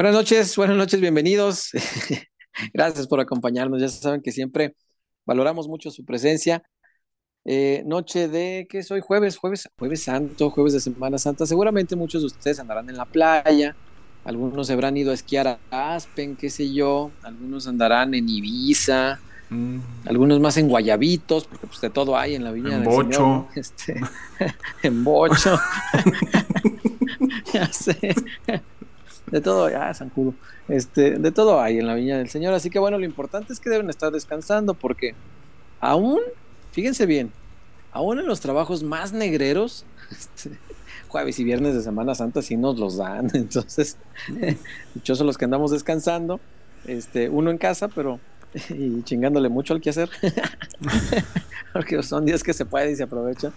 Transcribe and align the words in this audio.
Buenas 0.00 0.14
noches, 0.14 0.56
buenas 0.56 0.78
noches, 0.78 0.98
bienvenidos. 0.98 1.72
Gracias 2.72 3.06
por 3.06 3.20
acompañarnos. 3.20 3.82
Ya 3.82 3.88
saben 3.88 4.22
que 4.22 4.32
siempre 4.32 4.74
valoramos 5.26 5.68
mucho 5.68 5.90
su 5.90 6.06
presencia. 6.06 6.62
Eh, 7.44 7.82
noche 7.84 8.26
de, 8.26 8.66
¿qué 8.70 8.78
es 8.78 8.90
hoy? 8.90 9.02
Jueves, 9.02 9.36
jueves, 9.36 9.68
jueves 9.78 10.02
santo, 10.02 10.48
jueves 10.48 10.72
de 10.72 10.80
Semana 10.80 11.18
Santa. 11.18 11.44
Seguramente 11.44 11.96
muchos 11.96 12.22
de 12.22 12.28
ustedes 12.28 12.58
andarán 12.60 12.88
en 12.88 12.96
la 12.96 13.04
playa, 13.04 13.76
algunos 14.24 14.68
se 14.68 14.72
habrán 14.72 14.96
ido 14.96 15.10
a 15.10 15.14
esquiar 15.14 15.60
a 15.70 15.94
Aspen, 15.94 16.34
qué 16.34 16.48
sé 16.48 16.72
yo, 16.72 17.10
algunos 17.22 17.66
andarán 17.66 18.14
en 18.14 18.26
Ibiza, 18.26 19.20
mm. 19.50 19.80
algunos 20.06 20.40
más 20.40 20.56
en 20.56 20.68
Guayabitos, 20.68 21.44
porque 21.44 21.66
pues 21.66 21.82
de 21.82 21.90
todo 21.90 22.16
hay 22.16 22.36
en 22.36 22.44
la 22.44 22.52
viña 22.52 22.76
en 22.76 22.84
Bocho. 22.84 23.48
Este, 23.54 24.00
en 24.82 25.04
Bocho. 25.04 25.60
ya 27.52 27.70
sé. 27.70 28.14
De 29.30 29.40
todo, 29.40 29.70
ya, 29.70 29.92
Sancudo. 29.94 30.34
Este, 30.68 31.18
de 31.18 31.32
todo 31.32 31.60
hay 31.60 31.78
en 31.78 31.86
la 31.86 31.94
viña 31.94 32.18
del 32.18 32.28
Señor. 32.28 32.54
Así 32.54 32.70
que 32.70 32.78
bueno, 32.78 32.98
lo 32.98 33.04
importante 33.04 33.52
es 33.52 33.60
que 33.60 33.70
deben 33.70 33.90
estar 33.90 34.10
descansando 34.12 34.74
porque 34.74 35.14
aún, 35.80 36.20
fíjense 36.72 37.06
bien, 37.06 37.32
aún 37.92 38.18
en 38.18 38.26
los 38.26 38.40
trabajos 38.40 38.82
más 38.82 39.12
negreros, 39.12 39.84
este, 40.10 40.58
jueves 41.08 41.38
y 41.38 41.44
viernes 41.44 41.74
de 41.74 41.82
Semana 41.82 42.14
Santa 42.14 42.42
sí 42.42 42.56
nos 42.56 42.78
los 42.78 42.96
dan. 42.96 43.30
Entonces, 43.34 43.96
dichosos 44.94 45.26
los 45.26 45.38
que 45.38 45.44
andamos 45.44 45.70
descansando, 45.70 46.40
este, 46.86 47.28
uno 47.28 47.50
en 47.50 47.58
casa, 47.58 47.88
pero 47.88 48.20
y 48.70 49.02
chingándole 49.02 49.48
mucho 49.48 49.74
al 49.74 49.80
que 49.80 49.90
hacer. 49.90 50.10
Porque 51.72 52.02
son 52.02 52.24
días 52.24 52.42
que 52.42 52.52
se 52.52 52.64
puede 52.64 52.90
y 52.90 52.96
se 52.96 53.04
aprovecha. 53.04 53.52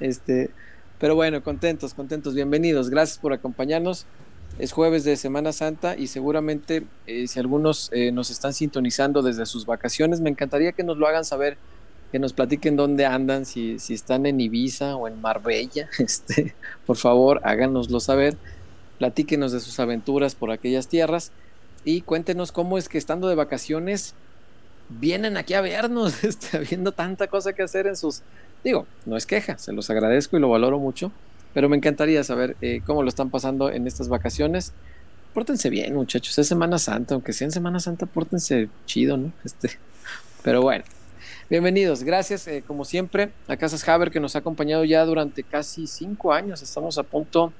Este, 0.00 0.50
pero 0.98 1.14
bueno, 1.14 1.42
contentos, 1.42 1.94
contentos, 1.94 2.34
bienvenidos. 2.34 2.90
Gracias 2.90 3.18
por 3.18 3.32
acompañarnos. 3.32 4.06
Es 4.58 4.72
jueves 4.72 5.04
de 5.04 5.16
Semana 5.16 5.52
Santa 5.52 5.96
y 5.96 6.08
seguramente 6.08 6.82
eh, 7.06 7.28
si 7.28 7.38
algunos 7.38 7.90
eh, 7.92 8.10
nos 8.10 8.30
están 8.30 8.52
sintonizando 8.52 9.22
desde 9.22 9.46
sus 9.46 9.66
vacaciones, 9.66 10.20
me 10.20 10.30
encantaría 10.30 10.72
que 10.72 10.82
nos 10.82 10.98
lo 10.98 11.06
hagan 11.06 11.24
saber, 11.24 11.56
que 12.10 12.18
nos 12.18 12.32
platiquen 12.32 12.74
dónde 12.74 13.06
andan, 13.06 13.46
si, 13.46 13.78
si 13.78 13.94
están 13.94 14.26
en 14.26 14.40
Ibiza 14.40 14.96
o 14.96 15.06
en 15.06 15.20
Marbella. 15.20 15.88
Este, 16.00 16.56
por 16.86 16.96
favor, 16.96 17.40
háganoslo 17.44 18.00
saber. 18.00 18.36
Platíquenos 18.98 19.52
de 19.52 19.60
sus 19.60 19.78
aventuras 19.78 20.34
por 20.34 20.50
aquellas 20.50 20.88
tierras 20.88 21.30
y 21.84 22.00
cuéntenos 22.00 22.50
cómo 22.50 22.78
es 22.78 22.88
que 22.88 22.98
estando 22.98 23.28
de 23.28 23.36
vacaciones 23.36 24.16
vienen 24.88 25.36
aquí 25.36 25.54
a 25.54 25.60
vernos, 25.60 26.24
este, 26.24 26.56
habiendo 26.56 26.90
tanta 26.90 27.28
cosa 27.28 27.52
que 27.52 27.62
hacer 27.62 27.86
en 27.86 27.94
sus... 27.94 28.22
Digo, 28.64 28.88
no 29.06 29.16
es 29.16 29.24
queja, 29.24 29.56
se 29.56 29.72
los 29.72 29.88
agradezco 29.88 30.36
y 30.36 30.40
lo 30.40 30.48
valoro 30.48 30.80
mucho 30.80 31.12
pero 31.54 31.68
me 31.68 31.76
encantaría 31.76 32.22
saber 32.24 32.56
eh, 32.60 32.80
cómo 32.84 33.02
lo 33.02 33.08
están 33.08 33.30
pasando 33.30 33.70
en 33.70 33.86
estas 33.86 34.08
vacaciones. 34.08 34.72
Pórtense 35.34 35.70
bien, 35.70 35.94
muchachos. 35.94 36.38
Es 36.38 36.48
Semana 36.48 36.78
Santa, 36.78 37.14
aunque 37.14 37.32
sea 37.32 37.46
en 37.46 37.52
Semana 37.52 37.80
Santa, 37.80 38.06
pórtense 38.06 38.68
chido, 38.86 39.16
¿no? 39.16 39.32
Este, 39.44 39.70
pero 40.42 40.62
bueno, 40.62 40.84
bienvenidos. 41.50 42.02
Gracias, 42.02 42.46
eh, 42.48 42.62
como 42.66 42.84
siempre, 42.84 43.30
a 43.46 43.56
Casas 43.56 43.86
Haber, 43.88 44.10
que 44.10 44.20
nos 44.20 44.36
ha 44.36 44.40
acompañado 44.40 44.84
ya 44.84 45.04
durante 45.04 45.42
casi 45.42 45.86
cinco 45.86 46.32
años. 46.32 46.62
Estamos 46.62 46.98
a 46.98 47.02
punto 47.02 47.52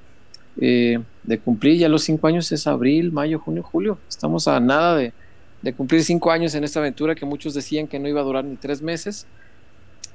eh, 0.59 0.99
de 1.23 1.39
cumplir 1.39 1.77
ya 1.77 1.89
los 1.89 2.03
cinco 2.03 2.27
años. 2.27 2.51
Es 2.51 2.67
abril, 2.67 3.11
mayo, 3.11 3.39
junio, 3.39 3.63
julio. 3.63 3.97
Estamos 4.07 4.47
a 4.47 4.59
nada 4.59 4.95
de, 4.95 5.13
de 5.61 5.73
cumplir 5.73 6.03
cinco 6.03 6.31
años 6.31 6.55
en 6.55 6.63
esta 6.63 6.79
aventura 6.79 7.15
que 7.15 7.25
muchos 7.25 7.53
decían 7.53 7.87
que 7.87 7.99
no 7.99 8.07
iba 8.07 8.21
a 8.21 8.23
durar 8.23 8.45
ni 8.45 8.55
tres 8.55 8.81
meses. 8.81 9.27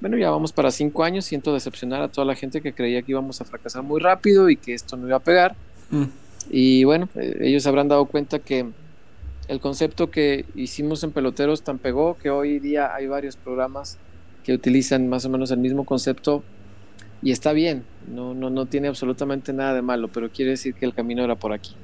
Bueno, 0.00 0.16
ya 0.16 0.30
vamos 0.30 0.52
para 0.52 0.70
cinco 0.70 1.04
años. 1.04 1.24
Siento 1.24 1.54
decepcionar 1.54 2.02
a 2.02 2.08
toda 2.08 2.26
la 2.26 2.34
gente 2.34 2.60
que 2.60 2.72
creía 2.72 3.02
que 3.02 3.12
íbamos 3.12 3.40
a 3.40 3.44
fracasar 3.44 3.82
muy 3.82 4.00
rápido 4.00 4.50
y 4.50 4.56
que 4.56 4.74
esto 4.74 4.96
no 4.96 5.06
iba 5.06 5.16
a 5.16 5.20
pegar. 5.20 5.54
Mm. 5.90 6.04
Y 6.50 6.84
bueno, 6.84 7.08
eh, 7.14 7.38
ellos 7.40 7.66
habrán 7.66 7.88
dado 7.88 8.04
cuenta 8.06 8.38
que 8.38 8.66
el 9.48 9.60
concepto 9.60 10.10
que 10.10 10.44
hicimos 10.54 11.02
en 11.04 11.12
Peloteros 11.12 11.62
tan 11.62 11.78
pegó 11.78 12.16
que 12.18 12.30
hoy 12.30 12.58
día 12.58 12.94
hay 12.94 13.06
varios 13.06 13.36
programas 13.36 13.98
que 14.42 14.52
utilizan 14.52 15.08
más 15.08 15.24
o 15.24 15.30
menos 15.30 15.50
el 15.50 15.58
mismo 15.58 15.84
concepto 15.84 16.42
y 17.22 17.30
está 17.30 17.52
bien, 17.52 17.84
no, 18.06 18.34
no, 18.34 18.50
no 18.50 18.66
tiene 18.66 18.88
absolutamente 18.88 19.52
nada 19.54 19.74
de 19.74 19.80
malo, 19.82 20.08
pero 20.08 20.30
quiere 20.30 20.52
decir 20.52 20.74
que 20.74 20.84
el 20.84 20.92
camino 20.92 21.24
era 21.24 21.34
por 21.34 21.52
aquí. 21.52 21.74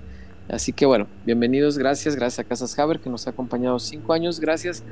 Así 0.49 0.73
que 0.73 0.85
bueno, 0.85 1.07
bienvenidos, 1.25 1.79
gracias, 1.79 2.17
gracias 2.17 2.45
a 2.45 2.49
Casas 2.49 2.79
Haber 2.79 3.01
que 3.01 3.09
nos 3.09 3.27
ha 3.27 3.31
acompañado 3.31 3.79
cinco 3.79 4.13
años, 4.13 4.41
gracias 4.41 4.83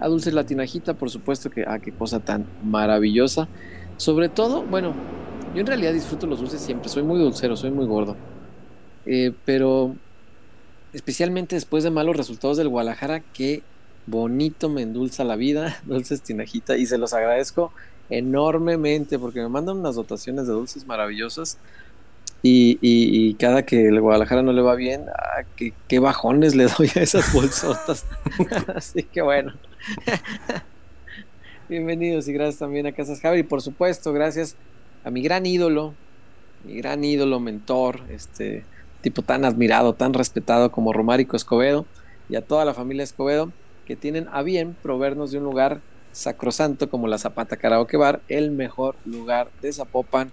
a 0.00 0.08
Dulce 0.08 0.32
Latinajita, 0.32 0.94
por 0.94 1.10
supuesto 1.10 1.50
que, 1.50 1.64
ah, 1.66 1.78
qué 1.78 1.92
cosa 1.92 2.20
tan 2.20 2.46
maravillosa. 2.62 3.48
Sobre 3.96 4.28
todo, 4.28 4.62
bueno, 4.62 4.94
yo 5.54 5.60
en 5.60 5.66
realidad 5.66 5.92
disfruto 5.92 6.26
los 6.26 6.40
dulces 6.40 6.60
siempre, 6.60 6.88
soy 6.88 7.02
muy 7.02 7.18
dulcero, 7.18 7.56
soy 7.56 7.70
muy 7.70 7.86
gordo. 7.86 8.16
Eh, 9.06 9.32
pero 9.44 9.96
especialmente 10.92 11.56
después 11.56 11.84
de 11.84 11.90
malos 11.90 12.16
resultados 12.16 12.56
del 12.56 12.68
Guadalajara, 12.68 13.20
qué 13.32 13.62
bonito 14.06 14.68
me 14.68 14.82
endulza 14.82 15.24
la 15.24 15.36
vida, 15.36 15.78
Dulces 15.86 16.22
Tinajita, 16.22 16.76
y 16.76 16.86
se 16.86 16.98
los 16.98 17.12
agradezco 17.12 17.72
enormemente 18.10 19.18
porque 19.18 19.40
me 19.40 19.48
mandan 19.48 19.78
unas 19.78 19.96
dotaciones 19.96 20.46
de 20.46 20.52
dulces 20.52 20.86
maravillosas. 20.86 21.58
Y, 22.40 23.34
cada 23.34 23.64
que 23.64 23.88
el 23.88 24.00
Guadalajara 24.00 24.42
no 24.42 24.52
le 24.52 24.62
va 24.62 24.76
bien, 24.76 25.06
ah, 25.08 25.42
qué, 25.56 25.98
bajones 25.98 26.54
le 26.54 26.66
doy 26.78 26.88
a 26.94 27.00
esas 27.00 27.32
bolsotas. 27.32 28.06
Así 28.74 29.02
que 29.02 29.22
bueno. 29.22 29.54
Bienvenidos 31.68 32.28
y 32.28 32.32
gracias 32.32 32.58
también 32.58 32.86
a 32.86 32.92
Casas 32.92 33.20
Javier. 33.20 33.44
Y 33.44 33.48
por 33.48 33.62
supuesto, 33.62 34.12
gracias 34.12 34.56
a 35.04 35.10
mi 35.10 35.22
gran 35.22 35.46
ídolo, 35.46 35.94
mi 36.64 36.76
gran 36.76 37.04
ídolo, 37.04 37.40
mentor, 37.40 38.00
este 38.10 38.64
tipo 39.00 39.22
tan 39.22 39.44
admirado, 39.44 39.94
tan 39.94 40.14
respetado 40.14 40.72
como 40.72 40.92
Romárico 40.92 41.36
Escobedo, 41.36 41.86
y 42.28 42.36
a 42.36 42.42
toda 42.42 42.64
la 42.64 42.74
familia 42.74 43.04
Escobedo, 43.04 43.52
que 43.86 43.96
tienen 43.96 44.28
a 44.32 44.42
bien 44.42 44.76
proveernos 44.82 45.30
de 45.30 45.38
un 45.38 45.44
lugar 45.44 45.80
sacrosanto 46.12 46.90
como 46.90 47.06
la 47.06 47.18
Zapata 47.18 47.56
Karaoke 47.56 47.96
Bar, 47.96 48.20
el 48.28 48.50
mejor 48.50 48.96
lugar 49.04 49.48
de 49.62 49.72
Zapopan 49.72 50.32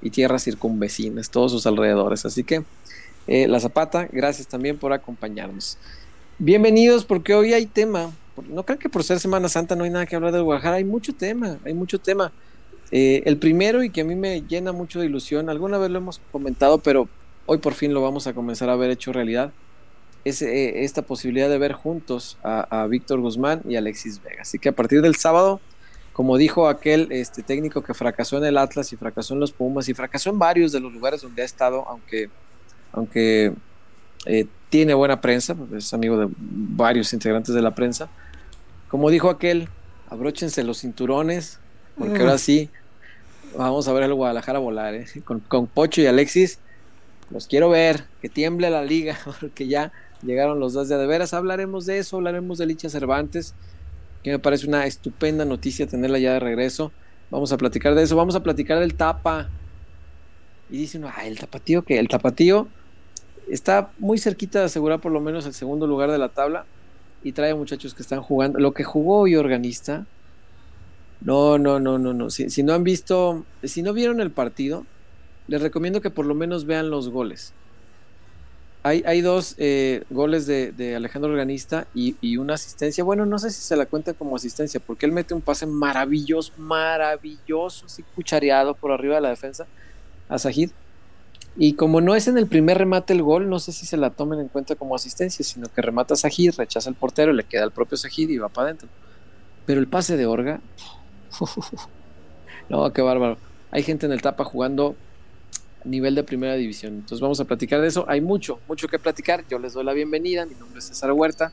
y 0.00 0.10
tierras 0.10 0.44
circunvecinas, 0.44 1.30
todos 1.30 1.50
sus 1.52 1.66
alrededores. 1.66 2.24
Así 2.24 2.44
que 2.44 2.62
eh, 3.26 3.48
La 3.48 3.60
Zapata, 3.60 4.08
gracias 4.10 4.46
también 4.46 4.78
por 4.78 4.92
acompañarnos. 4.92 5.76
Bienvenidos 6.38 7.04
porque 7.04 7.34
hoy 7.34 7.52
hay 7.52 7.66
tema. 7.66 8.12
No 8.48 8.64
creo 8.64 8.78
que 8.78 8.88
por 8.88 9.04
ser 9.04 9.20
Semana 9.20 9.48
Santa 9.48 9.76
no 9.76 9.84
hay 9.84 9.90
nada 9.90 10.06
que 10.06 10.16
hablar 10.16 10.32
de 10.32 10.40
Guadalajara, 10.40 10.76
hay 10.76 10.84
mucho 10.84 11.14
tema, 11.14 11.58
hay 11.64 11.74
mucho 11.74 11.98
tema. 11.98 12.32
Eh, 12.90 13.22
el 13.26 13.38
primero 13.38 13.82
y 13.82 13.90
que 13.90 14.02
a 14.02 14.04
mí 14.04 14.14
me 14.14 14.42
llena 14.42 14.72
mucho 14.72 15.00
de 15.00 15.06
ilusión, 15.06 15.48
alguna 15.48 15.78
vez 15.78 15.90
lo 15.90 15.98
hemos 15.98 16.20
comentado, 16.32 16.78
pero 16.78 17.08
hoy 17.46 17.58
por 17.58 17.74
fin 17.74 17.94
lo 17.94 18.02
vamos 18.02 18.26
a 18.26 18.34
comenzar 18.34 18.68
a 18.70 18.76
ver 18.76 18.90
hecho 18.90 19.12
realidad, 19.12 19.52
es 20.24 20.42
eh, 20.42 20.84
esta 20.84 21.02
posibilidad 21.02 21.48
de 21.48 21.58
ver 21.58 21.72
juntos 21.72 22.38
a, 22.42 22.82
a 22.82 22.86
Víctor 22.86 23.20
Guzmán 23.20 23.62
y 23.68 23.76
Alexis 23.76 24.22
Vega. 24.22 24.42
Así 24.42 24.58
que 24.58 24.68
a 24.68 24.72
partir 24.72 25.02
del 25.02 25.16
sábado 25.16 25.60
como 26.14 26.36
dijo 26.36 26.68
aquel 26.68 27.08
este, 27.10 27.42
técnico 27.42 27.82
que 27.82 27.92
fracasó 27.92 28.38
en 28.38 28.44
el 28.44 28.56
Atlas 28.56 28.92
y 28.92 28.96
fracasó 28.96 29.34
en 29.34 29.40
los 29.40 29.50
Pumas 29.50 29.88
y 29.88 29.94
fracasó 29.94 30.30
en 30.30 30.38
varios 30.38 30.70
de 30.70 30.78
los 30.78 30.92
lugares 30.92 31.20
donde 31.20 31.42
ha 31.42 31.44
estado, 31.44 31.86
aunque, 31.88 32.30
aunque 32.92 33.52
eh, 34.26 34.46
tiene 34.70 34.94
buena 34.94 35.20
prensa, 35.20 35.56
es 35.76 35.92
amigo 35.94 36.18
de 36.18 36.28
varios 36.36 37.12
integrantes 37.12 37.54
de 37.54 37.62
la 37.62 37.74
prensa, 37.74 38.08
como 38.88 39.10
dijo 39.10 39.30
aquel, 39.30 39.68
abróchense 40.08 40.64
los 40.64 40.80
cinturones, 40.80 41.60
porque 41.98 42.20
ahora 42.20 42.38
sí 42.38 42.70
vamos 43.56 43.86
a 43.88 43.92
ver 43.92 44.04
el 44.04 44.14
Guadalajara 44.14 44.58
volar, 44.58 44.94
¿eh? 44.94 45.06
con, 45.24 45.40
con 45.40 45.66
Pocho 45.66 46.00
y 46.00 46.06
Alexis, 46.06 46.58
los 47.30 47.46
quiero 47.46 47.70
ver, 47.70 48.04
que 48.20 48.28
tiemble 48.28 48.70
la 48.70 48.84
liga, 48.84 49.18
porque 49.40 49.66
ya 49.66 49.92
llegaron 50.22 50.60
los 50.60 50.72
dos 50.72 50.88
de, 50.88 50.96
de 50.96 51.06
veras, 51.06 51.34
hablaremos 51.34 51.86
de 51.86 51.98
eso, 51.98 52.16
hablaremos 52.16 52.58
de 52.58 52.66
Licha 52.66 52.88
Cervantes, 52.88 53.54
que 54.22 54.30
me 54.30 54.38
parece 54.38 54.66
una 54.66 54.86
estupenda 54.86 55.44
noticia 55.44 55.86
tenerla 55.86 56.18
ya 56.18 56.32
de 56.32 56.40
regreso. 56.40 56.92
Vamos 57.30 57.52
a 57.52 57.58
platicar 57.58 57.94
de 57.94 58.02
eso, 58.02 58.16
vamos 58.16 58.34
a 58.34 58.42
platicar 58.42 58.80
del 58.80 58.94
tapa. 58.94 59.50
Y 60.70 60.78
dice 60.78 60.96
uno, 60.96 61.10
el 61.22 61.38
tapatío, 61.38 61.82
que 61.82 61.98
el 61.98 62.08
tapatío 62.08 62.68
está 63.48 63.90
muy 63.98 64.18
cerquita 64.18 64.60
de 64.60 64.66
asegurar 64.66 65.00
por 65.00 65.12
lo 65.12 65.20
menos 65.20 65.46
el 65.46 65.54
segundo 65.54 65.86
lugar 65.86 66.10
de 66.10 66.18
la 66.18 66.28
tabla 66.28 66.66
y 67.22 67.32
trae 67.32 67.54
muchachos 67.54 67.94
que 67.94 68.02
están 68.02 68.22
jugando. 68.22 68.58
Lo 68.58 68.72
que 68.72 68.84
jugó 68.84 69.20
hoy 69.20 69.36
organista, 69.36 70.06
no, 71.20 71.58
no, 71.58 71.80
no, 71.80 71.98
no, 71.98 72.12
no. 72.12 72.30
Si, 72.30 72.50
si 72.50 72.62
no 72.62 72.74
han 72.74 72.84
visto, 72.84 73.44
si 73.62 73.82
no 73.82 73.92
vieron 73.92 74.20
el 74.20 74.30
partido, 74.30 74.84
les 75.46 75.62
recomiendo 75.62 76.00
que 76.00 76.10
por 76.10 76.26
lo 76.26 76.34
menos 76.34 76.66
vean 76.66 76.90
los 76.90 77.08
goles. 77.08 77.52
Hay, 78.86 79.22
dos 79.22 79.54
eh, 79.56 80.04
goles 80.10 80.44
de, 80.44 80.94
Alejandro 80.94 81.30
Organista 81.30 81.86
y, 81.94 82.36
una 82.36 82.52
asistencia. 82.52 83.02
Bueno, 83.02 83.24
no 83.24 83.38
sé 83.38 83.50
si 83.50 83.62
se 83.62 83.76
la 83.76 83.86
cuenta 83.86 84.12
como 84.12 84.36
asistencia, 84.36 84.78
porque 84.78 85.06
él 85.06 85.12
mete 85.12 85.32
un 85.32 85.40
pase 85.40 85.64
maravilloso, 85.64 86.52
maravilloso, 86.58 87.86
así 87.86 88.02
cuchareado 88.14 88.74
por 88.74 88.92
arriba 88.92 89.14
de 89.14 89.22
la 89.22 89.30
defensa 89.30 89.66
a 90.28 90.38
Sajid. 90.38 90.68
Y 91.56 91.74
como 91.74 92.00
no 92.00 92.16
es 92.16 92.26
en 92.26 92.36
el 92.36 92.48
primer 92.48 92.78
remate 92.78 93.12
el 93.12 93.22
gol, 93.22 93.48
no 93.48 93.60
sé 93.60 93.72
si 93.72 93.86
se 93.86 93.96
la 93.96 94.10
tomen 94.10 94.40
en 94.40 94.48
cuenta 94.48 94.74
como 94.74 94.96
asistencia, 94.96 95.44
sino 95.44 95.68
que 95.68 95.82
remata 95.82 96.14
a 96.14 96.16
Sajid, 96.16 96.54
rechaza 96.56 96.90
el 96.90 96.96
portero, 96.96 97.32
le 97.32 97.44
queda 97.44 97.62
al 97.62 97.70
propio 97.70 97.96
Sajid 97.96 98.28
y 98.28 98.38
va 98.38 98.48
para 98.48 98.68
adentro. 98.68 98.88
Pero 99.64 99.80
el 99.80 99.86
pase 99.86 100.16
de 100.16 100.26
Orga, 100.26 100.60
no, 102.68 102.92
qué 102.92 103.02
bárbaro. 103.02 103.38
Hay 103.70 103.82
gente 103.82 104.06
en 104.06 104.12
el 104.12 104.20
tapa 104.20 104.44
jugando 104.44 104.96
nivel 105.84 106.14
de 106.14 106.24
primera 106.24 106.54
división. 106.54 106.94
Entonces 106.94 107.20
vamos 107.20 107.38
a 107.38 107.44
platicar 107.44 107.80
de 107.80 107.88
eso. 107.88 108.04
Hay 108.08 108.20
mucho, 108.20 108.58
mucho 108.66 108.88
que 108.88 108.98
platicar. 108.98 109.44
Yo 109.48 109.58
les 109.58 109.74
doy 109.74 109.84
la 109.84 109.92
bienvenida. 109.92 110.46
Mi 110.46 110.54
nombre 110.54 110.78
es 110.80 110.86
César 110.86 111.12
Huerta. 111.12 111.52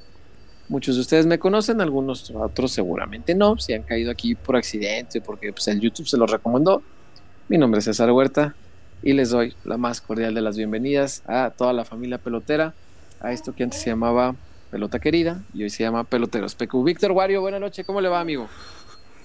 Muchos 0.67 0.95
de 0.95 1.01
ustedes 1.01 1.25
me 1.25 1.37
conocen, 1.37 1.81
algunos 1.81 2.31
otros 2.31 2.71
seguramente 2.71 3.35
no, 3.35 3.57
si 3.57 3.73
han 3.73 3.83
caído 3.83 4.09
aquí 4.09 4.35
por 4.35 4.55
accidente, 4.55 5.19
porque 5.19 5.51
pues, 5.51 5.67
el 5.67 5.81
YouTube 5.81 6.07
se 6.07 6.15
los 6.15 6.31
recomendó. 6.31 6.81
Mi 7.49 7.57
nombre 7.57 7.79
es 7.79 7.85
César 7.85 8.09
Huerta 8.11 8.55
y 9.03 9.13
les 9.13 9.29
doy 9.29 9.55
la 9.63 9.77
más 9.77 10.01
cordial 10.01 10.33
de 10.33 10.41
las 10.41 10.57
bienvenidas 10.57 11.23
a 11.27 11.51
toda 11.51 11.73
la 11.73 11.85
familia 11.85 12.17
pelotera, 12.17 12.73
a 13.19 13.31
esto 13.31 13.53
que 13.53 13.63
antes 13.63 13.81
se 13.81 13.89
llamaba 13.89 14.35
Pelota 14.69 14.99
Querida 14.99 15.43
y 15.53 15.63
hoy 15.63 15.69
se 15.69 15.83
llama 15.83 16.03
Peloteros 16.03 16.55
PQ. 16.55 16.83
Víctor 16.83 17.11
Wario, 17.11 17.41
buena 17.41 17.59
noche, 17.59 17.83
¿cómo 17.83 18.01
le 18.01 18.09
va, 18.09 18.19
amigo? 18.19 18.47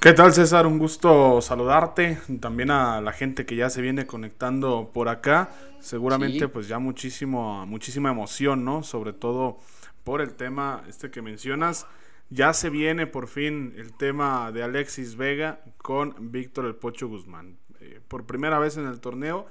¿Qué 0.01 0.13
tal, 0.13 0.33
César? 0.33 0.67
Un 0.67 0.79
gusto 0.79 1.41
saludarte. 1.41 2.19
También 2.41 2.71
a 2.71 3.01
la 3.01 3.13
gente 3.13 3.47
que 3.47 3.57
ya 3.57 3.71
se 3.71 3.81
viene 3.81 4.07
conectando 4.07 4.91
por 4.93 5.09
acá. 5.09 5.51
Seguramente, 5.81 6.49
pues 6.49 6.69
ya 6.69 6.79
muchísimo, 6.79 7.67
muchísima 7.67 8.11
emoción, 8.11 8.65
¿no? 8.65 8.83
Sobre 8.83 9.13
todo 9.13 9.59
por 10.05 10.21
el 10.21 10.35
tema 10.35 10.85
este 10.89 11.11
que 11.11 11.23
mencionas. 11.23 11.87
Ya 12.29 12.53
se 12.53 12.71
viene 12.71 13.07
por 13.07 13.27
fin 13.27 13.75
el 13.77 13.93
tema 13.93 14.53
de 14.53 14.63
Alexis 14.63 15.17
Vega 15.17 15.61
con 15.79 16.15
Víctor 16.31 16.67
El 16.67 16.75
Pocho 16.75 17.09
Guzmán. 17.09 17.57
Eh, 17.81 18.01
por 18.07 18.27
primera 18.27 18.59
vez 18.59 18.77
en 18.77 18.87
el 18.87 19.01
torneo, 19.01 19.47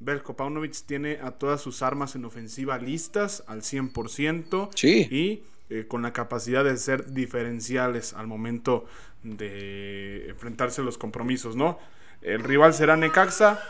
Belko 0.00 0.34
Paunovic 0.34 0.74
tiene 0.86 1.18
a 1.22 1.32
todas 1.32 1.60
sus 1.60 1.82
armas 1.82 2.16
en 2.16 2.24
ofensiva 2.24 2.78
listas 2.78 3.44
al 3.46 3.60
100% 3.60 4.70
sí. 4.74 5.06
y 5.10 5.42
eh, 5.68 5.86
con 5.86 6.02
la 6.02 6.12
capacidad 6.12 6.64
de 6.64 6.76
ser 6.78 7.12
diferenciales 7.12 8.14
al 8.14 8.26
momento 8.26 8.86
de 9.22 10.28
enfrentarse 10.28 10.80
a 10.80 10.84
los 10.84 10.98
compromisos, 10.98 11.54
¿no? 11.54 11.78
El 12.22 12.42
rival 12.42 12.74
será 12.74 12.96
Necaxa, 12.96 13.60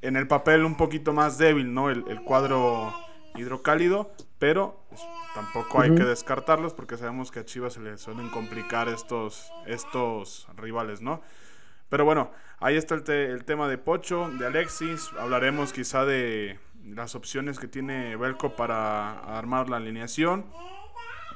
en 0.00 0.16
el 0.16 0.26
papel 0.28 0.64
un 0.64 0.76
poquito 0.76 1.12
más 1.12 1.36
débil, 1.36 1.74
¿no? 1.74 1.90
El, 1.90 2.04
el 2.08 2.22
cuadro 2.22 2.94
hidrocálido, 3.36 4.10
pero 4.38 4.80
pues, 4.88 5.00
tampoco 5.34 5.80
hay 5.80 5.94
que 5.94 6.04
descartarlos 6.04 6.74
porque 6.74 6.96
sabemos 6.96 7.30
que 7.30 7.40
a 7.40 7.44
Chivas 7.44 7.74
se 7.74 7.80
le 7.80 7.98
suelen 7.98 8.28
complicar 8.30 8.88
estos, 8.88 9.50
estos 9.66 10.46
rivales, 10.56 11.00
¿no? 11.00 11.22
Pero 11.88 12.04
bueno, 12.04 12.30
ahí 12.60 12.76
está 12.76 12.94
el, 12.94 13.44
tema 13.44 13.68
de 13.68 13.78
Pocho, 13.78 14.30
de 14.38 14.46
Alexis. 14.46 15.10
Hablaremos 15.18 15.72
quizá 15.72 16.04
de 16.04 16.58
las 16.84 17.14
opciones 17.14 17.58
que 17.58 17.66
tiene 17.66 18.16
Belco 18.16 18.56
para 18.56 19.20
armar 19.38 19.70
la 19.70 19.78
alineación. 19.78 20.46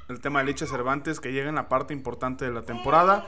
El 0.09 0.21
tema 0.21 0.41
de 0.41 0.47
Licha 0.47 0.67
Cervantes 0.67 1.21
que 1.21 1.33
llega 1.33 1.49
en 1.49 1.55
la 1.55 1.69
parte 1.69 1.95
importante 1.95 2.45
de 2.45 2.51
la 2.51 2.63
temporada, 2.63 3.27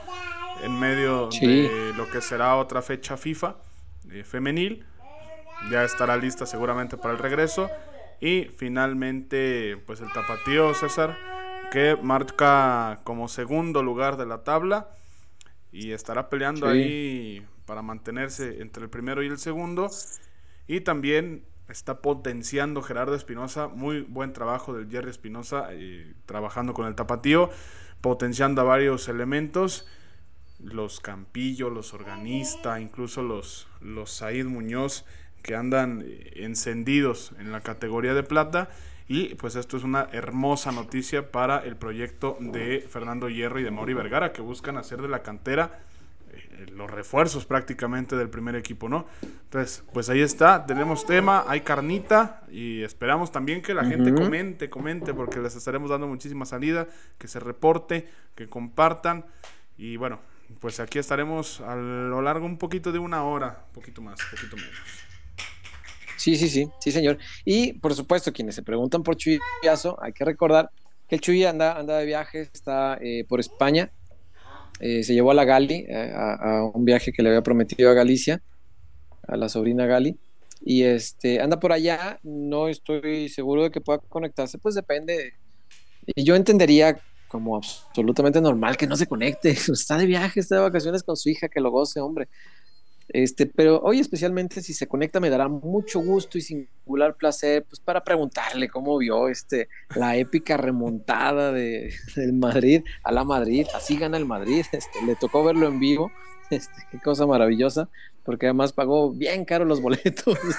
en 0.61 0.79
medio 0.79 1.29
de 1.29 1.93
lo 1.95 2.09
que 2.09 2.21
será 2.21 2.57
otra 2.57 2.81
fecha 2.81 3.17
FIFA 3.17 3.55
eh, 4.11 4.23
femenil. 4.23 4.85
Ya 5.71 5.83
estará 5.83 6.17
lista 6.17 6.45
seguramente 6.45 6.95
para 6.95 7.13
el 7.13 7.19
regreso. 7.19 7.69
Y 8.21 8.51
finalmente, 8.55 9.81
pues 9.87 9.99
el 9.99 10.11
tapatío 10.13 10.73
César, 10.75 11.17
que 11.71 11.97
marca 12.01 12.99
como 13.03 13.27
segundo 13.27 13.81
lugar 13.81 14.15
de 14.15 14.27
la 14.27 14.43
tabla 14.43 14.89
y 15.75 15.91
estará 15.91 16.29
peleando 16.29 16.67
ahí 16.67 17.45
para 17.65 17.81
mantenerse 17.81 18.61
entre 18.61 18.83
el 18.83 18.89
primero 18.89 19.21
y 19.21 19.27
el 19.27 19.37
segundo. 19.37 19.91
Y 20.67 20.81
también 20.81 21.43
está 21.67 22.01
potenciando 22.01 22.81
Gerardo 22.81 23.13
Espinosa, 23.13 23.67
muy 23.67 24.01
buen 24.01 24.31
trabajo 24.31 24.73
del 24.73 24.89
Jerry 24.89 25.09
Espinosa, 25.09 25.67
eh, 25.71 26.13
trabajando 26.25 26.73
con 26.73 26.87
el 26.87 26.95
tapatío, 26.95 27.49
potenciando 27.99 28.61
a 28.61 28.63
varios 28.63 29.09
elementos, 29.09 29.85
los 30.63 31.01
Campillo, 31.01 31.69
los 31.69 31.93
Organista, 31.93 32.79
incluso 32.79 33.21
los, 33.21 33.67
los 33.81 34.11
Said 34.11 34.45
Muñoz 34.45 35.03
que 35.41 35.55
andan 35.55 36.03
eh, 36.05 36.31
encendidos 36.37 37.33
en 37.37 37.51
la 37.51 37.59
categoría 37.59 38.13
de 38.13 38.23
plata. 38.23 38.69
Y 39.07 39.35
pues 39.35 39.55
esto 39.55 39.77
es 39.77 39.83
una 39.83 40.07
hermosa 40.11 40.71
noticia 40.71 41.31
para 41.31 41.59
el 41.59 41.75
proyecto 41.75 42.37
de 42.39 42.85
Fernando 42.89 43.29
Hierro 43.29 43.59
y 43.59 43.63
de 43.63 43.71
Mauri 43.71 43.93
Vergara, 43.93 44.33
que 44.33 44.41
buscan 44.41 44.77
hacer 44.77 45.01
de 45.01 45.07
la 45.07 45.21
cantera 45.21 45.79
eh, 46.33 46.65
los 46.71 46.89
refuerzos 46.89 47.45
prácticamente 47.45 48.15
del 48.15 48.29
primer 48.29 48.55
equipo, 48.55 48.89
¿no? 48.89 49.05
Entonces, 49.21 49.83
pues 49.93 50.09
ahí 50.09 50.21
está, 50.21 50.65
tenemos 50.65 51.05
tema, 51.05 51.45
hay 51.47 51.61
carnita 51.61 52.41
y 52.49 52.81
esperamos 52.81 53.31
también 53.31 53.61
que 53.61 53.75
la 53.75 53.85
gente 53.85 54.13
comente, 54.13 54.69
comente, 54.69 55.13
porque 55.13 55.39
les 55.39 55.55
estaremos 55.55 55.91
dando 55.91 56.07
muchísima 56.07 56.45
salida, 56.45 56.87
que 57.19 57.27
se 57.27 57.39
reporte, 57.39 58.09
que 58.33 58.47
compartan 58.47 59.25
y 59.77 59.97
bueno, 59.97 60.19
pues 60.59 60.79
aquí 60.79 60.97
estaremos 60.97 61.61
a 61.61 61.75
lo 61.75 62.21
largo 62.21 62.45
un 62.45 62.57
poquito 62.57 62.91
de 62.91 62.99
una 62.99 63.23
hora, 63.23 63.65
un 63.67 63.73
poquito 63.73 64.01
más, 64.01 64.19
un 64.23 64.31
poquito 64.31 64.55
menos. 64.55 65.04
Sí, 66.25 66.35
sí, 66.37 66.49
sí, 66.49 66.67
sí, 66.79 66.91
señor. 66.91 67.19
Y 67.45 67.73
por 67.73 67.93
supuesto, 67.93 68.33
quienes 68.33 68.55
se 68.55 68.63
preguntan 68.63 69.03
por 69.03 69.15
Chuyazo, 69.15 69.95
hay 70.01 70.11
que 70.11 70.25
recordar 70.25 70.71
que 71.07 71.13
el 71.13 71.21
Chuy 71.21 71.45
anda, 71.45 71.77
anda 71.77 71.99
de 71.99 72.05
viaje, 72.07 72.49
está 72.51 72.97
eh, 72.99 73.25
por 73.29 73.39
España, 73.39 73.91
eh, 74.79 75.03
se 75.03 75.13
llevó 75.13 75.29
a 75.29 75.35
la 75.35 75.45
Gali, 75.45 75.85
eh, 75.87 76.11
a, 76.15 76.63
un 76.73 76.83
viaje 76.83 77.13
que 77.13 77.21
le 77.21 77.29
había 77.29 77.43
prometido 77.43 77.91
a 77.91 77.93
Galicia, 77.93 78.41
a 79.27 79.37
la 79.37 79.49
sobrina 79.49 79.85
Gali, 79.85 80.17
y 80.61 80.81
este, 80.81 81.41
anda 81.41 81.59
por 81.59 81.71
allá, 81.71 82.19
no 82.23 82.69
estoy 82.69 83.29
seguro 83.29 83.61
de 83.61 83.69
que 83.69 83.79
pueda 83.79 83.99
conectarse, 83.99 84.57
pues 84.57 84.73
depende. 84.73 85.33
Y 86.07 86.23
yo 86.23 86.35
entendería 86.35 86.99
como 87.27 87.55
absolutamente 87.55 88.41
normal 88.41 88.77
que 88.77 88.87
no 88.87 88.97
se 88.97 89.05
conecte, 89.05 89.49
está 89.71 89.95
de 89.99 90.07
viaje, 90.07 90.39
está 90.39 90.55
de 90.55 90.61
vacaciones 90.61 91.03
con 91.03 91.17
su 91.17 91.29
hija, 91.29 91.49
que 91.49 91.61
lo 91.61 91.69
goce, 91.69 91.99
hombre. 91.99 92.29
Este, 93.09 93.45
pero 93.45 93.79
hoy 93.81 93.99
especialmente 93.99 94.63
si 94.63 94.73
se 94.73 94.87
conecta 94.87 95.19
me 95.19 95.29
dará 95.29 95.47
mucho 95.47 95.99
gusto 95.99 96.39
y 96.39 96.41
singular 96.41 97.15
placer 97.15 97.63
pues 97.63 97.79
para 97.79 98.03
preguntarle 98.03 98.67
cómo 98.67 98.97
vio 98.97 99.27
este 99.27 99.69
la 99.95 100.17
épica 100.17 100.57
remontada 100.57 101.51
de, 101.51 101.93
del 102.15 102.33
Madrid 102.33 102.83
a 103.03 103.11
la 103.11 103.23
Madrid, 103.23 103.67
así 103.75 103.97
gana 103.97 104.17
el 104.17 104.25
Madrid, 104.25 104.65
este, 104.71 105.03
le 105.05 105.15
tocó 105.15 105.43
verlo 105.43 105.67
en 105.67 105.79
vivo, 105.79 106.11
este, 106.49 106.73
qué 106.91 106.99
cosa 106.99 107.27
maravillosa, 107.27 107.89
porque 108.23 108.47
además 108.47 108.73
pagó 108.73 109.11
bien 109.11 109.45
caro 109.45 109.65
los 109.65 109.81
boletos. 109.81 110.39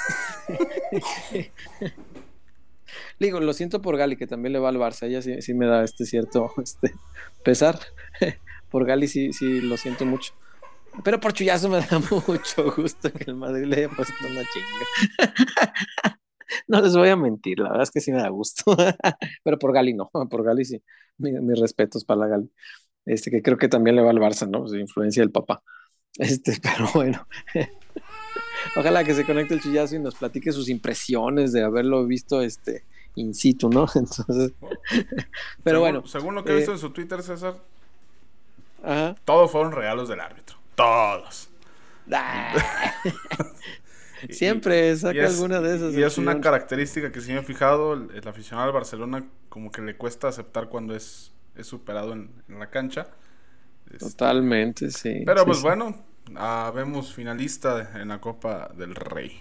Digo, 3.18 3.40
lo 3.40 3.52
siento 3.54 3.82
por 3.82 3.96
Gali, 3.96 4.16
que 4.16 4.26
también 4.26 4.52
le 4.52 4.58
va 4.58 4.68
al 4.68 4.76
Barça, 4.76 5.06
ella 5.06 5.22
sí, 5.22 5.40
sí 5.42 5.54
me 5.54 5.66
da 5.66 5.82
este 5.82 6.04
cierto 6.04 6.52
este, 6.62 6.92
pesar. 7.42 7.78
por 8.70 8.84
Gali 8.84 9.08
sí, 9.08 9.32
sí 9.32 9.60
lo 9.60 9.76
siento 9.76 10.04
mucho. 10.04 10.32
Pero 11.04 11.20
por 11.20 11.32
chullazo 11.32 11.68
me 11.68 11.80
da 11.80 11.98
mucho 12.26 12.72
gusto 12.74 13.12
que 13.12 13.24
el 13.24 13.36
Madrid 13.36 13.64
le 13.64 13.76
haya 13.76 13.88
puesto 13.88 14.14
una 14.28 14.42
chinga. 14.42 15.72
no 16.68 16.80
les 16.80 16.96
voy 16.96 17.08
a 17.08 17.16
mentir, 17.16 17.58
la 17.58 17.68
verdad 17.68 17.82
es 17.82 17.90
que 17.90 18.00
sí 18.00 18.12
me 18.12 18.18
da 18.18 18.28
gusto. 18.28 18.76
Pero 19.44 19.58
por 19.58 19.72
Gali 19.72 19.94
no, 19.94 20.10
por 20.10 20.42
Gali 20.42 20.64
sí. 20.64 20.82
mis 21.18 21.58
respetos 21.58 22.04
para 22.04 22.20
la 22.20 22.26
Gali. 22.28 22.50
Este, 23.04 23.30
que 23.30 23.42
creo 23.42 23.56
que 23.56 23.68
también 23.68 23.96
le 23.96 24.02
va 24.02 24.10
al 24.10 24.18
Barça, 24.18 24.48
¿no? 24.48 24.62
Pues, 24.62 24.74
influencia 24.74 25.22
del 25.22 25.30
papá. 25.30 25.62
Este, 26.18 26.58
pero 26.62 26.88
bueno. 26.94 27.26
Ojalá 28.74 29.04
que 29.04 29.14
se 29.14 29.24
conecte 29.24 29.54
el 29.54 29.60
chullazo 29.60 29.96
y 29.96 29.98
nos 29.98 30.14
platique 30.14 30.50
sus 30.50 30.68
impresiones 30.68 31.52
de 31.52 31.62
haberlo 31.62 32.04
visto 32.06 32.40
este 32.40 32.84
in 33.16 33.34
situ, 33.34 33.68
¿no? 33.68 33.86
Entonces, 33.94 34.52
pero 35.62 35.80
bueno. 35.80 36.06
Según 36.06 36.34
lo 36.34 36.44
que 36.44 36.52
he 36.52 36.56
visto 36.56 36.72
eh, 36.72 36.74
en 36.74 36.80
su 36.80 36.90
Twitter, 36.90 37.22
César, 37.22 37.56
todos 39.24 39.50
fueron 39.50 39.72
regalos 39.72 40.08
del 40.08 40.20
árbitro. 40.20 40.45
Todos. 40.76 41.50
Siempre 44.30 44.96
saca 44.96 45.26
alguna 45.26 45.60
de 45.60 45.76
esas. 45.76 45.94
Y 45.94 46.02
es 46.02 46.18
una 46.18 46.40
característica 46.40 47.10
que 47.10 47.20
si 47.20 47.32
me 47.32 47.40
he 47.40 47.42
fijado, 47.42 47.94
el, 47.94 48.28
aficionado 48.28 48.68
al 48.68 48.72
Barcelona 48.72 49.24
como 49.48 49.72
que 49.72 49.82
le 49.82 49.96
cuesta 49.96 50.28
aceptar 50.28 50.68
cuando 50.68 50.94
es, 50.94 51.32
es 51.56 51.66
superado 51.66 52.12
en, 52.12 52.30
la 52.48 52.70
cancha. 52.70 53.08
Este, 53.90 53.98
Totalmente, 53.98 54.90
sí. 54.90 55.22
Pero 55.24 55.44
pues 55.44 55.62
bueno, 55.62 55.96
ah, 56.36 56.72
vemos 56.74 57.12
finalista 57.12 58.00
en 58.00 58.08
la 58.08 58.20
Copa 58.20 58.70
del 58.76 58.94
Rey. 58.94 59.40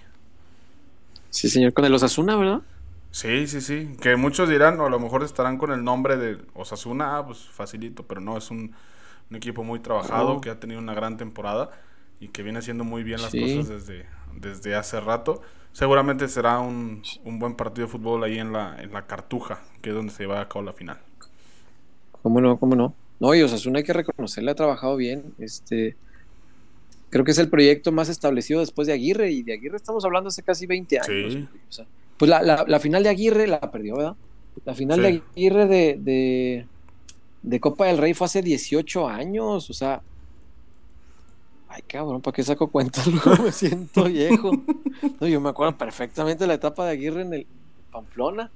Sí, 1.29 1.49
señor, 1.49 1.73
con 1.73 1.85
el 1.85 1.93
Osasuna, 1.93 2.35
¿verdad? 2.35 2.61
Sí, 3.11 3.47
sí, 3.47 3.61
sí. 3.61 3.95
Que 4.01 4.15
muchos 4.15 4.49
dirán, 4.49 4.79
o 4.79 4.85
a 4.85 4.89
lo 4.89 4.99
mejor 4.99 5.23
estarán 5.23 5.57
con 5.57 5.71
el 5.71 5.83
nombre 5.83 6.17
de 6.17 6.37
Osasuna, 6.53 7.17
ah, 7.17 7.25
pues 7.25 7.39
facilito, 7.39 8.03
pero 8.03 8.21
no, 8.21 8.37
es 8.37 8.51
un 8.51 8.75
un 9.29 9.35
equipo 9.35 9.63
muy 9.63 9.79
trabajado, 9.79 10.41
que 10.41 10.49
ha 10.49 10.59
tenido 10.59 10.79
una 10.79 10.93
gran 10.93 11.17
temporada 11.17 11.71
y 12.19 12.29
que 12.29 12.43
viene 12.43 12.59
haciendo 12.59 12.83
muy 12.83 13.03
bien 13.03 13.21
las 13.21 13.31
cosas 13.31 13.67
desde, 13.67 14.05
desde 14.39 14.75
hace 14.75 14.99
rato. 14.99 15.41
Seguramente 15.73 16.27
será 16.27 16.59
un, 16.59 17.03
buen 17.23 17.55
partido 17.55 17.87
de 17.87 17.91
fútbol 17.91 18.23
ahí 18.23 18.39
en 18.39 18.53
la, 18.53 18.77
en 18.81 18.93
la 18.93 19.07
Cartuja, 19.07 19.61
que 19.81 19.89
es 19.89 19.95
donde 19.95 20.13
se 20.13 20.25
va 20.25 20.41
a 20.41 20.47
cabo 20.47 20.63
la 20.63 20.73
final. 20.73 20.99
¿Cómo 22.21 22.39
no? 22.39 22.57
¿Cómo 22.57 22.75
no? 22.75 22.93
No, 23.19 23.33
y 23.33 23.41
Osasuna 23.41 23.79
hay 23.79 23.83
que 23.83 23.93
reconocerle, 23.93 24.51
ha 24.51 24.55
trabajado 24.55 24.95
bien. 24.95 25.33
Este, 25.37 25.95
creo 27.09 27.25
que 27.25 27.31
es 27.31 27.37
el 27.37 27.49
proyecto 27.49 27.91
más 27.91 28.09
establecido 28.09 28.59
después 28.59 28.87
de 28.87 28.93
Aguirre, 28.93 29.31
y 29.31 29.43
de 29.43 29.53
Aguirre 29.53 29.77
estamos 29.77 30.05
hablando 30.05 30.29
hace 30.29 30.43
casi 30.43 30.65
20 30.65 30.99
años. 30.99 31.49
pues 32.17 32.29
la, 32.29 32.65
la, 32.67 32.79
final 32.79 33.03
de 33.03 33.09
Aguirre 33.09 33.47
la 33.47 33.59
perdió, 33.59 33.97
¿verdad? 33.97 34.15
La 34.63 34.73
final 34.73 35.01
de 35.01 35.21
Aguirre 35.33 35.67
de, 35.67 35.97
de 35.99 36.65
Copa 37.59 37.85
del 37.85 37.97
Rey 37.97 38.13
fue 38.13 38.25
hace 38.25 38.41
18 38.41 39.07
años, 39.07 39.69
o 39.69 39.73
sea, 39.73 40.01
Ay, 41.75 41.81
cabrón, 41.81 42.21
¿para 42.21 42.33
qué 42.33 42.41
saco 42.41 42.67
cuentas? 42.67 43.05
me 43.43 43.51
siento 43.51 44.05
viejo. 44.05 44.51
No, 45.19 45.27
yo 45.27 45.41
me 45.41 45.49
acuerdo 45.49 45.77
perfectamente 45.77 46.45
de 46.45 46.47
la 46.47 46.53
etapa 46.53 46.85
de 46.85 46.91
Aguirre 46.91 47.21
en 47.21 47.33
el 47.33 47.47
Pamplona. 47.91 48.49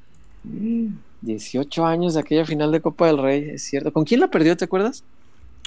18 1.21 1.85
años 1.85 2.13
de 2.13 2.21
aquella 2.21 2.45
final 2.45 2.71
de 2.71 2.79
Copa 2.79 3.07
del 3.07 3.17
Rey, 3.17 3.49
es 3.49 3.63
cierto. 3.63 3.91
¿Con 3.91 4.05
quién 4.05 4.21
la 4.21 4.29
perdió, 4.29 4.55
te 4.55 4.63
acuerdas? 4.65 5.03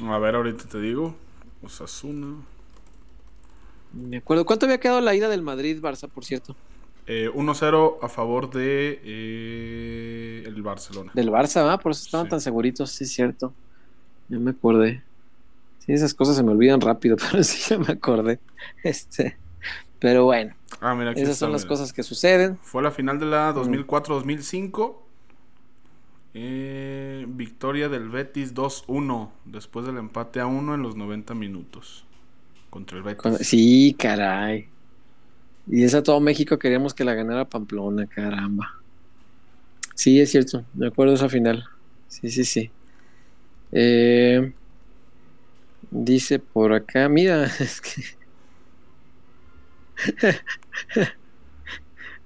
A 0.03 0.19
ver, 0.19 0.35
ahorita 0.35 0.65
te 0.65 0.81
digo. 0.81 1.15
Osasuna. 1.63 2.37
Me 3.93 4.17
acuerdo. 4.17 4.47
¿Cuánto 4.47 4.65
había 4.65 4.81
quedado 4.81 5.03
la 5.03 5.15
ida 5.15 5.29
del 5.29 5.43
Madrid-Barça, 5.43 6.09
por 6.09 6.25
cierto? 6.25 6.57
1-0 7.07 7.95
eh, 7.95 7.99
a 8.01 8.09
favor 8.09 8.51
de 8.51 9.01
eh, 9.05 10.45
el 10.47 10.63
Barcelona. 10.63 11.11
Del 11.15 11.31
Barça, 11.31 11.65
¿va? 11.65 11.79
Por 11.79 11.93
eso 11.93 12.05
estaban 12.05 12.29
tan 12.29 12.41
seguritos, 12.41 12.91
sí, 12.91 13.05
es 13.05 13.13
cierto. 13.13 13.53
Ya 14.29 14.39
me 14.39 14.53
acordé. 14.53 15.03
Sí, 15.81 15.93
esas 15.93 16.15
cosas 16.15 16.37
se 16.37 16.43
me 16.43 16.53
olvidan 16.53 16.81
rápido, 16.81 17.17
pero 17.31 17.43
sí 17.43 17.71
ya 17.71 17.79
me 17.79 17.93
acordé. 17.93 18.39
Este, 18.85 19.37
pero 19.99 20.25
bueno. 20.25 20.55
Ah, 20.81 20.95
mira, 20.95 21.13
esas 21.13 21.37
son 21.37 21.53
las 21.53 21.65
cosas 21.65 21.93
que 21.93 22.03
suceden. 22.03 22.59
Fue 22.63 22.83
la 22.83 22.91
final 22.91 23.19
de 23.19 23.27
la 23.27 23.55
2004-2005. 23.55 24.97
Eh, 26.35 27.27
victoria 27.29 27.91
del 27.91 28.09
Betis 28.09 28.55
2-1 28.55 29.31
después 29.45 29.85
del 29.85 29.99
empate 29.99 30.41
a 30.41 30.47
1 30.47 30.75
en 30.75 30.83
los 30.83 30.97
90 30.97 31.35
minutos 31.35 32.07
contra 32.71 32.97
el 32.97 33.03
Betis. 33.03 33.47
Sí, 33.47 33.95
caray. 33.99 34.72
Y 35.67 35.85
esa 35.85 36.03
todo 36.03 36.21
México 36.21 36.59
queríamos 36.59 36.95
que 36.95 37.05
la 37.05 37.15
ganara 37.15 37.45
Pamplona, 37.45 38.07
caramba. 38.07 38.81
Sí, 39.95 40.21
es 40.21 40.31
cierto, 40.31 40.65
me 40.75 40.89
acuerdo 40.89 41.15
esa 41.15 41.29
final. 41.29 41.65
Sí, 42.09 42.31
sí, 42.31 42.45
sí. 42.45 42.71
Eh, 43.73 44.53
dice 45.91 46.39
por 46.39 46.73
acá, 46.73 47.09
mira, 47.09 47.45
es 47.61 47.81
que... 47.81 48.03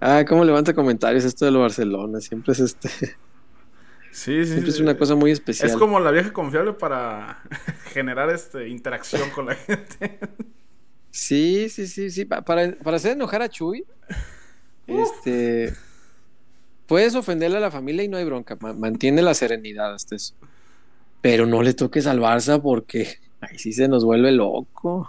ah, 0.00 0.25
cómo 0.26 0.45
levanta 0.45 0.75
comentarios 0.75 1.25
esto 1.25 1.45
de 1.45 1.50
lo 1.50 1.61
Barcelona, 1.61 2.21
siempre 2.21 2.52
es 2.52 2.61
este... 2.61 2.88
Sí, 4.16 4.47
sí, 4.47 4.52
Siempre 4.52 4.71
es 4.71 4.81
una 4.81 4.97
cosa 4.97 5.14
muy 5.14 5.31
especial. 5.31 5.69
Es 5.69 5.76
como 5.76 6.00
la 6.00 6.11
vieja 6.11 6.33
confiable 6.33 6.73
para 6.73 7.43
generar 7.93 8.31
este 8.31 8.66
interacción 8.66 9.28
con 9.28 9.45
la 9.45 9.55
gente. 9.55 10.19
Sí, 11.16 11.70
sí, 11.70 11.87
sí, 11.87 12.11
sí. 12.11 12.26
Para, 12.26 12.76
hacer 12.94 13.12
enojar 13.12 13.40
a 13.40 13.49
Chuy, 13.49 13.87
este, 14.87 15.73
puedes 16.87 17.14
ofenderle 17.14 17.56
a 17.56 17.61
la 17.61 17.70
familia 17.70 18.04
y 18.04 18.08
no 18.08 18.18
hay 18.18 18.25
bronca. 18.26 18.58
Mantiene 18.61 19.23
la 19.23 19.32
serenidad 19.32 19.94
hasta 19.94 20.14
eso. 20.14 20.35
Pero 21.23 21.46
no 21.46 21.62
le 21.62 21.73
toques 21.73 22.06
al 22.06 22.20
Barça 22.20 22.61
porque 22.61 23.16
ahí 23.40 23.58
sí 23.58 23.73
se 23.73 23.88
nos 23.88 24.04
vuelve 24.04 24.30
loco. 24.30 25.08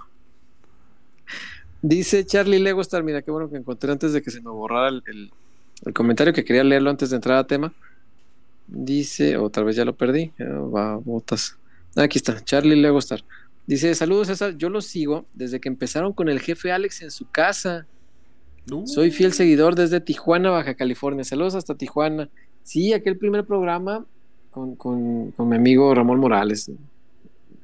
Dice 1.82 2.26
Charlie 2.26 2.60
Legostar, 2.60 3.04
mira 3.04 3.22
qué 3.22 3.30
bueno 3.30 3.50
que 3.50 3.58
encontré 3.58 3.92
antes 3.92 4.14
de 4.14 4.22
que 4.22 4.32
se 4.32 4.40
me 4.40 4.50
borrara 4.50 4.88
el, 4.88 5.04
el 5.86 5.94
comentario 5.94 6.32
que 6.32 6.46
quería 6.46 6.64
leerlo 6.64 6.90
antes 6.90 7.10
de 7.10 7.18
entrar 7.18 7.38
a 7.38 7.46
tema. 7.46 7.74
Dice, 8.66 9.36
otra 9.36 9.64
vez 9.64 9.76
ya 9.76 9.84
lo 9.84 9.94
perdí. 9.94 10.32
Va, 10.40 10.96
botas. 10.96 11.58
Aquí 11.98 12.18
está, 12.18 12.42
Charlie 12.46 12.78
Legostar. 12.78 13.26
Dice, 13.68 13.94
saludos 13.96 14.28
César, 14.28 14.58
yo 14.58 14.70
lo 14.70 14.82
sigo 14.82 15.26
desde 15.34 15.60
que 15.60 15.68
empezaron 15.68 16.14
con 16.14 16.30
el 16.30 16.40
jefe 16.40 16.72
Alex 16.72 17.02
en 17.02 17.12
su 17.12 17.30
casa. 17.30 17.86
Soy 18.86 19.12
fiel 19.12 19.30
uh. 19.30 19.34
seguidor 19.34 19.76
desde 19.76 20.00
Tijuana, 20.00 20.50
Baja 20.50 20.76
California. 20.76 21.24
Saludos 21.24 21.56
hasta 21.56 21.76
Tijuana. 21.76 22.30
Sí, 22.64 22.94
aquel 22.94 23.18
primer 23.18 23.46
programa 23.46 24.06
con, 24.52 24.76
con, 24.76 25.34
mi 25.50 25.56
amigo 25.56 25.94
Ramón 25.94 26.20
Morales. 26.20 26.72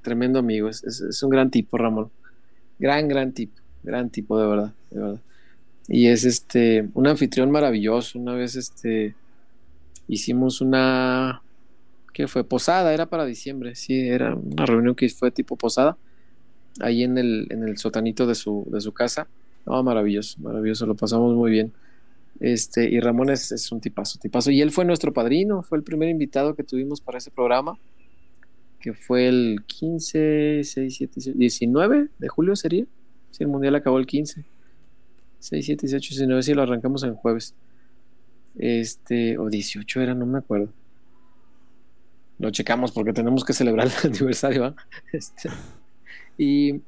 Tremendo 0.01 0.39
amigo, 0.39 0.67
es, 0.67 0.83
es, 0.83 1.23
un 1.23 1.29
gran 1.29 1.49
tipo, 1.49 1.77
Ramón. 1.77 2.09
Gran, 2.79 3.07
gran 3.07 3.31
tipo, 3.31 3.61
gran 3.81 4.09
tipo, 4.09 4.37
de 4.37 4.47
verdad, 4.47 4.73
de 4.91 4.99
verdad. 4.99 5.21
Y 5.87 6.07
es 6.07 6.25
este, 6.25 6.87
un 6.93 7.07
anfitrión 7.07 7.49
maravilloso. 7.51 8.19
Una 8.19 8.33
vez 8.33 8.55
este, 8.55 9.15
hicimos 10.07 10.61
una, 10.61 11.41
¿qué 12.13 12.27
fue? 12.27 12.43
Posada, 12.43 12.93
era 12.93 13.07
para 13.07 13.25
diciembre, 13.25 13.75
sí, 13.75 14.07
era 14.07 14.35
una 14.35 14.65
reunión 14.65 14.95
que 14.95 15.09
fue 15.09 15.31
tipo 15.31 15.55
posada, 15.57 15.97
ahí 16.79 17.03
en 17.03 17.17
el, 17.17 17.47
en 17.49 17.63
el 17.63 17.77
sotanito 17.77 18.25
de 18.25 18.35
su, 18.35 18.65
de 18.71 18.79
su 18.79 18.93
casa. 18.93 19.27
No, 19.65 19.81
maravilloso, 19.81 20.39
maravilloso, 20.41 20.85
lo 20.85 20.95
pasamos 20.95 21.33
muy 21.35 21.51
bien. 21.51 21.73
Este, 22.39 22.89
y 22.89 22.99
Ramón 22.99 23.29
es, 23.29 23.71
un 23.71 23.79
tipazo, 23.79 24.19
tipazo. 24.19 24.51
Y 24.51 24.61
él 24.61 24.71
fue 24.71 24.85
nuestro 24.85 25.13
padrino, 25.13 25.63
fue 25.63 25.77
el 25.77 25.83
primer 25.83 26.09
invitado 26.09 26.55
que 26.55 26.63
tuvimos 26.63 26.99
para 27.01 27.17
ese 27.17 27.31
programa, 27.31 27.77
que 28.79 28.93
fue 28.93 29.27
el 29.27 29.63
15, 29.65 30.61
6, 30.63 30.95
7, 30.95 31.21
19 31.35 32.09
de 32.17 32.27
julio 32.27 32.55
sería. 32.55 32.85
Si 33.31 33.43
el 33.43 33.49
mundial 33.49 33.75
acabó 33.75 33.97
el 33.97 34.05
15. 34.05 34.43
6, 35.39 35.65
7, 35.65 35.87
18, 35.87 36.09
19, 36.09 36.43
si 36.43 36.53
lo 36.53 36.61
arrancamos 36.61 37.03
en 37.03 37.15
jueves. 37.15 37.55
Este, 38.55 39.37
o 39.37 39.49
18 39.49 40.01
era, 40.01 40.13
no 40.13 40.25
me 40.25 40.39
acuerdo. 40.39 40.69
Lo 42.39 42.51
checamos 42.51 42.91
porque 42.91 43.13
tenemos 43.13 43.45
que 43.45 43.53
celebrar 43.53 43.87
el 43.87 43.93
aniversario. 44.11 44.75
Este, 45.11 45.49
y 46.37 46.81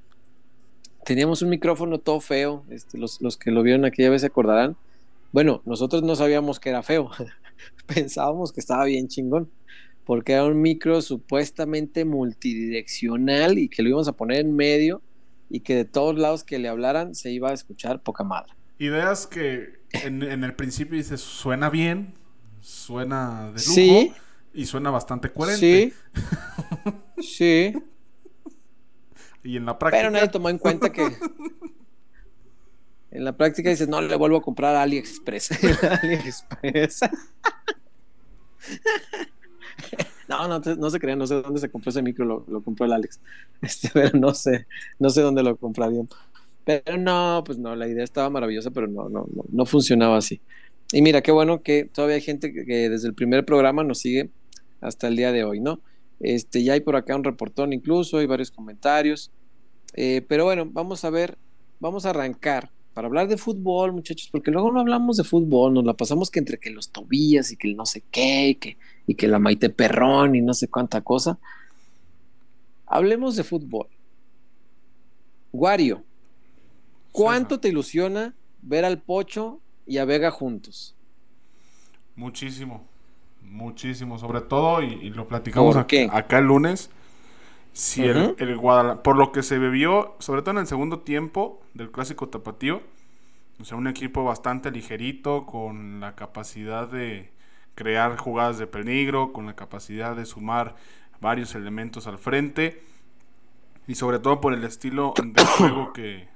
teníamos 1.05 1.41
un 1.41 1.49
micrófono 1.49 1.99
todo 1.99 2.19
feo. 2.19 2.63
Este, 2.69 2.97
los, 2.97 3.21
los, 3.21 3.37
que 3.37 3.51
lo 3.51 3.63
vieron 3.63 3.85
aquella 3.85 4.09
vez 4.09 4.21
se 4.21 4.27
acordarán. 4.27 4.75
Bueno, 5.31 5.61
nosotros 5.65 6.03
no 6.03 6.15
sabíamos 6.15 6.59
que 6.59 6.69
era 6.69 6.83
feo. 6.83 7.11
Pensábamos 7.85 8.51
que 8.51 8.59
estaba 8.59 8.85
bien 8.85 9.07
chingón. 9.07 9.49
Porque 10.03 10.33
era 10.33 10.45
un 10.45 10.61
micro 10.61 11.01
supuestamente 11.01 12.05
multidireccional 12.05 13.57
y 13.57 13.69
que 13.69 13.81
lo 13.81 13.89
íbamos 13.89 14.07
a 14.07 14.11
poner 14.11 14.41
en 14.41 14.55
medio 14.55 15.01
y 15.49 15.61
que 15.61 15.75
de 15.75 15.85
todos 15.85 16.17
lados 16.17 16.43
que 16.43 16.59
le 16.59 16.67
hablaran 16.67 17.15
se 17.15 17.31
iba 17.31 17.49
a 17.49 17.53
escuchar 17.53 18.01
poca 18.01 18.23
madre. 18.23 18.53
Ideas 18.77 19.25
que 19.25 19.79
en, 19.93 20.21
el 20.21 20.53
principio 20.55 20.97
dices, 20.97 21.21
suena 21.21 21.69
bien, 21.69 22.13
suena 22.61 23.51
de 23.51 23.63
lujo 23.65 24.15
y 24.55 24.65
suena 24.65 24.89
bastante 24.89 25.31
coherente. 25.31 25.93
Sí. 27.17 27.21
sí. 27.21 27.73
Y 29.43 29.57
en 29.57 29.65
la 29.65 29.77
práctica. 29.77 30.01
Pero 30.01 30.11
nadie 30.11 30.29
tomó 30.29 30.49
en 30.49 30.57
cuenta 30.57 30.91
que. 30.91 31.05
En 33.11 33.23
la 33.23 33.37
práctica 33.37 33.69
dices, 33.69 33.87
no, 33.87 34.01
le 34.01 34.15
vuelvo 34.15 34.37
a 34.37 34.41
comprar 34.41 34.75
a 34.75 34.81
AliExpress. 34.81 35.51
AliExpress. 36.01 37.01
no, 40.27 40.47
no, 40.47 40.59
no 40.59 40.89
se 40.89 40.99
crean, 40.99 41.19
no 41.19 41.27
sé 41.27 41.41
dónde 41.41 41.59
se 41.59 41.69
compró 41.69 41.91
ese 41.91 42.01
micro, 42.01 42.45
lo, 42.47 42.61
compró 42.61 42.85
el 42.85 42.93
Alex. 42.93 43.19
Este, 43.61 43.89
pero 43.93 44.17
no 44.17 44.33
sé, 44.33 44.67
no 44.99 45.09
sé 45.09 45.21
dónde 45.21 45.43
lo 45.43 45.55
comprarían. 45.55 46.09
Pero 46.65 46.97
no, 46.97 47.43
pues 47.45 47.57
no, 47.57 47.75
la 47.75 47.87
idea 47.87 48.03
estaba 48.03 48.29
maravillosa, 48.29 48.71
pero 48.71 48.87
no, 48.87 49.07
no, 49.07 49.27
no, 49.33 49.45
no 49.49 49.65
funcionaba 49.65 50.17
así. 50.17 50.41
Y 50.91 51.01
mira, 51.01 51.21
qué 51.21 51.31
bueno 51.31 51.61
que 51.61 51.85
todavía 51.85 52.15
hay 52.15 52.21
gente 52.21 52.53
que, 52.53 52.89
desde 52.89 53.07
el 53.07 53.13
primer 53.13 53.45
programa 53.45 53.83
nos 53.83 53.99
sigue 53.99 54.29
hasta 54.87 55.07
el 55.07 55.15
día 55.15 55.31
de 55.31 55.43
hoy, 55.43 55.59
¿no? 55.59 55.79
Este, 56.19 56.63
ya 56.63 56.73
hay 56.73 56.81
por 56.81 56.95
acá 56.95 57.15
un 57.15 57.23
reportón 57.23 57.73
incluso, 57.73 58.17
hay 58.17 58.25
varios 58.25 58.51
comentarios. 58.51 59.31
Eh, 59.93 60.25
pero 60.27 60.45
bueno, 60.45 60.65
vamos 60.65 61.05
a 61.05 61.09
ver, 61.09 61.37
vamos 61.79 62.05
a 62.05 62.11
arrancar 62.11 62.69
para 62.93 63.07
hablar 63.07 63.27
de 63.27 63.37
fútbol, 63.37 63.91
muchachos, 63.91 64.29
porque 64.31 64.51
luego 64.51 64.71
no 64.71 64.79
hablamos 64.79 65.17
de 65.17 65.23
fútbol, 65.25 65.73
nos 65.73 65.83
la 65.83 65.93
pasamos 65.93 66.31
que 66.31 66.39
entre 66.39 66.57
que 66.57 66.69
los 66.69 66.89
Tobías 66.89 67.51
y 67.51 67.57
que 67.57 67.67
el 67.67 67.75
no 67.75 67.85
sé 67.85 68.03
qué, 68.09 68.49
y 68.49 68.55
que, 68.55 68.77
y 69.05 69.15
que 69.15 69.27
la 69.27 69.39
Maite 69.39 69.69
Perrón 69.69 70.35
y 70.35 70.41
no 70.41 70.53
sé 70.53 70.69
cuánta 70.69 71.01
cosa. 71.01 71.37
Hablemos 72.85 73.35
de 73.35 73.43
fútbol. 73.43 73.87
Wario, 75.51 76.03
¿Cuánto 77.15 77.61
te 77.61 77.69
ilusiona 77.69 78.35
ver 78.61 78.83
al 78.83 79.01
Pocho 79.01 79.61
y 79.85 79.99
a 79.99 80.05
Vega 80.05 80.31
juntos? 80.31 80.97
Muchísimo, 82.17 82.85
muchísimo, 83.49 84.17
sobre 84.19 84.41
todo, 84.41 84.81
y, 84.81 85.09
lo 85.09 85.27
platicamos 85.27 85.75
acá, 85.75 86.37
el 86.37 86.45
lunes. 86.45 86.89
Si 87.73 88.03
el, 88.03 88.57
Guadalajara, 88.57 89.03
por 89.03 89.17
lo 89.17 89.31
que 89.31 89.43
se 89.43 89.57
bebió, 89.57 90.15
sobre 90.19 90.41
todo 90.41 90.51
en 90.51 90.59
el 90.59 90.67
segundo 90.67 90.99
tiempo 90.99 91.61
del 91.73 91.91
clásico 91.91 92.29
tapatío, 92.29 92.81
o 93.59 93.65
sea, 93.65 93.77
un 93.77 93.87
equipo 93.87 94.23
bastante 94.23 94.71
ligerito, 94.71 95.45
con 95.45 95.99
la 95.99 96.15
capacidad 96.15 96.87
de 96.87 97.31
crear 97.73 98.17
jugadas 98.17 98.57
de 98.57 98.67
peligro, 98.67 99.33
con 99.33 99.45
la 99.45 99.55
capacidad 99.55 100.15
de 100.15 100.25
sumar 100.25 100.75
varios 101.19 101.55
elementos 101.55 102.07
al 102.07 102.17
frente, 102.17 102.81
y 103.87 103.95
sobre 103.95 104.19
todo 104.19 104.41
por 104.41 104.53
el 104.53 104.63
estilo 104.63 105.13
de 105.21 105.45
juego 105.57 105.93
que, 105.93 106.27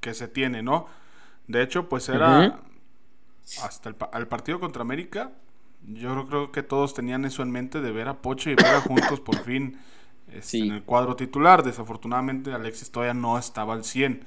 que 0.00 0.14
se 0.14 0.28
tiene, 0.28 0.62
¿no? 0.62 0.86
De 1.46 1.62
hecho, 1.62 1.88
pues 1.88 2.08
era 2.08 2.60
hasta 3.62 3.88
el, 3.88 4.28
partido 4.28 4.60
contra 4.60 4.82
América. 4.82 5.32
Yo 5.86 6.26
creo 6.26 6.52
que 6.52 6.62
todos 6.62 6.94
tenían 6.94 7.24
eso 7.24 7.42
en 7.42 7.50
mente 7.50 7.80
de 7.80 7.90
ver 7.90 8.08
a 8.08 8.22
Pocho 8.22 8.50
y 8.50 8.54
Vega 8.54 8.80
juntos 8.80 9.20
por 9.20 9.38
fin 9.38 9.78
este, 10.32 10.58
en 10.58 10.72
el 10.72 10.82
cuadro 10.82 11.16
titular. 11.16 11.62
Desafortunadamente 11.62 12.52
Alexis 12.52 12.90
todavía 12.90 13.14
no 13.14 13.38
estaba 13.38 13.74
al 13.74 13.84
100. 13.84 14.24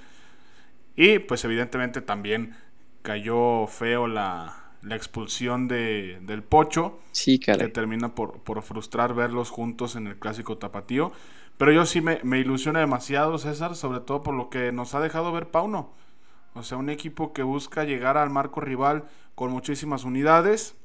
Y 0.96 1.20
pues 1.20 1.44
evidentemente 1.46 2.02
también 2.02 2.56
cayó 3.02 3.68
feo 3.68 4.08
la, 4.08 4.64
la 4.84 4.96
expulsión 4.96 5.68
de, 5.68 6.20
del 6.22 6.44
Pocho, 6.44 7.00
sí, 7.12 7.40
que 7.40 7.56
termina 7.70 8.16
por, 8.16 8.40
por, 8.42 8.62
frustrar 8.62 9.14
verlos 9.14 9.50
juntos 9.50 9.96
en 9.96 10.08
el 10.08 10.18
clásico 10.18 10.58
tapatío. 10.58 11.12
Pero 11.58 11.72
yo 11.72 11.86
sí 11.86 12.02
me, 12.02 12.20
me, 12.24 12.40
ilusiona 12.40 12.80
demasiado, 12.80 13.38
César, 13.38 13.76
sobre 13.76 14.00
todo 14.00 14.24
por 14.24 14.34
lo 14.34 14.50
que 14.50 14.72
nos 14.72 14.96
ha 14.96 15.00
dejado 15.00 15.32
ver 15.32 15.50
Pauno. 15.50 15.92
O 16.56 16.64
sea, 16.64 16.78
un 16.78 16.90
equipo 16.90 17.34
que 17.34 17.44
busca 17.44 17.84
llegar 17.84 18.18
al 18.18 18.30
marco 18.30 18.62
rival 18.62 19.06
con 19.36 19.52
muchísimas 19.52 20.04
unidades. 20.04 20.76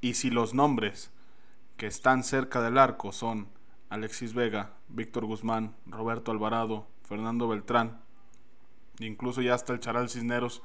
Y 0.00 0.14
si 0.14 0.30
los 0.30 0.54
nombres 0.54 1.10
que 1.76 1.86
están 1.86 2.24
cerca 2.24 2.62
del 2.62 2.78
arco 2.78 3.12
son 3.12 3.48
Alexis 3.88 4.34
Vega, 4.34 4.72
Víctor 4.88 5.26
Guzmán, 5.26 5.74
Roberto 5.86 6.30
Alvarado, 6.30 6.86
Fernando 7.04 7.48
Beltrán, 7.48 8.00
incluso 8.98 9.42
ya 9.42 9.54
hasta 9.54 9.72
el 9.72 9.80
Charal 9.80 10.08
Cisneros, 10.08 10.62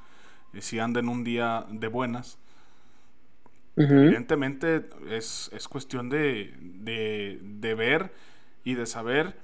eh, 0.52 0.60
si 0.60 0.78
anda 0.78 1.00
en 1.00 1.08
un 1.08 1.24
día 1.24 1.66
de 1.70 1.88
buenas. 1.88 2.38
Evidentemente 3.74 4.86
es, 5.08 5.50
cuestión 5.70 6.10
de, 6.10 6.54
de, 6.60 7.74
ver 7.74 8.12
y 8.64 8.74
de 8.74 8.84
saber 8.84 9.34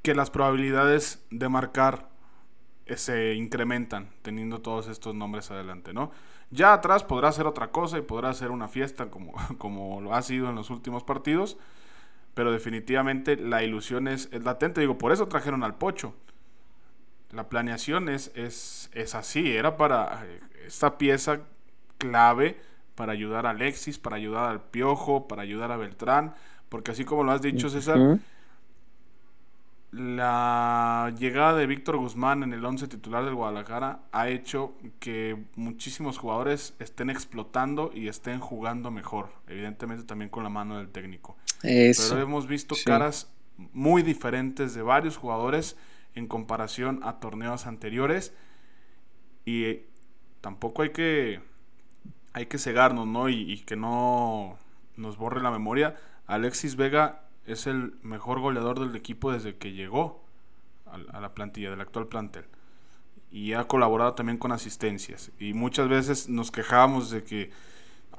que 0.00 0.14
las 0.14 0.30
probabilidades 0.30 1.22
de 1.30 1.50
marcar 1.50 2.08
eh, 2.86 2.96
se 2.96 3.34
incrementan 3.34 4.08
teniendo 4.22 4.62
todos 4.62 4.88
estos 4.88 5.14
nombres 5.14 5.50
adelante, 5.50 5.92
¿no? 5.92 6.10
Ya 6.54 6.72
atrás 6.72 7.04
podrá 7.04 7.32
ser 7.32 7.46
otra 7.46 7.70
cosa 7.70 7.98
y 7.98 8.02
podrá 8.02 8.32
ser 8.32 8.50
una 8.50 8.68
fiesta 8.68 9.10
como, 9.10 9.34
como 9.58 10.00
lo 10.00 10.14
ha 10.14 10.22
sido 10.22 10.48
en 10.48 10.54
los 10.54 10.70
últimos 10.70 11.02
partidos, 11.02 11.56
pero 12.34 12.52
definitivamente 12.52 13.36
la 13.36 13.62
ilusión 13.62 14.08
es, 14.08 14.28
es 14.32 14.44
latente. 14.44 14.80
Digo, 14.80 14.98
por 14.98 15.12
eso 15.12 15.28
trajeron 15.28 15.62
al 15.62 15.76
Pocho 15.76 16.14
la 17.34 17.48
planeación 17.48 18.08
es, 18.08 18.30
es, 18.34 19.14
así, 19.14 19.56
era 19.56 19.76
para 19.76 20.24
eh, 20.24 20.40
esta 20.66 20.96
pieza 20.98 21.40
clave 21.98 22.60
para 22.94 23.12
ayudar 23.12 23.46
a 23.46 23.50
Alexis, 23.50 23.98
para 23.98 24.16
ayudar 24.16 24.48
al 24.48 24.60
Piojo, 24.60 25.26
para 25.26 25.42
ayudar 25.42 25.72
a 25.72 25.76
Beltrán, 25.76 26.34
porque 26.68 26.92
así 26.92 27.04
como 27.04 27.24
lo 27.24 27.32
has 27.32 27.42
dicho 27.42 27.68
César, 27.68 28.20
la 29.94 31.14
llegada 31.18 31.56
de 31.56 31.66
Víctor 31.66 31.98
Guzmán 31.98 32.42
en 32.42 32.52
el 32.52 32.64
11 32.64 32.88
titular 32.88 33.24
del 33.24 33.34
Guadalajara 33.34 34.00
ha 34.10 34.28
hecho 34.28 34.74
que 34.98 35.44
muchísimos 35.54 36.18
jugadores 36.18 36.74
estén 36.80 37.10
explotando 37.10 37.92
y 37.94 38.08
estén 38.08 38.40
jugando 38.40 38.90
mejor, 38.90 39.30
evidentemente 39.46 40.04
también 40.04 40.30
con 40.30 40.42
la 40.42 40.50
mano 40.50 40.78
del 40.78 40.88
técnico. 40.88 41.36
Pero 41.62 42.20
hemos 42.20 42.46
visto 42.48 42.74
caras 42.84 43.32
muy 43.72 44.02
diferentes 44.02 44.74
de 44.74 44.82
varios 44.82 45.16
jugadores 45.16 45.76
en 46.14 46.26
comparación 46.26 47.00
a 47.02 47.20
torneos 47.20 47.66
anteriores. 47.66 48.32
Y 49.44 49.80
tampoco 50.40 50.82
hay 50.82 50.90
que, 50.90 51.40
hay 52.32 52.46
que 52.46 52.58
cegarnos, 52.58 53.06
¿no? 53.06 53.28
Y, 53.28 53.58
que 53.60 53.76
no 53.76 54.58
nos 54.96 55.16
borre 55.16 55.42
la 55.42 55.50
memoria. 55.50 55.96
Alexis 56.26 56.76
Vega 56.76 57.23
es 57.46 57.66
el 57.66 57.94
mejor 58.02 58.40
goleador 58.40 58.80
del 58.80 58.96
equipo 58.96 59.32
desde 59.32 59.56
que 59.56 59.72
llegó 59.72 60.24
a, 60.86 61.20
la 61.20 61.34
plantilla, 61.34 61.70
del 61.70 61.80
actual 61.80 62.06
plantel. 62.06 62.44
Y 63.30 63.52
ha 63.52 63.64
colaborado 63.64 64.14
también 64.14 64.38
con 64.38 64.52
asistencias. 64.52 65.32
Y 65.38 65.54
muchas 65.54 65.88
veces 65.88 66.28
nos 66.28 66.50
quejábamos 66.50 67.10
de 67.10 67.24
que, 67.24 67.50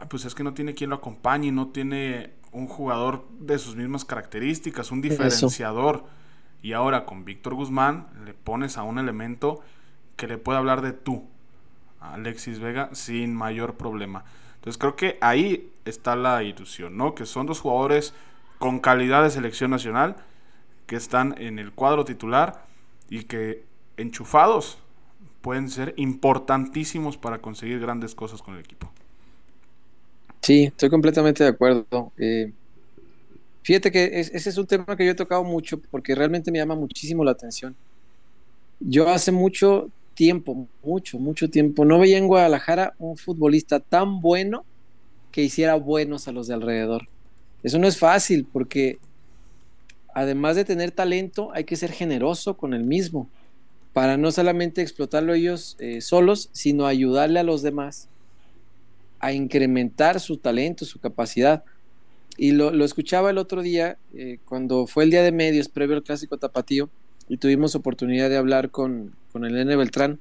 pues 0.09 0.25
es 0.25 0.35
que 0.35 0.43
no 0.43 0.53
tiene 0.53 0.73
quien 0.73 0.89
lo 0.89 0.97
acompañe, 0.97 1.51
no 1.51 1.69
tiene 1.69 2.33
un 2.51 2.67
jugador 2.67 3.27
de 3.39 3.57
sus 3.57 3.75
mismas 3.75 4.03
características, 4.03 4.91
un 4.91 5.01
diferenciador. 5.01 6.05
Y 6.61 6.73
ahora 6.73 7.05
con 7.05 7.25
Víctor 7.25 7.53
Guzmán 7.53 8.07
le 8.25 8.33
pones 8.33 8.77
a 8.77 8.83
un 8.83 8.99
elemento 8.99 9.61
que 10.15 10.27
le 10.27 10.37
puede 10.37 10.59
hablar 10.59 10.81
de 10.81 10.93
tú, 10.93 11.27
a 11.99 12.15
Alexis 12.15 12.59
Vega, 12.59 12.89
sin 12.93 13.35
mayor 13.35 13.75
problema. 13.75 14.25
Entonces 14.55 14.77
creo 14.77 14.95
que 14.95 15.17
ahí 15.21 15.71
está 15.85 16.15
la 16.15 16.43
ilusión, 16.43 16.97
¿no? 16.97 17.13
Que 17.13 17.25
son 17.25 17.45
dos 17.45 17.59
jugadores 17.59 18.13
con 18.59 18.79
calidad 18.79 19.23
de 19.23 19.29
selección 19.29 19.71
nacional, 19.71 20.17
que 20.87 20.95
están 20.95 21.35
en 21.39 21.59
el 21.59 21.73
cuadro 21.73 22.05
titular 22.05 22.65
y 23.09 23.23
que 23.25 23.65
enchufados 23.97 24.79
pueden 25.41 25.69
ser 25.69 25.93
importantísimos 25.97 27.17
para 27.17 27.39
conseguir 27.41 27.79
grandes 27.79 28.15
cosas 28.15 28.41
con 28.41 28.55
el 28.55 28.61
equipo. 28.61 28.91
Sí, 30.41 30.65
estoy 30.65 30.89
completamente 30.89 31.43
de 31.43 31.49
acuerdo. 31.49 32.13
Eh, 32.17 32.53
Fíjate 33.63 33.91
que 33.91 34.19
ese 34.19 34.49
es 34.49 34.57
un 34.57 34.67
tema 34.67 34.95
que 34.95 35.05
yo 35.05 35.11
he 35.11 35.15
tocado 35.15 35.43
mucho 35.43 35.81
porque 35.81 36.13
realmente 36.15 36.51
me 36.51 36.59
llama 36.59 36.75
muchísimo 36.75 37.23
la 37.25 37.31
atención. 37.31 37.75
Yo 38.79 39.09
hace 39.09 39.31
mucho 39.31 39.91
tiempo, 40.13 40.69
mucho, 40.83 41.19
mucho 41.19 41.49
tiempo, 41.49 41.85
no 41.85 41.99
veía 41.99 42.17
en 42.17 42.27
Guadalajara 42.27 42.93
un 42.99 43.17
futbolista 43.17 43.79
tan 43.79 44.21
bueno 44.21 44.65
que 45.31 45.43
hiciera 45.43 45.75
buenos 45.75 46.27
a 46.27 46.31
los 46.33 46.47
de 46.47 46.55
alrededor. 46.55 47.09
Eso 47.65 47.79
no 47.79 47.87
es 47.87 47.97
fácil 47.97 48.45
porque 48.45 48.99
además 50.13 50.55
de 50.55 50.63
tener 50.63 50.91
talento, 50.91 51.51
hay 51.53 51.63
que 51.63 51.75
ser 51.75 51.91
generoso 51.91 52.55
con 52.55 52.73
el 52.73 52.83
mismo 52.83 53.27
para 53.91 54.17
no 54.17 54.31
solamente 54.31 54.81
explotarlo 54.81 55.33
ellos 55.33 55.75
eh, 55.79 55.99
solos, 55.99 56.49
sino 56.53 56.85
ayudarle 56.85 57.39
a 57.39 57.43
los 57.43 57.61
demás 57.61 58.07
a 59.19 59.33
incrementar 59.33 60.19
su 60.19 60.37
talento, 60.37 60.85
su 60.85 60.99
capacidad 60.99 61.63
y 62.37 62.51
lo, 62.51 62.69
escuchaba 62.83 63.29
el 63.29 63.39
otro 63.39 63.61
día, 63.61 63.97
eh, 64.13 64.37
cuando 64.45 64.87
fue 64.87 65.05
el 65.05 65.09
día 65.09 65.23
de 65.23 65.31
medios 65.31 65.69
previo 65.69 65.95
al 65.95 66.03
clásico 66.03 66.37
tapatío, 66.37 66.89
y 67.27 67.37
tuvimos 67.37 67.73
oportunidad 67.73 68.29
de 68.29 68.37
hablar 68.37 68.69
con, 68.69 69.15
con 69.31 69.45
el 69.45 69.57
N. 69.57 69.75
Beltrán. 69.75 70.19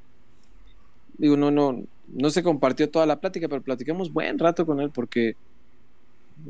Digo, 1.18 1.36
no, 1.36 1.50
no, 1.50 1.82
no 2.08 2.30
se 2.30 2.42
compartió 2.42 2.88
toda 2.88 3.04
la 3.04 3.20
plática, 3.20 3.48
pero 3.48 3.62
platicamos 3.62 4.12
buen 4.12 4.38
rato 4.38 4.64
con 4.64 4.80
él 4.80 4.90
porque, 4.90 5.36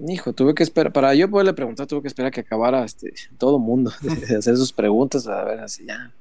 hijo, 0.08 0.32
tuve 0.32 0.54
que 0.54 0.62
esperar, 0.62 0.92
para 0.92 1.14
yo 1.14 1.30
poderle 1.30 1.52
preguntar, 1.52 1.86
tuve 1.86 2.02
que 2.02 2.08
esperar 2.08 2.32
que 2.32 2.40
acabara 2.40 2.84
este, 2.84 3.12
todo 3.38 3.58
mundo 3.58 3.92
de, 4.02 4.36
hacer 4.36 4.56
sus 4.56 4.72
preguntas, 4.72 5.26
a 5.26 5.44
ver, 5.44 5.60
así 5.60 5.84
ya, 5.86 6.12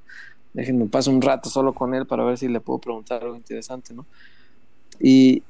déjenme 0.54 0.86
pasar 0.86 1.14
un 1.14 1.22
rato 1.22 1.50
solo 1.50 1.74
con 1.74 1.94
él 1.94 2.06
para 2.06 2.24
ver 2.24 2.38
si 2.38 2.48
le 2.48 2.60
puedo 2.60 2.80
preguntar 2.80 3.24
algo 3.24 3.36
interesante, 3.36 3.94
¿no? 3.94 4.06
Y, 5.00 5.44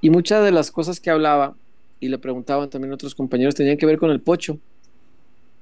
y 0.00 0.10
muchas 0.10 0.44
de 0.44 0.50
las 0.50 0.70
cosas 0.70 0.98
que 1.00 1.10
hablaba, 1.10 1.54
y 2.00 2.08
le 2.08 2.18
preguntaban 2.18 2.68
también 2.68 2.92
otros 2.92 3.14
compañeros, 3.14 3.54
tenían 3.54 3.76
que 3.76 3.86
ver 3.86 3.98
con 3.98 4.10
el 4.10 4.20
pocho. 4.20 4.58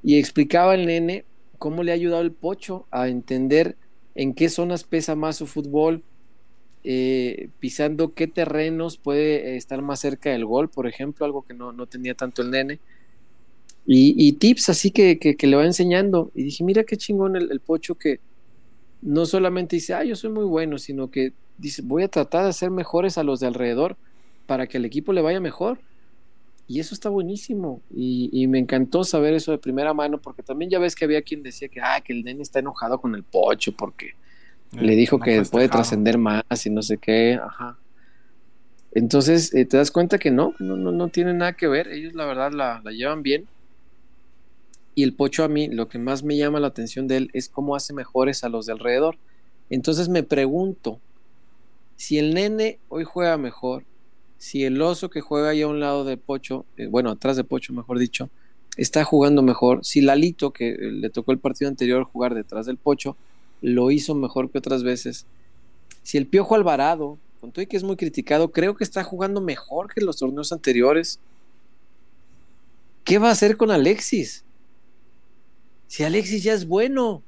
Y 0.02 0.18
explicaba 0.18 0.74
el 0.74 0.86
nene 0.86 1.26
cómo 1.58 1.82
le 1.82 1.92
ha 1.92 1.94
ayudado 1.94 2.22
el 2.22 2.32
pocho 2.32 2.86
a 2.90 3.08
entender 3.08 3.76
en 4.14 4.32
qué 4.32 4.48
zonas 4.48 4.84
pesa 4.84 5.14
más 5.14 5.36
su 5.36 5.46
fútbol, 5.46 6.02
eh, 6.84 7.48
pisando 7.58 8.14
qué 8.14 8.26
terrenos 8.26 8.96
puede 8.96 9.56
estar 9.56 9.82
más 9.82 10.00
cerca 10.00 10.30
del 10.30 10.44
gol, 10.44 10.68
por 10.68 10.86
ejemplo, 10.86 11.26
algo 11.26 11.42
que 11.42 11.54
no, 11.54 11.74
tenía 11.86 12.14
tanto 12.14 12.42
el 12.42 12.50
nene. 12.50 12.80
Y, 13.86 14.32
tips 14.34 14.68
así 14.68 14.90
que, 14.90 15.18
que, 15.18 15.46
le 15.46 15.56
va 15.56 15.64
enseñando. 15.64 16.30
Y 16.34 16.44
dije, 16.44 16.62
mira 16.62 16.84
qué 16.84 16.96
chingón 16.96 17.34
el, 17.34 17.50
el, 17.50 17.60
pocho 17.60 17.96
que 17.96 18.20
no 19.02 19.26
solamente 19.26 19.76
dice, 19.76 19.94
ah, 19.94 20.04
yo 20.04 20.14
soy 20.14 20.30
muy 20.30 20.44
bueno, 20.44 20.78
sino 20.78 21.10
que 21.10 21.32
dice, 21.58 21.82
voy 21.82 22.04
a 22.04 22.08
tratar 22.08 22.44
de 22.44 22.50
hacer 22.50 22.70
mejores 22.70 23.18
a 23.18 23.24
los 23.24 23.40
de 23.40 23.48
alrededor 23.48 23.96
para 24.46 24.66
que 24.66 24.78
el 24.78 24.84
equipo 24.84 25.12
le 25.12 25.22
vaya 25.22 25.40
mejor. 25.40 25.78
Y 26.70 26.78
eso 26.78 26.94
está 26.94 27.08
buenísimo. 27.08 27.82
Y, 27.92 28.46
me 28.46 28.60
encantó 28.60 29.02
saber 29.02 29.34
eso 29.34 29.50
de 29.50 29.58
primera 29.58 29.92
mano, 29.92 30.20
porque 30.20 30.44
también 30.44 30.70
ya 30.70 30.78
ves 30.78 30.94
que 30.94 31.04
había 31.04 31.22
quien 31.22 31.42
decía 31.42 31.68
que, 31.68 31.80
ah, 31.80 32.00
que 32.00 32.12
el 32.12 32.22
nene 32.22 32.42
está 32.42 32.60
enojado 32.60 33.00
con 33.00 33.16
el 33.16 33.24
pocho 33.24 33.72
porque 33.72 34.14
eh, 34.72 34.82
le 34.82 34.96
dijo 34.96 35.18
que 35.18 35.42
puede 35.42 35.68
trascender 35.68 36.18
más 36.18 36.44
y 36.64 36.70
no 36.70 36.82
sé 36.82 36.98
qué. 36.98 37.38
Ajá. 37.42 37.76
Entonces 38.92 39.54
eh, 39.54 39.64
te 39.64 39.76
das 39.76 39.90
cuenta 39.90 40.18
que 40.18 40.30
no, 40.30 40.54
no, 40.58 40.76
no, 40.76 40.92
no 40.92 41.08
tiene 41.08 41.32
nada 41.34 41.52
que 41.54 41.68
ver. 41.68 41.88
Ellos 41.88 42.14
la 42.14 42.26
verdad 42.26 42.52
la, 42.52 42.80
la 42.84 42.90
llevan 42.90 43.22
bien. 43.22 43.46
Y 44.94 45.04
el 45.04 45.14
pocho 45.14 45.44
a 45.44 45.48
mí, 45.48 45.68
lo 45.68 45.88
que 45.88 45.98
más 45.98 46.24
me 46.24 46.36
llama 46.36 46.60
la 46.60 46.66
atención 46.66 47.06
de 47.06 47.16
él 47.16 47.30
es 47.32 47.48
cómo 47.48 47.76
hace 47.76 47.92
mejores 47.92 48.42
a 48.42 48.48
los 48.48 48.66
de 48.66 48.72
alrededor. 48.72 49.16
Entonces 49.70 50.08
me 50.08 50.24
pregunto, 50.24 50.98
si 51.96 52.18
el 52.18 52.34
nene 52.34 52.78
hoy 52.88 53.04
juega 53.04 53.38
mejor, 53.38 53.84
si 54.36 54.64
el 54.64 54.80
oso 54.82 55.10
que 55.10 55.20
juega 55.20 55.50
ahí 55.50 55.62
a 55.62 55.68
un 55.68 55.80
lado 55.80 56.04
de 56.04 56.16
Pocho, 56.16 56.64
eh, 56.76 56.86
bueno, 56.86 57.10
atrás 57.10 57.36
de 57.36 57.44
Pocho, 57.44 57.72
mejor 57.72 57.98
dicho, 57.98 58.30
está 58.76 59.04
jugando 59.04 59.42
mejor, 59.42 59.84
si 59.84 60.00
Lalito, 60.00 60.50
que 60.50 60.70
eh, 60.70 60.78
le 60.92 61.10
tocó 61.10 61.30
el 61.32 61.38
partido 61.38 61.68
anterior 61.68 62.04
jugar 62.04 62.34
detrás 62.34 62.66
del 62.66 62.78
Pocho, 62.78 63.16
lo 63.60 63.90
hizo 63.90 64.14
mejor 64.14 64.50
que 64.50 64.58
otras 64.58 64.82
veces, 64.82 65.26
si 66.02 66.18
el 66.18 66.26
Piojo 66.26 66.54
Alvarado, 66.54 67.18
con 67.40 67.52
todo 67.52 67.62
y 67.62 67.66
que 67.66 67.76
es 67.76 67.82
muy 67.82 67.96
criticado, 67.96 68.50
creo 68.52 68.74
que 68.74 68.84
está 68.84 69.02
jugando 69.04 69.40
mejor 69.40 69.92
que 69.92 70.00
los 70.00 70.18
torneos 70.18 70.52
anteriores, 70.52 71.20
¿qué 73.04 73.18
va 73.18 73.28
a 73.28 73.32
hacer 73.32 73.56
con 73.56 73.70
Alexis? 73.70 74.44
Si 75.86 76.04
Alexis 76.04 76.42
ya 76.42 76.52
es 76.52 76.66
bueno. 76.66 77.22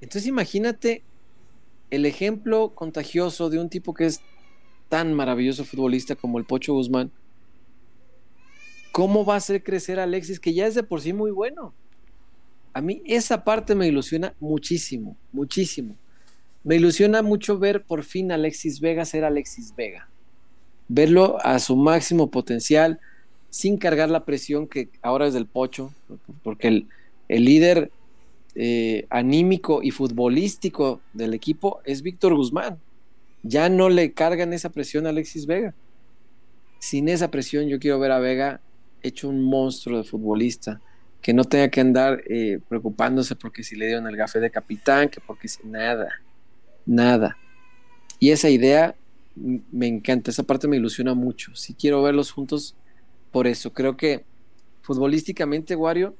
Entonces 0.00 0.26
imagínate 0.26 1.02
el 1.90 2.06
ejemplo 2.06 2.72
contagioso 2.74 3.50
de 3.50 3.58
un 3.58 3.68
tipo 3.68 3.94
que 3.94 4.06
es 4.06 4.20
tan 4.88 5.14
maravilloso 5.14 5.64
futbolista 5.64 6.14
como 6.16 6.38
el 6.38 6.44
Pocho 6.44 6.74
Guzmán, 6.74 7.10
¿cómo 8.92 9.24
va 9.24 9.34
a 9.34 9.38
hacer 9.38 9.62
crecer 9.62 10.00
a 10.00 10.04
Alexis, 10.04 10.40
que 10.40 10.54
ya 10.54 10.66
es 10.66 10.74
de 10.74 10.82
por 10.82 11.00
sí 11.00 11.12
muy 11.12 11.30
bueno? 11.30 11.74
A 12.72 12.80
mí 12.80 13.02
esa 13.06 13.44
parte 13.44 13.74
me 13.74 13.88
ilusiona 13.88 14.34
muchísimo, 14.40 15.16
muchísimo. 15.32 15.96
Me 16.64 16.76
ilusiona 16.76 17.22
mucho 17.22 17.58
ver 17.58 17.82
por 17.82 18.04
fin 18.04 18.30
a 18.30 18.34
Alexis 18.34 18.80
Vega 18.80 19.04
ser 19.04 19.24
Alexis 19.24 19.74
Vega. 19.74 20.08
verlo 20.88 21.38
a 21.44 21.58
su 21.58 21.76
máximo 21.76 22.30
potencial, 22.30 22.98
sin 23.50 23.76
cargar 23.76 24.10
la 24.10 24.24
presión 24.24 24.66
que 24.66 24.88
ahora 25.02 25.26
es 25.26 25.34
del 25.34 25.46
pocho, 25.46 25.92
porque 26.42 26.68
el, 26.68 26.86
el 27.28 27.44
líder 27.44 27.90
eh, 28.54 29.06
anímico 29.10 29.82
y 29.82 29.90
futbolístico 29.90 31.00
del 31.12 31.34
equipo 31.34 31.80
es 31.84 32.02
Víctor 32.02 32.34
Guzmán. 32.34 32.78
Ya 33.42 33.68
no 33.68 33.88
le 33.88 34.12
cargan 34.12 34.52
esa 34.52 34.70
presión 34.70 35.06
a 35.06 35.10
Alexis 35.10 35.46
Vega. 35.46 35.74
Sin 36.80 37.08
esa 37.08 37.30
presión 37.30 37.68
yo 37.68 37.78
quiero 37.78 37.98
ver 37.98 38.12
a 38.12 38.18
Vega 38.18 38.60
hecho 39.02 39.28
un 39.28 39.42
monstruo 39.42 39.98
de 39.98 40.04
futbolista, 40.04 40.80
que 41.22 41.32
no 41.32 41.44
tenga 41.44 41.68
que 41.68 41.80
andar 41.80 42.22
eh, 42.28 42.60
preocupándose 42.68 43.34
porque 43.36 43.62
si 43.62 43.76
le 43.76 43.86
dieron 43.86 44.06
el 44.06 44.16
gafe 44.16 44.40
de 44.40 44.50
capitán, 44.50 45.08
que 45.08 45.20
porque 45.20 45.48
si 45.48 45.66
nada, 45.66 46.08
nada. 46.86 47.36
Y 48.18 48.30
esa 48.30 48.48
idea 48.48 48.94
me 49.34 49.86
encanta, 49.86 50.30
esa 50.30 50.42
parte 50.42 50.68
me 50.68 50.76
ilusiona 50.76 51.14
mucho. 51.14 51.54
Si 51.54 51.74
quiero 51.74 52.02
verlos 52.02 52.32
juntos, 52.32 52.76
por 53.30 53.46
eso 53.46 53.72
creo 53.72 53.96
que 53.96 54.24
futbolísticamente, 54.82 55.76
Wario, 55.76 56.14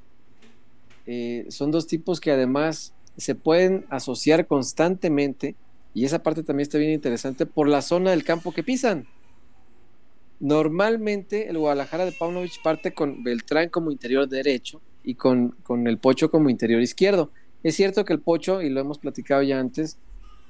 eh, 1.07 1.47
son 1.49 1.71
dos 1.71 1.87
tipos 1.87 2.21
que 2.21 2.31
además 2.31 2.95
se 3.17 3.35
pueden 3.35 3.87
asociar 3.91 4.47
constantemente, 4.47 5.57
y 5.95 6.05
esa 6.05 6.23
parte 6.23 6.43
también 6.43 6.63
está 6.63 6.79
bien 6.79 6.93
interesante, 6.93 7.47
por 7.47 7.67
la 7.69 7.83
zona 7.83 8.11
del 8.11 8.25
campo 8.25 8.53
que 8.53 8.63
pisan. 8.63 9.07
Normalmente 10.39 11.49
el 11.49 11.59
Guadalajara 11.59 12.05
de 12.05 12.13
Paunovic 12.13 12.63
parte 12.63 12.93
con 12.93 13.25
Beltrán 13.25 13.71
como 13.71 13.91
interior 13.91 14.29
derecho 14.29 14.81
y 15.09 15.15
con, 15.15 15.55
con 15.63 15.87
el 15.87 15.99
Pocho 15.99 16.31
como 16.31 16.51
interior 16.51 16.81
izquierdo. 16.83 17.31
Es 17.63 17.77
cierto 17.77 18.05
que 18.05 18.13
el 18.13 18.21
Pocho, 18.21 18.63
y 18.63 18.69
lo 18.69 18.81
hemos 18.81 18.99
platicado 18.99 19.43
ya 19.43 19.59
antes, 19.59 19.97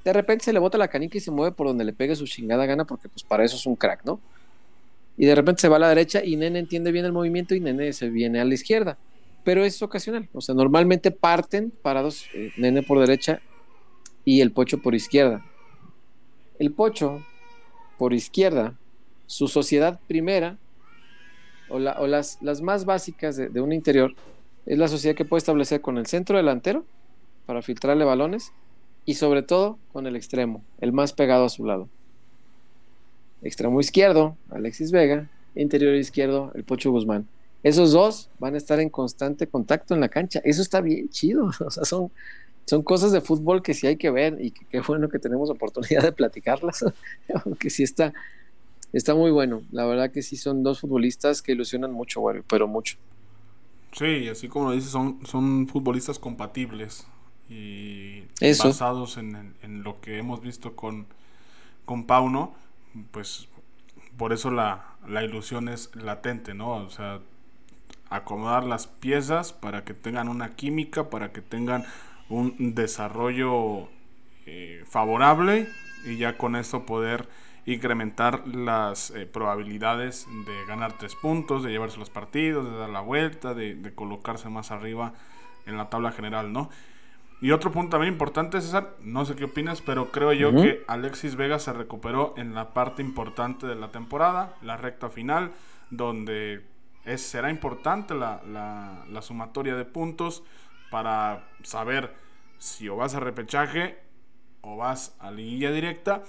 de 0.05 0.12
repente 0.12 0.44
se 0.44 0.53
le 0.53 0.59
bota 0.59 0.79
la 0.79 0.88
canica 0.88 1.18
y 1.18 1.21
se 1.21 1.31
mueve 1.31 1.55
por 1.55 1.66
donde 1.66 1.85
le 1.85 1.92
pegue 1.92 2.16
su 2.16 2.27
chingada 2.27 2.66
gana, 2.66 2.85
porque 2.85 3.09
pues 3.09 3.23
para 3.23 3.44
eso 3.44 3.57
es 3.57 3.66
un 3.66 3.77
crack, 3.77 4.05
¿no? 4.05 4.21
Y 5.16 5.27
de 5.27 5.35
repente 5.35 5.61
se 5.61 5.68
va 5.68 5.77
a 5.77 5.81
la 5.81 5.88
derecha 5.88 6.25
y 6.25 6.37
Nene 6.37 6.59
entiende 6.59 6.92
bien 6.92 7.05
el 7.05 7.12
movimiento 7.12 7.55
y 7.55 7.61
Nene 7.61 7.92
se 7.92 8.09
viene 8.09 8.40
a 8.40 8.44
la 8.44 8.55
izquierda 8.55 8.99
pero 9.49 9.64
es 9.64 9.81
ocasional. 9.81 10.29
O 10.35 10.42
sea, 10.42 10.55
normalmente 10.55 11.11
parten 11.11 11.71
parados 11.71 12.27
eh, 12.35 12.53
Nene 12.59 12.83
por 12.83 13.01
derecha 13.01 13.40
y 14.23 14.42
el 14.42 14.53
Pocho 14.53 14.77
por 14.83 14.94
izquierda. 14.94 15.42
El 16.59 16.71
Pocho 16.71 17.25
por 17.97 18.12
izquierda, 18.12 18.75
su 19.27 19.49
sociedad 19.49 20.01
primera, 20.07 20.59
o, 21.71 21.79
las, 21.79 22.37
las, 22.42 22.61
más 22.61 22.85
básicas 22.85 23.37
de, 23.37 23.49
de, 23.49 23.62
un 23.62 23.73
interior, 23.73 24.14
es 24.68 24.78
la 24.78 24.87
sociedad 24.87 25.16
que 25.16 25.24
puede 25.24 25.38
establecer 25.38 25.81
con 25.81 25.98
el 25.98 26.07
centro 26.07 26.37
delantero 26.37 26.85
para 27.46 27.62
filtrarle 27.62 28.04
balones 28.04 28.52
y 29.04 29.14
sobre 29.14 29.42
todo 29.42 29.78
con 29.92 30.07
el 30.07 30.14
extremo, 30.14 30.62
el 30.81 30.92
más 30.92 31.12
pegado 31.12 31.44
a 31.44 31.48
su 31.48 31.64
lado. 31.64 31.88
Extremo 33.42 33.81
izquierdo, 33.81 34.37
Alexis 34.50 34.92
Vega, 34.92 35.28
interior 35.54 35.94
izquierdo, 35.94 36.52
el 36.54 36.64
Pocho 36.64 36.90
Guzmán 36.90 37.26
esos 37.62 37.92
dos 37.92 38.31
van 38.38 38.54
a 38.54 38.59
estar 38.59 38.78
en 38.81 38.88
constante 38.88 39.46
contacto 39.46 39.94
en 39.94 40.00
la 40.00 40.09
cancha. 40.09 40.40
Eso 40.44 40.62
está 40.62 40.81
bien 40.81 41.09
chido. 41.09 41.50
O 41.61 41.70
sea, 41.70 41.85
son, 41.85 42.11
son 42.66 42.83
cosas 42.83 43.12
de 43.12 43.20
fútbol 43.20 43.62
que 43.62 43.74
sí 43.74 43.87
hay 43.87 43.96
que 43.96 44.11
ver 44.11 44.38
y 44.40 44.52
qué 44.52 44.81
bueno 44.81 45.09
que 45.09 45.18
tenemos 45.18 45.50
oportunidad 45.50 46.02
de 46.02 46.12
platicarlas. 46.12 46.85
Aunque 47.44 47.70
sí 47.70 47.83
está, 47.83 48.12
está 48.92 49.14
muy 49.14 49.31
bueno. 49.31 49.62
La 49.72 49.87
verdad 49.87 50.11
que 50.11 50.22
sí 50.22 50.37
son 50.37 50.62
dos 50.62 50.81
futbolistas 50.81 51.42
que 51.42 51.52
ilusionan 51.52 51.92
mucho, 51.92 52.22
pero 52.48 52.68
mucho. 52.68 52.96
Sí, 53.92 54.29
así 54.29 54.48
como 54.48 54.66
lo 54.66 54.72
dices, 54.72 54.90
son, 54.90 55.24
son 55.27 55.66
futbolistas 55.66 56.18
compatibles 56.18 57.07
y 57.48 58.24
basados 58.40 59.16
en, 59.16 59.55
en, 59.62 59.83
lo 59.83 60.01
que 60.01 60.18
hemos 60.18 60.42
visto 60.42 60.77
con, 60.77 61.07
con 61.85 62.05
Pauno, 62.05 62.55
pues 63.11 63.48
por 64.16 64.33
eso 64.33 64.51
la, 64.51 64.85
la 65.07 65.24
ilusión 65.24 65.68
es 65.68 65.94
latente, 65.96 66.53
¿no? 66.53 66.72
O 66.72 66.90
sea, 66.90 67.20
acomodar 68.11 68.64
las 68.64 68.87
piezas 68.87 69.53
para 69.53 69.85
que 69.85 69.94
tengan 69.94 70.29
una 70.29 70.55
química, 70.55 71.11
para 71.11 71.33
que 71.33 71.40
tengan 71.40 71.85
un 72.29 72.74
desarrollo 72.74 73.88
eh, 74.46 74.85
favorable 74.87 75.68
y 76.05 76.16
ya 76.16 76.37
con 76.37 76.57
esto 76.57 76.85
poder 76.87 77.29
incrementar 77.74 78.46
las 78.48 79.11
eh, 79.11 79.26
probabilidades 79.26 80.26
de 80.46 80.64
ganar 80.66 80.94
tres 80.98 81.14
puntos, 81.14 81.62
de 81.62 81.70
llevarse 81.70 81.98
los 81.98 82.11
partidos, 82.11 82.70
de 82.70 82.76
dar 82.76 82.88
la 82.88 83.00
vuelta, 83.00 83.54
de, 83.54 83.92
colocarse 83.94 84.48
más 84.48 84.70
arriba 84.70 85.12
en 85.66 85.76
la 85.76 85.90
tabla 85.90 86.12
general, 86.12 86.52
¿no? 86.52 86.70
Y 87.40 87.52
otro 87.52 87.70
punto 87.70 87.90
también 87.90 88.14
importante, 88.14 88.61
César, 88.61 88.96
no 89.00 89.24
sé 89.24 89.37
qué 89.37 89.44
opinas, 89.44 89.81
pero 89.81 90.11
creo 90.11 90.33
yo 90.33 90.52
que 90.52 90.83
Alexis 90.88 91.37
Vega 91.37 91.61
se 91.61 91.72
recuperó 91.72 92.35
en 92.37 92.52
la 92.52 92.74
parte 92.74 93.00
importante 93.00 93.66
de 93.66 93.76
la 93.76 93.92
temporada, 93.92 94.57
la 94.61 94.76
recta 94.76 95.09
final, 95.09 95.52
donde 95.90 96.64
será 97.16 97.50
importante 97.50 98.14
la, 98.14 99.20
sumatoria 99.20 99.76
de 99.76 99.85
puntos 99.85 100.42
para 100.90 101.48
saber 101.62 102.14
si 102.59 102.88
o 102.88 102.96
vas 102.96 103.14
a 103.14 103.20
repechaje 103.20 103.98
o 104.62 104.76
vas 104.76 105.16
a 105.20 105.31
liguilla 105.31 105.70
directa. 105.70 106.24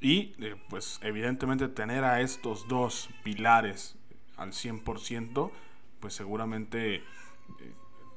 Y 0.00 0.34
eh, 0.38 0.56
pues 0.68 1.00
evidentemente 1.02 1.68
tener 1.68 2.04
a 2.04 2.20
estos 2.20 2.68
dos 2.68 3.10
pilares 3.24 3.96
al 4.36 4.52
100%, 4.52 5.50
pues 6.00 6.14
seguramente 6.14 6.96
eh, 6.96 7.02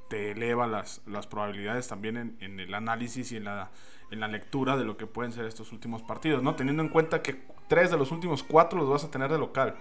te 0.09 0.31
eleva 0.31 0.67
las, 0.67 1.01
las 1.07 1.25
probabilidades 1.25 1.87
también 1.87 2.17
en, 2.17 2.37
en, 2.39 2.59
el 2.59 2.73
análisis 2.73 3.31
y 3.31 3.37
en 3.37 3.45
la, 3.45 3.71
en 4.11 4.19
la 4.19 4.27
lectura 4.27 4.77
de 4.77 4.85
lo 4.85 4.97
que 4.97 5.07
pueden 5.07 5.31
ser 5.31 5.45
estos 5.45 5.71
últimos 5.71 6.03
partidos, 6.03 6.43
¿no? 6.43 6.55
Teniendo 6.55 6.83
en 6.83 6.89
cuenta 6.89 7.21
que 7.21 7.41
tres 7.67 7.89
de 7.89 7.97
los 7.97 8.11
últimos 8.11 8.43
cuatro 8.43 8.79
los 8.79 8.89
vas 8.89 9.03
a 9.03 9.09
tener 9.09 9.31
de 9.31 9.37
local. 9.37 9.75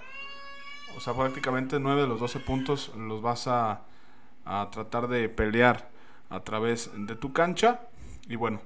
O 0.97 1.01
sea, 1.01 1.15
prácticamente 1.15 1.79
9 1.79 2.03
de 2.03 2.07
los 2.09 2.21
12 2.21 2.41
puntos 2.41 2.93
los 2.97 3.23
vas 3.23 3.47
a, 3.47 3.83
tratar 4.45 5.09
de 5.09 5.29
pelear 5.29 5.89
a 6.29 6.41
través 6.41 6.91
de 6.95 7.15
tu 7.15 7.33
cancha. 7.33 7.81
Y 8.29 8.37
bueno, 8.37 8.61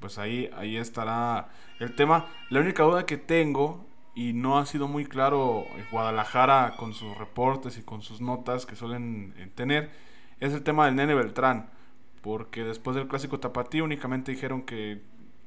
pues 0.00 0.18
ahí, 0.18 0.50
ahí 0.56 0.76
estará 0.76 1.48
el 1.78 1.94
tema. 1.94 2.26
La 2.50 2.60
única 2.60 2.82
duda 2.82 3.06
que 3.06 3.16
tengo, 3.16 3.86
y 4.14 4.32
no 4.32 4.58
ha 4.58 4.66
sido 4.66 4.88
muy 4.88 5.04
claro 5.04 5.66
Guadalajara 5.90 6.74
con 6.76 6.94
sus 6.94 7.16
reportes 7.18 7.76
y 7.78 7.82
con 7.82 8.02
sus 8.02 8.20
notas 8.20 8.66
que 8.66 8.76
suelen 8.76 9.34
eh, 9.36 9.50
tener, 9.54 9.90
es 10.40 10.52
el 10.52 10.62
tema 10.62 10.86
del 10.86 10.96
nene 10.96 11.14
Beltrán. 11.14 11.70
Porque 12.22 12.64
después 12.64 12.96
del 12.96 13.08
clásico 13.08 13.38
tapatío 13.38 13.84
únicamente 13.84 14.32
dijeron 14.32 14.62
que 14.62 15.02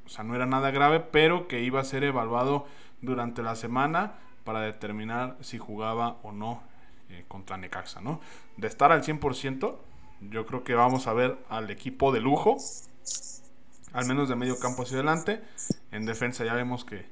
o 0.06 0.10
sea, 0.10 0.24
no 0.24 0.34
era 0.34 0.48
nada 0.48 0.72
grave, 0.72 1.00
pero 1.00 1.48
que 1.48 1.62
iba 1.62 1.80
a 1.80 1.84
ser 1.84 2.04
evaluado 2.04 2.66
durante 3.02 3.44
la 3.44 3.56
semana 3.56 4.16
para 4.44 4.62
determinar 4.62 5.38
si 5.42 5.60
jugaba 5.60 6.18
o 6.24 6.32
no 6.32 6.64
eh, 7.10 7.26
contra 7.28 7.58
Necaxa, 7.58 8.02
¿no? 8.02 8.20
De 8.58 8.68
estar 8.68 8.92
al 8.92 9.04
100%, 9.04 9.76
yo 10.22 10.46
creo 10.48 10.64
que 10.64 10.74
vamos 10.74 11.06
a 11.06 11.14
ver 11.14 11.38
al 11.50 11.70
equipo 11.70 12.12
de 12.12 12.22
lujo, 12.22 12.58
al 13.94 14.06
menos 14.06 14.30
de 14.30 14.36
medio 14.36 14.60
campo 14.60 14.84
hacia 14.84 14.98
adelante. 14.98 15.42
En 15.92 16.06
defensa 16.06 16.46
ya 16.46 16.54
vemos 16.54 16.86
que 16.86 17.06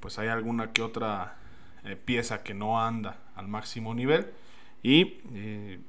pues 0.00 0.18
hay 0.18 0.28
alguna 0.28 0.72
que 0.72 0.82
otra 0.82 1.36
eh, 1.84 1.96
pieza 1.96 2.42
que 2.42 2.54
no 2.54 2.80
anda 2.80 3.18
al 3.34 3.48
máximo 3.48 3.94
nivel. 3.94 4.26
Y 4.82 5.20
eh, 5.32 5.80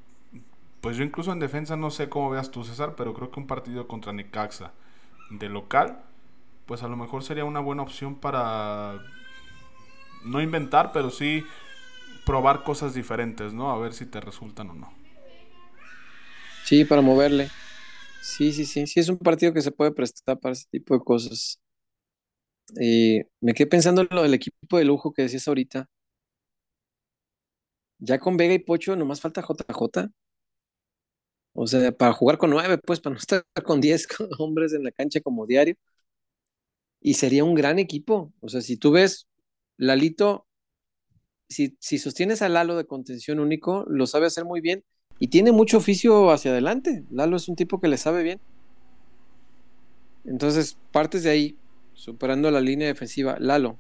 pues 0.81 0.97
yo 0.97 1.03
incluso 1.03 1.31
en 1.31 1.39
defensa 1.39 1.75
no 1.75 1.91
sé 1.91 2.09
cómo 2.09 2.29
veas 2.29 2.51
tú, 2.51 2.63
César, 2.63 2.95
pero 2.95 3.13
creo 3.13 3.31
que 3.31 3.39
un 3.39 3.47
partido 3.47 3.87
contra 3.87 4.13
Necaxa 4.13 4.71
de 5.29 5.49
local, 5.49 5.99
pues 6.65 6.83
a 6.83 6.87
lo 6.87 6.95
mejor 6.95 7.23
sería 7.23 7.45
una 7.45 7.59
buena 7.59 7.83
opción 7.83 8.15
para 8.15 8.99
no 10.23 10.41
inventar, 10.41 10.91
pero 10.91 11.09
sí 11.09 11.45
probar 12.25 12.63
cosas 12.63 12.93
diferentes, 12.93 13.53
¿no? 13.53 13.71
A 13.71 13.77
ver 13.77 13.93
si 13.93 14.05
te 14.05 14.19
resultan 14.19 14.69
o 14.71 14.73
no. 14.73 14.93
Sí, 16.63 16.85
para 16.85 17.01
moverle. 17.01 17.49
Sí, 18.21 18.51
sí, 18.53 18.65
sí. 18.65 18.85
Sí, 18.87 18.99
es 18.99 19.09
un 19.09 19.17
partido 19.17 19.53
que 19.53 19.61
se 19.61 19.71
puede 19.71 19.91
prestar 19.91 20.39
para 20.39 20.53
ese 20.53 20.65
tipo 20.71 20.93
de 20.93 21.03
cosas. 21.03 21.59
Eh, 22.79 23.25
me 23.41 23.53
quedé 23.53 23.67
pensando 23.67 24.01
en 24.01 24.07
lo 24.11 24.23
del 24.23 24.33
equipo 24.33 24.77
de 24.77 24.85
lujo 24.85 25.13
que 25.13 25.23
decías 25.23 25.47
ahorita. 25.47 25.87
Ya 27.99 28.19
con 28.19 28.35
Vega 28.35 28.53
y 28.53 28.59
Pocho 28.59 28.95
nomás 28.97 29.21
falta 29.21 29.41
JJ. 29.41 30.11
O 31.53 31.67
sea, 31.67 31.91
para 31.91 32.13
jugar 32.13 32.37
con 32.37 32.49
nueve, 32.51 32.77
pues, 32.77 32.99
para 33.01 33.13
no 33.15 33.19
estar 33.19 33.43
con 33.65 33.81
diez 33.81 34.07
hombres 34.39 34.73
en 34.73 34.83
la 34.83 34.91
cancha 34.91 35.19
como 35.21 35.45
diario. 35.45 35.75
Y 37.01 37.15
sería 37.15 37.43
un 37.43 37.55
gran 37.55 37.79
equipo. 37.79 38.33
O 38.41 38.49
sea, 38.49 38.61
si 38.61 38.77
tú 38.77 38.91
ves 38.91 39.27
Lalito, 39.77 40.47
si, 41.49 41.77
si 41.79 41.97
sostienes 41.99 42.41
a 42.41 42.49
Lalo 42.49 42.75
de 42.77 42.85
contención 42.85 43.39
único, 43.39 43.85
lo 43.87 44.07
sabe 44.07 44.27
hacer 44.27 44.45
muy 44.45 44.61
bien 44.61 44.83
y 45.19 45.27
tiene 45.27 45.51
mucho 45.51 45.77
oficio 45.77 46.31
hacia 46.31 46.51
adelante. 46.51 47.03
Lalo 47.11 47.37
es 47.37 47.49
un 47.49 47.55
tipo 47.55 47.79
que 47.79 47.87
le 47.87 47.97
sabe 47.97 48.23
bien. 48.23 48.39
Entonces, 50.25 50.77
partes 50.91 51.23
de 51.23 51.29
ahí, 51.29 51.57
superando 51.93 52.49
la 52.51 52.61
línea 52.61 52.87
defensiva, 52.87 53.37
Lalo, 53.39 53.77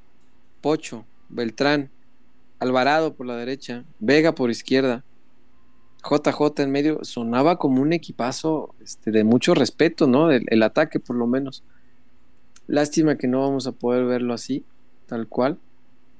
Pocho, 0.61 1.05
Beltrán, 1.29 1.89
Alvarado 2.59 3.15
por 3.15 3.25
la 3.25 3.37
derecha, 3.37 3.85
Vega 3.99 4.35
por 4.35 4.49
izquierda, 4.49 5.05
JJ 6.03 6.63
en 6.63 6.71
medio, 6.71 7.03
sonaba 7.03 7.57
como 7.57 7.81
un 7.81 7.93
equipazo 7.93 8.73
este, 8.81 9.11
de 9.11 9.23
mucho 9.23 9.53
respeto, 9.53 10.07
¿no? 10.07 10.31
el 10.31 10.63
ataque 10.63 10.99
por 10.99 11.15
lo 11.15 11.27
menos. 11.27 11.63
Lástima 12.69 13.17
que 13.17 13.27
no 13.27 13.41
vamos 13.41 13.65
a 13.65 13.71
poder 13.71 14.05
verlo 14.05 14.31
así, 14.31 14.63
tal 15.07 15.27
cual 15.27 15.57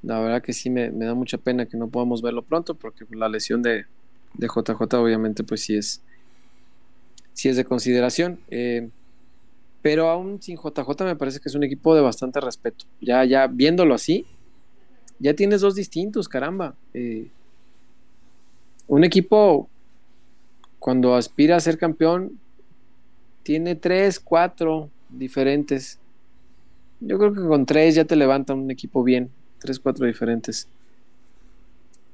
La 0.01 0.19
verdad 0.19 0.41
que 0.41 0.51
sí 0.51 0.71
me, 0.71 0.89
da 0.89 1.13
mucha 1.13 1.37
pena 1.37 1.67
que 1.67 1.77
no 1.77 1.89
podamos 1.89 2.23
verlo 2.23 2.41
pronto 2.41 2.73
porque 2.73 3.05
la 3.11 3.29
lesión 3.29 3.61
de, 3.61 3.85
de 4.33 4.47
JJ 4.47 4.81
obviamente 4.97 5.43
pues 5.43 5.61
sí 5.61 5.75
es, 5.75 6.01
sí 7.33 7.49
es 7.49 7.57
de 7.57 7.65
consideración. 7.65 8.39
Eh, 8.49 8.89
pero 9.81 10.09
aún 10.09 10.41
sin 10.41 10.57
JJ 10.57 11.03
me 11.05 11.15
parece 11.15 11.39
que 11.39 11.49
es 11.49 11.55
un 11.55 11.63
equipo 11.63 11.95
de 11.95 12.01
bastante 12.01 12.39
respeto. 12.39 12.85
Ya, 13.01 13.23
ya 13.25 13.47
viéndolo 13.47 13.93
así, 13.93 14.25
ya 15.19 15.33
tienes 15.33 15.61
dos 15.61 15.75
distintos, 15.75 16.27
caramba. 16.27 16.75
Eh, 16.93 17.27
un 18.87 19.03
equipo 19.03 19.69
cuando 20.79 21.15
aspira 21.15 21.55
a 21.55 21.59
ser 21.59 21.77
campeón 21.77 22.39
tiene 23.43 23.75
tres, 23.75 24.19
cuatro 24.19 24.89
diferentes. 25.09 25.99
Yo 26.99 27.17
creo 27.17 27.33
que 27.33 27.41
con 27.41 27.65
tres 27.65 27.95
ya 27.95 28.05
te 28.05 28.15
levanta 28.15 28.53
un 28.53 28.69
equipo 28.69 29.03
bien 29.03 29.31
tres, 29.59 29.79
cuatro 29.79 30.05
diferentes. 30.05 30.67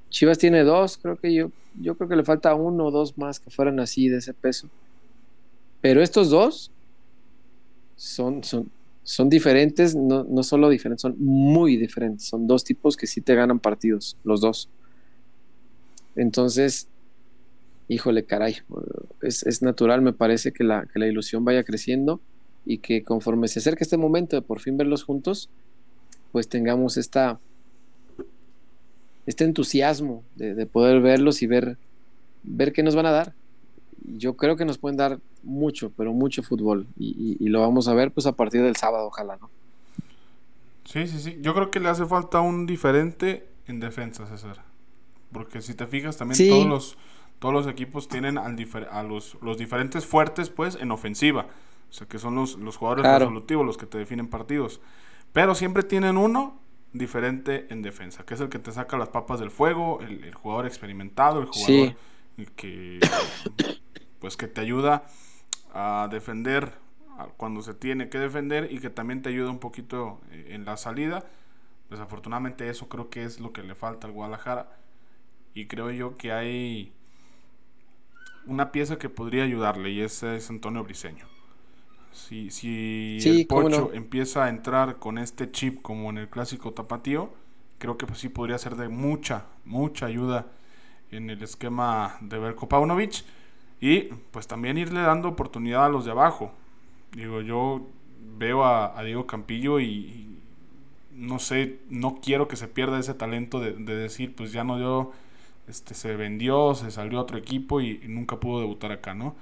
Chivas 0.09 0.37
tiene 0.37 0.63
dos, 0.63 0.97
creo 0.97 1.17
que 1.17 1.33
yo, 1.33 1.51
yo 1.81 1.95
creo 1.95 2.09
que 2.09 2.15
le 2.15 2.23
falta 2.23 2.55
uno 2.55 2.85
o 2.85 2.91
dos 2.91 3.17
más 3.17 3.39
que 3.39 3.49
fueran 3.49 3.79
así 3.79 4.07
de 4.07 4.17
ese 4.17 4.33
peso. 4.33 4.69
Pero 5.81 6.01
estos 6.01 6.29
dos 6.29 6.71
son, 7.95 8.43
son, 8.43 8.69
son 9.03 9.29
diferentes, 9.29 9.95
no, 9.95 10.23
no 10.23 10.43
solo 10.43 10.69
diferentes, 10.69 11.01
son 11.01 11.15
muy 11.19 11.77
diferentes. 11.77 12.25
Son 12.25 12.47
dos 12.47 12.63
tipos 12.63 12.97
que 12.97 13.07
sí 13.07 13.21
te 13.21 13.35
ganan 13.35 13.59
partidos, 13.59 14.17
los 14.23 14.41
dos. 14.41 14.69
Entonces, 16.15 16.87
híjole, 17.87 18.23
caray, 18.23 18.57
es, 19.21 19.45
es 19.45 19.61
natural, 19.61 20.01
me 20.01 20.13
parece 20.13 20.51
que 20.51 20.63
la, 20.63 20.85
que 20.85 20.99
la 20.99 21.07
ilusión 21.07 21.45
vaya 21.45 21.63
creciendo 21.63 22.19
y 22.65 22.79
que 22.79 23.03
conforme 23.03 23.47
se 23.47 23.59
acerque 23.59 23.83
este 23.83 23.97
momento 23.97 24.35
de 24.35 24.41
por 24.41 24.59
fin 24.59 24.77
verlos 24.77 25.03
juntos, 25.03 25.49
pues 26.31 26.47
tengamos 26.47 26.97
esta, 26.97 27.39
este 29.25 29.43
entusiasmo 29.43 30.23
de, 30.35 30.65
poder 30.65 31.01
verlos 31.01 31.41
y 31.41 31.47
ver, 31.47 31.77
ver 32.43 32.73
qué 32.73 32.83
nos 32.83 32.95
van 32.95 33.05
a 33.05 33.11
dar. 33.11 33.33
Yo 34.17 34.35
creo 34.35 34.55
que 34.55 34.65
nos 34.65 34.77
pueden 34.77 34.97
dar 34.97 35.19
mucho, 35.43 35.91
pero 35.97 36.13
mucho 36.13 36.43
fútbol 36.43 36.88
y, 36.97 37.47
lo 37.49 37.61
vamos 37.61 37.88
a 37.88 37.93
ver 37.93 38.11
pues 38.11 38.27
a 38.27 38.33
partir 38.33 38.61
del 38.61 38.75
sábado, 38.75 39.07
ojalá, 39.07 39.38
¿no? 39.38 39.49
Sí, 40.83 41.07
sí, 41.07 41.19
sí. 41.19 41.39
Yo 41.41 41.53
creo 41.55 41.71
que 41.71 41.79
le 41.79 41.89
hace 41.89 42.05
falta 42.05 42.41
un 42.41 42.67
diferente 42.67 43.47
en 43.67 43.79
defensa, 43.79 44.27
César. 44.27 44.63
Porque 45.31 45.61
si 45.61 45.73
te 45.73 45.88
fijas, 45.88 46.17
también 46.17 46.49
todos 46.49 46.67
los 46.67 46.97
todos 47.39 47.53
los 47.53 47.67
equipos 47.67 48.07
tienen 48.07 48.38
al 48.38 48.55
a 48.89 49.03
los, 49.03 49.38
los 49.41 49.57
diferentes 49.57 50.05
fuertes, 50.05 50.49
pues, 50.49 50.75
en 50.75 50.91
ofensiva. 50.91 51.47
O 51.89 51.93
sea, 51.93 52.07
que 52.07 52.17
son 52.17 52.35
los, 52.35 52.57
los 52.57 52.77
jugadores 52.77 53.05
resolutivos 53.05 53.65
los 53.65 53.77
que 53.77 53.85
te 53.85 53.97
definen 53.97 54.27
partidos. 54.27 54.79
Pero 55.33 55.53
siempre 55.53 55.83
tienen 55.83 56.17
uno 56.17 56.57
diferente 56.97 57.67
en 57.69 57.81
defensa, 57.81 58.25
que 58.25 58.34
es 58.34 58.41
el 58.41 58.49
que 58.49 58.60
te 58.60 58.71
saca 58.71 58.97
las 58.97 59.10
papas 59.10 59.39
del 59.39 59.51
fuego, 59.51 59.99
el, 60.01 60.34
jugador 60.34 60.65
experimentado, 60.65 61.41
el 61.41 61.47
jugador 61.47 61.95
que 62.55 62.99
pues 64.19 64.38
que 64.38 64.47
te 64.47 64.62
ayuda 64.62 65.03
a 65.73 66.08
defender 66.10 66.73
cuando 67.38 67.62
se 67.62 67.73
tiene 67.73 68.10
que 68.10 68.17
defender 68.17 68.71
y 68.71 68.79
que 68.79 68.89
también 68.89 69.21
te 69.21 69.29
ayuda 69.29 69.49
un 69.49 69.60
poquito 69.60 70.21
eh, 70.31 70.47
en 70.51 70.65
la 70.65 70.77
salida. 70.77 71.25
Desafortunadamente 71.89 72.69
eso 72.69 72.89
creo 72.89 73.10
que 73.10 73.23
es 73.23 73.39
lo 73.39 73.53
que 73.53 73.62
le 73.62 73.75
falta 73.75 74.08
al 74.08 74.13
Guadalajara 74.13 74.69
y 75.53 75.67
creo 75.67 75.91
yo 75.91 76.17
que 76.17 76.31
hay 76.31 76.93
una 78.45 78.71
pieza 78.71 78.97
que 78.97 79.10
podría 79.10 79.43
ayudarle 79.43 79.91
y 79.91 80.01
ese 80.01 80.36
es 80.36 80.49
Antonio 80.49 80.84
Briseño. 80.84 81.35
Si, 82.15 82.49
si 82.49 83.19
el 83.25 83.45
Pocho 83.45 83.91
empieza 83.93 84.45
a 84.45 84.49
entrar 84.49 84.99
con 84.99 85.17
este 85.17 85.51
chip 85.51 85.82
como 85.82 86.10
en 86.10 86.17
el 86.17 86.30
clásico 86.30 86.71
tapatío, 86.71 87.30
creo 87.78 87.97
que 87.97 88.08
pues 88.08 88.19
sí 88.19 88.30
podría 88.30 88.58
ser 88.58 88.78
de 88.78 88.88
mucha, 88.88 89.47
mucha 89.65 90.06
ayuda 90.06 90.47
en 91.12 91.30
el 91.30 91.43
esquema 91.43 92.17
de 92.21 92.39
Berko 92.39 92.69
Paunovic 92.69 93.25
y 93.82 94.04
pues 94.32 94.47
también 94.47 94.78
irle 94.78 95.01
dando 95.01 95.28
oportunidad 95.28 95.86
a 95.86 95.89
los 95.89 96.06
de 96.06 96.12
abajo. 96.12 96.54
Digo, 97.12 97.41
yo 97.41 97.86
veo 98.38 98.63
a, 98.63 99.04
Diego 99.04 99.28
Campillo 99.28 99.82
y, 99.82 100.39
no 101.12 101.38
sé, 101.39 101.80
no 101.89 102.21
quiero 102.21 102.47
que 102.47 102.56
se 102.56 102.69
pierda 102.69 102.97
ese 102.97 103.13
talento 103.13 103.60
de, 103.60 103.73
decir, 103.73 104.34
pues 104.36 104.54
ya 104.54 104.63
no 104.63 104.78
dio, 104.78 105.12
este, 105.67 105.93
se 105.93 106.15
vendió, 106.15 106.75
se 106.75 106.91
salió 106.91 107.19
a 107.19 107.23
otro 107.23 107.38
equipo 107.38 107.82
y 107.82 107.99
nunca 108.08 108.39
pudo 108.39 108.62
debutar 108.62 108.93
acá, 108.93 109.13
¿no? 109.13 109.36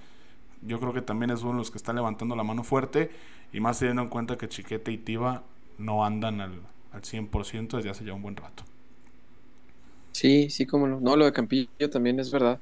Yo 0.66 0.80
creo 0.80 0.94
que 0.94 1.02
también 1.02 1.32
es 1.32 1.42
uno 1.42 1.54
de 1.54 1.58
los 1.60 1.72
que 1.72 1.78
está 1.78 1.94
levantando 1.94 2.36
la 2.36 2.44
mano 2.44 2.64
fuerte 2.64 3.12
y 3.52 3.60
más 3.60 3.80
teniendo 3.80 4.04
en 4.04 4.10
cuenta 4.10 4.38
que 4.38 4.48
Chiquete 4.48 4.92
y 4.92 4.98
Tiva 4.98 5.44
no 5.78 6.06
andan 6.06 6.42
al, 6.42 6.62
al 6.92 7.02
100% 7.02 7.78
desde 7.78 7.90
hace 7.90 8.06
ya 8.06 8.14
un 8.14 8.22
buen 8.22 8.36
rato. 8.36 8.64
Sí, 10.14 10.50
sí, 10.50 10.66
como 10.66 10.88
no. 10.88 11.00
No, 11.00 11.18
lo 11.18 11.26
de 11.26 11.34
Campillo 11.34 11.90
también 11.92 12.20
es 12.20 12.32
verdad. 12.32 12.60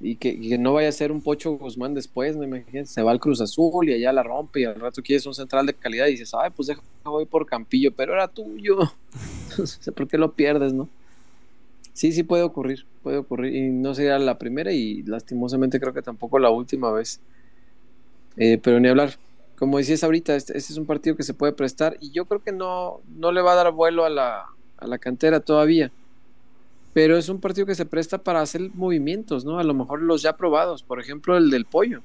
Y 0.00 0.16
que, 0.16 0.58
no 0.58 0.72
vaya 0.74 0.88
a 0.88 0.92
ser 0.92 1.12
un 1.12 1.20
Pocho 1.20 1.52
Guzmán 1.52 1.94
después, 1.94 2.36
me 2.36 2.46
imagino. 2.46 2.86
Se 2.86 3.02
va 3.02 3.10
al 3.10 3.20
Cruz 3.20 3.40
Azul 3.40 3.88
y 3.88 3.92
allá 3.92 4.12
la 4.12 4.22
rompe 4.22 4.60
y 4.60 4.64
al 4.64 4.80
rato 4.80 5.02
quieres 5.02 5.26
un 5.26 5.34
central 5.34 5.66
de 5.66 5.74
calidad 5.74 6.06
y 6.06 6.12
dices, 6.12 6.32
ay, 6.34 6.50
pues 6.54 6.68
deja 6.68 6.80
voy 7.04 7.26
por 7.26 7.46
Campillo, 7.46 7.92
pero 7.94 8.14
era 8.14 8.28
tuyo. 8.28 8.78
no 9.58 9.92
por 9.92 10.08
qué 10.08 10.18
lo 10.18 10.32
pierdes, 10.32 10.72
¿no? 10.72 10.88
Sí, 11.98 12.12
sí 12.12 12.22
puede 12.22 12.44
ocurrir, 12.44 12.86
puede 13.02 13.16
ocurrir. 13.16 13.56
Y 13.56 13.70
no 13.72 13.92
sería 13.92 14.20
la 14.20 14.38
primera 14.38 14.70
y 14.70 15.02
lastimosamente 15.02 15.80
creo 15.80 15.92
que 15.92 16.00
tampoco 16.00 16.38
la 16.38 16.48
última 16.48 16.92
vez. 16.92 17.20
Eh, 18.36 18.56
pero 18.62 18.78
ni 18.78 18.86
hablar. 18.86 19.18
Como 19.58 19.78
decías 19.78 20.04
ahorita, 20.04 20.36
este, 20.36 20.56
este, 20.56 20.74
es 20.74 20.78
un 20.78 20.86
partido 20.86 21.16
que 21.16 21.24
se 21.24 21.34
puede 21.34 21.54
prestar 21.54 21.96
y 22.00 22.12
yo 22.12 22.26
creo 22.26 22.40
que 22.40 22.52
no, 22.52 23.00
no 23.16 23.32
le 23.32 23.42
va 23.42 23.50
a 23.50 23.56
dar 23.56 23.72
vuelo 23.72 24.04
a 24.04 24.10
la, 24.10 24.46
a 24.76 24.86
la 24.86 24.98
cantera 24.98 25.40
todavía. 25.40 25.90
Pero 26.92 27.16
es 27.16 27.28
un 27.28 27.40
partido 27.40 27.66
que 27.66 27.74
se 27.74 27.84
presta 27.84 28.18
para 28.18 28.42
hacer 28.42 28.70
movimientos, 28.74 29.44
¿no? 29.44 29.58
A 29.58 29.64
lo 29.64 29.74
mejor 29.74 30.00
los 30.00 30.22
ya 30.22 30.36
probados, 30.36 30.84
por 30.84 31.00
ejemplo, 31.00 31.36
el 31.36 31.50
del 31.50 31.64
pollo. 31.64 32.02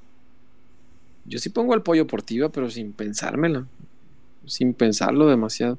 Yo 1.25 1.37
sí 1.37 1.49
pongo 1.49 1.75
el 1.75 1.83
pollo 1.83 2.07
portiva, 2.07 2.49
pero 2.49 2.71
sin 2.71 2.93
pensármelo, 2.93 3.67
sin 4.47 4.73
pensarlo 4.73 5.27
demasiado. 5.27 5.77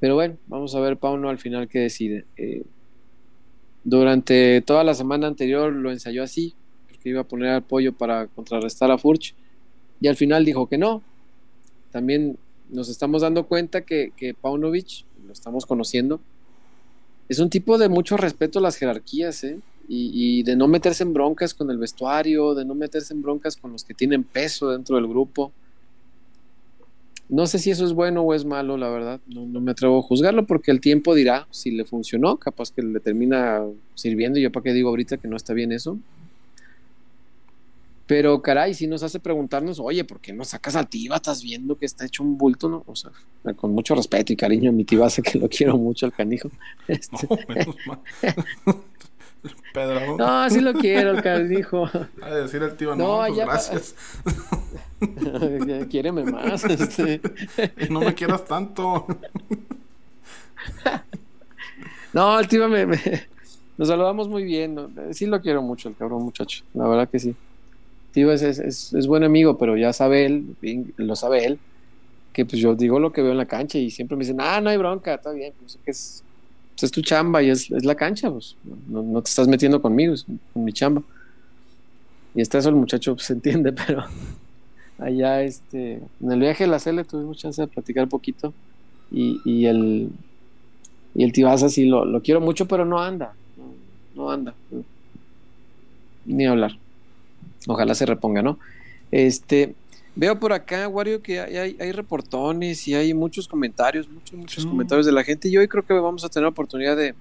Pero 0.00 0.14
bueno, 0.14 0.36
vamos 0.46 0.74
a 0.74 0.80
ver 0.80 0.96
Pauno 0.96 1.28
al 1.28 1.38
final 1.38 1.68
qué 1.68 1.80
decide. 1.80 2.24
Eh, 2.36 2.64
durante 3.84 4.62
toda 4.62 4.82
la 4.82 4.94
semana 4.94 5.26
anterior 5.26 5.72
lo 5.72 5.90
ensayó 5.90 6.22
así, 6.22 6.54
porque 6.88 7.10
iba 7.10 7.20
a 7.20 7.28
poner 7.28 7.50
apoyo 7.50 7.92
para 7.92 8.26
contrarrestar 8.26 8.90
a 8.90 8.98
Furch, 8.98 9.34
y 10.00 10.08
al 10.08 10.16
final 10.16 10.44
dijo 10.44 10.66
que 10.68 10.78
no. 10.78 11.02
También 11.90 12.38
nos 12.70 12.88
estamos 12.88 13.22
dando 13.22 13.46
cuenta 13.46 13.82
que, 13.82 14.12
que 14.16 14.32
Paunovic, 14.32 15.04
lo 15.26 15.32
estamos 15.32 15.66
conociendo, 15.66 16.20
es 17.28 17.38
un 17.38 17.50
tipo 17.50 17.78
de 17.78 17.88
mucho 17.88 18.16
respeto 18.16 18.58
a 18.58 18.62
las 18.62 18.76
jerarquías, 18.76 19.44
¿eh? 19.44 19.60
y, 19.88 20.38
y, 20.38 20.42
de 20.44 20.56
no 20.56 20.66
meterse 20.68 21.02
en 21.02 21.12
broncas 21.12 21.52
con 21.52 21.70
el 21.70 21.78
vestuario, 21.78 22.54
de 22.54 22.64
no 22.64 22.74
meterse 22.74 23.12
en 23.12 23.22
broncas 23.22 23.56
con 23.56 23.72
los 23.72 23.84
que 23.84 23.92
tienen 23.92 24.24
peso 24.24 24.70
dentro 24.70 24.96
del 24.96 25.06
grupo. 25.08 25.52
No 27.30 27.46
sé 27.46 27.60
si 27.60 27.70
eso 27.70 27.84
es 27.84 27.92
bueno 27.92 28.22
o 28.22 28.34
es 28.34 28.44
malo, 28.44 28.76
la 28.76 28.88
verdad. 28.88 29.20
No, 29.28 29.46
me 29.60 29.70
atrevo 29.70 30.00
a 30.00 30.02
juzgarlo 30.02 30.46
porque 30.46 30.72
el 30.72 30.80
tiempo 30.80 31.14
dirá 31.14 31.46
si 31.50 31.70
le 31.70 31.84
funcionó. 31.84 32.36
Capaz 32.38 32.72
que 32.72 32.82
le 32.82 32.98
termina 32.98 33.62
sirviendo. 33.94 34.40
Yo 34.40 34.50
para 34.50 34.64
qué 34.64 34.72
digo 34.72 34.88
ahorita 34.88 35.16
que 35.16 35.28
no 35.28 35.36
está 35.36 35.54
bien 35.54 35.70
eso. 35.70 35.96
Pero 38.08 38.42
caray, 38.42 38.74
si 38.74 38.88
nos 38.88 39.04
hace 39.04 39.20
preguntarnos, 39.20 39.78
oye, 39.78 40.02
¿por 40.02 40.18
qué 40.18 40.32
no 40.32 40.44
sacas 40.44 40.74
a 40.74 40.84
Tiba? 40.84 41.14
Estás 41.14 41.44
viendo 41.44 41.78
que 41.78 41.86
está 41.86 42.04
hecho 42.04 42.24
un 42.24 42.36
bulto, 42.36 42.68
¿no? 42.68 42.82
O 42.86 42.96
sea, 42.96 43.12
con 43.54 43.72
mucho 43.72 43.94
respeto 43.94 44.32
y 44.32 44.36
cariño, 44.36 44.72
mi 44.72 44.84
Tiba 44.84 45.08
sé 45.10 45.22
que 45.22 45.38
lo 45.38 45.48
quiero 45.48 45.78
mucho 45.78 46.06
al 46.06 46.12
canijo. 46.12 46.50
Este... 46.88 47.16
No, 47.30 47.38
menos 47.54 47.76
mal. 47.86 48.00
Pedro. 49.74 50.16
No, 50.16 50.50
sí 50.50 50.60
lo 50.60 50.72
quiero, 50.74 51.12
el 51.12 51.22
canijo. 51.22 51.88
A 52.22 52.30
decir 52.30 52.62
el 52.62 52.76
tío, 52.76 52.94
no, 52.94 53.26
no 53.26 53.34
pues 53.34 53.46
gracias. 53.46 53.94
Quiéreme 55.90 56.24
más. 56.24 56.64
Este. 56.64 57.20
no 57.88 58.00
me 58.00 58.14
quieras 58.14 58.44
tanto. 58.44 59.06
no, 62.12 62.38
el 62.38 62.48
tío 62.48 62.68
me, 62.68 62.86
Nos 63.78 63.88
saludamos 63.88 64.28
muy 64.28 64.44
bien. 64.44 64.76
Sí 65.12 65.26
lo 65.26 65.40
quiero 65.40 65.62
mucho, 65.62 65.88
el 65.88 65.96
cabrón 65.96 66.22
muchacho. 66.22 66.64
La 66.74 66.86
verdad 66.86 67.08
que 67.08 67.18
sí. 67.18 67.34
Tío 68.12 68.32
es, 68.32 68.42
es, 68.42 68.92
es, 68.92 69.06
buen 69.06 69.22
amigo, 69.22 69.56
pero 69.56 69.76
ya 69.76 69.92
sabe 69.92 70.26
él, 70.26 70.56
lo 70.96 71.14
sabe 71.14 71.44
él, 71.44 71.60
que 72.32 72.44
pues 72.44 72.60
yo 72.60 72.74
digo 72.74 72.98
lo 72.98 73.12
que 73.12 73.22
veo 73.22 73.30
en 73.30 73.38
la 73.38 73.46
cancha 73.46 73.78
y 73.78 73.92
siempre 73.92 74.16
me 74.16 74.24
dicen, 74.24 74.40
ah, 74.40 74.60
no 74.60 74.68
hay 74.68 74.76
bronca, 74.76 75.14
está 75.14 75.30
bien. 75.30 75.52
Pues, 75.60 75.78
es, 75.86 76.24
pues, 76.80 76.84
es 76.84 76.92
tu 76.92 77.02
chamba 77.02 77.42
y 77.42 77.50
es, 77.50 77.70
la 77.70 77.94
cancha, 77.94 78.30
pues 78.30 78.56
no, 78.88 79.02
no, 79.02 79.22
te 79.22 79.28
estás 79.28 79.46
metiendo 79.48 79.82
conmigo, 79.82 80.14
es 80.14 80.24
con 80.52 80.64
mi 80.64 80.72
chamba. 80.72 81.02
Y 82.34 82.40
está 82.40 82.58
eso 82.58 82.70
el 82.70 82.74
muchacho 82.76 83.16
se 83.18 83.34
entiende, 83.34 83.72
pero 83.72 84.04
allá 84.98 85.42
este, 85.42 86.00
en 86.20 86.32
el 86.32 86.40
viaje 86.40 86.64
de 86.64 86.70
la 86.70 86.78
Cele 86.78 87.04
tuvimos 87.04 87.36
chance 87.36 87.60
de 87.60 87.68
platicar 87.68 88.08
poquito 88.08 88.54
y, 89.10 89.66
el 89.66 90.10
y 91.14 91.24
el 91.24 91.32
Tibasa 91.32 91.68
sí 91.68 91.86
lo, 91.86 92.04
lo, 92.04 92.22
quiero 92.22 92.40
mucho, 92.40 92.66
pero 92.66 92.84
no 92.84 93.00
anda, 93.00 93.34
no, 94.14 94.30
anda, 94.30 94.54
ni 96.24 96.46
hablar. 96.46 96.78
Ojalá 97.66 97.94
se 97.94 98.06
reponga, 98.06 98.42
¿no? 98.42 98.58
Este, 99.10 99.74
Veo 100.20 100.38
por 100.38 100.52
acá, 100.52 100.86
Wario, 100.86 101.22
que 101.22 101.40
hay, 101.40 101.78
hay, 101.80 101.92
reportones 101.92 102.86
y 102.86 102.94
hay 102.94 103.14
muchos 103.14 103.48
comentarios, 103.48 104.06
muchos, 104.06 104.38
muchos 104.38 104.66
comentarios 104.66 105.06
de 105.06 105.12
la 105.12 105.24
gente. 105.24 105.48
Y 105.48 105.56
hoy 105.56 105.66
creo 105.66 105.82
que 105.82 105.94
vamos 105.94 106.22
a 106.26 106.28
tener 106.28 106.42
la 106.42 106.50
oportunidad 106.50 106.94
de, 106.94 107.14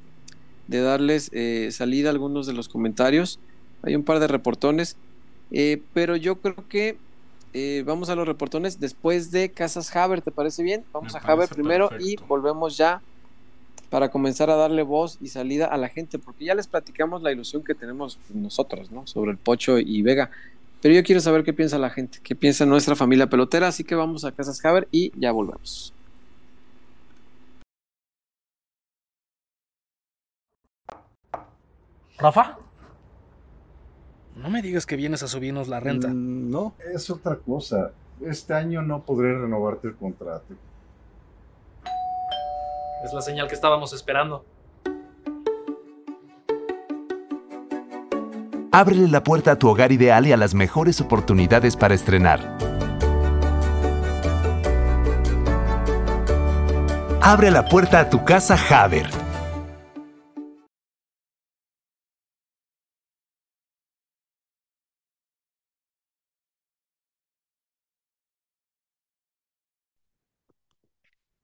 darles 0.67 1.29
eh, 1.31 1.69
salida 1.71 2.09
a 2.09 2.12
algunos 2.12 2.45
de 2.45 2.51
los 2.51 2.67
comentarios. 2.67 3.39
Hay 3.83 3.95
un 3.95 4.03
par 4.03 4.19
de 4.19 4.27
reportones, 4.27 4.97
eh, 5.49 5.81
pero 5.93 6.17
yo 6.17 6.41
creo 6.41 6.67
que 6.67 6.97
eh, 7.53 7.83
vamos 7.85 8.09
a 8.09 8.15
los 8.15 8.27
reportones 8.27 8.81
después 8.81 9.31
de 9.31 9.47
Casas 9.47 9.95
Haber, 9.95 10.21
¿te 10.21 10.31
parece 10.31 10.62
bien? 10.62 10.83
Vamos 10.91 11.15
a 11.15 11.19
Haber 11.19 11.47
primero 11.47 11.91
y 12.01 12.17
volvemos 12.27 12.75
ya 12.75 13.01
para 13.89 14.09
comenzar 14.09 14.49
a 14.49 14.57
darle 14.57 14.83
voz 14.83 15.17
y 15.21 15.29
salida 15.29 15.67
a 15.67 15.77
la 15.77 15.88
gente, 15.88 16.19
porque 16.19 16.43
ya 16.43 16.53
les 16.53 16.67
platicamos 16.67 17.21
la 17.21 17.31
ilusión 17.31 17.63
que 17.63 17.75
tenemos 17.75 18.19
nosotros, 18.33 18.91
¿no? 18.91 19.07
Sobre 19.07 19.31
el 19.31 19.38
Pocho 19.38 19.79
y 19.79 20.01
Vega. 20.01 20.31
Pero 20.81 20.95
yo 20.95 21.03
quiero 21.03 21.19
saber 21.19 21.43
qué 21.43 21.53
piensa 21.53 21.77
la 21.77 21.89
gente, 21.89 22.19
qué 22.23 22.35
piensa 22.35 22.65
nuestra 22.65 22.95
familia 22.95 23.27
pelotera, 23.27 23.67
así 23.67 23.83
que 23.83 23.95
vamos 23.95 24.23
a 24.23 24.31
Casas 24.31 24.63
Haber 24.63 24.87
y 24.91 25.11
ya 25.19 25.31
volvemos. 25.31 25.93
Rafa, 32.17 32.57
no 34.35 34.49
me 34.49 34.61
digas 34.61 34.85
que 34.85 34.95
vienes 34.95 35.21
a 35.23 35.27
subirnos 35.27 35.67
la 35.67 35.79
renta. 35.79 36.07
Mm, 36.07 36.49
no, 36.49 36.73
es 36.93 37.09
otra 37.09 37.35
cosa. 37.37 37.91
Este 38.21 38.53
año 38.53 38.81
no 38.81 39.03
podré 39.03 39.37
renovarte 39.37 39.87
el 39.87 39.95
contrato. 39.95 40.53
Es 43.03 43.13
la 43.13 43.21
señal 43.21 43.47
que 43.47 43.55
estábamos 43.55 43.93
esperando. 43.93 44.43
Ábrele 48.71 49.08
la 49.08 49.23
puerta 49.23 49.53
a 49.53 49.55
tu 49.58 49.67
hogar 49.67 49.91
ideal 49.91 50.27
y 50.27 50.32
a 50.32 50.38
las 50.38 50.53
mejores 50.53 51.01
oportunidades 51.01 51.75
para 51.75 51.95
estrenar. 51.95 52.39
Abre 57.19 57.49
la 57.49 57.65
puerta 57.65 57.99
a 57.99 58.10
tu 58.12 58.23
casa 58.23 58.55
Haber. 58.69 59.08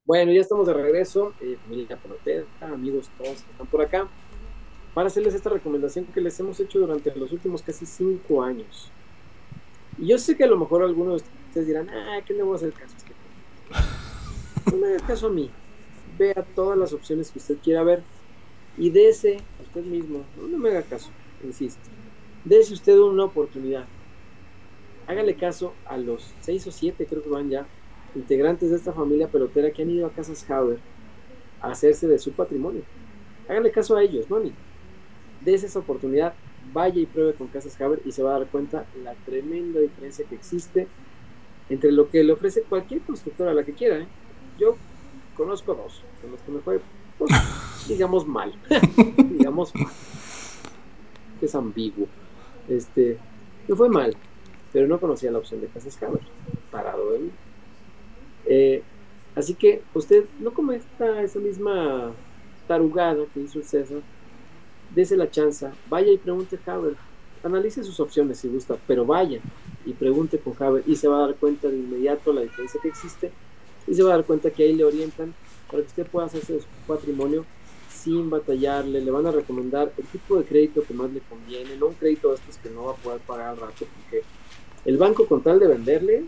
Bueno, 0.03 0.31
ya 0.31 0.41
estamos 0.41 0.67
de 0.67 0.73
regreso, 0.73 1.33
eh, 1.41 1.57
familia 1.63 1.97
amigos 2.61 3.09
todos 3.17 3.41
que 3.41 3.51
están 3.51 3.65
por 3.65 3.81
acá, 3.81 4.07
para 4.95 5.07
hacerles 5.07 5.35
esta 5.35 5.49
recomendación 5.49 6.05
que 6.05 6.21
les 6.21 6.39
hemos 6.39 6.57
hecho 6.59 6.79
durante 6.79 7.13
los 7.15 7.31
últimos 7.33 7.61
casi 7.61 7.85
cinco 7.85 8.41
años. 8.41 8.89
Y 9.99 10.07
yo 10.07 10.17
sé 10.17 10.37
que 10.37 10.45
a 10.45 10.47
lo 10.47 10.57
mejor 10.57 10.83
algunos 10.83 11.21
de 11.21 11.27
ustedes 11.49 11.67
dirán, 11.67 11.89
ah, 11.89 12.21
¿qué 12.25 12.33
le 12.33 12.43
voy 12.43 12.53
a 12.53 12.55
hacer 12.55 12.71
caso 12.71 12.95
este 12.97 13.11
No 14.71 14.77
me 14.77 14.87
haga 14.87 15.05
caso 15.05 15.27
a 15.27 15.29
mí. 15.29 15.51
Vea 16.17 16.45
todas 16.55 16.77
las 16.77 16.93
opciones 16.93 17.29
que 17.29 17.39
usted 17.39 17.57
quiera 17.61 17.83
ver 17.83 18.03
y 18.77 18.89
dése 18.89 19.37
a 19.59 19.63
usted 19.63 19.83
mismo, 19.83 20.23
no, 20.37 20.57
me 20.57 20.69
haga 20.69 20.83
caso, 20.83 21.09
insisto, 21.43 21.81
dése 22.45 22.73
usted 22.73 22.97
una 22.97 23.25
oportunidad. 23.25 23.85
Hágale 25.07 25.35
caso 25.35 25.73
a 25.85 25.97
los 25.97 26.33
seis 26.39 26.65
o 26.67 26.71
siete, 26.71 27.05
creo 27.05 27.21
que 27.21 27.29
van 27.29 27.49
ya, 27.49 27.65
integrantes 28.15 28.69
de 28.69 28.77
esta 28.77 28.93
familia 28.93 29.27
pelotera 29.27 29.71
que 29.71 29.81
han 29.81 29.89
ido 29.89 30.07
a 30.07 30.11
Casas 30.11 30.45
Howard 30.49 30.79
a 31.61 31.71
hacerse 31.71 32.07
de 32.07 32.17
su 32.17 32.31
patrimonio. 32.31 32.81
Háganle 33.49 33.71
caso 33.71 33.97
a 33.97 34.03
ellos, 34.03 34.29
¿no? 34.29 34.39
De 35.45 35.53
esa 35.53 35.79
oportunidad, 35.79 36.33
vaya 36.73 36.99
y 36.99 37.05
pruebe 37.05 37.33
con 37.33 37.47
Casas 37.47 37.79
Haber 37.79 38.01
y 38.03 38.11
se 38.11 38.23
va 38.23 38.35
a 38.35 38.39
dar 38.39 38.47
cuenta 38.47 38.85
la 39.03 39.13
tremenda 39.25 39.79
diferencia 39.79 40.25
que 40.25 40.35
existe 40.35 40.87
entre 41.69 41.91
lo 41.91 42.09
que 42.09 42.23
le 42.23 42.33
ofrece 42.33 42.63
cualquier 42.63 43.01
constructora, 43.01 43.53
la 43.53 43.63
que 43.63 43.73
quiera. 43.73 43.99
¿eh? 43.99 44.07
Yo 44.59 44.75
conozco 45.37 45.75
dos, 45.75 46.01
con 46.21 46.31
los 46.31 46.41
que 46.41 46.51
me 46.51 46.59
fue, 46.59 46.81
pues, 47.17 47.31
digamos 47.87 48.27
mal, 48.27 48.53
digamos 49.29 49.73
mal, 49.75 49.93
que 51.39 51.45
es 51.45 51.55
ambiguo. 51.55 52.07
Este, 52.67 53.17
me 53.67 53.75
fue 53.75 53.89
mal, 53.89 54.15
pero 54.73 54.87
no 54.87 54.99
conocía 54.99 55.31
la 55.31 55.37
opción 55.37 55.61
de 55.61 55.67
Casas 55.67 56.01
Haber, 56.01 56.21
parado 56.71 57.15
en 57.15 57.31
eh, 58.47 58.83
así 59.35 59.55
que 59.55 59.81
usted 59.93 60.25
no 60.39 60.53
cometa 60.53 61.21
esa 61.21 61.39
misma 61.39 62.11
tarugada 62.67 63.25
que 63.33 63.41
hizo 63.41 63.59
el 63.59 63.65
César, 63.65 64.01
dese 64.93 65.17
la 65.17 65.29
chance, 65.29 65.67
vaya 65.89 66.11
y 66.11 66.17
pregunte 66.17 66.59
a 66.65 66.73
Haber, 66.73 66.95
analice 67.43 67.83
sus 67.83 67.99
opciones 67.99 68.39
si 68.39 68.47
gusta, 68.47 68.77
pero 68.87 69.05
vaya 69.05 69.39
y 69.85 69.93
pregunte 69.93 70.39
con 70.39 70.53
Haber 70.59 70.83
y 70.87 70.95
se 70.95 71.07
va 71.07 71.17
a 71.17 71.27
dar 71.27 71.35
cuenta 71.35 71.67
de 71.67 71.77
inmediato 71.77 72.33
la 72.33 72.41
diferencia 72.41 72.79
que 72.81 72.89
existe 72.89 73.31
y 73.87 73.93
se 73.93 74.03
va 74.03 74.13
a 74.13 74.17
dar 74.17 74.25
cuenta 74.25 74.49
que 74.51 74.63
ahí 74.63 74.73
le 74.73 74.83
orientan 74.83 75.33
para 75.67 75.81
que 75.81 75.87
usted 75.87 76.07
pueda 76.07 76.27
hacerse 76.27 76.59
su 76.59 76.67
patrimonio 76.87 77.45
sin 77.89 78.29
batallarle, 78.29 79.01
le 79.01 79.11
van 79.11 79.25
a 79.25 79.31
recomendar 79.31 79.91
el 79.97 80.05
tipo 80.05 80.37
de 80.37 80.45
crédito 80.45 80.83
que 80.83 80.93
más 80.93 81.11
le 81.11 81.21
conviene, 81.21 81.75
no 81.77 81.87
un 81.87 81.93
crédito 81.95 82.29
de 82.29 82.35
estos 82.35 82.57
que 82.57 82.69
no 82.69 82.85
va 82.85 82.91
a 82.91 82.95
poder 82.95 83.19
pagar 83.21 83.49
al 83.49 83.57
rato, 83.57 83.85
porque 83.95 84.23
el 84.85 84.97
banco 84.97 85.25
con 85.25 85.41
tal 85.41 85.59
de 85.59 85.67
venderle 85.67 86.25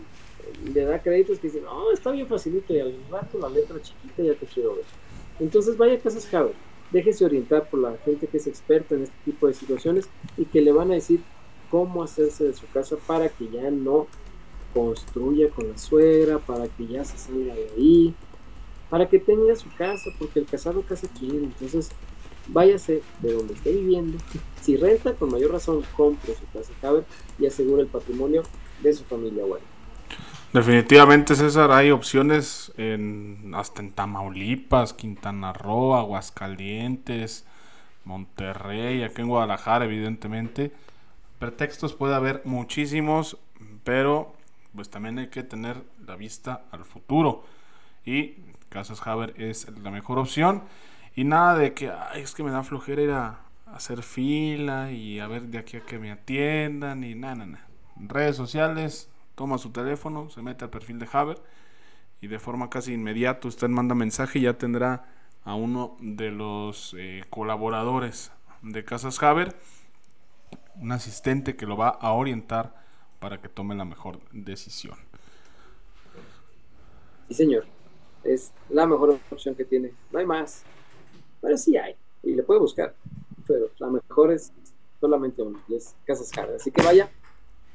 le 0.72 0.84
da 0.84 1.00
créditos 1.00 1.38
que 1.38 1.48
dicen, 1.48 1.64
no, 1.64 1.92
está 1.92 2.10
bien 2.10 2.26
facilito 2.26 2.74
y 2.74 2.80
al 2.80 2.94
rato 3.10 3.38
la 3.38 3.48
letra 3.48 3.80
chiquita 3.80 4.22
ya 4.22 4.34
te 4.34 4.46
quiero 4.46 4.74
ver. 4.76 4.84
Entonces 5.38 5.76
vaya 5.76 5.94
a 5.94 5.98
Casas 5.98 6.26
Javier, 6.26 6.54
déjese 6.90 7.24
orientar 7.24 7.68
por 7.68 7.80
la 7.80 7.96
gente 8.04 8.26
que 8.26 8.38
es 8.38 8.46
experta 8.46 8.94
en 8.94 9.02
este 9.04 9.16
tipo 9.24 9.46
de 9.46 9.54
situaciones 9.54 10.08
y 10.36 10.44
que 10.44 10.60
le 10.60 10.72
van 10.72 10.90
a 10.90 10.94
decir 10.94 11.20
cómo 11.70 12.02
hacerse 12.02 12.44
de 12.44 12.54
su 12.54 12.66
casa 12.70 12.96
para 13.06 13.28
que 13.28 13.48
ya 13.48 13.70
no 13.70 14.06
construya 14.72 15.50
con 15.50 15.68
la 15.68 15.78
suegra, 15.78 16.38
para 16.38 16.66
que 16.68 16.86
ya 16.86 17.04
se 17.04 17.18
salga 17.18 17.54
de 17.54 17.68
ahí, 17.76 18.14
para 18.90 19.08
que 19.08 19.18
tenga 19.18 19.54
su 19.56 19.68
casa, 19.76 20.10
porque 20.18 20.38
el 20.38 20.46
casado 20.46 20.82
casa 20.82 21.08
quiere, 21.18 21.38
entonces 21.38 21.90
váyase 22.48 23.02
de 23.20 23.32
donde 23.32 23.54
esté 23.54 23.72
viviendo. 23.72 24.18
Si 24.62 24.76
renta, 24.76 25.14
con 25.14 25.30
mayor 25.30 25.52
razón, 25.52 25.82
compre 25.96 26.34
su 26.34 26.46
casa 26.52 26.72
Javier 26.80 27.04
y 27.38 27.46
asegure 27.46 27.82
el 27.82 27.88
patrimonio 27.88 28.42
de 28.82 28.92
su 28.92 29.04
familia. 29.04 29.44
Bueno. 29.44 29.77
Definitivamente, 30.52 31.34
César, 31.34 31.70
hay 31.72 31.90
opciones 31.90 32.72
en, 32.78 33.52
hasta 33.54 33.82
en 33.82 33.92
Tamaulipas, 33.92 34.94
Quintana 34.94 35.52
Roo, 35.52 35.94
Aguascalientes, 35.94 37.46
Monterrey, 38.04 39.02
aquí 39.02 39.20
en 39.20 39.28
Guadalajara, 39.28 39.84
evidentemente. 39.84 40.72
Pretextos 41.38 41.92
puede 41.92 42.14
haber 42.14 42.40
muchísimos, 42.44 43.36
pero 43.84 44.34
pues 44.74 44.88
también 44.88 45.18
hay 45.18 45.28
que 45.28 45.42
tener 45.42 45.82
la 46.06 46.16
vista 46.16 46.62
al 46.70 46.84
futuro. 46.84 47.44
Y 48.06 48.36
Casas 48.70 49.06
Haber 49.06 49.34
es 49.40 49.68
la 49.82 49.90
mejor 49.90 50.18
opción. 50.18 50.62
Y 51.14 51.24
nada 51.24 51.58
de 51.58 51.74
que, 51.74 51.90
ay, 51.90 52.22
es 52.22 52.34
que 52.34 52.42
me 52.42 52.50
da 52.50 52.62
flojera 52.62 53.02
ir 53.02 53.10
a, 53.10 53.40
hacer 53.66 54.02
fila 54.02 54.90
y 54.90 55.20
a 55.20 55.26
ver 55.26 55.42
de 55.42 55.58
aquí 55.58 55.76
a 55.76 55.80
que 55.80 55.98
me 55.98 56.10
atiendan 56.10 57.04
y 57.04 57.14
nada, 57.14 57.44
nada. 57.44 57.66
Redes 57.96 58.36
sociales, 58.36 59.10
toma 59.38 59.56
su 59.56 59.70
teléfono, 59.70 60.28
se 60.30 60.42
mete 60.42 60.64
al 60.64 60.70
perfil 60.70 60.98
de 60.98 61.08
Haber 61.12 61.38
y 62.20 62.26
de 62.26 62.40
forma 62.40 62.68
casi 62.68 62.92
inmediata 62.92 63.46
usted 63.46 63.68
manda 63.68 63.94
mensaje 63.94 64.40
y 64.40 64.42
ya 64.42 64.58
tendrá 64.58 65.06
a 65.44 65.54
uno 65.54 65.96
de 66.00 66.32
los 66.32 66.92
eh, 66.98 67.22
colaboradores 67.30 68.32
de 68.62 68.84
Casas 68.84 69.22
Haber, 69.22 69.54
un 70.74 70.90
asistente 70.90 71.54
que 71.54 71.66
lo 71.66 71.76
va 71.76 71.90
a 71.90 72.10
orientar 72.14 72.74
para 73.20 73.40
que 73.40 73.48
tome 73.48 73.76
la 73.76 73.84
mejor 73.84 74.18
decisión. 74.32 74.96
Sí, 77.28 77.34
señor. 77.34 77.64
Es 78.24 78.50
la 78.70 78.88
mejor 78.88 79.20
opción 79.30 79.54
que 79.54 79.64
tiene. 79.64 79.92
No 80.10 80.18
hay 80.18 80.26
más. 80.26 80.64
Pero 81.40 81.56
sí 81.56 81.76
hay. 81.76 81.94
Y 82.24 82.32
le 82.32 82.42
puede 82.42 82.58
buscar. 82.58 82.92
Pero 83.46 83.70
la 83.78 83.88
mejor 83.88 84.32
es 84.32 84.52
solamente 84.98 85.42
uno. 85.42 85.60
es 85.68 85.94
Casas 86.04 86.36
Haber. 86.36 86.56
Así 86.56 86.72
que 86.72 86.82
vaya, 86.82 87.08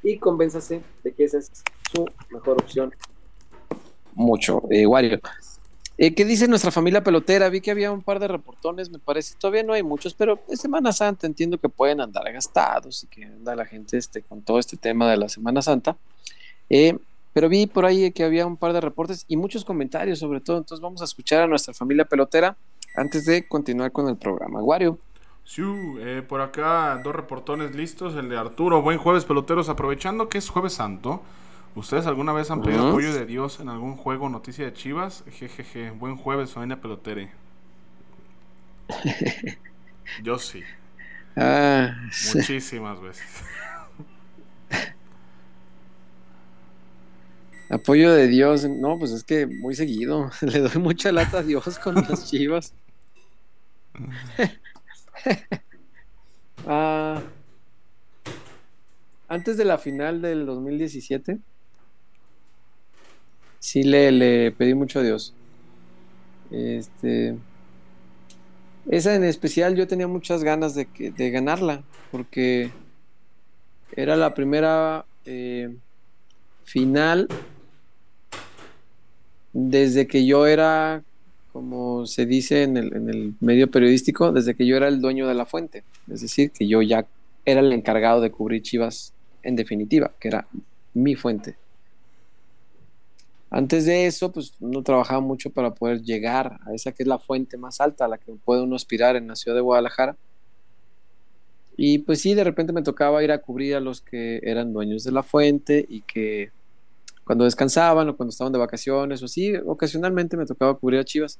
y 0.04 0.18
convénzase 0.18 0.82
de 1.02 1.12
que 1.12 1.24
esa 1.24 1.38
es 1.38 1.50
su 1.90 2.06
mejor 2.30 2.62
opción. 2.62 2.94
Mucho, 4.14 4.62
eh, 4.70 4.86
Wario. 4.86 5.18
Eh, 5.96 6.14
¿Qué 6.14 6.24
dice 6.24 6.46
nuestra 6.46 6.70
familia 6.70 7.02
pelotera? 7.02 7.48
Vi 7.48 7.60
que 7.60 7.70
había 7.70 7.90
un 7.90 8.02
par 8.02 8.18
de 8.18 8.28
reportones, 8.28 8.90
me 8.90 8.98
parece. 8.98 9.34
Todavía 9.38 9.62
no 9.62 9.72
hay 9.72 9.82
muchos, 9.82 10.12
pero 10.14 10.40
es 10.48 10.60
Semana 10.60 10.92
Santa 10.92 11.26
entiendo 11.26 11.58
que 11.58 11.68
pueden 11.68 12.00
andar 12.00 12.30
gastados 12.32 13.04
y 13.04 13.06
que 13.06 13.24
anda 13.24 13.56
la 13.56 13.64
gente 13.64 13.96
este, 13.96 14.22
con 14.22 14.42
todo 14.42 14.58
este 14.58 14.76
tema 14.76 15.10
de 15.10 15.16
la 15.16 15.28
Semana 15.28 15.62
Santa. 15.62 15.96
Eh, 16.68 16.98
pero 17.32 17.48
vi 17.48 17.66
por 17.66 17.84
ahí 17.84 18.12
que 18.12 18.24
había 18.24 18.46
un 18.46 18.56
par 18.56 18.72
de 18.72 18.80
reportes 18.80 19.24
y 19.26 19.36
muchos 19.36 19.64
comentarios 19.64 20.18
sobre 20.18 20.40
todo. 20.40 20.58
Entonces 20.58 20.82
vamos 20.82 21.00
a 21.00 21.04
escuchar 21.04 21.42
a 21.42 21.46
nuestra 21.46 21.72
familia 21.74 22.04
pelotera 22.04 22.56
antes 22.96 23.24
de 23.24 23.46
continuar 23.46 23.90
con 23.90 24.08
el 24.08 24.16
programa. 24.16 24.62
Wario. 24.62 24.98
Sí, 25.44 25.62
eh, 26.00 26.22
por 26.26 26.40
acá 26.40 27.00
dos 27.02 27.14
reportones 27.14 27.74
listos. 27.74 28.14
El 28.16 28.28
de 28.28 28.36
Arturo, 28.38 28.82
buen 28.82 28.98
jueves 28.98 29.24
peloteros. 29.24 29.68
Aprovechando 29.68 30.28
que 30.28 30.38
es 30.38 30.48
jueves 30.48 30.74
santo, 30.74 31.22
¿ustedes 31.74 32.06
alguna 32.06 32.32
vez 32.32 32.50
han 32.50 32.62
pedido 32.62 32.88
apoyo 32.88 33.12
de 33.14 33.26
Dios 33.26 33.60
en 33.60 33.68
algún 33.68 33.96
juego 33.96 34.28
noticia 34.28 34.64
de 34.64 34.72
Chivas? 34.72 35.24
Jejeje, 35.30 35.90
buen 35.90 36.16
jueves, 36.16 36.52
familia 36.52 36.80
pelotere. 36.80 37.30
Yo 40.16 40.38
sí. 40.38 40.62
Ah, 41.36 41.94
Muchísimas 42.20 43.00
veces. 43.00 43.50
Apoyo 47.68 48.12
de 48.12 48.28
Dios. 48.28 48.64
No, 48.68 48.98
pues 48.98 49.12
es 49.12 49.24
que 49.24 49.46
muy 49.46 49.74
seguido. 49.74 50.30
Le 50.40 50.60
doy 50.60 50.80
mucha 50.82 51.12
lata 51.12 51.38
a 51.38 51.42
Dios 51.42 51.78
con 51.78 51.96
las 51.96 52.30
chivas. 52.30 52.74
Ah, 56.66 57.20
antes 59.28 59.58
de 59.58 59.66
la 59.66 59.76
final 59.76 60.22
del 60.22 60.46
2017, 60.46 61.38
sí 63.58 63.82
le, 63.82 64.10
le 64.12 64.50
pedí 64.52 64.72
mucho 64.72 65.00
a 65.00 65.02
Dios. 65.02 65.34
Este, 66.50 67.36
esa 68.88 69.14
en 69.14 69.24
especial 69.24 69.76
yo 69.76 69.86
tenía 69.86 70.06
muchas 70.06 70.44
ganas 70.44 70.74
de, 70.74 70.86
que, 70.86 71.10
de 71.10 71.30
ganarla, 71.30 71.82
porque 72.10 72.70
era 73.92 74.16
la 74.16 74.34
primera 74.34 75.04
eh, 75.24 75.74
final 76.64 77.28
desde 79.52 80.06
que 80.06 80.26
yo 80.26 80.46
era, 80.46 81.02
como 81.54 82.04
se 82.04 82.26
dice 82.26 82.64
en 82.64 82.76
el, 82.76 83.36
medio 83.38 83.70
periodístico, 83.70 84.32
desde 84.32 84.56
que 84.56 84.66
yo 84.66 84.76
era 84.76 84.88
el 84.88 85.00
dueño 85.00 85.28
de 85.28 85.34
la 85.34 85.46
fuente. 85.46 85.84
Es 86.12 86.20
decir, 86.20 86.50
que 86.50 86.66
yo 86.66 86.82
ya 86.82 87.06
era 87.44 87.60
el 87.60 87.72
encargado 87.72 88.20
de 88.20 88.32
cubrir 88.32 88.60
Chivas 88.60 89.12
en 89.44 89.54
definitiva, 89.54 90.10
que 90.18 90.26
era 90.26 90.48
mi 90.94 91.14
fuente. 91.14 91.56
Antes 93.50 93.86
de 93.86 94.06
eso, 94.06 94.32
pues 94.32 94.54
no 94.58 94.82
trabajaba 94.82 95.20
mucho 95.20 95.48
para 95.48 95.72
poder 95.72 96.02
llegar 96.02 96.58
a 96.66 96.74
esa 96.74 96.90
que 96.90 97.04
es 97.04 97.06
la 97.06 97.20
fuente 97.20 97.56
más 97.56 97.80
alta 97.80 98.06
a 98.06 98.08
la 98.08 98.18
que 98.18 98.32
puede 98.44 98.62
uno 98.62 98.74
aspirar 98.74 99.14
en 99.14 99.28
la 99.28 99.36
ciudad 99.36 99.54
de 99.54 99.60
Guadalajara. 99.60 100.16
Y 101.76 101.98
pues 101.98 102.20
sí, 102.20 102.34
de 102.34 102.42
repente 102.42 102.72
me 102.72 102.82
tocaba 102.82 103.22
ir 103.22 103.30
a 103.30 103.38
cubrir 103.38 103.76
a 103.76 103.80
los 103.80 104.00
que 104.00 104.40
eran 104.42 104.72
dueños 104.72 105.04
de 105.04 105.12
la 105.12 105.22
fuente 105.22 105.86
y 105.88 106.00
que 106.00 106.50
cuando 107.24 107.44
descansaban 107.44 108.08
o 108.08 108.16
cuando 108.16 108.30
estaban 108.30 108.52
de 108.52 108.58
vacaciones 108.58 109.22
o 109.22 109.28
sí, 109.28 109.54
ocasionalmente 109.66 110.36
me 110.36 110.46
tocaba 110.46 110.74
cubrir 110.74 111.00
a 111.00 111.04
Chivas. 111.04 111.38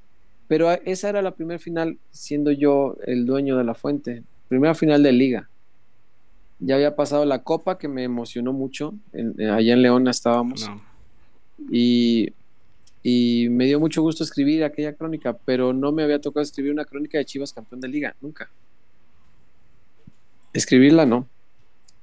Pero 0.48 0.70
esa 0.70 1.08
era 1.08 1.22
la 1.22 1.34
primera 1.34 1.58
final 1.58 1.98
siendo 2.10 2.50
yo 2.50 2.96
el 3.06 3.24
dueño 3.26 3.56
de 3.56 3.64
la 3.64 3.74
fuente, 3.74 4.22
primera 4.48 4.74
final 4.74 5.02
de 5.02 5.12
liga. 5.12 5.48
Ya 6.60 6.76
había 6.76 6.96
pasado 6.96 7.24
la 7.24 7.42
copa 7.42 7.78
que 7.78 7.88
me 7.88 8.04
emocionó 8.04 8.52
mucho, 8.52 8.94
allá 9.12 9.72
en 9.72 9.82
León 9.82 10.08
estábamos. 10.08 10.70
Y, 11.70 12.32
y 13.02 13.48
me 13.50 13.66
dio 13.66 13.80
mucho 13.80 14.02
gusto 14.02 14.24
escribir 14.24 14.64
aquella 14.64 14.94
crónica, 14.94 15.36
pero 15.44 15.72
no 15.72 15.92
me 15.92 16.02
había 16.02 16.20
tocado 16.20 16.42
escribir 16.42 16.72
una 16.72 16.84
crónica 16.84 17.18
de 17.18 17.24
Chivas 17.24 17.52
campeón 17.52 17.80
de 17.80 17.88
liga, 17.88 18.14
nunca. 18.20 18.50
Escribirla 20.52 21.04
no. 21.04 21.26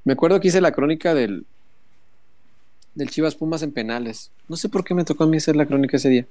Me 0.03 0.13
acuerdo 0.13 0.39
que 0.39 0.49
hice 0.49 0.61
la 0.61 0.71
crónica 0.71 1.13
del, 1.13 1.45
del 2.95 3.09
Chivas 3.09 3.35
Pumas 3.35 3.63
en 3.63 3.71
penales. 3.71 4.31
No 4.47 4.55
sé 4.55 4.69
por 4.69 4.83
qué 4.83 4.93
me 4.93 5.03
tocó 5.03 5.23
a 5.23 5.27
mí 5.27 5.37
hacer 5.37 5.55
la 5.55 5.65
crónica 5.65 5.97
ese 5.97 6.09
día. 6.09 6.25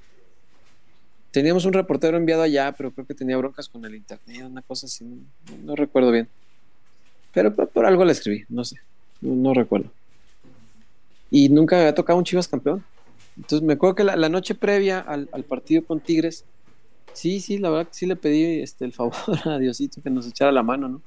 Teníamos 1.30 1.64
un 1.64 1.72
reportero 1.72 2.16
enviado 2.16 2.42
allá, 2.42 2.72
pero 2.72 2.90
creo 2.90 3.06
que 3.06 3.14
tenía 3.14 3.36
broncas 3.36 3.68
con 3.68 3.84
el 3.84 3.94
internet, 3.94 4.42
una 4.44 4.62
cosa 4.62 4.86
así, 4.86 5.06
no, 5.62 5.76
recuerdo 5.76 6.10
bien. 6.10 6.28
Pero 7.32 7.54
por, 7.54 7.86
algo 7.86 8.04
la 8.04 8.12
escribí, 8.12 8.44
no 8.48 8.64
sé, 8.64 8.78
no, 9.20 9.54
recuerdo. 9.54 9.90
Y 11.30 11.48
nunca 11.48 11.78
había 11.78 11.94
tocado 11.94 12.18
un 12.18 12.24
Chivas 12.24 12.48
campeón. 12.48 12.84
Entonces 13.36 13.62
me 13.62 13.74
acuerdo 13.74 13.94
que 13.94 14.04
la, 14.04 14.28
noche 14.28 14.56
previa 14.56 14.98
al, 14.98 15.28
partido 15.48 15.84
con 15.84 16.00
Tigres, 16.00 16.44
sí, 17.12 17.40
sí, 17.40 17.58
la 17.58 17.70
verdad 17.70 17.86
que 17.86 17.94
sí 17.94 18.06
le 18.06 18.16
pedí 18.16 18.60
este, 18.60 18.84
el 18.84 18.92
favor 18.92 19.14
a 19.44 19.58
Diosito 19.58 20.02
que 20.02 20.10
nos 20.10 20.26
echara 20.26 20.50
la 20.50 20.64
mano, 20.64 20.88
¿no? 20.88 21.02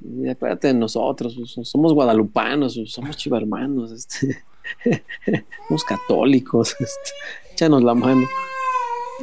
Y 0.00 0.28
acuérdate 0.28 0.68
de 0.68 0.74
nosotros, 0.74 1.56
somos 1.62 1.94
guadalupanos, 1.94 2.78
somos 2.86 3.16
chivarmanos, 3.16 3.92
este, 3.92 4.42
somos 5.68 5.84
católicos, 5.84 6.76
este, 6.80 7.10
échanos 7.52 7.82
la 7.82 7.94
mano. 7.94 8.26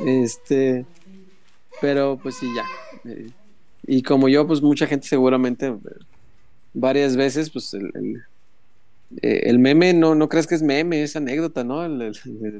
Este, 0.05 0.85
pero 1.81 2.17
pues 2.21 2.35
sí, 2.35 2.47
ya. 2.55 2.65
Eh, 3.09 3.29
y 3.85 4.01
como 4.01 4.29
yo, 4.29 4.47
pues 4.47 4.61
mucha 4.61 4.87
gente 4.87 5.07
seguramente 5.07 5.67
eh, 5.67 5.77
varias 6.73 7.15
veces, 7.15 7.49
pues 7.49 7.73
el, 7.73 8.23
eh, 9.21 9.41
el, 9.43 9.59
meme, 9.59 9.93
no, 9.93 10.15
no 10.15 10.29
crees 10.29 10.47
que 10.47 10.55
es 10.55 10.61
meme, 10.61 11.03
es 11.03 11.15
anécdota, 11.15 11.63
¿no? 11.63 11.83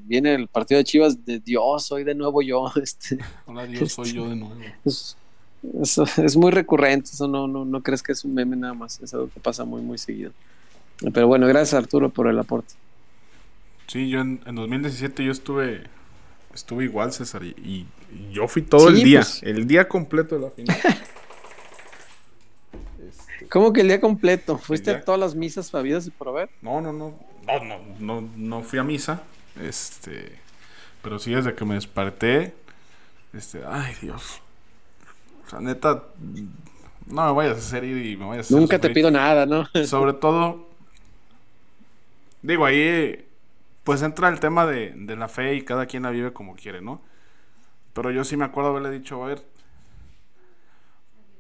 viene 0.04 0.36
el 0.36 0.48
partido 0.48 0.78
de 0.78 0.84
Chivas 0.84 1.26
de 1.26 1.40
Dios, 1.40 1.86
soy 1.86 2.04
de 2.04 2.16
nuevo 2.16 2.42
yo. 2.42 2.72
Este, 2.82 3.18
Hola 3.46 3.66
Dios, 3.66 3.94
soy 3.94 4.14
yo 4.14 4.30
de 4.30 4.36
nuevo. 4.36 4.56
Es, 4.86 5.16
es, 6.18 6.36
muy 6.36 6.52
recurrente, 6.52 7.12
eso 7.14 7.28
no, 7.28 7.48
no, 7.48 7.64
no 7.64 7.82
crees 7.82 8.04
que 8.04 8.12
es 8.12 8.26
un 8.26 8.34
meme 8.34 8.56
nada 8.58 8.74
más, 8.74 9.00
es 9.02 9.14
algo 9.14 9.30
que 9.30 9.40
pasa 9.40 9.64
muy, 9.64 9.82
muy 9.82 9.98
seguido. 9.98 10.32
Pero 11.12 11.28
bueno, 11.28 11.48
gracias 11.48 11.74
Arturo 11.74 12.10
por 12.10 12.28
el 12.28 12.40
aporte. 12.40 12.74
Sí, 13.88 14.10
yo 14.10 14.22
en, 14.22 14.42
en 14.46 14.56
2017 14.56 15.26
yo 15.26 15.32
estuve 15.32 15.84
estuve 16.54 16.86
igual, 16.86 17.12
César, 17.12 17.44
y, 17.44 17.86
yo 18.32 18.48
fui 18.48 18.62
todo 18.62 18.90
el 18.90 19.04
día, 19.04 19.22
pues. 19.22 19.42
el 19.42 19.66
día 19.66 19.88
completo 19.88 20.36
de 20.36 20.42
la 20.42 20.52
final. 20.52 20.78
Este, 23.00 23.46
¿Cómo 23.50 23.74
que 23.74 23.82
el 23.82 23.88
día 23.88 24.00
completo? 24.00 24.60
¿Fuiste 24.60 24.92
a 24.92 25.02
todas 25.04 25.20
las 25.20 25.34
misas 25.34 25.74
habidas 25.74 26.06
y 26.06 26.12
por 26.12 26.28
haber? 26.28 26.50
No, 26.62 26.80
no, 26.80 26.94
no, 26.94 27.16
no, 27.48 27.64
no, 27.64 27.80
no, 28.00 28.30
no 28.36 28.62
fui 28.62 28.78
a 28.78 28.84
misa, 28.84 29.24
este, 29.60 30.38
pero 31.02 31.18
sí 31.18 31.32
desde 31.32 31.56
que 31.56 31.66
me 31.66 31.74
desperté, 31.74 32.54
este, 33.34 33.62
ay 33.68 33.96
Dios, 34.00 34.42
o 35.48 35.50
sea, 35.50 35.60
neta, 35.60 36.04
no 37.08 37.26
me 37.26 37.34
vayas 37.34 37.56
a 37.56 37.60
hacer 37.60 37.84
ir 37.84 38.06
y 38.06 38.16
me 38.16 38.26
vayas 38.26 38.46
a 38.46 38.48
hacer 38.48 38.58
Nunca 38.60 38.78
te 38.78 38.92
pido 38.92 39.10
nada, 39.10 39.48
¿no? 39.48 39.66
Sobre 39.88 40.14
todo, 40.14 40.70
digo, 42.44 42.66
ahí 42.66 43.28
pues 43.84 44.02
entra 44.02 44.30
el 44.30 44.40
tema 44.40 44.66
de, 44.66 44.94
la 45.18 45.28
fe 45.28 45.56
y 45.56 45.64
cada 45.64 45.88
quien 45.88 46.04
la 46.04 46.12
vive 46.12 46.32
como 46.32 46.56
quiere, 46.56 46.82
¿no? 46.82 47.02
Pero 47.94 48.12
yo 48.12 48.24
sí 48.24 48.38
me 48.38 48.46
acuerdo 48.46 48.70
haberle 48.70 48.92
dicho, 48.92 49.24
a 49.24 49.28
ver, 49.28 49.44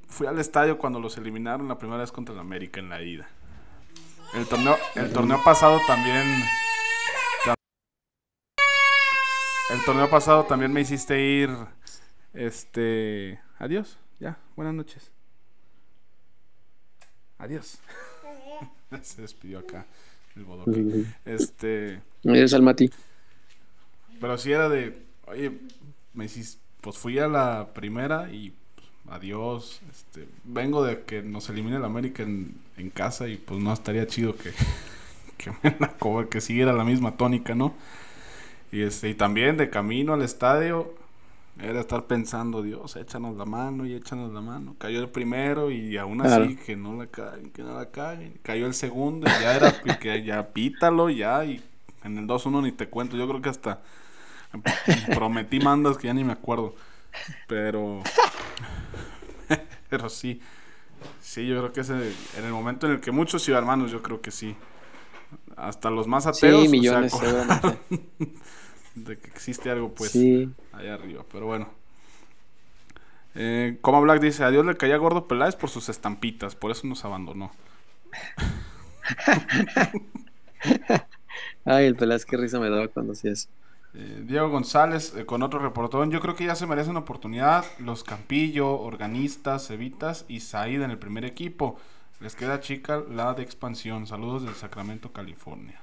fui 0.07 0.27
al 0.27 0.39
estadio 0.39 0.77
cuando 0.77 0.99
los 0.99 1.17
eliminaron 1.17 1.67
la 1.67 1.77
primera 1.77 1.99
vez 1.99 2.11
contra 2.11 2.33
el 2.33 2.41
América 2.41 2.79
en 2.79 2.89
la 2.89 3.01
ida. 3.01 3.29
El 4.33 4.47
torneo, 4.47 4.77
el 4.95 5.13
torneo 5.13 5.41
pasado 5.43 5.79
también... 5.87 6.43
El 9.69 9.85
torneo 9.85 10.09
pasado 10.09 10.43
también 10.43 10.73
me 10.73 10.81
hiciste 10.81 11.19
ir... 11.19 11.49
Este... 12.33 13.39
Adiós, 13.57 13.97
ya, 14.19 14.37
buenas 14.55 14.73
noches. 14.73 15.11
Adiós. 17.37 17.79
Se 19.01 19.21
despidió 19.21 19.59
acá 19.59 19.85
el 20.35 20.43
bodoque. 20.43 21.05
Este... 21.25 22.01
Adiós 22.25 22.53
al 22.53 22.61
Mati. 22.61 22.89
Pero 24.19 24.37
si 24.37 24.51
era 24.51 24.69
de, 24.69 24.97
oye, 25.27 25.51
me 26.13 26.25
hiciste, 26.25 26.61
pues 26.81 26.97
fui 26.97 27.19
a 27.19 27.27
la 27.27 27.73
primera 27.73 28.31
y 28.31 28.53
pues, 28.75 28.87
adiós. 29.09 29.81
Este, 29.91 30.27
vengo 30.43 30.83
de 30.83 31.03
que 31.03 31.21
nos 31.21 31.49
elimine 31.49 31.77
el 31.77 31.85
América 31.85 32.23
en, 32.23 32.61
casa 32.93 33.27
y 33.27 33.37
pues 33.37 33.61
no 33.61 33.71
estaría 33.71 34.05
chido 34.07 34.35
que, 34.35 34.51
que 35.37 35.51
me 35.63 35.75
la 35.79 35.95
que 36.29 36.41
siguiera 36.41 36.73
la 36.73 36.83
misma 36.83 37.15
tónica, 37.15 37.55
¿no? 37.55 37.73
Y, 38.71 38.81
este, 38.81 39.09
y 39.09 39.13
también 39.13 39.57
de 39.57 39.69
camino 39.69 40.13
al 40.13 40.21
estadio, 40.21 40.93
era 41.59 41.79
estar 41.79 42.07
pensando, 42.07 42.63
Dios, 42.63 42.95
échanos 42.95 43.37
la 43.37 43.45
mano 43.45 43.85
y 43.85 43.93
échanos 43.93 44.33
la 44.33 44.41
mano. 44.41 44.75
Cayó 44.79 44.99
el 44.99 45.09
primero 45.09 45.69
y 45.69 45.97
aún 45.97 46.21
así 46.21 46.55
que 46.55 46.75
no 46.75 46.95
la 46.95 47.07
caguen, 47.07 47.51
que 47.51 47.61
no 47.61 47.77
la 47.77 47.91
caguen. 47.91 48.39
Cayó 48.41 48.65
el 48.65 48.73
segundo 48.73 49.27
y 49.27 49.41
ya 49.41 49.55
era 49.55 49.71
que 49.99 50.23
ya 50.23 50.49
pítalo 50.51 51.09
ya 51.09 51.45
y 51.45 51.63
en 52.03 52.17
el 52.17 52.27
2-1 52.27 52.63
ni 52.63 52.71
te 52.71 52.89
cuento. 52.89 53.17
Yo 53.17 53.27
creo 53.27 53.41
que 53.41 53.49
hasta 53.49 53.81
prometí 55.13 55.59
mandas 55.59 55.97
que 55.97 56.07
ya 56.07 56.13
ni 56.13 56.23
me 56.23 56.33
acuerdo. 56.33 56.75
Pero. 57.47 58.01
pero 59.89 60.09
sí. 60.09 60.41
Sí, 61.21 61.45
yo 61.47 61.57
creo 61.59 61.73
que 61.73 61.81
es 61.81 61.89
en 61.89 62.45
el 62.45 62.51
momento 62.51 62.87
en 62.87 62.93
el 62.93 63.01
que 63.01 63.11
muchos 63.11 63.47
hermanos, 63.49 63.91
yo 63.91 64.01
creo 64.01 64.21
que 64.21 64.31
sí. 64.31 64.55
Hasta 65.55 65.89
los 65.89 66.07
más 66.07 66.25
ateos. 66.25 66.63
Sí, 66.63 66.69
millones, 66.69 67.13
de 68.95 69.17
que 69.17 69.27
existe 69.27 69.69
algo, 69.69 69.93
pues, 69.93 70.13
allá 70.73 70.95
arriba. 70.95 71.23
Pero 71.31 71.45
bueno. 71.45 71.69
Eh, 73.35 73.77
como 73.81 74.01
Black 74.01 74.21
dice, 74.21 74.43
a 74.43 74.51
Dios 74.51 74.65
le 74.65 74.77
caía 74.77 74.97
gordo 74.97 75.27
Peláez 75.27 75.55
por 75.55 75.69
sus 75.69 75.89
estampitas, 75.89 76.55
por 76.55 76.71
eso 76.71 76.85
nos 76.85 77.03
abandonó. 77.03 77.51
Ay, 81.65 81.85
el 81.85 81.95
Peláez, 81.95 82.25
qué 82.25 82.37
risa 82.37 82.59
me 82.59 82.69
daba 82.69 82.87
cuando 82.89 83.13
hacía 83.13 83.31
eso. 83.31 83.49
Eh, 83.95 84.23
Diego 84.25 84.49
González 84.49 85.13
eh, 85.15 85.25
con 85.25 85.43
otro 85.43 85.59
reportón. 85.59 86.11
Yo 86.11 86.19
creo 86.19 86.35
que 86.35 86.45
ya 86.45 86.55
se 86.55 86.67
merece 86.67 86.89
una 86.89 87.01
oportunidad. 87.01 87.65
Los 87.79 88.03
Campillo, 88.03 88.79
Organistas, 88.79 89.67
Cevitas 89.67 90.25
y 90.27 90.39
Said 90.39 90.81
en 90.81 90.91
el 90.91 90.97
primer 90.97 91.25
equipo. 91.25 91.79
Les 92.19 92.35
queda 92.35 92.59
chica 92.59 93.03
la 93.09 93.33
de 93.33 93.43
expansión. 93.43 94.07
Saludos 94.07 94.43
desde 94.43 94.55
Sacramento, 94.55 95.11
California. 95.11 95.82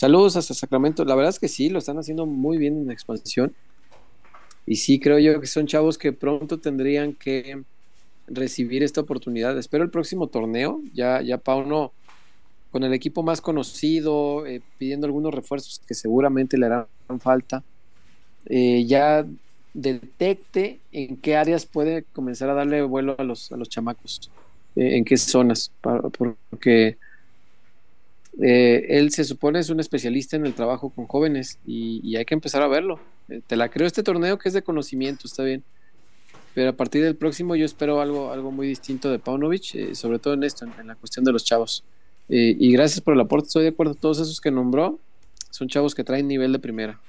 Saludos 0.00 0.34
hasta 0.36 0.54
Sacramento. 0.54 1.04
La 1.04 1.14
verdad 1.14 1.28
es 1.28 1.38
que 1.38 1.46
sí, 1.46 1.68
lo 1.68 1.78
están 1.78 1.98
haciendo 1.98 2.24
muy 2.24 2.56
bien 2.56 2.74
en 2.78 2.90
expansión. 2.90 3.54
Y 4.64 4.76
sí, 4.76 4.98
creo 4.98 5.18
yo 5.18 5.38
que 5.42 5.46
son 5.46 5.66
chavos 5.66 5.98
que 5.98 6.14
pronto 6.14 6.56
tendrían 6.58 7.12
que 7.12 7.64
recibir 8.26 8.82
esta 8.82 9.02
oportunidad. 9.02 9.58
Espero 9.58 9.84
el 9.84 9.90
próximo 9.90 10.28
torneo. 10.28 10.80
Ya, 10.94 11.20
ya 11.20 11.36
Pauno 11.36 11.92
con 12.70 12.82
el 12.82 12.94
equipo 12.94 13.22
más 13.22 13.42
conocido, 13.42 14.46
eh, 14.46 14.62
pidiendo 14.78 15.06
algunos 15.06 15.34
refuerzos 15.34 15.82
que 15.86 15.92
seguramente 15.92 16.56
le 16.56 16.64
harán 16.64 16.86
falta, 17.18 17.62
eh, 18.46 18.86
ya 18.86 19.26
detecte 19.74 20.80
en 20.92 21.18
qué 21.18 21.36
áreas 21.36 21.66
puede 21.66 22.04
comenzar 22.14 22.48
a 22.48 22.54
darle 22.54 22.80
vuelo 22.84 23.16
a 23.18 23.22
los, 23.22 23.52
a 23.52 23.58
los 23.58 23.68
chamacos, 23.68 24.30
eh, 24.76 24.96
en 24.96 25.04
qué 25.04 25.18
zonas, 25.18 25.70
porque 26.16 26.96
eh, 28.42 28.86
él 28.98 29.10
se 29.12 29.24
supone 29.24 29.58
es 29.58 29.70
un 29.70 29.80
especialista 29.80 30.36
en 30.36 30.46
el 30.46 30.54
trabajo 30.54 30.90
con 30.90 31.06
jóvenes 31.06 31.58
y, 31.66 32.16
hay 32.16 32.24
que 32.24 32.34
empezar 32.34 32.62
a 32.62 32.68
verlo. 32.68 33.00
Eh, 33.28 33.40
te 33.46 33.56
la 33.56 33.68
creo 33.68 33.86
este 33.86 34.02
torneo 34.02 34.38
que 34.38 34.48
es 34.48 34.54
de 34.54 34.62
conocimiento, 34.62 35.26
está 35.26 35.42
bien. 35.42 35.62
Pero 36.54 36.70
a 36.70 36.72
partir 36.72 37.02
del 37.02 37.16
próximo 37.16 37.54
yo 37.54 37.64
espero 37.64 38.00
algo, 38.00 38.32
algo 38.32 38.50
muy 38.50 38.66
distinto 38.66 39.10
de 39.10 39.18
Paunovic, 39.18 39.74
eh, 39.74 39.94
sobre 39.94 40.18
todo 40.18 40.34
en 40.34 40.42
esto, 40.42 40.64
en, 40.64 40.72
en 40.80 40.88
la 40.88 40.96
cuestión 40.96 41.24
de 41.24 41.32
los 41.32 41.44
chavos. 41.44 41.84
Eh, 42.32 42.56
y 42.58 42.72
gracias 42.72 43.00
por 43.00 43.14
el 43.14 43.20
aporte, 43.20 43.48
estoy 43.48 43.64
de 43.64 43.70
acuerdo. 43.70 43.94
Todos 43.94 44.20
esos 44.20 44.40
que 44.40 44.52
nombró 44.52 45.00
son 45.50 45.68
chavos 45.68 45.96
que 45.96 46.04
traen 46.04 46.28
nivel 46.28 46.52
de 46.52 46.60
primera. 46.60 47.00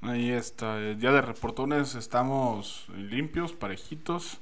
Ahí 0.00 0.30
está. 0.30 0.78
Ya 0.94 1.12
de 1.12 1.20
reportones 1.20 1.96
estamos 1.96 2.86
limpios, 2.96 3.52
parejitos, 3.52 4.38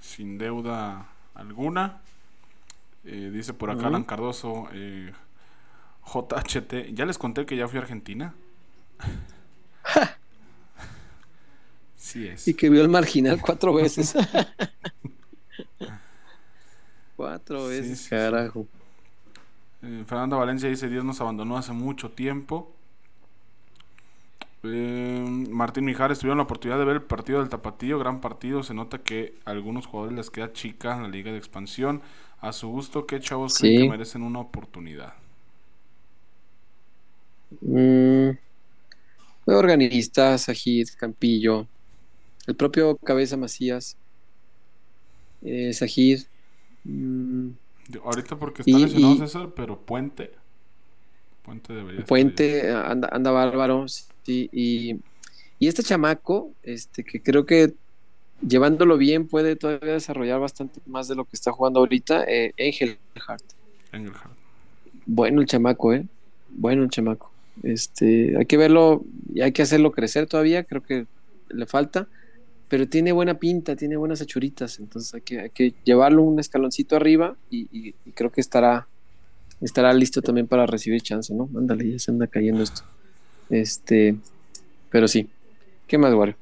sin 0.00 0.36
deuda 0.36 1.08
alguna. 1.34 2.02
Eh, 3.06 3.30
dice 3.32 3.54
por 3.54 3.70
acá 3.70 3.80
Ujú. 3.80 3.88
Alan 3.88 4.04
Cardoso, 4.04 4.68
eh, 4.72 5.12
JHT. 6.04 6.92
Ya 6.92 7.06
les 7.06 7.18
conté 7.18 7.46
que 7.46 7.56
ya 7.56 7.68
fui 7.68 7.78
a 7.78 7.82
Argentina. 7.82 8.34
sí 11.96 12.26
es. 12.26 12.48
Y 12.48 12.54
que 12.54 12.68
vio 12.68 12.82
el 12.82 12.88
marginal 12.88 13.40
cuatro 13.40 13.72
veces. 13.72 14.14
cuatro 17.16 17.68
veces, 17.68 17.98
sí, 17.98 18.04
sí. 18.04 18.10
carajo. 18.10 18.66
Eh, 19.82 20.04
Fernanda 20.06 20.36
Valencia 20.36 20.68
dice, 20.68 20.88
Dios 20.88 21.04
nos 21.04 21.20
abandonó 21.20 21.56
hace 21.56 21.72
mucho 21.72 22.10
tiempo. 22.10 22.72
Eh, 24.64 25.24
Martín 25.50 25.84
Mijares 25.84 26.18
tuvieron 26.18 26.38
la 26.38 26.44
oportunidad 26.44 26.78
de 26.78 26.84
ver 26.84 26.96
el 26.96 27.02
partido 27.02 27.38
del 27.38 27.48
Tapatío, 27.48 28.00
gran 28.00 28.20
partido. 28.20 28.64
Se 28.64 28.74
nota 28.74 28.98
que 28.98 29.38
a 29.44 29.50
algunos 29.50 29.86
jugadores 29.86 30.16
les 30.16 30.30
queda 30.30 30.52
chica 30.52 30.96
en 30.96 31.02
la 31.02 31.08
liga 31.08 31.30
de 31.30 31.38
expansión. 31.38 32.02
A 32.40 32.52
su 32.52 32.68
gusto, 32.68 33.06
¿qué 33.06 33.18
chavos 33.20 33.58
creen 33.58 33.76
Sí. 33.76 33.82
que 33.84 33.88
merecen 33.90 34.22
una 34.22 34.40
oportunidad? 34.40 35.14
Mm, 37.60 38.30
organista, 39.46 40.36
Sajid, 40.38 40.88
Campillo, 40.98 41.66
el 42.46 42.56
propio 42.56 42.96
Cabeza 42.96 43.36
Macías, 43.36 43.96
eh, 45.42 45.72
Sajid. 45.72 46.22
mm, 46.84 47.50
Ahorita 48.04 48.36
porque 48.36 48.62
está 48.62 48.70
Y- 48.78 48.82
lesionado 48.82 49.14
y- 49.14 49.18
César, 49.18 49.50
pero 49.54 49.78
Puente. 49.80 50.32
Puente 51.44 51.72
debería 51.72 52.04
Puente 52.04 52.72
anda, 52.72 53.08
anda 53.12 53.30
bárbaro, 53.30 53.86
sí, 53.88 54.48
y, 54.52 54.96
y 55.60 55.68
este 55.68 55.84
chamaco, 55.84 56.50
este, 56.64 57.04
que 57.04 57.22
creo 57.22 57.46
que 57.46 57.74
llevándolo 58.40 58.96
bien 58.98 59.26
puede 59.28 59.56
todavía 59.56 59.94
desarrollar 59.94 60.40
bastante 60.40 60.80
más 60.86 61.08
de 61.08 61.14
lo 61.14 61.24
que 61.24 61.30
está 61.34 61.52
jugando 61.52 61.80
ahorita, 61.80 62.24
eh, 62.24 62.52
ahí, 62.58 62.68
Engelhardt. 62.68 63.44
Bueno 65.06 65.40
el 65.40 65.46
chamaco, 65.46 65.92
eh. 65.92 66.06
Bueno 66.50 66.82
el 66.82 66.90
chamaco. 66.90 67.30
Este, 67.62 68.36
hay 68.36 68.46
que 68.46 68.56
verlo 68.56 69.04
y 69.32 69.40
hay 69.40 69.52
que 69.52 69.62
hacerlo 69.62 69.92
crecer 69.92 70.26
todavía, 70.26 70.64
creo 70.64 70.82
que 70.82 71.06
le 71.48 71.66
falta, 71.66 72.08
pero 72.68 72.88
tiene 72.88 73.12
buena 73.12 73.38
pinta, 73.38 73.76
tiene 73.76 73.96
buenas 73.96 74.20
hechuritas, 74.20 74.78
entonces 74.80 75.14
hay 75.14 75.20
que, 75.22 75.40
hay 75.40 75.50
que 75.50 75.74
llevarlo 75.84 76.22
un 76.22 76.38
escaloncito 76.40 76.96
arriba 76.96 77.36
y, 77.50 77.68
y- 77.72 77.94
y 78.04 78.10
creo 78.12 78.30
que 78.30 78.40
estará, 78.40 78.88
estará 79.60 79.92
listo 79.94 80.20
también 80.20 80.46
para 80.48 80.66
recibir 80.66 81.00
chance, 81.02 81.32
¿no? 81.34 81.48
Ándale, 81.56 81.92
ya 81.92 81.98
se 81.98 82.10
anda 82.10 82.26
cayendo 82.26 82.62
esto. 82.62 82.82
Este, 83.48 84.16
pero 84.90 85.06
sí. 85.08 85.28
¿Qué 85.86 85.98
más, 85.98 86.12
Wario? 86.12 86.36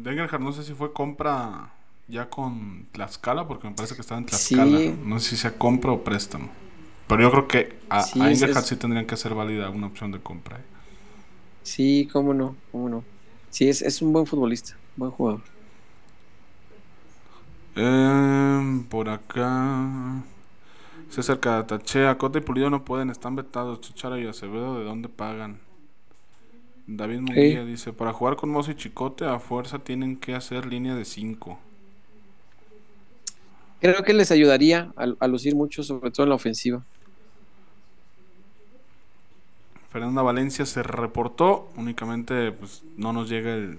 Sí. 0.00 0.04
De 0.04 0.10
Engelhardt 0.10 0.40
no 0.42 0.52
sé 0.52 0.62
si 0.64 0.74
fue 0.74 0.92
compra 0.92 1.72
ya 2.08 2.28
con 2.28 2.86
Tlaxcala, 2.92 3.46
porque 3.46 3.68
me 3.68 3.74
parece 3.74 3.94
que 3.94 4.00
estaba 4.00 4.18
en 4.20 4.26
Tlaxcala. 4.26 4.78
Sí. 4.78 4.96
No 5.04 5.20
sé 5.20 5.30
si 5.30 5.36
sea 5.36 5.56
compra 5.58 5.92
o 5.92 6.02
préstamo. 6.04 6.50
Pero 7.06 7.22
yo 7.22 7.30
creo 7.30 7.48
que 7.48 7.78
a, 7.88 8.02
Sí, 8.02 8.20
a 8.20 8.30
Engelhardt 8.30 8.64
es- 8.64 8.66
sí 8.66 8.76
tendrían 8.76 9.06
que 9.06 9.14
hacer 9.14 9.34
válida 9.34 9.70
una 9.70 9.86
opción 9.88 10.12
de 10.12 10.20
compra. 10.20 10.58
¿eh? 10.58 10.64
Sí, 11.62 12.08
cómo 12.12 12.34
no, 12.34 12.56
cómo 12.72 12.88
no. 12.88 13.04
Sí, 13.50 13.68
es, 13.68 13.82
es 13.82 14.00
un 14.02 14.12
buen 14.12 14.26
futbolista, 14.26 14.76
buen 14.96 15.10
jugador. 15.10 15.42
Em, 17.76 18.84
por 18.84 19.08
acá. 19.08 20.22
César 21.10 21.40
Catachea, 21.40 22.18
Cota 22.18 22.38
y 22.38 22.42
Pulido 22.42 22.70
no 22.70 22.84
pueden, 22.84 23.10
están 23.10 23.36
vetados. 23.36 23.80
Chichara 23.80 24.18
y 24.20 24.26
Acevedo, 24.26 24.78
¿de 24.78 24.84
dónde 24.84 25.08
pagan? 25.08 25.60
David 26.86 27.20
Munguía 27.20 27.64
dice: 27.64 27.92
Para 27.92 28.12
jugar 28.12 28.36
con 28.36 28.50
Mozo 28.50 28.70
y 28.70 28.74
Chicote, 28.76 29.24
a 29.24 29.38
fuerza 29.38 29.78
tienen 29.78 30.16
que 30.16 30.34
hacer 30.34 30.66
línea 30.66 30.94
de 30.94 31.04
5. 31.04 31.58
Creo 33.80 34.02
que 34.02 34.12
les 34.12 34.30
ayudaría 34.30 34.92
a, 34.96 35.06
a 35.18 35.26
lucir 35.28 35.54
mucho, 35.54 35.82
sobre 35.82 36.10
todo 36.10 36.24
en 36.24 36.30
la 36.30 36.34
ofensiva. 36.34 36.82
Fernanda 39.90 40.22
Valencia 40.22 40.66
se 40.66 40.82
reportó, 40.84 41.68
únicamente 41.76 42.52
pues 42.52 42.84
no 42.96 43.12
nos 43.12 43.28
llega 43.28 43.54
el, 43.54 43.78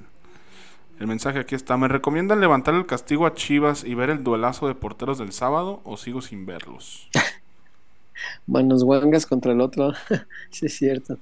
el 1.00 1.08
mensaje, 1.08 1.40
aquí 1.40 1.56
está. 1.56 1.78
¿Me 1.78 1.88
recomiendan 1.88 2.42
levantar 2.42 2.76
el 2.76 2.86
castigo 2.86 3.26
a 3.26 3.34
Chivas 3.34 3.86
y 3.86 3.96
ver 3.96 4.10
el 4.10 4.24
duelazo 4.24 4.68
de 4.68 4.76
porteros 4.76 5.18
del 5.20 5.32
sábado 5.32 5.80
o 5.86 5.96
sigo 5.96 6.22
sin 6.22 6.46
verlos? 6.46 7.10
Manos 8.46 8.84
guangas 8.84 9.26
contra 9.26 9.54
el 9.54 9.62
otro. 9.62 9.94
sí, 10.52 10.66
es 10.66 10.78
cierto. 10.78 11.18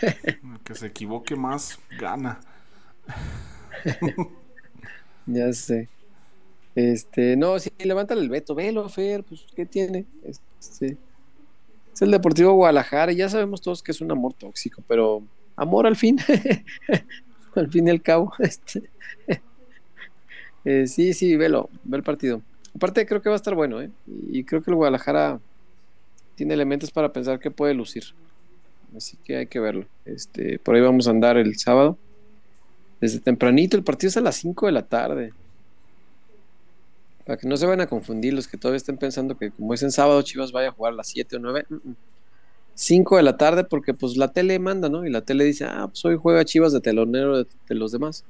Que 0.64 0.74
se 0.74 0.86
equivoque 0.86 1.36
más, 1.36 1.78
gana. 1.98 2.40
Ya 5.26 5.52
sé. 5.52 5.88
Este, 6.74 7.36
no, 7.36 7.58
sí, 7.58 7.70
levántale 7.78 8.20
el 8.20 8.28
veto, 8.28 8.54
velo, 8.54 8.88
Fer, 8.88 9.22
pues, 9.22 9.46
¿qué 9.54 9.66
tiene? 9.66 10.06
Este, 10.24 10.96
es 11.92 12.02
el 12.02 12.10
Deportivo 12.10 12.52
Guadalajara, 12.52 13.12
y 13.12 13.16
ya 13.16 13.28
sabemos 13.28 13.60
todos 13.60 13.82
que 13.82 13.92
es 13.92 14.00
un 14.00 14.10
amor 14.10 14.32
tóxico, 14.34 14.82
pero 14.88 15.22
amor 15.56 15.86
al 15.86 15.96
fin, 15.96 16.18
al 17.54 17.70
fin 17.70 17.88
y 17.88 17.90
al 17.90 18.02
cabo. 18.02 18.32
Este, 18.38 18.88
eh, 20.64 20.86
sí, 20.86 21.12
sí, 21.12 21.36
velo, 21.36 21.68
ve 21.84 21.98
el 21.98 22.02
partido. 22.02 22.42
Aparte, 22.74 23.06
creo 23.06 23.20
que 23.20 23.28
va 23.28 23.34
a 23.34 23.36
estar 23.36 23.54
bueno, 23.54 23.80
¿eh? 23.80 23.90
Y 24.28 24.44
creo 24.44 24.62
que 24.62 24.70
el 24.70 24.76
Guadalajara 24.76 25.40
tiene 26.36 26.54
elementos 26.54 26.90
para 26.90 27.12
pensar 27.12 27.40
que 27.40 27.50
puede 27.50 27.74
lucir. 27.74 28.04
Así 28.96 29.16
que 29.24 29.36
hay 29.36 29.46
que 29.46 29.60
verlo. 29.60 29.86
Este, 30.04 30.58
por 30.58 30.74
ahí 30.74 30.80
vamos 30.80 31.06
a 31.06 31.10
andar 31.10 31.36
el 31.36 31.58
sábado. 31.58 31.96
Desde 33.00 33.20
tempranito, 33.20 33.76
el 33.76 33.84
partido 33.84 34.08
es 34.08 34.16
a 34.16 34.20
las 34.20 34.36
5 34.36 34.66
de 34.66 34.72
la 34.72 34.82
tarde. 34.82 35.32
Para 37.24 37.38
que 37.38 37.48
no 37.48 37.56
se 37.56 37.66
van 37.66 37.80
a 37.80 37.86
confundir 37.86 38.34
los 38.34 38.48
que 38.48 38.56
todavía 38.56 38.76
estén 38.76 38.98
pensando 38.98 39.36
que 39.38 39.50
como 39.50 39.72
es 39.72 39.82
en 39.82 39.92
sábado 39.92 40.20
Chivas 40.22 40.52
vaya 40.52 40.68
a 40.68 40.72
jugar 40.72 40.92
a 40.92 40.96
las 40.96 41.08
7 41.08 41.36
o 41.36 41.38
9. 41.38 41.66
5 42.74 43.16
de 43.16 43.22
la 43.22 43.36
tarde 43.36 43.64
porque 43.64 43.94
pues 43.94 44.16
la 44.16 44.32
tele 44.32 44.58
manda, 44.58 44.88
¿no? 44.88 45.06
Y 45.06 45.10
la 45.10 45.20
tele 45.20 45.44
dice, 45.44 45.64
ah, 45.64 45.86
pues 45.88 46.04
hoy 46.04 46.16
juega 46.20 46.44
Chivas 46.44 46.72
de 46.72 46.80
telonero 46.80 47.38
de, 47.38 47.46
de 47.68 47.74
los 47.74 47.92
demás. 47.92 48.24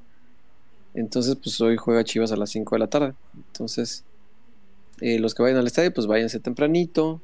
Entonces 0.94 1.36
pues 1.36 1.60
hoy 1.60 1.76
juega 1.76 2.04
Chivas 2.04 2.32
a 2.32 2.36
las 2.36 2.50
5 2.50 2.74
de 2.74 2.78
la 2.78 2.86
tarde. 2.88 3.14
Entonces 3.34 4.04
eh, 5.00 5.18
los 5.18 5.34
que 5.34 5.42
vayan 5.42 5.58
al 5.58 5.66
estadio 5.66 5.92
pues 5.92 6.06
váyanse 6.06 6.40
tempranito. 6.40 7.20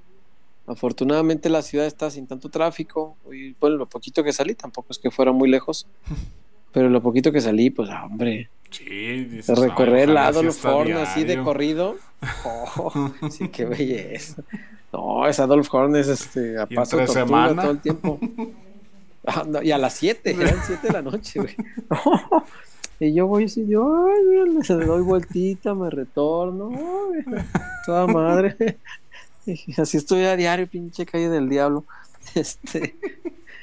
Afortunadamente 0.67 1.49
la 1.49 1.63
ciudad 1.63 1.87
está 1.87 2.11
sin 2.11 2.27
tanto 2.27 2.49
tráfico. 2.49 3.17
Hoy, 3.25 3.55
bueno, 3.61 3.77
lo 3.77 3.87
poquito 3.87 4.25
que 4.25 4.33
salí 4.33 4.55
tampoco 4.55 4.89
es 4.91 4.99
que 4.99 5.11
fuera 5.11 5.33
muy 5.33 5.49
lejos. 5.49 5.87
Pero 6.73 6.89
lo 6.91 7.01
poquito 7.01 7.31
que 7.33 7.41
salí, 7.41 7.71
pues 7.71 7.89
hombre, 7.91 8.51
Sí, 8.71 9.25
dices, 9.25 9.57
recorrer 9.59 10.09
"Ay, 10.09 10.15
la 10.15 10.23
ojalá 10.29 10.33
sí 10.33 10.39
Adolf 10.39 10.65
Horn 10.65 10.93
así 10.95 11.21
de 11.21 11.27
diario". 11.27 11.45
corrido. 11.45 11.97
Oh, 12.45 13.13
sí, 13.31 13.49
qué 13.49 13.65
belleza. 13.65 14.43
No, 14.93 15.27
esa 15.29 15.45
Adolf 15.45 15.73
Horn 15.73 15.95
es 15.97 16.09
este, 16.09 16.59
a 16.59 16.67
¿Y 16.69 16.75
paso 16.75 17.07
semana? 17.07 17.63
todo 17.63 17.71
el 17.73 17.81
tiempo. 17.81 18.19
Ah, 19.27 19.45
no, 19.47 19.63
y 19.63 19.71
a 19.71 19.79
las 19.79 19.95
7, 19.95 20.31
eran 20.39 20.57
7 20.67 20.87
de 20.89 20.93
la 20.93 21.03
noche, 21.03 21.41
güey. 21.41 21.55
y 23.01 23.13
yo 23.15 23.27
voy 23.27 23.45
así, 23.45 23.67
yo, 23.69 24.07
ay, 24.09 24.23
mira, 24.29 24.77
le 24.77 24.85
doy 24.87 25.03
vueltita, 25.03 25.75
me 25.75 25.91
retorno. 25.91 26.71
ay, 26.73 27.45
toda 27.87 28.07
madre. 28.09 28.79
Así 29.77 29.97
estoy 29.97 30.25
a 30.25 30.37
diario, 30.37 30.67
pinche 30.67 31.07
calle 31.07 31.29
del 31.29 31.49
diablo. 31.49 31.85
Este. 32.35 32.97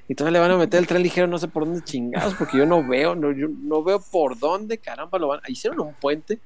Y 0.08 0.16
todavía 0.16 0.40
le 0.40 0.48
van 0.48 0.52
a 0.52 0.58
meter 0.58 0.80
el 0.80 0.88
tren 0.88 1.04
ligero, 1.04 1.28
no 1.28 1.38
sé 1.38 1.48
por 1.48 1.66
dónde 1.66 1.84
chingados, 1.84 2.34
porque 2.36 2.58
yo 2.58 2.66
no 2.66 2.86
veo, 2.86 3.16
no, 3.16 3.32
yo 3.32 3.48
no 3.48 3.84
veo 3.84 4.02
por 4.02 4.38
dónde 4.38 4.78
caramba 4.78 5.18
lo 5.18 5.28
van. 5.28 5.42
Hicieron 5.48 5.80
un 5.82 5.94
puente. 5.94 6.40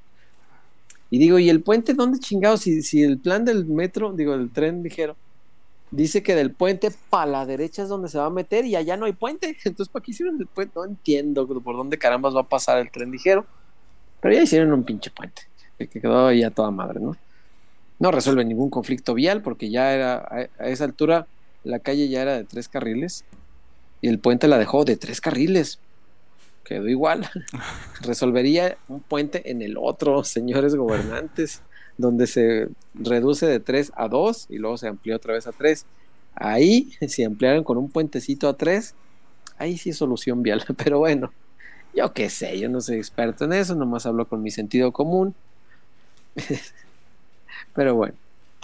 Y 1.10 1.20
digo, 1.20 1.40
¿y 1.40 1.50
el 1.50 1.62
puente 1.62 1.94
dónde 1.94 2.20
chingados? 2.20 2.62
Si, 2.62 2.82
si 2.82 3.04
el 3.04 3.20
plan 3.20 3.46
del 3.46 3.66
metro, 3.66 4.14
digo, 4.14 4.38
del 4.38 4.52
tren 4.52 4.84
ligero, 4.84 5.16
dice 5.90 6.22
que 6.22 6.36
del 6.36 6.52
puente 6.52 6.92
para 7.10 7.32
la 7.32 7.46
derecha 7.46 7.84
es 7.84 7.90
donde 7.90 8.10
se 8.10 8.18
va 8.18 8.26
a 8.26 8.30
meter 8.30 8.66
y 8.66 8.76
allá 8.76 8.98
no 8.98 9.06
hay 9.06 9.14
puente. 9.14 9.56
Entonces, 9.64 9.90
¿para 9.90 10.04
qué 10.04 10.12
hicieron 10.12 10.40
el 10.40 10.48
puente? 10.48 10.74
No 10.76 10.86
entiendo 10.86 11.48
por 11.48 11.78
dónde 11.78 11.98
carambas 11.98 12.36
va 12.36 12.42
a 12.42 12.50
pasar 12.50 12.80
el 12.80 12.92
tren 12.92 13.12
ligero. 13.12 13.46
Pero 14.22 14.34
ya 14.34 14.42
hicieron 14.42 14.74
un 14.74 14.84
pinche 14.84 15.12
puente, 15.12 15.44
que 15.78 15.88
quedó 15.88 16.28
ahí 16.28 16.44
a 16.44 16.50
toda 16.50 16.72
madre, 16.72 17.00
¿no? 17.00 17.16
No 18.00 18.12
resuelve 18.12 18.46
ningún 18.46 18.70
conflicto 18.70 19.14
vial 19.14 19.42
porque 19.42 19.70
ya 19.70 19.94
era 19.94 20.18
a, 20.30 20.68
esa 20.68 20.84
altura 20.86 21.28
la 21.64 21.80
calle 21.80 22.08
ya 22.08 22.22
era 22.22 22.36
de 22.36 22.44
tres 22.44 22.70
carriles 22.70 23.26
y 24.02 24.08
el 24.08 24.20
puente 24.20 24.48
la 24.48 24.58
dejó 24.58 24.86
de 24.86 24.96
tres 24.96 25.22
carriles. 25.22 25.80
Quedó 26.64 26.88
igual. 26.88 27.30
Resolvería 28.02 28.78
un 28.88 29.00
puente 29.02 29.50
en 29.50 29.62
el 29.62 29.78
otro, 29.78 30.24
señores 30.24 30.76
gobernantes, 30.76 31.62
donde 31.98 32.28
se 32.28 32.70
reduce 32.94 33.48
de 33.48 33.60
tres 33.60 33.92
a 33.96 34.08
dos 34.08 34.46
y 34.50 34.58
luego 34.58 34.78
se 34.78 34.88
amplió 34.88 35.16
otra 35.16 35.34
vez 35.34 35.48
a 35.48 35.52
tres. 35.52 35.86
Ahí, 36.36 36.92
si 37.08 37.24
ampliaran 37.24 37.64
con 37.64 37.78
un 37.78 37.90
puentecito 37.90 38.48
a 38.48 38.56
tres, 38.56 38.94
ahí 39.58 39.78
sí 39.78 39.90
es 39.90 39.98
solución 39.98 40.44
vial. 40.44 40.64
Pero 40.78 41.00
bueno, 41.00 41.34
yo 41.96 42.14
qué 42.14 42.30
sé, 42.30 42.60
yo 42.60 42.70
no 42.70 42.82
soy 42.82 42.98
experto 42.98 43.46
en 43.46 43.54
eso, 43.54 43.76
nomás 43.76 44.06
hablo 44.06 44.28
con 44.28 44.42
mi 44.42 44.52
sentido 44.52 44.92
común. 44.92 45.34
Pero 47.74 47.96
bueno, 47.96 48.16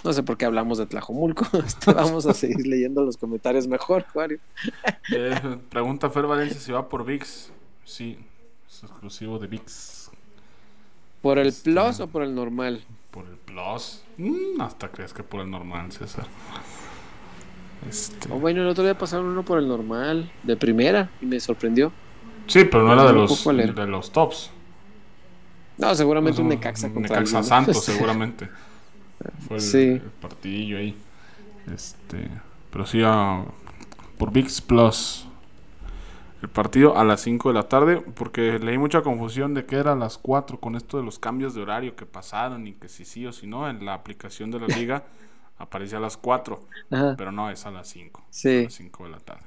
no 0.02 0.12
sé 0.12 0.22
por 0.22 0.36
qué 0.36 0.44
hablamos 0.44 0.78
de 0.78 0.86
Tlajomulco. 0.86 1.46
Este, 1.66 1.92
vamos 1.92 2.26
a 2.26 2.34
seguir 2.34 2.66
leyendo 2.66 3.02
los 3.04 3.16
comentarios 3.16 3.66
mejor, 3.66 4.04
Juario. 4.12 4.38
Eh, 5.12 5.58
pregunta 5.70 6.10
Fer 6.10 6.26
Valencia 6.26 6.60
si 6.60 6.72
va 6.72 6.88
por 6.88 7.04
VIX. 7.04 7.50
Sí, 7.84 8.18
es 8.68 8.82
exclusivo 8.82 9.38
de 9.38 9.46
VIX. 9.46 10.10
¿Por 11.22 11.38
el 11.38 11.48
Este- 11.48 11.70
Plus 11.70 12.00
o 12.00 12.06
por 12.08 12.22
el 12.22 12.34
normal? 12.34 12.84
¿Por 13.10 13.26
el 13.26 13.36
Plus? 13.36 14.02
Mm, 14.18 14.60
hasta 14.60 14.88
crees 14.90 15.12
que 15.14 15.22
por 15.22 15.40
el 15.40 15.50
normal, 15.50 15.90
César. 15.92 16.26
Este... 17.88 18.32
O 18.32 18.38
bueno, 18.38 18.62
el 18.62 18.68
otro 18.68 18.82
día 18.84 18.96
pasaron 18.96 19.26
uno 19.26 19.44
por 19.44 19.58
el 19.58 19.68
normal, 19.68 20.30
de 20.42 20.56
primera, 20.56 21.10
y 21.20 21.26
me 21.26 21.38
sorprendió. 21.40 21.92
Sí, 22.46 22.64
pero 22.64 22.84
no 22.84 22.92
era 22.92 23.04
de 23.04 23.12
No, 23.12 23.18
los, 23.20 23.44
de 23.44 23.86
los 23.86 24.10
tops. 24.12 24.50
No, 25.78 25.94
seguramente 25.94 26.40
un 26.40 26.48
Pues, 26.48 26.58
Necaxa 26.58 26.86
un 26.88 26.94
contra 26.94 27.16
Necaxa 27.20 27.38
¿no? 27.38 27.42
Santos, 27.44 27.84
seguramente. 27.84 28.48
Fue 29.38 29.58
el, 29.58 29.62
Sí. 29.62 30.02
el 30.02 30.10
partidillo 30.12 30.78
ahí. 30.78 30.96
Este, 31.66 32.30
pero 32.70 32.86
sí, 32.86 33.00
ah, 33.04 33.44
por 34.18 34.32
VIX 34.32 34.60
Plus. 34.62 35.28
El 36.42 36.50
partido 36.50 36.98
a 36.98 37.04
las 37.04 37.22
5 37.22 37.48
de 37.48 37.54
la 37.54 37.68
tarde, 37.68 38.00
porque 38.02 38.58
leí 38.58 38.76
mucha 38.76 39.02
confusión 39.02 39.54
de 39.54 39.64
que 39.64 39.76
era 39.76 39.92
a 39.92 39.96
las 39.96 40.18
4 40.18 40.60
con 40.60 40.76
esto 40.76 40.98
de 40.98 41.02
los 41.04 41.18
cambios 41.18 41.54
de 41.54 41.62
horario 41.62 41.96
que 41.96 42.04
pasaron 42.06 42.66
y 42.66 42.74
que 42.74 42.88
si 42.88 43.04
sí 43.06 43.26
o 43.26 43.32
si 43.32 43.46
no, 43.46 43.68
en 43.68 43.84
la 43.84 43.94
aplicación 43.94 44.50
de 44.50 44.60
la 44.60 44.66
liga 44.68 45.04
aparecía 45.58 45.98
a 45.98 46.00
las 46.02 46.16
4, 46.18 46.60
Ajá, 46.90 47.14
pero 47.16 47.32
no, 47.32 47.50
es 47.50 47.64
a 47.66 47.70
las 47.70 47.88
5. 47.88 48.20
A 48.20 48.24
sí, 48.30 48.64
las 48.64 48.74
5 48.74 49.04
de 49.04 49.10
la 49.10 49.20
tarde. 49.20 49.44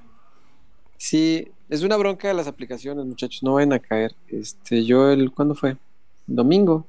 sí, 0.98 1.48
es 1.70 1.84
una 1.84 1.98
bronca 1.98 2.28
de 2.28 2.34
las 2.34 2.48
aplicaciones, 2.48 3.06
muchachos, 3.06 3.44
no 3.44 3.54
vayan 3.56 3.74
a 3.74 3.80
caer. 3.80 4.16
Este, 4.28 4.86
yo 4.86 5.10
el, 5.12 5.32
¿cuándo 5.32 5.56
fue? 5.56 5.78
Domingo. 6.26 6.88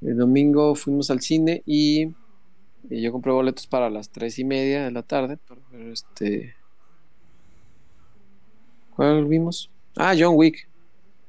El 0.00 0.16
domingo 0.16 0.74
fuimos 0.74 1.10
al 1.10 1.20
cine 1.20 1.62
y, 1.66 2.08
y 2.88 3.00
yo 3.02 3.10
compré 3.12 3.32
boletos 3.32 3.66
para 3.66 3.90
las 3.90 4.10
tres 4.10 4.38
y 4.38 4.44
media 4.44 4.84
de 4.84 4.90
la 4.92 5.02
tarde, 5.02 5.38
pero, 5.48 5.60
este, 5.92 6.54
¿cuál 8.94 9.24
vimos? 9.26 9.70
Ah, 9.96 10.14
John 10.18 10.34
Wick. 10.36 10.68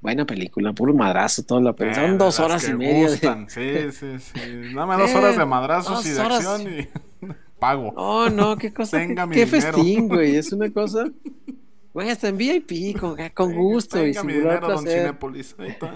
Buena 0.01 0.25
película, 0.25 0.71
puro 0.71 0.93
madrazo, 0.93 1.43
toda 1.43 1.59
la 1.59 1.73
película. 1.73 2.03
Eh, 2.03 2.07
Son 2.09 2.17
de 2.17 2.23
dos 2.23 2.39
horas 2.39 2.69
y 2.69 2.73
media. 2.73 3.05
de- 3.05 3.09
gustan, 3.11 3.49
Sí, 3.49 3.91
sí, 3.91 4.19
sí. 4.19 4.39
Dame 4.73 4.95
dos 4.95 5.09
Eh, 5.11 5.17
horas 5.17 5.37
de 5.37 5.45
madrazos 5.45 5.95
dos 5.97 6.05
y 6.05 6.09
de 6.11 6.19
horas. 6.21 6.45
acción 6.45 6.73
y 6.73 6.87
pago. 7.59 7.91
Oh, 7.97 8.29
no, 8.29 8.55
qué 8.57 8.71
cosa, 8.73 8.97
Tenga 8.97 9.23
qué, 9.23 9.29
mi 9.29 9.35
qué 9.35 9.45
festín, 9.47 10.07
güey. 10.07 10.37
Es 10.37 10.53
una 10.53 10.69
cosa. 10.73 11.05
Güey, 11.93 12.11
hasta 12.11 12.29
en 12.29 12.37
VIP, 12.37 12.97
con, 12.97 13.17
con 13.33 13.49
Tenga- 13.49 13.55
gusto 13.57 13.97
y 14.05 14.11
tenga 14.11 14.23
mi 14.23 14.33
singular 14.33 14.59
dinero, 14.61 14.73
don 14.75 14.83
placer. 14.83 15.01
Cinépolis. 15.01 15.55
Ahí 15.59 15.69
está. 15.69 15.93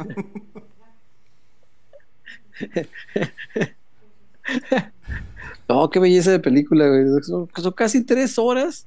No, 5.68 5.90
qué 5.90 6.00
belleza 6.00 6.32
de 6.32 6.40
película, 6.40 6.88
güey. 6.88 7.06
Son, 7.24 7.50
son 7.56 7.72
casi 7.72 8.04
tres 8.04 8.38
horas 8.38 8.86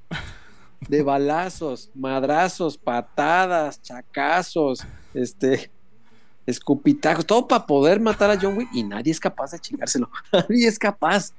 de 0.89 1.03
balazos, 1.03 1.91
madrazos, 1.95 2.77
patadas, 2.77 3.81
chacazos, 3.81 4.87
este, 5.15 5.71
escupitajos, 6.47 7.25
todo 7.27 7.49
para 7.49 7.67
poder 7.67 7.99
matar 8.01 8.31
a 8.31 8.39
John 8.41 8.57
Wick 8.59 8.69
y 8.73 8.83
nadie 8.83 9.11
es 9.13 9.21
capaz 9.21 9.53
de 9.53 9.59
chingárselo. 9.59 10.11
Nadie 10.33 10.69
es 10.69 10.79
capaz. 10.79 11.33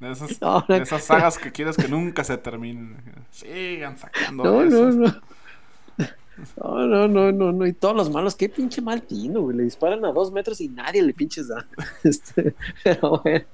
De 0.00 0.10
esas, 0.10 0.30
No, 0.40 0.64
de 0.66 0.78
no. 0.78 0.82
esas 0.82 1.04
sagas 1.04 1.36
que 1.38 1.52
quieres 1.52 1.76
que 1.76 1.88
nunca 1.88 2.24
se 2.24 2.38
terminen. 2.38 2.96
Sigan 3.30 3.98
sacando 3.98 4.44
No, 4.44 4.60
de 4.60 4.70
no, 4.70 4.90
no. 4.90 5.20
No, 6.62 6.86
no, 6.86 7.08
no, 7.08 7.32
no, 7.32 7.52
no. 7.52 7.66
Y 7.66 7.72
todos 7.72 7.96
los 7.96 8.10
malos, 8.10 8.34
qué 8.34 8.48
pinche 8.48 8.80
mal 8.82 9.02
tino, 9.02 9.40
güey. 9.42 9.56
Le 9.56 9.64
disparan 9.64 10.04
a 10.04 10.12
dos 10.12 10.32
metros 10.32 10.60
y 10.60 10.68
nadie 10.68 11.02
le 11.02 11.12
pinches 11.14 11.48
da. 11.48 11.66
Este, 12.04 12.54
pero 12.84 13.20
bueno, 13.22 13.44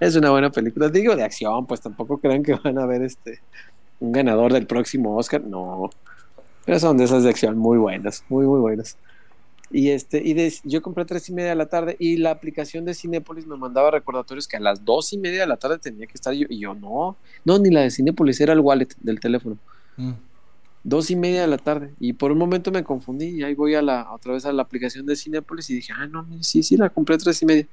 es 0.00 0.16
una 0.16 0.30
buena 0.30 0.50
película. 0.50 0.88
Digo 0.88 1.14
de 1.16 1.22
acción, 1.22 1.66
pues 1.66 1.80
tampoco 1.80 2.18
crean 2.18 2.42
que 2.42 2.54
van 2.54 2.78
a 2.78 2.86
ver 2.86 3.02
este 3.02 3.40
un 4.00 4.12
ganador 4.12 4.52
del 4.52 4.66
próximo 4.66 5.16
Oscar. 5.16 5.42
No. 5.42 5.90
Pero 6.64 6.78
son 6.78 6.96
de 6.98 7.04
esas 7.04 7.22
de 7.24 7.30
acción 7.30 7.56
muy 7.56 7.78
buenas, 7.78 8.24
muy, 8.28 8.46
muy 8.46 8.60
buenas. 8.60 8.96
Y 9.70 9.90
este, 9.90 10.22
y 10.26 10.32
de- 10.32 10.52
yo 10.64 10.80
compré 10.80 11.02
a 11.02 11.06
tres 11.06 11.28
y 11.28 11.32
media 11.34 11.50
de 11.50 11.54
la 11.56 11.66
tarde 11.66 11.94
y 11.98 12.16
la 12.16 12.30
aplicación 12.30 12.84
de 12.86 12.94
Cinépolis 12.94 13.46
me 13.46 13.56
mandaba 13.56 13.90
recordatorios 13.90 14.48
que 14.48 14.56
a 14.56 14.60
las 14.60 14.82
dos 14.84 15.12
y 15.12 15.18
media 15.18 15.42
de 15.42 15.46
la 15.46 15.56
tarde 15.58 15.78
tenía 15.78 16.06
que 16.06 16.14
estar 16.14 16.32
yo. 16.32 16.46
Y 16.48 16.60
yo, 16.60 16.74
no, 16.74 17.16
no, 17.44 17.58
ni 17.58 17.70
la 17.70 17.82
de 17.82 17.90
Cinépolis, 17.90 18.40
era 18.40 18.52
el 18.54 18.60
wallet 18.60 18.88
del 19.00 19.20
teléfono 19.20 19.56
Mm. 19.96 20.12
Dos 20.88 21.10
y 21.10 21.16
media 21.16 21.42
de 21.42 21.46
la 21.46 21.58
tarde. 21.58 21.92
Y 22.00 22.12
por 22.12 22.32
un 22.32 22.38
momento 22.38 22.70
me 22.70 22.84
confundí 22.84 23.26
y 23.26 23.42
ahí 23.42 23.54
voy 23.54 23.74
a 23.74 23.82
la, 23.82 24.12
otra 24.12 24.32
vez 24.32 24.44
a 24.44 24.52
la 24.52 24.62
aplicación 24.62 25.06
de 25.06 25.16
Cinepolis 25.16 25.70
y 25.70 25.74
dije, 25.74 25.92
ah, 25.96 26.06
no, 26.06 26.26
sí, 26.40 26.62
sí, 26.62 26.76
la 26.76 26.88
compré 26.90 27.16
a 27.16 27.18
tres 27.18 27.42
y 27.42 27.46
media. 27.46 27.66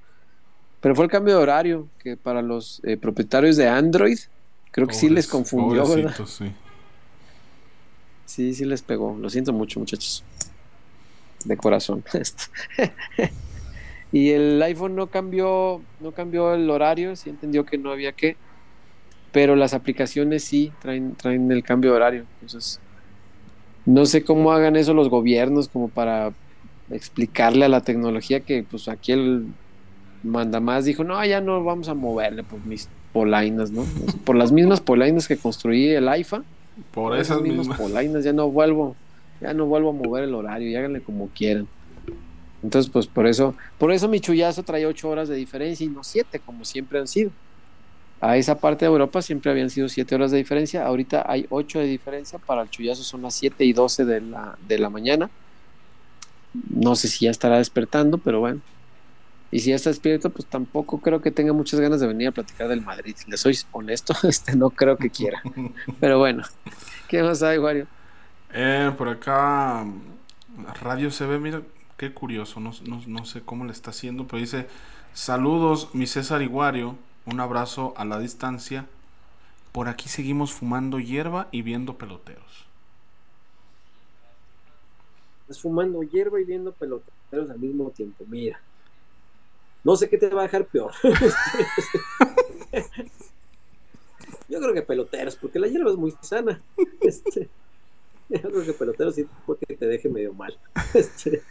Pero 0.81 0.95
fue 0.95 1.05
el 1.05 1.11
cambio 1.11 1.35
de 1.35 1.41
horario 1.41 1.87
que 1.99 2.17
para 2.17 2.41
los 2.41 2.81
eh, 2.83 2.97
propietarios 2.97 3.57
de 3.57 3.67
Android, 3.67 4.19
creo 4.71 4.87
que 4.87 4.93
sí 4.93 5.09
les 5.09 5.27
confundió, 5.27 5.87
¿verdad? 5.87 6.15
sí. 6.25 6.51
Sí, 8.25 8.53
sí 8.53 8.65
les 8.65 8.81
pegó. 8.81 9.17
Lo 9.17 9.29
siento 9.29 9.53
mucho, 9.53 9.79
muchachos. 9.79 10.23
De 11.45 11.55
corazón. 11.57 12.03
Y 14.15 14.31
el 14.31 14.61
iPhone 14.63 14.95
no 14.95 15.07
cambió, 15.07 15.81
no 15.99 16.13
cambió 16.13 16.53
el 16.53 16.69
horario, 16.69 17.17
sí 17.17 17.29
entendió 17.29 17.65
que 17.65 17.77
no 17.77 17.91
había 17.91 18.13
que, 18.13 18.37
pero 19.33 19.57
las 19.57 19.73
aplicaciones 19.73 20.41
sí 20.45 20.71
traen, 20.81 21.15
traen 21.15 21.51
el 21.51 21.63
cambio 21.63 21.91
de 21.91 21.97
horario. 21.97 22.25
Entonces, 22.41 22.79
no 23.85 24.05
sé 24.05 24.23
cómo 24.23 24.51
hagan 24.51 24.75
eso 24.75 24.93
los 24.93 25.09
gobiernos 25.09 25.67
como 25.67 25.89
para 25.89 26.33
explicarle 26.89 27.65
a 27.65 27.69
la 27.69 27.81
tecnología 27.81 28.41
que 28.41 28.63
pues 28.63 28.87
aquí 28.87 29.11
el 29.11 29.47
mandamás 30.23 30.85
dijo, 30.85 31.03
no, 31.03 31.23
ya 31.25 31.41
no 31.41 31.63
vamos 31.63 31.87
a 31.87 31.93
moverle 31.93 32.43
por 32.43 32.63
mis 32.65 32.89
polainas, 33.13 33.71
¿no? 33.71 33.85
Por 34.25 34.35
las 34.35 34.51
mismas 34.51 34.81
polainas 34.81 35.27
que 35.27 35.37
construí 35.37 35.89
el 35.89 36.09
iPhone 36.09 36.43
Por 36.91 37.11
por 37.11 37.17
esas 37.17 37.41
mismas 37.41 37.67
mismas. 37.67 37.79
polainas, 37.79 38.23
ya 38.25 38.33
no 38.33 38.49
vuelvo, 38.49 38.95
ya 39.39 39.53
no 39.53 39.67
vuelvo 39.67 39.91
a 39.91 39.93
mover 39.93 40.25
el 40.25 40.33
horario, 40.33 40.69
y 40.69 40.75
háganle 40.75 41.01
como 41.01 41.29
quieran. 41.29 41.67
Entonces, 42.61 42.91
pues 42.91 43.07
por 43.07 43.27
eso, 43.27 43.55
por 43.77 43.91
eso 43.91 44.09
mi 44.09 44.19
chullazo 44.19 44.63
traía 44.63 44.87
ocho 44.87 45.07
horas 45.07 45.29
de 45.29 45.35
diferencia 45.35 45.85
y 45.85 45.89
no 45.89 46.03
siete, 46.03 46.39
como 46.39 46.65
siempre 46.65 46.99
han 46.99 47.07
sido. 47.07 47.31
A 48.21 48.37
esa 48.37 48.59
parte 48.59 48.85
de 48.85 48.91
Europa 48.91 49.21
siempre 49.21 49.51
habían 49.51 49.69
sido 49.69 49.89
siete 49.89 50.15
horas 50.15 50.31
de 50.31 50.37
diferencia, 50.37 50.85
ahorita 50.85 51.25
hay 51.27 51.45
ocho 51.49 51.79
de 51.79 51.85
diferencia, 51.85 52.39
para 52.39 52.61
el 52.61 52.69
chullazo 52.69 53.03
son 53.03 53.21
las 53.21 53.35
siete 53.35 53.65
y 53.65 53.73
doce 53.73 54.05
de 54.05 54.21
la, 54.21 54.57
de 54.67 54.79
la 54.79 54.89
mañana. 54.89 55.29
No 56.69 56.95
sé 56.95 57.07
si 57.07 57.25
ya 57.25 57.31
estará 57.31 57.57
despertando, 57.57 58.17
pero 58.17 58.39
bueno. 58.39 58.61
Y 59.51 59.59
si 59.59 59.69
ya 59.69 59.75
está 59.75 59.89
despierto, 59.89 60.29
pues 60.29 60.47
tampoco 60.47 60.99
creo 60.99 61.21
que 61.21 61.31
tenga 61.31 61.53
muchas 61.53 61.79
ganas 61.79 61.99
de 61.99 62.07
venir 62.07 62.29
a 62.29 62.31
platicar 62.31 62.67
del 62.67 62.81
Madrid. 62.81 63.15
Si 63.17 63.29
le 63.29 63.37
soy 63.37 63.57
honesto, 63.71 64.13
este 64.23 64.55
no 64.55 64.69
creo 64.71 64.97
que 64.97 65.09
quiera. 65.09 65.41
Pero 65.99 66.19
bueno, 66.19 66.43
¿qué 67.07 67.21
más 67.23 67.43
hay, 67.43 67.57
Wario? 67.57 67.87
Eh, 68.49 68.91
por 68.97 69.09
acá, 69.09 69.85
Radio 70.81 71.09
CB, 71.09 71.39
mira, 71.39 71.61
qué 71.97 72.13
curioso, 72.13 72.59
no, 72.59 72.71
no, 72.85 73.01
no 73.05 73.25
sé 73.25 73.41
cómo 73.41 73.65
le 73.65 73.71
está 73.71 73.89
haciendo, 73.91 74.27
pero 74.27 74.39
dice, 74.39 74.67
saludos, 75.13 75.89
mi 75.93 76.07
César 76.07 76.41
Iguario, 76.41 76.97
un 77.25 77.39
abrazo 77.39 77.93
a 77.97 78.05
la 78.05 78.19
distancia, 78.19 78.85
por 79.71 79.87
aquí 79.87 80.09
seguimos 80.09 80.53
fumando 80.53 80.99
hierba 80.99 81.47
y 81.51 81.61
viendo 81.61 81.97
peloteros. 81.97 82.65
Estás 85.41 85.61
fumando 85.61 86.01
hierba 86.03 86.39
y 86.39 86.43
viendo 86.43 86.71
peloteros 86.71 87.49
al 87.49 87.59
mismo 87.59 87.89
tiempo. 87.91 88.23
Mira. 88.27 88.59
No 89.83 89.95
sé 89.95 90.09
qué 90.09 90.17
te 90.17 90.29
va 90.29 90.41
a 90.41 90.45
dejar 90.45 90.65
peor. 90.65 90.91
Yo 94.49 94.59
creo 94.59 94.73
que 94.73 94.81
peloteros, 94.81 95.35
porque 95.35 95.59
la 95.59 95.67
hierba 95.67 95.91
es 95.91 95.97
muy 95.97 96.13
sana. 96.21 96.61
Este, 97.01 97.49
yo 98.29 98.41
creo 98.41 98.63
que 98.63 98.73
peloteros 98.73 99.15
sí 99.15 99.27
porque 99.45 99.75
te 99.75 99.87
deje 99.87 100.09
medio 100.09 100.33
mal. 100.33 100.57
Este, 100.93 101.41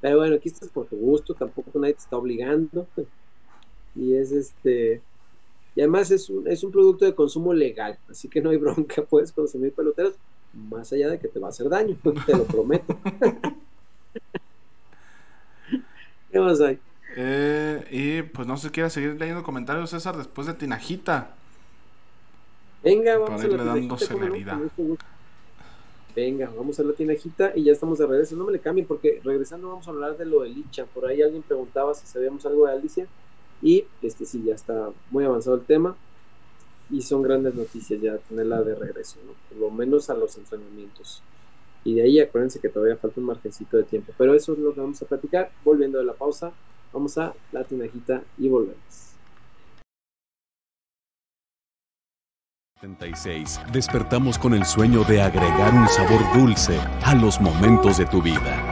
pero 0.00 0.18
bueno, 0.18 0.36
aquí 0.36 0.48
estás 0.48 0.68
por 0.68 0.86
tu 0.86 0.96
gusto, 0.96 1.34
tampoco 1.34 1.78
nadie 1.78 1.94
te 1.94 2.00
está 2.00 2.16
obligando. 2.16 2.86
Y 3.94 4.14
es 4.14 4.32
este. 4.32 5.00
Y 5.74 5.80
además 5.80 6.10
es 6.10 6.28
un, 6.28 6.46
es 6.48 6.62
un 6.62 6.70
producto 6.70 7.04
de 7.04 7.14
consumo 7.14 7.54
legal, 7.54 7.98
así 8.10 8.28
que 8.28 8.40
no 8.42 8.50
hay 8.50 8.58
bronca, 8.58 9.02
puedes 9.08 9.32
consumir 9.32 9.72
peloteros, 9.72 10.14
más 10.52 10.92
allá 10.92 11.08
de 11.08 11.18
que 11.18 11.28
te 11.28 11.38
va 11.38 11.46
a 11.48 11.50
hacer 11.50 11.68
daño, 11.68 11.96
te 12.26 12.36
lo 12.36 12.44
prometo. 12.44 12.98
¿Qué 16.30 16.40
más 16.40 16.60
hay? 16.60 16.78
Eh, 17.16 17.86
y 17.90 18.22
pues 18.22 18.46
no 18.46 18.56
sé 18.56 18.68
si 18.68 18.72
quieres 18.72 18.92
seguir 18.92 19.18
leyendo 19.18 19.42
comentarios, 19.42 19.90
César, 19.90 20.16
después 20.16 20.46
de 20.46 20.54
Tinajita. 20.54 21.34
Venga, 22.82 23.18
vamos 23.18 23.30
Para 23.30 23.42
a 23.42 23.46
irle 23.46 23.64
dando 23.64 23.98
celeridad. 23.98 24.58
Venga, 26.14 26.50
vamos 26.54 26.78
a 26.78 26.82
la 26.82 26.92
tinajita 26.92 27.52
y 27.54 27.64
ya 27.64 27.72
estamos 27.72 27.98
de 27.98 28.06
regreso. 28.06 28.36
No 28.36 28.44
me 28.44 28.52
le 28.52 28.60
cambien 28.60 28.86
porque 28.86 29.20
regresando 29.24 29.68
vamos 29.68 29.86
a 29.86 29.90
hablar 29.90 30.16
de 30.18 30.26
lo 30.26 30.42
de 30.42 30.50
Licha. 30.50 30.84
Por 30.84 31.06
ahí 31.06 31.22
alguien 31.22 31.42
preguntaba 31.42 31.94
si 31.94 32.06
sabíamos 32.06 32.44
algo 32.44 32.66
de 32.66 32.72
Alicia 32.72 33.06
y 33.62 33.84
este 34.02 34.26
sí, 34.26 34.42
ya 34.44 34.54
está 34.54 34.90
muy 35.10 35.24
avanzado 35.24 35.56
el 35.56 35.62
tema 35.62 35.96
y 36.90 37.00
son 37.00 37.22
grandes 37.22 37.54
noticias 37.54 38.00
ya 38.00 38.18
tenerla 38.18 38.62
de 38.62 38.74
regreso, 38.74 39.18
¿no? 39.24 39.32
Por 39.48 39.58
lo 39.58 39.70
menos 39.70 40.10
a 40.10 40.14
los 40.14 40.36
entrenamientos. 40.36 41.22
Y 41.84 41.94
de 41.94 42.02
ahí 42.02 42.20
acuérdense 42.20 42.60
que 42.60 42.68
todavía 42.68 42.96
falta 42.96 43.20
un 43.20 43.26
margencito 43.26 43.76
de 43.76 43.84
tiempo. 43.84 44.12
Pero 44.18 44.34
eso 44.34 44.52
es 44.52 44.58
lo 44.58 44.74
que 44.74 44.80
vamos 44.80 45.00
a 45.02 45.06
platicar. 45.06 45.50
Volviendo 45.64 45.98
de 45.98 46.04
la 46.04 46.12
pausa, 46.12 46.52
vamos 46.92 47.16
a 47.18 47.34
la 47.50 47.64
tinajita 47.64 48.22
y 48.38 48.48
volvemos. 48.48 49.12
76. 52.82 53.60
Despertamos 53.72 54.38
con 54.38 54.54
el 54.54 54.64
sueño 54.64 55.04
de 55.04 55.22
agregar 55.22 55.72
un 55.72 55.86
sabor 55.88 56.20
dulce 56.34 56.80
a 57.04 57.14
los 57.14 57.40
momentos 57.40 57.96
de 57.98 58.06
tu 58.06 58.20
vida. 58.20 58.71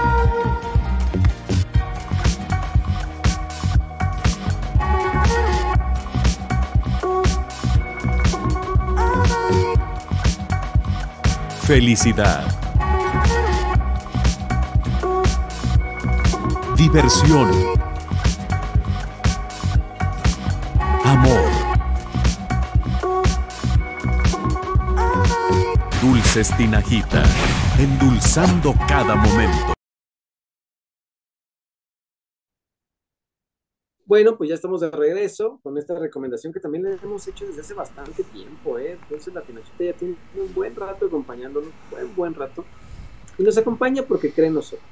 Felicidad. 11.71 12.43
Diversión. 16.75 17.49
Amor. 21.05 21.49
Dulces 26.01 26.53
Tinajita, 26.57 27.23
endulzando 27.79 28.75
cada 28.85 29.15
momento. 29.15 29.80
Bueno, 34.11 34.35
pues 34.35 34.49
ya 34.49 34.55
estamos 34.55 34.81
de 34.81 34.91
regreso 34.91 35.61
con 35.63 35.77
esta 35.77 35.97
recomendación 35.97 36.51
que 36.51 36.59
también 36.59 36.83
le 36.83 36.97
hemos 37.01 37.25
hecho 37.29 37.47
desde 37.47 37.61
hace 37.61 37.73
bastante 37.73 38.23
tiempo, 38.23 38.77
¿eh? 38.77 38.97
Entonces 39.03 39.33
la 39.33 39.41
ya 39.41 39.93
tiene 39.93 40.15
un 40.35 40.53
buen 40.53 40.75
rato 40.75 41.05
acompañándonos, 41.05 41.69
buen, 41.89 42.13
buen 42.13 42.33
rato. 42.33 42.65
Y 43.37 43.43
nos 43.43 43.57
acompaña 43.57 44.03
porque 44.03 44.33
cree 44.33 44.47
en 44.47 44.55
nosotros. 44.55 44.83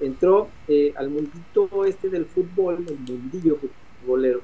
Entró 0.00 0.48
eh, 0.66 0.92
al 0.96 1.10
mundito 1.10 1.84
este 1.84 2.08
del 2.08 2.26
fútbol, 2.26 2.84
el 2.88 2.98
mundillo 2.98 3.56
futbolero, 4.02 4.40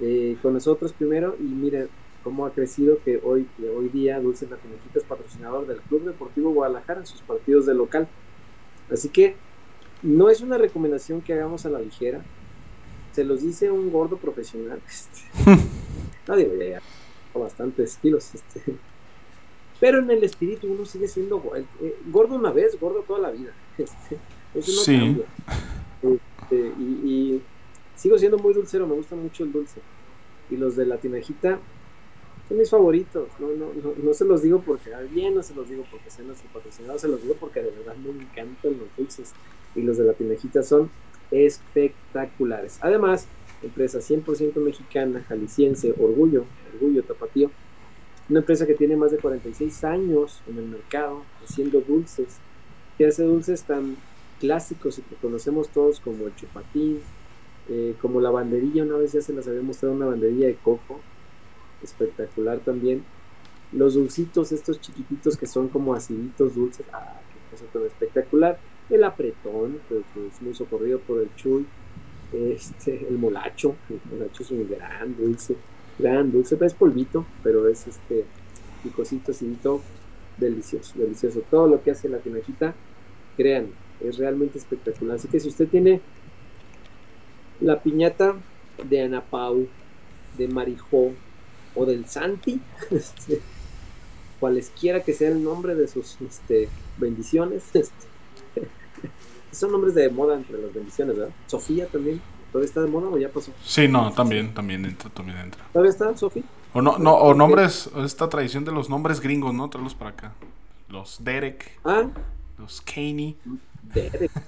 eh, 0.00 0.36
con 0.42 0.54
nosotros 0.54 0.92
primero 0.92 1.36
y 1.38 1.44
mire 1.44 1.86
cómo 2.24 2.44
ha 2.44 2.50
crecido 2.50 2.98
que 3.04 3.20
hoy, 3.22 3.46
que 3.56 3.68
hoy 3.68 3.88
día 3.88 4.18
Dulce 4.18 4.48
La 4.48 4.56
Tinajita 4.56 4.98
es 4.98 5.04
patrocinador 5.04 5.68
del 5.68 5.80
Club 5.82 6.06
Deportivo 6.06 6.50
Guadalajara 6.50 6.98
en 6.98 7.06
sus 7.06 7.22
partidos 7.22 7.66
de 7.66 7.74
local. 7.74 8.08
Así 8.90 9.10
que 9.10 9.36
no 10.02 10.28
es 10.28 10.40
una 10.40 10.58
recomendación 10.58 11.20
que 11.20 11.34
hagamos 11.34 11.66
a 11.66 11.70
la 11.70 11.78
ligera, 11.78 12.24
se 13.16 13.24
los 13.24 13.40
dice 13.40 13.70
un 13.70 13.90
gordo 13.90 14.18
profesional. 14.18 14.78
Este, 14.88 15.20
no 16.28 16.36
digo, 16.36 16.54
ya, 16.56 16.66
ya, 16.66 16.80
bastantes 17.34 17.96
kilos. 17.96 18.34
Este, 18.34 18.60
pero 19.80 19.98
en 20.00 20.10
el 20.10 20.22
espíritu 20.22 20.70
uno 20.70 20.84
sigue 20.84 21.08
siendo 21.08 21.42
eh, 21.56 21.96
gordo 22.10 22.34
una 22.34 22.50
vez, 22.52 22.78
gordo 22.78 23.00
toda 23.06 23.20
la 23.20 23.30
vida. 23.30 23.52
Este, 23.78 24.16
eso 24.54 24.72
no 24.72 24.82
Sí. 24.82 24.98
cambia. 24.98 25.26
Este, 26.02 26.72
y, 26.78 26.82
y 26.82 27.42
sigo 27.94 28.18
siendo 28.18 28.38
muy 28.38 28.52
dulcero, 28.54 28.86
me 28.86 28.94
gusta 28.94 29.16
mucho 29.16 29.44
el 29.44 29.52
dulce. 29.52 29.80
Y 30.50 30.56
los 30.56 30.76
de 30.76 30.84
la 30.86 30.96
tinajita 30.98 31.58
son 32.48 32.58
mis 32.58 32.70
favoritos. 32.70 33.28
No, 33.38 33.48
no, 33.48 33.72
no, 33.74 33.92
no 34.02 34.14
se 34.14 34.24
los 34.26 34.42
digo 34.42 34.60
porque 34.60 34.90
bien, 35.10 35.34
no 35.34 35.42
se 35.42 35.54
los 35.54 35.68
digo 35.68 35.84
porque 35.90 36.10
sean 36.10 36.28
nuestro 36.28 36.48
patrocinador, 36.52 36.98
se 37.00 37.08
los 37.08 37.20
digo 37.22 37.34
porque 37.40 37.60
de 37.62 37.70
verdad 37.70 37.96
me 37.96 38.10
encantan 38.22 38.78
los 38.78 38.88
dulces. 38.96 39.32
Y 39.74 39.82
los 39.82 39.96
de 39.98 40.04
la 40.04 40.12
tinajita 40.14 40.62
son 40.62 40.90
espectaculares. 41.30 42.78
Además, 42.80 43.26
empresa 43.62 43.98
100% 43.98 44.56
mexicana, 44.56 45.24
jalisciense, 45.28 45.94
orgullo, 45.98 46.44
orgullo 46.74 47.02
tapatío. 47.02 47.50
Una 48.28 48.40
empresa 48.40 48.66
que 48.66 48.74
tiene 48.74 48.96
más 48.96 49.12
de 49.12 49.18
46 49.18 49.84
años 49.84 50.42
en 50.48 50.58
el 50.58 50.66
mercado 50.66 51.22
haciendo 51.44 51.80
dulces, 51.80 52.38
que 52.98 53.06
hace 53.06 53.22
dulces 53.22 53.62
tan 53.62 53.96
clásicos 54.40 54.98
y 54.98 55.02
que 55.02 55.14
conocemos 55.16 55.68
todos 55.68 56.00
como 56.00 56.26
el 56.26 56.34
chupatín, 56.34 57.00
eh, 57.68 57.94
como 58.00 58.20
la 58.20 58.30
banderilla, 58.30 58.84
una 58.84 58.96
vez 58.96 59.12
ya 59.12 59.20
se 59.20 59.32
las 59.32 59.46
había 59.48 59.62
mostrado 59.62 59.94
una 59.94 60.06
banderilla 60.06 60.46
de 60.46 60.56
coco, 60.56 61.00
espectacular 61.82 62.58
también. 62.60 63.04
Los 63.72 63.94
dulcitos, 63.94 64.52
estos 64.52 64.80
chiquititos 64.80 65.36
que 65.36 65.46
son 65.46 65.68
como 65.68 65.94
aciditos 65.94 66.54
dulces, 66.54 66.86
ah, 66.92 67.20
tan 67.72 67.84
espectacular. 67.84 68.58
El 68.90 69.04
apretón, 69.04 69.80
que, 69.88 70.02
que 70.14 70.26
es 70.28 70.42
muy 70.42 70.54
socorrido 70.54 70.98
por 71.00 71.20
el 71.20 71.34
chuy. 71.36 71.66
Este, 72.32 73.06
el 73.08 73.18
molacho, 73.18 73.76
el 73.88 74.00
molacho 74.10 74.42
es 74.42 74.50
un 74.50 74.68
gran 74.68 75.16
dulce, 75.16 75.56
gran 75.98 76.32
dulce, 76.32 76.58
es 76.60 76.74
polvito, 76.74 77.24
pero 77.42 77.68
es 77.68 77.86
este 77.86 78.24
picosito, 78.82 79.30
acidito, 79.30 79.80
delicioso, 80.36 80.98
delicioso. 80.98 81.42
Todo 81.50 81.68
lo 81.68 81.82
que 81.82 81.92
hace 81.92 82.08
la 82.08 82.18
tinajita, 82.18 82.74
crean, 83.36 83.68
es 84.00 84.18
realmente 84.18 84.58
espectacular. 84.58 85.16
Así 85.16 85.28
que 85.28 85.40
si 85.40 85.48
usted 85.48 85.68
tiene 85.68 86.00
la 87.60 87.82
piñata 87.82 88.34
de 88.88 89.02
Ana 89.02 89.22
Pau, 89.22 89.66
de 90.36 90.48
Marijó 90.48 91.12
o 91.74 91.86
del 91.86 92.06
Santi, 92.06 92.60
este, 92.90 93.40
cualesquiera 94.40 95.02
que 95.02 95.12
sea 95.12 95.30
el 95.30 95.42
nombre 95.42 95.74
de 95.74 95.88
sus 95.88 96.20
este, 96.20 96.68
bendiciones, 96.98 97.64
este, 97.74 98.06
son 99.52 99.72
nombres 99.72 99.94
de 99.94 100.08
moda 100.10 100.36
entre 100.36 100.60
las 100.60 100.72
bendiciones, 100.72 101.16
¿verdad? 101.16 101.34
Sofía 101.46 101.86
también, 101.86 102.20
¿todavía 102.52 102.68
está 102.68 102.82
de 102.82 102.88
moda 102.88 103.08
o 103.08 103.18
ya 103.18 103.28
pasó? 103.28 103.52
Sí, 103.64 103.88
no, 103.88 104.12
también, 104.12 104.52
también 104.54 104.84
entra, 104.84 105.10
también 105.10 105.38
entra. 105.38 105.64
¿Todavía 105.72 105.90
está, 105.90 106.16
Sofía? 106.16 106.42
O 106.72 106.82
no, 106.82 106.98
no, 106.98 107.14
o 107.14 107.34
nombres, 107.34 107.90
esta 108.04 108.28
tradición 108.28 108.64
de 108.64 108.72
los 108.72 108.90
nombres 108.90 109.20
gringos, 109.20 109.54
¿no? 109.54 109.70
Traerlos 109.70 109.94
para 109.94 110.10
acá. 110.10 110.32
Los 110.88 111.24
Derek, 111.24 111.78
Ah, 111.84 112.08
los 112.58 112.80
Kaney. 112.82 113.36
Derek. 113.82 114.30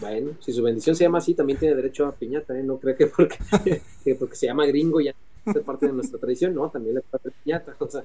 Bueno, 0.00 0.32
si 0.40 0.52
su 0.52 0.62
bendición 0.62 0.96
se 0.96 1.04
llama 1.04 1.18
así, 1.18 1.34
también 1.34 1.58
tiene 1.58 1.76
derecho 1.76 2.06
a 2.06 2.12
piñata, 2.12 2.58
¿eh? 2.58 2.62
No 2.64 2.78
creo 2.78 2.96
que 2.96 3.06
porque, 3.06 3.38
que 4.04 4.14
porque 4.16 4.34
se 4.34 4.46
llama 4.46 4.66
gringo 4.66 5.00
ya 5.00 5.14
es 5.46 5.58
parte 5.62 5.86
de 5.86 5.92
nuestra 5.92 6.18
tradición, 6.18 6.54
no, 6.54 6.68
también 6.70 6.96
le 6.96 7.00
parte 7.02 7.30
piñata, 7.44 7.76
o 7.78 7.88
sea, 7.88 8.02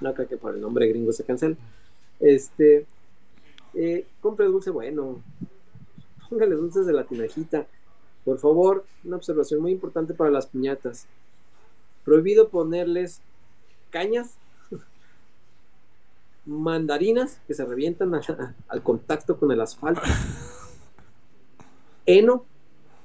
creo 0.00 0.28
que 0.28 0.36
por 0.36 0.54
el 0.54 0.60
nombre 0.60 0.88
gringo 0.88 1.12
se 1.12 1.24
cancele. 1.24 1.56
Este, 2.20 2.86
eh, 3.74 4.06
compre 4.20 4.46
dulce 4.46 4.70
bueno, 4.70 5.22
póngale 6.28 6.54
dulces 6.54 6.86
de 6.86 6.92
la 6.92 7.04
tinajita. 7.04 7.66
Por 8.24 8.38
favor, 8.38 8.84
una 9.04 9.16
observación 9.16 9.60
muy 9.60 9.72
importante 9.72 10.14
para 10.14 10.30
las 10.30 10.46
piñatas. 10.46 11.06
Prohibido 12.04 12.48
ponerles 12.48 13.20
cañas 13.90 14.34
mandarinas 16.46 17.40
que 17.46 17.54
se 17.54 17.64
revientan 17.64 18.12
al 18.68 18.82
contacto 18.82 19.38
con 19.38 19.50
el 19.52 19.60
asfalto, 19.60 20.02
heno 22.06 22.44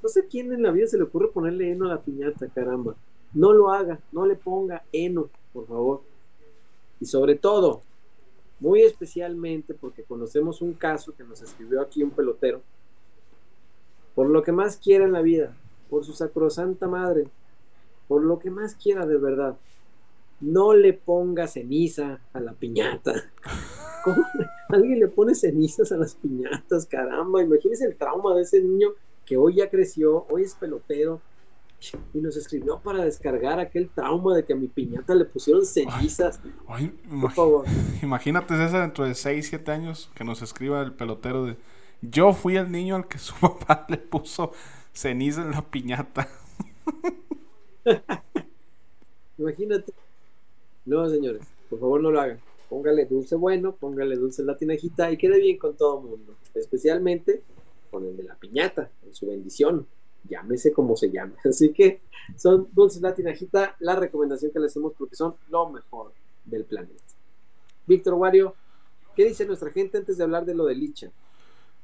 No 0.02 0.10
sé 0.10 0.28
quién 0.28 0.52
en 0.54 0.64
la 0.64 0.72
vida 0.72 0.88
se 0.88 0.98
le 0.98 1.04
ocurre 1.04 1.30
ponerle 1.30 1.72
heno 1.72 1.86
a 1.86 1.89
la 1.89 2.02
piñata, 2.02 2.48
caramba. 2.48 2.96
No 3.34 3.54
lo 3.54 3.72
haga, 3.72 4.00
no 4.12 4.26
le 4.26 4.36
ponga 4.36 4.84
heno, 4.91 5.30
por 5.54 5.68
favor. 5.68 6.12
Y 7.04 7.06
sobre 7.06 7.36
todo, 7.36 7.82
muy 8.62 8.82
especialmente 8.82 9.74
porque 9.74 10.04
conocemos 10.04 10.62
un 10.62 10.72
caso 10.72 11.14
que 11.14 11.26
nos 11.26 11.41
escribió 11.41 11.82
aquí 11.82 12.01
un 12.01 12.12
pelotero, 12.12 12.62
por 14.16 14.30
lo 14.30 14.41
que 14.41 14.54
más 14.54 14.78
quiera 14.78 15.04
en 15.04 15.12
la 15.12 15.22
vida, 15.22 15.54
por 15.89 16.06
su 16.06 16.14
sacrosanta 16.14 16.88
madre, 16.88 17.28
por 18.08 18.24
lo 18.24 18.39
que 18.39 18.49
más 18.49 18.76
quiera 18.76 19.06
de 19.06 19.18
verdad, 19.18 19.58
no 20.39 20.74
le 20.74 20.93
ponga 20.93 21.45
ceniza 21.47 22.22
a 22.32 22.39
la 22.39 22.54
piñata. 22.54 23.30
¿Cómo 24.06 24.24
alguien 24.70 25.01
le 25.01 25.10
pone 25.10 25.36
cenizas 25.36 25.91
a 25.91 25.97
las 25.97 26.16
piñatas? 26.16 26.86
Caramba, 26.86 27.43
imagínese 27.43 27.86
el 27.86 27.97
trauma 27.97 28.34
de 28.34 28.43
ese 28.43 28.62
niño 28.62 28.91
que 29.26 29.36
hoy 29.36 29.56
ya 29.56 29.70
creció, 29.70 30.26
hoy 30.30 30.43
es 30.43 30.56
pelotero, 30.56 31.20
y 32.14 32.20
nos 32.20 32.38
escribió 32.38 32.80
para 32.80 33.04
descargar 33.04 33.60
aquel 33.60 33.90
trauma 33.90 34.36
de 34.36 34.46
que 34.46 34.54
a 34.54 34.56
mi 34.56 34.68
piñata 34.68 35.16
le 35.16 35.26
pusieron 35.26 35.66
cenizas. 35.66 36.40
Por 37.22 37.32
favor. 37.32 37.66
Imagínate 38.02 38.54
esa 38.64 38.82
dentro 38.82 39.06
de 39.06 39.16
6, 39.16 39.48
7 39.50 39.72
años 39.72 40.10
que 40.16 40.24
nos 40.24 40.42
escriba 40.42 40.82
el 40.82 40.94
pelotero 40.94 41.46
de 41.46 41.58
yo 42.02 42.34
fui 42.34 42.58
el 42.58 42.70
niño 42.70 42.98
al 42.98 43.08
que 43.08 43.18
su 43.18 43.34
papá 43.40 43.86
le 43.90 43.98
puso 43.98 44.52
ceniza 44.94 45.42
en 45.42 45.52
la 45.52 45.62
piñata. 45.62 46.28
Imagínate. 49.38 49.94
No, 50.86 51.10
señores, 51.10 51.42
por 51.70 51.80
favor 51.80 52.02
no 52.02 52.12
lo 52.12 52.20
hagan. 52.20 52.40
Póngale 52.70 53.06
dulce 53.06 53.36
bueno, 53.36 53.76
póngale 53.76 54.16
dulce 54.16 54.44
latinajita 54.44 55.12
y 55.12 55.18
quede 55.18 55.40
bien 55.40 55.58
con 55.58 55.78
todo 55.78 56.00
el 56.00 56.06
mundo. 56.10 56.36
Especialmente 56.54 57.42
con 57.90 58.06
el 58.06 58.18
de 58.18 58.24
la 58.24 58.36
piñata, 58.36 58.90
en 59.06 59.14
su 59.14 59.28
bendición. 59.28 59.88
Llámese 60.28 60.71
como 60.71 60.95
se 60.95 61.11
llame. 61.11 61.34
Así 61.45 61.74
que 61.74 62.01
son 62.38 62.67
dulces 62.71 63.01
latinajita 63.01 63.76
la 63.80 63.95
recomendación 63.95 64.51
que 64.51 64.59
le 64.59 64.67
hacemos 64.67 64.93
porque 64.97 65.15
son 65.15 65.36
lo 65.49 65.69
mejor 65.69 66.13
del 66.45 66.65
planeta. 66.65 67.03
Víctor 67.86 68.13
Wario, 68.13 68.55
¿qué 69.15 69.26
dice 69.26 69.45
nuestra 69.45 69.71
gente 69.71 69.97
antes 69.97 70.17
de 70.17 70.24
hablar 70.24 70.45
de 70.45 70.55
lo 70.55 70.65
de 70.65 70.76
Licha? 70.76 71.11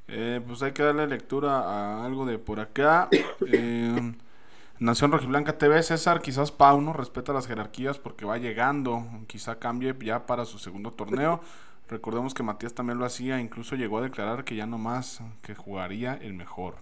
Eh, 0.08 0.42
pues 0.46 0.64
hay 0.64 0.72
que 0.72 0.82
darle 0.82 1.06
lectura 1.08 1.60
a 1.60 2.06
algo 2.06 2.26
de 2.26 2.38
por 2.40 2.60
acá. 2.60 3.10
Eh, 3.52 4.14
Nación 4.80 5.12
Rojiblanca 5.12 5.58
TV, 5.58 5.84
César, 5.84 6.22
quizás 6.22 6.54
Pauno 6.54 6.94
respeta 6.94 7.34
las 7.34 7.48
jerarquías 7.48 8.00
porque 8.00 8.24
va 8.24 8.38
llegando, 8.38 9.04
quizá 9.28 9.60
cambie 9.60 9.94
ya 10.00 10.26
para 10.26 10.46
su 10.46 10.58
segundo 10.58 10.94
torneo. 10.94 11.42
Recordemos 11.90 12.34
que 12.34 12.44
Matías 12.44 12.74
también 12.74 12.98
lo 12.98 13.06
hacía, 13.06 13.42
incluso 13.42 13.76
llegó 13.76 13.98
a 13.98 14.04
declarar 14.04 14.46
que 14.46 14.56
ya 14.56 14.66
no 14.66 14.78
más, 14.78 15.22
que 15.42 15.54
jugaría 15.54 16.14
el 16.14 16.34
mejor. 16.34 16.76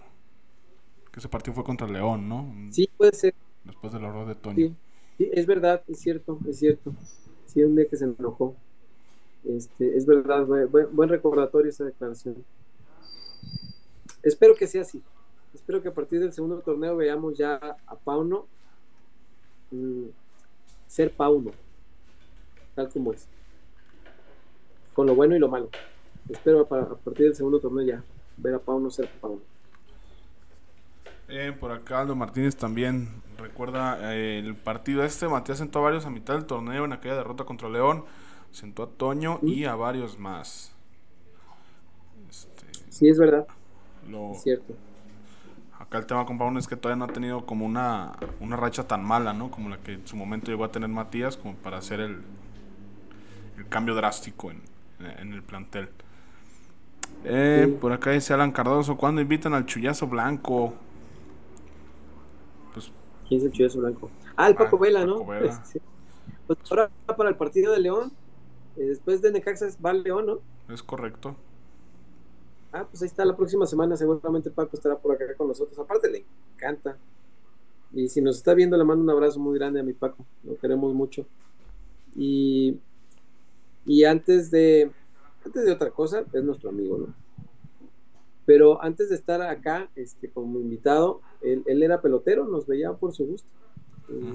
Que 1.12 1.20
ese 1.20 1.28
partido 1.28 1.54
fue 1.54 1.64
contra 1.64 1.86
León, 1.86 2.28
¿no? 2.28 2.52
Sí, 2.70 2.88
puede 2.96 3.12
ser. 3.12 3.34
Después 3.64 3.92
del 3.92 4.04
horror 4.04 4.26
de 4.26 4.34
Toño. 4.34 4.74
Sí, 5.16 5.30
es 5.32 5.46
verdad, 5.46 5.82
es 5.88 5.98
cierto, 5.98 6.38
es 6.48 6.58
cierto. 6.58 6.94
Sí, 7.46 7.62
un 7.62 7.76
día 7.76 7.88
que 7.88 7.96
se 7.96 8.04
enojó. 8.04 8.54
Este, 9.44 9.96
es 9.96 10.04
verdad, 10.06 10.46
buen 10.46 11.08
recordatorio 11.08 11.70
esa 11.70 11.84
declaración. 11.84 12.44
Espero 14.22 14.54
que 14.54 14.66
sea 14.66 14.82
así 14.82 15.02
espero 15.54 15.82
que 15.82 15.88
a 15.88 15.94
partir 15.94 16.20
del 16.20 16.32
segundo 16.32 16.60
torneo 16.60 16.96
veamos 16.96 17.36
ya 17.36 17.76
a 17.86 17.96
Pauno 17.96 18.46
mm, 19.70 20.04
ser 20.86 21.12
Pauno, 21.12 21.50
tal 22.74 22.88
como 22.88 23.12
es. 23.12 23.28
Con 24.94 25.06
lo 25.06 25.14
bueno 25.14 25.36
y 25.36 25.38
lo 25.38 25.48
malo. 25.48 25.68
Espero 26.28 26.60
a, 26.60 26.66
partir 26.66 27.26
del 27.26 27.34
segundo 27.34 27.60
torneo 27.60 27.84
ya 27.84 28.02
ver 28.38 28.54
a 28.54 28.58
Pauno 28.58 28.90
ser 28.90 29.10
Pauno. 29.20 29.42
Eh, 31.28 31.52
por 31.58 31.72
acá 31.72 32.00
Aldo 32.00 32.16
Martínez 32.16 32.56
también 32.56 33.22
recuerda 33.36 34.14
eh, 34.14 34.38
el 34.38 34.56
partido 34.56 35.04
este. 35.04 35.28
Matías 35.28 35.58
sentó 35.58 35.80
a 35.80 35.82
varios 35.82 36.06
a 36.06 36.10
mitad 36.10 36.34
del 36.34 36.46
torneo 36.46 36.84
en 36.84 36.92
aquella 36.92 37.16
derrota 37.16 37.44
contra 37.44 37.68
León. 37.68 38.04
Sentó 38.50 38.84
a 38.84 38.90
Toño 38.90 39.40
y 39.44 39.64
a 39.64 39.74
varios 39.74 40.18
más. 40.18 40.72
Este, 42.28 42.66
sí, 42.90 43.08
es 43.08 43.18
verdad. 43.18 43.46
es 44.32 44.42
cierto 44.42 44.74
acá 45.78 45.98
el 45.98 46.06
tema 46.06 46.26
con 46.26 46.56
es 46.58 46.68
que 46.68 46.76
todavía 46.76 46.98
no 46.98 47.10
ha 47.10 47.14
tenido 47.14 47.46
como 47.46 47.64
una, 47.64 48.12
una 48.40 48.56
racha 48.56 48.86
tan 48.86 49.02
mala, 49.04 49.32
¿no? 49.32 49.50
Como 49.50 49.68
la 49.70 49.78
que 49.78 49.94
en 49.94 50.06
su 50.06 50.16
momento 50.16 50.50
llegó 50.50 50.64
a 50.64 50.72
tener 50.72 50.88
Matías, 50.88 51.36
como 51.36 51.54
para 51.54 51.78
hacer 51.78 52.00
el, 52.00 52.22
el 53.56 53.68
cambio 53.68 53.94
drástico 53.94 54.50
en, 54.50 54.62
en 55.18 55.32
el 55.32 55.42
plantel. 55.42 55.88
Eh, 57.24 57.76
Por 57.80 57.92
acá 57.92 58.10
dice 58.12 58.32
Alan 58.34 58.52
Cardoso, 58.52 58.96
¿cuándo 58.96 59.20
invitan 59.20 59.54
al 59.54 59.66
chullazo 59.66 60.06
blanco? 60.06 60.74
Pues, 62.72 62.92
¿Quién 63.28 63.40
es 63.40 63.46
el 63.46 63.52
chullazo 63.52 63.80
blanco? 63.80 64.10
Ah, 64.36 64.48
el 64.48 64.54
Paco 64.54 64.76
ah, 64.76 64.80
Vela, 64.80 65.04
¿no? 65.04 65.32
Este, 65.34 65.80
pues 66.46 66.58
ahora 66.70 66.90
para 67.06 67.28
el 67.28 67.36
partido 67.36 67.72
de 67.72 67.80
León, 67.80 68.12
eh, 68.76 68.86
después 68.86 69.20
de 69.20 69.32
Necaxas 69.32 69.78
va 69.84 69.92
León, 69.92 70.26
¿no? 70.26 70.40
Es 70.72 70.82
correcto. 70.82 71.36
Ah, 72.72 72.86
pues 72.88 73.02
ahí 73.02 73.08
está 73.08 73.24
la 73.24 73.36
próxima 73.36 73.66
semana, 73.66 73.96
seguramente 73.96 74.50
Paco 74.50 74.76
estará 74.76 74.96
por 74.96 75.14
acá 75.14 75.24
con 75.36 75.48
nosotros. 75.48 75.78
Aparte 75.78 76.10
le 76.10 76.24
encanta. 76.54 76.96
Y 77.92 78.08
si 78.08 78.20
nos 78.20 78.36
está 78.36 78.54
viendo, 78.54 78.76
le 78.76 78.84
mando 78.84 79.02
un 79.02 79.10
abrazo 79.10 79.40
muy 79.40 79.58
grande 79.58 79.80
a 79.80 79.82
mi 79.82 79.94
Paco, 79.94 80.24
lo 80.44 80.56
queremos 80.58 80.92
mucho. 80.94 81.26
Y, 82.14 82.78
y 83.86 84.04
antes 84.04 84.50
de 84.50 84.90
antes 85.44 85.64
de 85.64 85.72
otra 85.72 85.90
cosa, 85.90 86.24
es 86.32 86.44
nuestro 86.44 86.68
amigo, 86.68 86.98
¿no? 86.98 87.27
Pero 88.48 88.82
antes 88.82 89.10
de 89.10 89.14
estar 89.14 89.42
acá, 89.42 89.90
este, 89.94 90.30
como 90.30 90.58
invitado, 90.58 91.20
él, 91.42 91.82
era 91.82 92.00
pelotero, 92.00 92.46
nos 92.46 92.66
veía 92.66 92.94
por 92.94 93.12
su 93.12 93.26
gusto. 93.26 93.46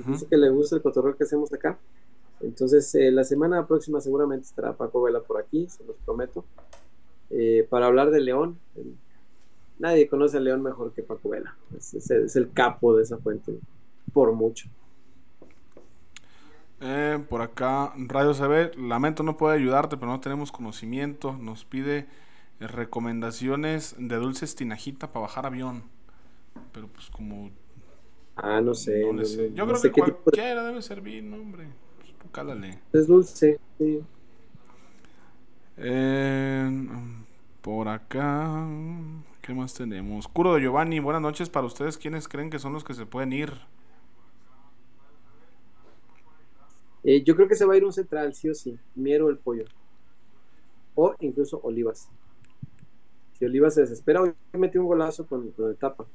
Dice 0.06 0.28
que 0.28 0.38
le 0.38 0.52
gusta 0.52 0.76
el 0.76 0.84
cotorreo 0.84 1.18
que 1.18 1.24
hacemos 1.24 1.52
acá. 1.52 1.80
Entonces, 2.40 2.94
eh, 2.94 3.10
la 3.10 3.24
semana 3.24 3.66
próxima 3.66 4.00
seguramente 4.02 4.46
estará 4.46 4.74
Paco 4.74 5.02
Vela 5.02 5.22
por 5.22 5.42
aquí, 5.42 5.68
se 5.68 5.84
los 5.84 5.96
prometo. 6.06 6.46
Eh, 7.32 7.66
para 7.68 7.88
hablar 7.88 8.12
de 8.12 8.22
León. 8.22 8.60
Nadie 9.80 10.08
conoce 10.08 10.38
a 10.38 10.42
León 10.42 10.62
mejor 10.62 10.94
que 10.94 11.02
Paco 11.02 11.30
Vela. 11.30 11.58
Es, 11.76 12.36
el 12.36 12.54
capo 12.54 12.96
de 12.96 13.02
esa 13.02 13.18
fuente, 13.18 13.58
por 14.14 14.32
mucho. 14.34 14.70
Eh, 16.82 17.18
por 17.28 17.42
acá, 17.42 17.94
Radio 17.98 18.36
CB, 18.36 18.78
lamento 18.78 19.24
no 19.24 19.38
puede 19.38 19.56
ayudarte, 19.56 19.98
pero 19.98 20.12
no 20.12 20.20
tenemos 20.20 20.52
conocimiento. 20.52 21.36
Nos 21.36 21.66
pide 21.66 21.98
eh, 21.98 22.06
recomendaciones 22.68 23.96
de 23.98 24.16
dulces 24.16 24.56
tinajita 24.56 25.12
para 25.12 25.24
bajar 25.24 25.46
avión. 25.46 25.84
Pero 26.72 26.88
pues 26.88 27.10
como... 27.10 27.52
Ah, 28.36 28.62
no 28.62 28.74
sé. 28.74 29.04
Yo 29.54 29.68
creo 29.68 29.82
que 29.82 29.92
cualquiera 29.92 30.64
debe 30.64 30.82
servir, 30.82 31.24
no, 31.24 31.38
hombre. 31.38 31.68
Pues, 32.00 32.32
cálale. 32.32 32.80
Es 32.92 33.08
dulce, 33.08 33.60
sí. 33.78 34.02
Eh, 35.78 36.88
por 37.62 37.88
acá, 37.88 38.68
¿qué 39.42 39.54
más 39.54 39.74
tenemos? 39.74 40.28
Curo 40.28 40.54
de 40.54 40.62
Giovanni, 40.62 41.00
buenas 41.00 41.22
noches 41.22 41.50
para 41.50 41.66
ustedes. 41.66 41.98
¿Quiénes 41.98 42.28
creen 42.28 42.50
que 42.50 42.60
son 42.60 42.74
los 42.74 42.84
que 42.84 42.94
se 42.94 43.06
pueden 43.06 43.34
ir? 43.34 43.54
Eh, 47.04 47.24
yo 47.24 47.36
creo 47.36 47.48
que 47.48 47.56
se 47.56 47.66
va 47.66 47.74
a 47.74 47.78
ir 47.78 47.86
un 47.86 47.94
central, 47.94 48.34
sí 48.34 48.50
o 48.50 48.56
sí. 48.56 48.78
Miero 48.96 49.30
el 49.30 49.38
pollo. 49.38 49.66
O 50.96 51.16
incluso 51.20 51.60
Olivas. 51.64 52.10
Si 53.44 53.48
Olivas 53.48 53.74
se 53.74 53.82
desespera, 53.82 54.22
hoy 54.22 54.34
metió 54.54 54.80
un 54.80 54.88
golazo 54.88 55.28
con, 55.28 55.52
con 55.52 55.70
el 55.70 55.76
tapa. 55.76 56.06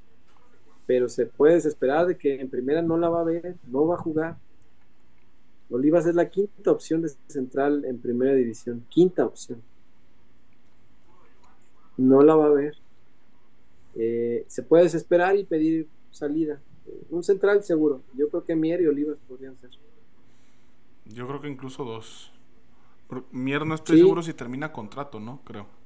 Pero 0.87 1.11
se 1.11 1.26
puede 1.26 1.57
desesperar 1.57 2.07
de 2.07 2.16
que 2.16 2.41
en 2.41 2.49
primera 2.49 2.81
no 2.81 2.97
la 2.97 3.11
va 3.11 3.20
a 3.20 3.24
ver, 3.24 3.57
no 3.66 3.87
va 3.87 3.97
a 3.97 3.99
jugar. 3.99 4.39
Olivas 5.68 6.07
es 6.07 6.14
la 6.14 6.31
quinta 6.31 6.70
opción 6.70 7.03
de 7.03 7.11
central 7.26 7.85
en 7.85 7.99
primera 7.99 8.33
división. 8.33 8.83
Quinta 8.89 9.26
opción 9.26 9.61
no 11.99 12.22
la 12.22 12.35
va 12.35 12.47
a 12.47 12.51
ver. 12.51 12.79
Eh, 13.95 14.47
se 14.49 14.62
puede 14.62 14.85
desesperar 14.85 15.37
y 15.37 15.45
pedir 15.45 15.87
salida. 16.11 16.62
Un 17.11 17.22
central 17.22 17.62
seguro. 17.62 18.01
Yo 18.14 18.31
creo 18.31 18.45
que 18.45 18.57
Mier 18.57 18.81
y 18.81 18.87
Olivas 18.87 19.18
podrían 19.29 19.55
ser. 19.59 19.72
Yo 21.05 21.29
creo 21.29 21.43
que 21.43 21.49
incluso 21.51 21.85
dos. 21.85 22.33
Mier 23.33 23.66
no 23.66 23.74
estoy 23.74 23.99
seguro 23.99 24.22
si 24.22 24.33
termina 24.33 24.72
contrato, 24.72 25.20
¿no? 25.20 25.43
Creo. 25.45 25.76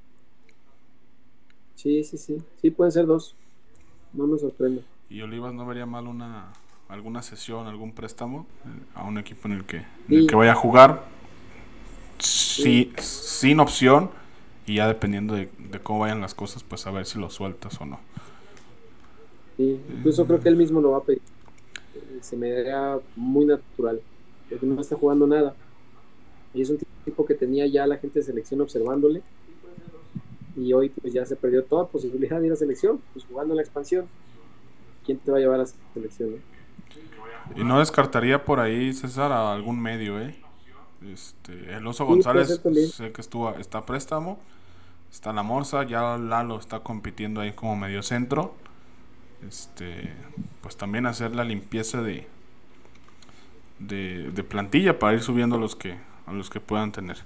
Sí, 1.76 2.04
sí, 2.04 2.16
sí. 2.18 2.42
Sí, 2.60 2.70
pueden 2.70 2.92
ser 2.92 3.06
dos. 3.06 3.34
No 4.12 4.26
me 4.26 4.38
sorprende. 4.38 4.82
Y 5.08 5.20
Olivas 5.22 5.52
no 5.52 5.66
vería 5.66 5.86
mal 5.86 6.06
una 6.06 6.52
alguna 6.92 7.22
sesión, 7.22 7.66
algún 7.66 7.92
préstamo 7.92 8.46
eh, 8.66 8.68
a 8.94 9.04
un 9.04 9.16
equipo 9.16 9.48
en 9.48 9.54
el 9.54 9.64
que, 9.64 9.78
en 9.78 9.86
el 10.18 10.26
que 10.26 10.36
vaya 10.36 10.52
a 10.52 10.54
jugar. 10.54 11.04
Sí, 12.18 12.92
sin 12.98 13.60
opción 13.60 14.10
y 14.66 14.76
ya 14.76 14.86
dependiendo 14.86 15.34
de, 15.34 15.48
cómo 15.82 16.00
vayan 16.00 16.20
las 16.20 16.34
cosas, 16.34 16.62
pues 16.62 16.86
a 16.86 16.90
ver 16.90 17.06
si 17.06 17.18
lo 17.18 17.30
sueltas 17.30 17.80
o 17.80 17.86
no. 17.86 17.98
Sí, 19.56 19.80
incluso 19.96 20.26
creo 20.26 20.40
que 20.40 20.48
él 20.48 20.56
mismo 20.56 20.80
lo 20.80 20.92
va 20.92 20.98
a 20.98 21.02
pedir. 21.02 21.22
Se 22.20 22.36
me 22.36 22.50
da 22.62 23.00
muy 23.16 23.46
natural, 23.46 24.00
porque 24.48 24.66
no 24.66 24.80
está 24.80 24.96
jugando 24.96 25.26
nada. 25.26 25.54
Y 26.54 26.62
es 26.62 26.70
un 26.70 26.78
tipo 27.04 27.24
que 27.24 27.34
tenía 27.34 27.66
ya 27.66 27.86
la 27.86 27.96
gente 27.96 28.20
de 28.20 28.24
selección 28.24 28.60
observándole. 28.60 29.22
Y 30.56 30.72
hoy 30.72 30.90
pues 30.90 31.12
ya 31.14 31.24
se 31.26 31.36
perdió 31.36 31.64
toda 31.64 31.86
posibilidad 31.88 32.40
de 32.40 32.46
ir 32.48 32.52
a 32.52 32.56
selección, 32.56 33.00
pues 33.12 33.24
jugando 33.26 33.54
en 33.54 33.56
la 33.56 33.62
expansión. 33.62 34.06
quién 35.04 35.18
te 35.18 35.30
va 35.30 35.38
a 35.38 35.40
llevar 35.40 35.60
a 35.60 35.64
esa 35.64 35.76
selección. 35.94 36.42
Y 37.56 37.64
no 37.64 37.78
descartaría 37.80 38.44
por 38.44 38.60
ahí, 38.60 38.92
César, 38.92 39.32
a 39.32 39.52
algún 39.52 39.80
medio, 39.80 40.20
¿eh? 40.20 40.36
Este, 41.12 41.74
el 41.74 41.86
Oso 41.86 42.04
González, 42.06 42.60
sé 42.94 43.12
que 43.12 43.20
estuvo, 43.20 43.50
está 43.56 43.78
a 43.78 43.86
préstamo. 43.86 44.38
Está 45.10 45.32
la 45.32 45.42
Morsa, 45.42 45.84
ya 45.84 46.16
Lalo 46.16 46.58
está 46.58 46.80
compitiendo 46.80 47.40
ahí 47.40 47.52
como 47.52 47.76
medio 47.76 48.02
centro. 48.02 48.54
Este, 49.46 50.12
pues 50.62 50.76
también 50.76 51.06
hacer 51.06 51.34
la 51.34 51.44
limpieza 51.44 52.02
de, 52.02 52.26
de, 53.78 54.30
de 54.30 54.44
plantilla 54.44 54.98
para 54.98 55.14
ir 55.14 55.20
subiendo 55.22 55.56
a 55.56 55.58
los 55.58 55.76
que, 55.76 55.98
a 56.26 56.32
los 56.32 56.50
que 56.50 56.60
puedan 56.60 56.92
tener. 56.92 57.18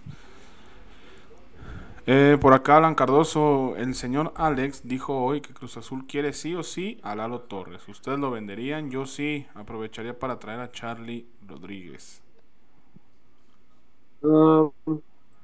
Eh, 2.08 2.38
por 2.40 2.52
acá 2.52 2.76
Alan 2.76 2.94
Cardoso, 2.94 3.74
el 3.76 3.96
señor 3.96 4.32
Alex 4.36 4.82
dijo 4.84 5.24
hoy 5.24 5.40
que 5.40 5.52
Cruz 5.52 5.76
Azul 5.76 6.06
quiere 6.06 6.32
sí 6.32 6.54
o 6.54 6.62
sí 6.62 7.00
a 7.02 7.16
Lalo 7.16 7.40
Torres. 7.40 7.88
¿Ustedes 7.88 8.20
lo 8.20 8.30
venderían? 8.30 8.92
Yo 8.92 9.06
sí, 9.06 9.44
aprovecharía 9.54 10.16
para 10.16 10.38
traer 10.38 10.60
a 10.60 10.70
Charlie 10.70 11.26
Rodríguez. 11.48 12.22
Ah, 14.22 14.68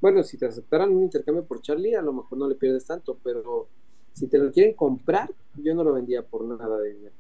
bueno, 0.01 0.23
si 0.23 0.39
te 0.39 0.47
aceptaran 0.47 0.91
un 0.91 1.03
intercambio 1.03 1.45
por 1.45 1.61
Charlie, 1.63 1.97
a 1.97 2.03
lo 2.03 2.13
mejor 2.13 2.39
no 2.39 2.49
le 2.49 2.55
pierdes 2.55 2.87
tanto, 2.87 3.19
pero 3.25 3.67
si 4.13 4.29
te 4.29 4.39
lo 4.39 4.53
quieren 4.53 4.75
comprar, 4.75 5.33
yo 5.57 5.75
no 5.75 5.83
lo 5.83 5.93
vendía 5.93 6.23
por 6.23 6.45
nada 6.45 6.79
de 6.79 6.95
dinero. 6.95 7.15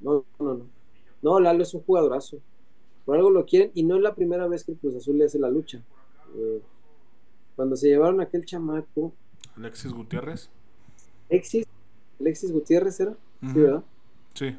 No, 0.00 0.24
no, 0.38 0.54
no. 0.54 0.66
No, 1.22 1.40
Lalo 1.40 1.62
es 1.62 1.72
un 1.72 1.82
jugadorazo. 1.84 2.36
Por 3.06 3.16
algo 3.16 3.30
lo 3.30 3.46
quieren 3.46 3.70
y 3.72 3.82
no 3.82 3.96
es 3.96 4.02
la 4.02 4.14
primera 4.14 4.46
vez 4.46 4.62
que 4.62 4.74
Cruz 4.74 4.94
Azul 4.96 5.16
le 5.16 5.24
hace 5.24 5.38
la 5.38 5.48
lucha. 5.48 5.82
Eh, 6.36 6.60
cuando 7.58 7.74
se 7.74 7.88
llevaron 7.88 8.20
a 8.20 8.22
aquel 8.22 8.44
chamaco. 8.44 9.12
Alexis 9.56 9.92
Gutiérrez. 9.92 10.48
Alexis, 11.28 11.66
Alexis 12.20 12.52
Gutiérrez 12.52 13.00
era, 13.00 13.16
sí, 13.40 13.58
¿verdad? 13.58 13.82
Sí. 14.32 14.56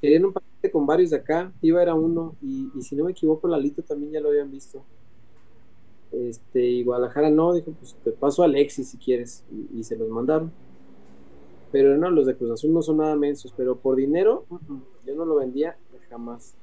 Querían 0.00 0.26
un 0.26 0.32
paquete 0.32 0.70
con 0.70 0.86
varios 0.86 1.10
de 1.10 1.16
acá, 1.16 1.52
Iba 1.60 1.82
era 1.82 1.94
uno, 1.94 2.36
y, 2.40 2.70
si 2.82 2.94
no 2.94 3.06
me 3.06 3.10
equivoco, 3.10 3.48
Lalito 3.48 3.82
también 3.82 4.12
ya 4.12 4.20
lo 4.20 4.28
habían 4.28 4.48
visto. 4.48 4.84
Este, 6.12 6.64
y 6.64 6.84
Guadalajara 6.84 7.30
no, 7.30 7.52
dijo, 7.52 7.72
pues 7.72 7.96
te 8.04 8.12
paso 8.12 8.42
a 8.42 8.44
Alexis 8.44 8.90
si 8.90 8.98
quieres, 8.98 9.42
y, 9.76 9.82
se 9.82 9.96
los 9.96 10.08
mandaron. 10.08 10.52
Pero 11.72 11.96
no, 11.96 12.10
los 12.10 12.26
de 12.26 12.36
Cruz 12.36 12.52
Azul 12.52 12.72
no 12.72 12.80
son 12.80 12.98
nada 12.98 13.16
mensos, 13.16 13.52
pero 13.56 13.74
por 13.74 13.96
dinero, 13.96 14.46
yo 15.04 15.16
no 15.16 15.24
lo 15.24 15.34
vendía 15.34 15.76
jamás. 16.08 16.54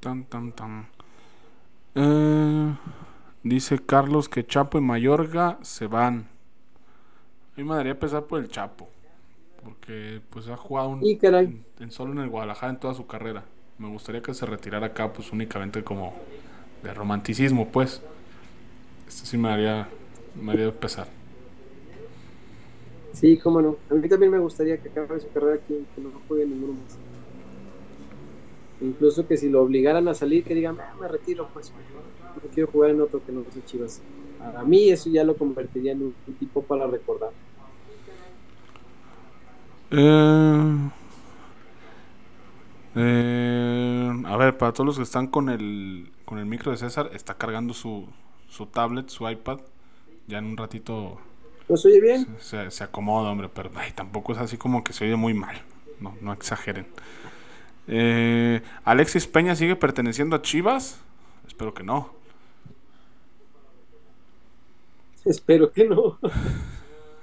Tan, 0.00 0.24
tan, 0.24 0.52
tan. 0.52 0.88
Eh, 1.94 2.74
Dice 3.42 3.78
Carlos 3.78 4.28
que 4.28 4.46
Chapo 4.46 4.76
y 4.76 4.82
Mayorga 4.82 5.58
se 5.62 5.86
van. 5.86 6.28
A 7.54 7.60
mí 7.60 7.64
me 7.64 7.74
daría 7.74 7.98
pesar 7.98 8.24
por 8.24 8.40
el 8.40 8.48
Chapo. 8.48 8.88
Porque 9.64 10.20
pues 10.30 10.48
ha 10.48 10.56
jugado 10.56 10.90
un, 10.90 11.02
en, 11.04 11.90
solo 11.90 12.12
en 12.12 12.18
el 12.18 12.28
Guadalajara 12.28 12.72
en 12.72 12.80
toda 12.80 12.94
su 12.94 13.06
carrera. 13.06 13.44
Me 13.78 13.88
gustaría 13.88 14.20
que 14.20 14.34
se 14.34 14.44
retirara 14.44 14.88
acá 14.88 15.12
pues 15.12 15.32
únicamente 15.32 15.82
como 15.82 16.14
de 16.82 16.92
romanticismo 16.92 17.68
pues. 17.68 18.02
Esto 19.08 19.26
sí 19.26 19.38
me 19.38 19.50
haría, 19.50 19.88
me 20.40 20.52
haría 20.52 20.72
pesar. 20.72 21.08
Sí, 23.12 23.38
cómo 23.38 23.60
no. 23.60 23.76
A 23.90 23.94
mí 23.94 24.08
también 24.08 24.32
me 24.32 24.38
gustaría 24.38 24.78
que 24.78 24.88
acabe 24.88 25.18
su 25.18 25.30
carrera 25.32 25.54
aquí, 25.54 25.84
que 25.94 26.00
no 26.00 26.10
juegue 26.28 26.46
ninguno 26.46 26.74
más. 26.74 26.98
Incluso 28.80 29.26
que 29.26 29.36
si 29.36 29.48
lo 29.48 29.62
obligaran 29.62 30.08
a 30.08 30.14
salir, 30.14 30.44
que 30.44 30.54
digan, 30.54 30.78
ah, 30.80 30.94
me 31.00 31.08
retiro, 31.08 31.48
pues 31.52 31.72
no 32.36 32.50
quiero 32.54 32.70
jugar 32.70 32.90
en 32.90 33.00
otro 33.00 33.24
que 33.24 33.32
no 33.32 33.44
sea 33.52 33.64
Chivas. 33.64 34.02
A 34.56 34.62
mí 34.64 34.90
eso 34.90 35.10
ya 35.10 35.24
lo 35.24 35.36
convertiría 35.36 35.92
en 35.92 36.02
un, 36.02 36.14
tipo 36.38 36.62
para 36.62 36.86
recordar. 36.86 37.30
Eh, 39.90 40.90
eh, 42.96 44.22
a 44.24 44.36
ver, 44.36 44.56
para 44.56 44.72
todos 44.72 44.86
los 44.86 44.96
que 44.96 45.02
están 45.02 45.26
con 45.26 45.48
el, 45.48 46.10
con 46.24 46.38
el 46.38 46.46
micro 46.46 46.70
de 46.70 46.78
César, 46.78 47.10
está 47.12 47.34
cargando 47.34 47.74
su, 47.74 48.06
su 48.48 48.66
tablet, 48.66 49.08
su 49.08 49.28
iPad. 49.28 49.60
Ya 50.26 50.38
en 50.38 50.46
un 50.46 50.56
ratito. 50.56 51.18
¿Pues 51.66 51.84
oye 51.84 52.00
bien? 52.00 52.26
Se, 52.38 52.70
se, 52.70 52.84
acomoda, 52.84 53.30
hombre, 53.30 53.48
pero 53.52 53.70
tampoco 53.94 54.32
es 54.32 54.38
así 54.38 54.56
como 54.56 54.84
que 54.84 54.92
se 54.92 55.04
oye 55.04 55.16
muy 55.16 55.34
mal. 55.34 55.60
No, 56.00 56.16
no 56.20 56.32
exageren. 56.32 56.86
Eh, 57.88 58.62
¿Alexis 58.84 59.26
Peña 59.26 59.56
sigue 59.56 59.76
perteneciendo 59.76 60.36
a 60.36 60.42
Chivas? 60.42 61.00
Espero 61.46 61.74
que 61.74 61.82
no. 61.82 62.19
Espero 65.24 65.70
que 65.72 65.84
no. 65.84 66.18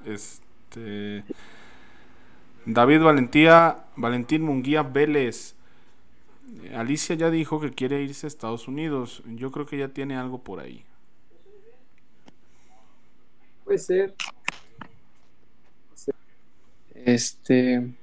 Este. 0.06 1.24
David 2.66 3.02
Valentía, 3.02 3.86
Valentín 3.96 4.44
Munguía 4.44 4.84
Vélez. 4.84 5.56
Alicia 6.74 7.16
ya 7.16 7.30
dijo 7.30 7.60
que 7.60 7.72
quiere 7.72 8.02
irse 8.02 8.26
a 8.26 8.30
Estados 8.30 8.68
Unidos. 8.68 9.24
Yo 9.26 9.52
creo 9.52 9.66
que 9.66 9.78
ya 9.78 9.90
tiene 9.90 10.16
algo 10.16 10.44
por 10.44 10.60
ahí. 10.60 10.86
Puede 13.66 13.80
ser. 13.80 14.16
Este. 16.94 17.94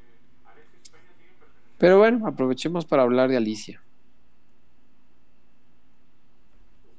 Pero 1.79 1.99
bueno, 1.99 2.27
aprovechemos 2.27 2.85
para 2.85 3.03
hablar 3.03 3.29
de 3.29 3.37
Alicia. 3.37 3.83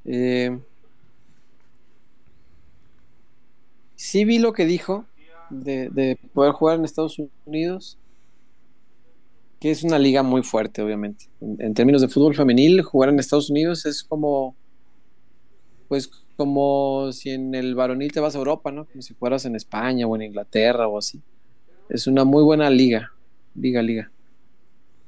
Eh, 0.03 0.59
sí 3.95 4.25
vi 4.25 4.39
lo 4.39 4.53
que 4.53 4.65
dijo 4.65 5.05
de, 5.49 6.17
poder 6.33 6.53
jugar 6.53 6.77
en 6.77 6.85
Estados 6.85 7.19
Unidos, 7.45 7.97
que 9.59 9.71
es 9.71 9.83
una 9.83 9.99
liga 9.99 10.23
muy 10.23 10.43
fuerte, 10.43 10.81
obviamente. 10.81 11.25
En, 11.41 11.73
términos 11.73 12.01
de 12.01 12.07
fútbol 12.07 12.35
femenil, 12.35 12.81
jugar 12.81 13.09
en 13.09 13.19
Estados 13.19 13.49
Unidos 13.49 13.85
es 13.85 14.03
como, 14.03 14.55
pues, 15.87 16.09
como 16.35 17.11
si 17.11 17.31
en 17.31 17.55
el 17.55 17.75
varonil 17.75 18.11
te 18.11 18.19
vas 18.19 18.35
a 18.35 18.39
Europa, 18.39 18.71
¿no? 18.71 18.85
Como 18.85 19.01
si 19.01 19.13
fueras 19.13 19.45
en 19.45 19.55
España 19.55 20.05
o 20.05 20.15
en 20.15 20.23
Inglaterra 20.23 20.87
o 20.87 20.97
así. 20.97 21.21
Es 21.89 22.07
una 22.07 22.25
muy 22.25 22.43
buena 22.43 22.69
liga, 22.69 23.11
liga, 23.55 23.81
liga. 23.81 24.11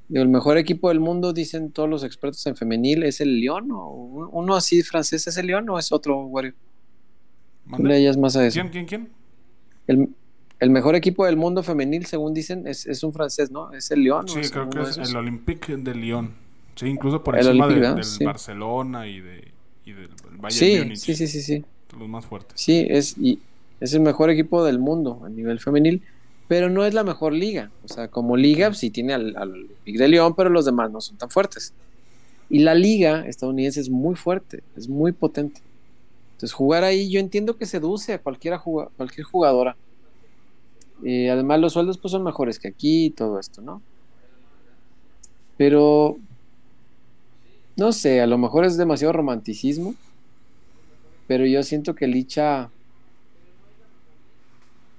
El 0.09 0.29
mejor 0.29 0.57
equipo 0.57 0.87
del 0.87 1.01
mundo, 1.01 1.33
dicen 1.33 1.71
todos 1.71 1.89
los 1.89 2.03
expertos 2.05 2.45
en 2.45 2.55
femenil, 2.55 3.03
es 3.03 3.19
el 3.19 3.41
Lyon. 3.41 3.69
¿o 3.71 4.29
uno 4.31 4.55
así 4.55 4.81
francés 4.83 5.27
es 5.27 5.37
el 5.37 5.47
Lyon 5.47 5.69
o 5.69 5.77
es 5.77 5.91
otro, 5.91 6.21
Wario? 6.27 6.53
Más 7.67 8.35
a 8.35 8.45
eso. 8.45 8.59
¿Quién, 8.61 8.69
quién, 8.69 8.85
quién? 8.85 9.09
El, 10.59 10.69
mejor 10.71 10.95
equipo 10.95 11.25
del 11.25 11.37
mundo 11.37 11.63
femenil, 11.63 12.05
según 12.05 12.33
dicen, 12.33 12.67
es, 12.67 13.03
un 13.03 13.13
francés, 13.13 13.51
¿no? 13.51 13.71
Es 13.73 13.91
el 13.91 14.01
Lyon. 14.01 14.27
Sí, 14.27 14.41
creo 14.51 14.69
que 14.69 14.81
es 14.81 14.97
el 14.97 15.15
Olympique 15.15 15.75
de 15.77 15.95
Lyon. 15.95 16.33
Sí, 16.75 16.87
incluso 16.87 17.23
por 17.23 17.37
encima 17.37 17.67
del 17.67 18.01
Barcelona 18.23 19.07
y, 19.07 19.19
de, 19.19 19.47
y 19.85 19.93
del 19.93 20.09
Bayern 20.37 20.95
sí, 20.95 21.13
Sí, 21.13 21.15
sí, 21.15 21.27
sí, 21.27 21.41
sí. 21.41 21.65
Los 21.97 22.07
más 22.07 22.25
fuertes. 22.25 22.59
Sí, 22.59 22.85
es, 22.89 23.17
y 23.17 23.39
es 23.79 23.93
el 23.93 24.01
mejor 24.01 24.29
equipo 24.29 24.63
del 24.63 24.79
mundo 24.79 25.21
a 25.25 25.29
nivel 25.29 25.59
femenil 25.59 26.03
pero 26.47 26.69
no 26.69 26.85
es 26.85 26.93
la 26.93 27.03
mejor 27.03 27.33
liga. 27.33 27.71
O 27.83 27.87
sea, 27.87 28.07
como 28.07 28.37
liga 28.37 28.73
sí 28.73 28.89
tiene 28.89 29.13
al, 29.13 29.35
al 29.35 29.67
de 29.85 30.07
León, 30.07 30.33
pero 30.35 30.49
los 30.49 30.65
demás 30.65 30.91
no 30.91 31.01
son 31.01 31.17
tan 31.17 31.29
fuertes. 31.29 31.73
Y 32.49 32.59
la 32.59 32.73
liga 32.73 33.25
estadounidense 33.27 33.81
es 33.81 33.89
muy 33.89 34.15
fuerte, 34.15 34.63
es 34.75 34.87
muy 34.87 35.11
potente. 35.11 35.61
Entonces 36.37 36.53
jugar 36.53 36.83
ahí 36.83 37.09
yo 37.09 37.19
entiendo 37.19 37.57
que 37.57 37.65
seduce 37.65 38.13
a 38.13 38.21
cualquiera 38.21 38.59
cualquier 38.59 39.25
jugadora. 39.25 39.75
y 41.01 41.27
además 41.29 41.59
los 41.59 41.73
sueldos 41.73 41.97
pues 41.97 42.11
son 42.11 42.23
mejores 42.23 42.59
que 42.59 42.67
aquí 42.67 43.05
y 43.05 43.09
todo 43.09 43.39
esto, 43.39 43.59
¿no? 43.61 43.81
Pero 45.57 46.17
no 47.75 47.91
sé, 47.91 48.21
a 48.21 48.27
lo 48.27 48.37
mejor 48.37 48.65
es 48.65 48.77
demasiado 48.77 49.13
romanticismo, 49.13 49.95
pero 51.27 51.43
yo 51.47 51.63
siento 51.63 51.95
que 51.95 52.05
Licha 52.05 52.69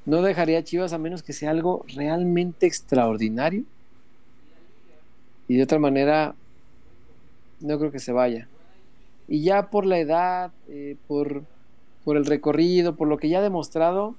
no 0.04 0.22
dejaría 0.22 0.58
a 0.58 0.64
Chivas 0.64 0.92
a 0.92 0.98
menos 0.98 1.22
que 1.22 1.32
sea 1.32 1.50
algo 1.50 1.84
realmente 1.94 2.66
extraordinario. 2.66 3.62
Y 5.46 5.56
de 5.56 5.62
otra 5.62 5.78
manera, 5.78 6.34
no 7.60 7.78
creo 7.78 7.92
que 7.92 8.00
se 8.00 8.10
vaya. 8.10 8.48
Y 9.28 9.42
ya 9.42 9.70
por 9.70 9.86
la 9.86 9.98
edad, 9.98 10.50
eh, 10.68 10.96
por, 11.06 11.44
por, 12.04 12.16
el 12.16 12.24
recorrido, 12.24 12.96
por 12.96 13.08
lo 13.08 13.18
que 13.18 13.28
ya 13.28 13.38
ha 13.38 13.42
demostrado, 13.42 14.14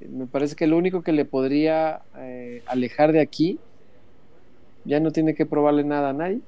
eh, 0.00 0.08
me 0.08 0.26
parece 0.26 0.54
que 0.54 0.66
lo 0.66 0.76
único 0.76 1.02
que 1.02 1.12
le 1.12 1.24
podría 1.24 2.02
eh, 2.16 2.62
alejar 2.66 3.12
de 3.12 3.20
aquí, 3.20 3.58
ya 4.84 5.00
no 5.00 5.10
tiene 5.10 5.34
que 5.34 5.46
probarle 5.46 5.84
nada 5.84 6.10
a 6.10 6.12
nadie. 6.12 6.40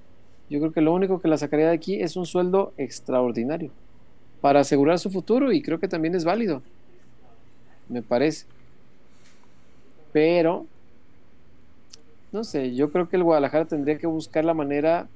Yo 0.49 0.61
creo 0.61 0.73
que 0.73 0.81
lo 0.81 0.95
único 0.95 1.21
que 1.21 1.29
la 1.29 1.37
sacaría 1.37 1.69
de 1.69 1.75
aquí 1.75 2.01
es 2.01 2.17
un 2.17 2.27
sueldo 2.27 2.73
extraordinario 2.79 3.71
para 4.41 4.61
asegurar 4.61 4.99
su 4.99 5.11
futuro 5.11 5.53
y 5.53 5.61
creo 5.61 5.79
que 5.79 5.89
también 5.89 6.15
es 6.15 6.25
válido 6.25 6.63
me 7.91 8.03
parece. 8.03 8.47
Pero, 10.13 10.67
no 12.33 12.45
sé, 12.45 12.75
yo 12.75 12.91
creo 12.91 13.09
que 13.09 13.17
el 13.17 13.25
Guadalajara 13.25 13.67
tendría 13.67 13.99
que 13.99 14.07
buscar 14.07 14.45
la 14.45 14.55
manera 14.55 15.09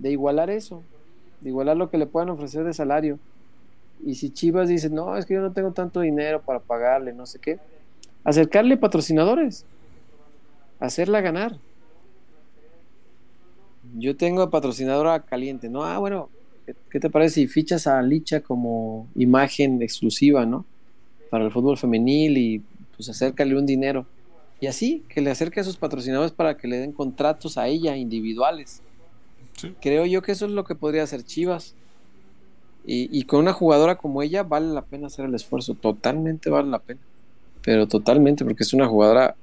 de 0.00 0.10
igualar 0.10 0.50
eso, 0.50 0.82
de 1.40 1.50
igualar 1.50 1.76
lo 1.76 1.90
que 1.90 1.98
le 1.98 2.06
puedan 2.06 2.30
ofrecer 2.30 2.64
de 2.64 2.72
salario. 2.72 3.18
Y 4.04 4.14
si 4.14 4.30
Chivas 4.30 4.68
dice, 4.68 4.88
no, 4.88 5.16
es 5.16 5.26
que 5.26 5.34
yo 5.34 5.40
no 5.40 5.52
tengo 5.52 5.72
tanto 5.72 6.00
dinero 6.00 6.40
para 6.40 6.58
pagarle, 6.58 7.12
no 7.12 7.26
sé 7.26 7.38
qué, 7.38 7.58
acercarle 8.24 8.78
patrocinadores, 8.78 9.66
hacerla 10.78 11.20
ganar. 11.20 11.58
Yo 13.98 14.16
tengo 14.16 14.48
patrocinadora 14.48 15.20
caliente, 15.20 15.68
¿no? 15.68 15.84
Ah, 15.84 15.98
bueno, 15.98 16.30
¿qué, 16.90 17.00
te 17.00 17.10
parece 17.10 17.34
si 17.34 17.46
fichas 17.46 17.86
a 17.86 18.00
Licha 18.00 18.40
como 18.40 19.06
imagen 19.14 19.82
exclusiva, 19.82 20.46
¿no? 20.46 20.64
Para 21.28 21.44
el 21.44 21.50
fútbol 21.50 21.76
femenil 21.76 22.38
y 22.38 22.62
pues 22.96 23.08
acércale 23.10 23.56
un 23.56 23.66
dinero. 23.66 24.06
Y 24.60 24.66
así, 24.66 25.04
que 25.08 25.20
le 25.20 25.30
acerque 25.30 25.60
a 25.60 25.64
sus 25.64 25.76
patrocinadores 25.76 26.32
para 26.32 26.56
que 26.56 26.68
le 26.68 26.78
den 26.78 26.92
contratos 26.92 27.58
a 27.58 27.66
ella, 27.66 27.96
individuales. 27.96 28.82
Sí. 29.60 29.74
Creo 29.80 30.06
yo 30.06 30.22
que 30.22 30.32
eso 30.32 30.46
es 30.46 30.52
lo 30.52 30.64
que 30.64 30.74
podría 30.74 31.02
hacer 31.02 31.22
Chivas. 31.24 31.74
Y, 32.86 33.08
y 33.16 33.24
con 33.24 33.40
una 33.40 33.52
jugadora 33.52 33.96
como 33.96 34.22
ella 34.22 34.42
vale 34.42 34.72
la 34.72 34.82
pena 34.82 35.08
hacer 35.08 35.26
el 35.26 35.34
esfuerzo, 35.34 35.74
totalmente 35.74 36.48
vale 36.48 36.70
la 36.70 36.78
pena. 36.78 37.00
Pero 37.62 37.86
totalmente, 37.86 38.44
porque 38.44 38.62
es 38.62 38.72
una 38.72 38.86
jugadora 38.88 39.36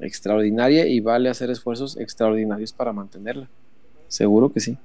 extraordinaria 0.00 0.86
y 0.86 1.00
vale 1.00 1.30
hacer 1.30 1.50
esfuerzos 1.50 1.96
extraordinarios 1.96 2.72
para 2.72 2.92
mantenerla. 2.92 3.48
Seguro 4.08 4.52
que 4.52 4.60
sí. 4.60 4.76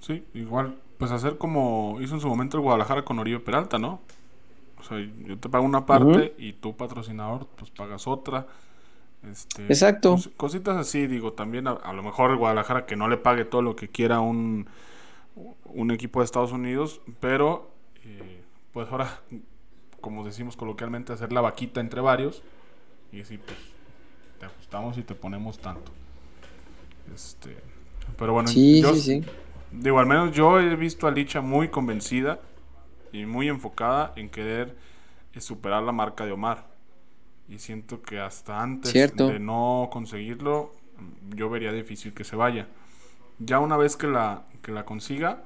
Sí, 0.00 0.24
igual, 0.34 0.74
pues 0.98 1.10
hacer 1.10 1.38
como 1.38 1.98
hizo 2.00 2.14
en 2.14 2.20
su 2.20 2.28
momento 2.28 2.56
el 2.56 2.62
Guadalajara 2.62 3.04
con 3.04 3.18
Oribe 3.18 3.40
Peralta, 3.40 3.78
¿no? 3.78 4.00
O 4.78 4.82
sea, 4.82 4.98
yo 5.26 5.38
te 5.38 5.48
pago 5.48 5.64
una 5.64 5.86
parte 5.86 6.34
y 6.38 6.52
tú 6.52 6.76
patrocinador 6.76 7.46
pues 7.56 7.70
pagas 7.70 8.06
otra. 8.06 8.46
Este, 9.30 9.62
Exacto. 9.68 10.08
cos- 10.08 10.30
cositas 10.36 10.76
así, 10.76 11.06
digo, 11.06 11.32
también 11.32 11.66
a, 11.66 11.72
a 11.72 11.92
lo 11.92 12.02
mejor 12.02 12.30
el 12.30 12.36
Guadalajara 12.36 12.86
que 12.86 12.96
no 12.96 13.08
le 13.08 13.16
pague 13.16 13.44
todo 13.44 13.62
lo 13.62 13.76
que 13.76 13.88
quiera 13.88 14.20
un, 14.20 14.68
un 15.64 15.90
equipo 15.90 16.20
de 16.20 16.24
Estados 16.24 16.52
Unidos, 16.52 17.00
pero 17.20 17.70
eh, 18.04 18.42
pues 18.72 18.88
ahora, 18.90 19.20
como 20.00 20.24
decimos 20.24 20.56
coloquialmente, 20.56 21.12
hacer 21.12 21.32
la 21.32 21.40
vaquita 21.40 21.80
entre 21.80 22.00
varios 22.00 22.42
y 23.12 23.18
decir, 23.18 23.40
pues 23.46 23.58
te 24.40 24.46
ajustamos 24.46 24.98
y 24.98 25.02
te 25.04 25.14
ponemos 25.14 25.58
tanto. 25.58 25.92
Este, 27.14 27.56
pero 28.18 28.32
bueno, 28.32 28.52
Sí, 28.52 28.82
yo, 28.82 28.94
sí, 28.94 29.00
sí. 29.00 29.24
Digo, 29.72 29.98
al 30.00 30.06
menos 30.06 30.32
yo 30.32 30.60
he 30.60 30.76
visto 30.76 31.06
a 31.08 31.12
Licha 31.12 31.40
muy 31.42 31.68
convencida 31.70 32.40
y 33.12 33.26
muy 33.26 33.48
enfocada 33.48 34.12
en 34.16 34.30
querer 34.30 34.76
eh, 35.34 35.40
superar 35.42 35.82
la 35.84 35.92
marca 35.92 36.26
de 36.26 36.32
Omar. 36.32 36.66
Y 37.48 37.58
siento 37.58 38.02
que 38.02 38.18
hasta 38.18 38.60
antes 38.60 38.90
Cierto. 38.90 39.28
de 39.28 39.38
no 39.38 39.88
conseguirlo, 39.92 40.72
yo 41.34 41.48
vería 41.48 41.72
difícil 41.72 42.12
que 42.12 42.24
se 42.24 42.36
vaya. 42.36 42.68
Ya 43.38 43.60
una 43.60 43.76
vez 43.76 43.96
que 43.96 44.06
la, 44.06 44.44
que 44.62 44.72
la 44.72 44.84
consiga, 44.84 45.42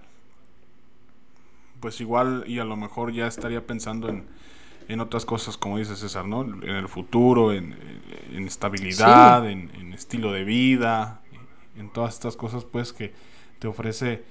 pues 1.81 2.01
igual 2.01 2.45
y 2.47 2.59
a 2.59 2.65
lo 2.65 2.77
mejor 2.77 3.13
ya 3.13 3.27
estaría 3.27 3.67
pensando 3.67 4.09
en, 4.09 4.25
en 4.89 5.01
otras 5.01 5.25
cosas, 5.25 5.57
como 5.57 5.79
dice 5.79 5.97
César, 5.97 6.27
¿no? 6.27 6.43
En 6.43 6.63
el 6.65 6.89
futuro, 6.89 7.53
en, 7.53 7.77
en 8.33 8.47
estabilidad, 8.47 9.49
en, 9.49 9.71
en 9.75 9.93
estilo 9.93 10.33
de 10.33 10.45
vida, 10.45 11.21
en 11.77 11.91
todas 11.91 12.15
estas 12.15 12.37
cosas 12.37 12.65
pues 12.65 12.93
que 12.93 13.13
te 13.59 13.67
ofrece 13.69 14.23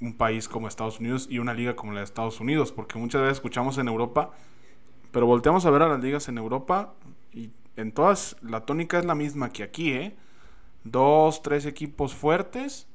un 0.00 0.14
país 0.14 0.48
como 0.48 0.68
Estados 0.68 1.00
Unidos 1.00 1.26
y 1.30 1.38
una 1.38 1.54
liga 1.54 1.76
como 1.76 1.92
la 1.92 2.00
de 2.00 2.04
Estados 2.04 2.40
Unidos, 2.40 2.72
porque 2.72 2.98
muchas 2.98 3.20
veces 3.20 3.38
escuchamos 3.38 3.78
en 3.78 3.88
Europa, 3.88 4.30
pero 5.12 5.26
volteamos 5.26 5.66
a 5.66 5.70
ver 5.70 5.82
a 5.82 5.88
las 5.88 6.00
ligas 6.00 6.28
en 6.28 6.38
Europa 6.38 6.94
y 7.32 7.50
en 7.76 7.92
todas 7.92 8.36
la 8.42 8.64
tónica 8.66 8.98
es 8.98 9.04
la 9.04 9.14
misma 9.14 9.50
que 9.50 9.62
aquí, 9.62 9.92
¿eh? 9.92 10.16
Dos, 10.84 11.42
tres 11.42 11.66
equipos 11.66 12.14
fuertes 12.14 12.86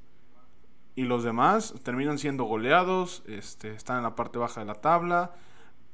y 0.96 1.04
los 1.04 1.24
demás 1.24 1.76
terminan 1.84 2.18
siendo 2.18 2.46
goleados, 2.46 3.24
este, 3.28 3.72
están 3.72 3.98
en 3.98 4.04
la 4.04 4.16
parte 4.16 4.40
baja 4.40 4.62
de 4.62 4.66
la 4.66 4.76
tabla. 4.76 5.34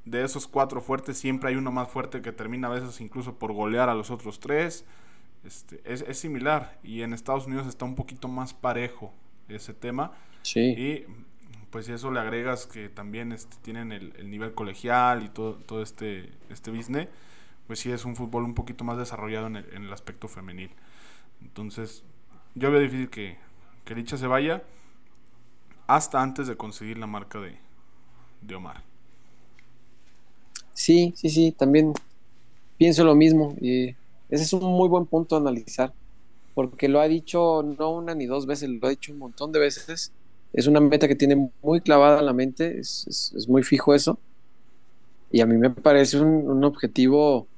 De 0.06 0.24
esos 0.24 0.48
cuatro 0.48 0.82
fuertes 0.82 1.18
siempre 1.18 1.50
hay 1.50 1.56
uno 1.56 1.72
más 1.72 1.90
fuerte 1.90 2.22
que 2.22 2.32
termina 2.32 2.68
a 2.68 2.72
veces 2.72 3.02
incluso 3.02 3.36
por 3.36 3.52
golear 3.52 3.90
a 3.90 3.96
los 3.96 4.12
otros 4.12 4.40
tres. 4.40 4.86
Este, 5.44 5.82
es, 5.86 6.02
es 6.08 6.20
similar 6.20 6.80
y 6.84 7.02
en 7.02 7.14
Estados 7.14 7.48
Unidos 7.48 7.68
está 7.68 7.86
un 7.86 7.96
poquito 7.96 8.28
más 8.28 8.54
parejo 8.54 9.12
ese 9.48 9.74
tema. 9.74 10.12
Sí. 10.44 10.60
Y 10.60 11.06
pues 11.72 11.86
si 11.88 11.94
eso 11.94 12.12
le 12.12 12.20
agregas 12.20 12.68
que 12.68 12.90
también 12.90 13.32
este, 13.32 13.58
tienen 13.62 13.92
el, 13.92 14.14
el 14.18 14.30
nivel 14.30 14.54
colegial 14.54 15.24
y 15.24 15.30
todo, 15.30 15.56
todo 15.56 15.82
este, 15.82 16.32
este 16.50 16.72
business, 16.72 17.08
pues 17.68 17.80
sí 17.80 17.92
es 17.92 18.06
un 18.06 18.16
fútbol 18.16 18.44
un 18.44 18.56
poquito 18.56 18.84
más 18.84 18.98
desarrollado 18.98 19.48
en 19.48 19.58
el, 19.58 19.74
en 19.74 19.84
el 19.84 19.94
aspecto 19.94 20.28
femenil. 20.28 20.72
Entonces, 21.42 22.04
yo 22.56 22.72
veo 22.72 22.82
difícil 22.82 23.10
que, 23.10 23.38
que 23.86 23.96
Licha 23.96 24.18
se 24.18 24.28
vaya 24.28 24.64
hasta 25.88 26.22
antes 26.22 26.48
de 26.48 26.58
conseguir 26.58 26.98
la 26.98 27.08
marca 27.08 27.40
de, 27.40 27.58
de 28.42 28.56
Omar. 28.56 28.84
Sí, 30.74 31.14
sí, 31.16 31.30
sí, 31.30 31.52
también 31.52 31.94
pienso 32.78 33.04
lo 33.04 33.16
mismo. 33.16 33.56
Y 33.62 33.90
ese 34.30 34.44
es 34.44 34.54
un 34.54 34.64
muy 34.64 34.90
buen 34.90 35.06
punto 35.06 35.36
a 35.36 35.40
analizar, 35.40 35.94
porque 36.54 36.90
lo 36.90 37.00
ha 37.00 37.08
dicho 37.08 37.64
no 37.64 37.92
una 37.92 38.16
ni 38.16 38.26
dos 38.26 38.46
veces, 38.46 38.70
lo 38.70 38.88
ha 38.88 38.92
dicho 38.92 39.14
un 39.14 39.20
montón 39.20 39.52
de 39.52 39.60
veces. 39.60 40.14
Es 40.54 40.68
una 40.68 40.80
meta 40.82 41.08
que 41.08 41.16
tiene 41.16 41.52
muy 41.62 41.82
clavada 41.82 42.20
en 42.20 42.26
la 42.26 42.34
mente, 42.34 42.80
es, 42.80 43.06
es- 43.36 43.48
muy 43.50 43.64
fijo 43.64 43.94
eso. 43.96 44.22
Y 45.30 45.42
a 45.42 45.46
mí 45.46 45.58
me 45.58 45.70
parece 45.72 46.20
un, 46.20 46.50
un 46.50 46.64
objetivo 46.66 47.50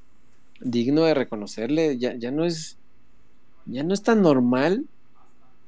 digno 0.61 1.03
de 1.05 1.13
reconocerle. 1.15 1.97
Ya, 1.99 2.15
ya 2.17 2.31
no 2.31 2.45
es, 2.45 2.79
ya 3.65 3.83
no 3.83 3.93
es 3.93 4.03
tan 4.03 4.21
normal 4.21 4.87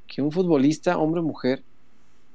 que 0.08 0.22
un 0.22 0.32
futbolista, 0.32 0.98
hombre 1.00 1.22
o 1.22 1.24
mujer, 1.26 1.66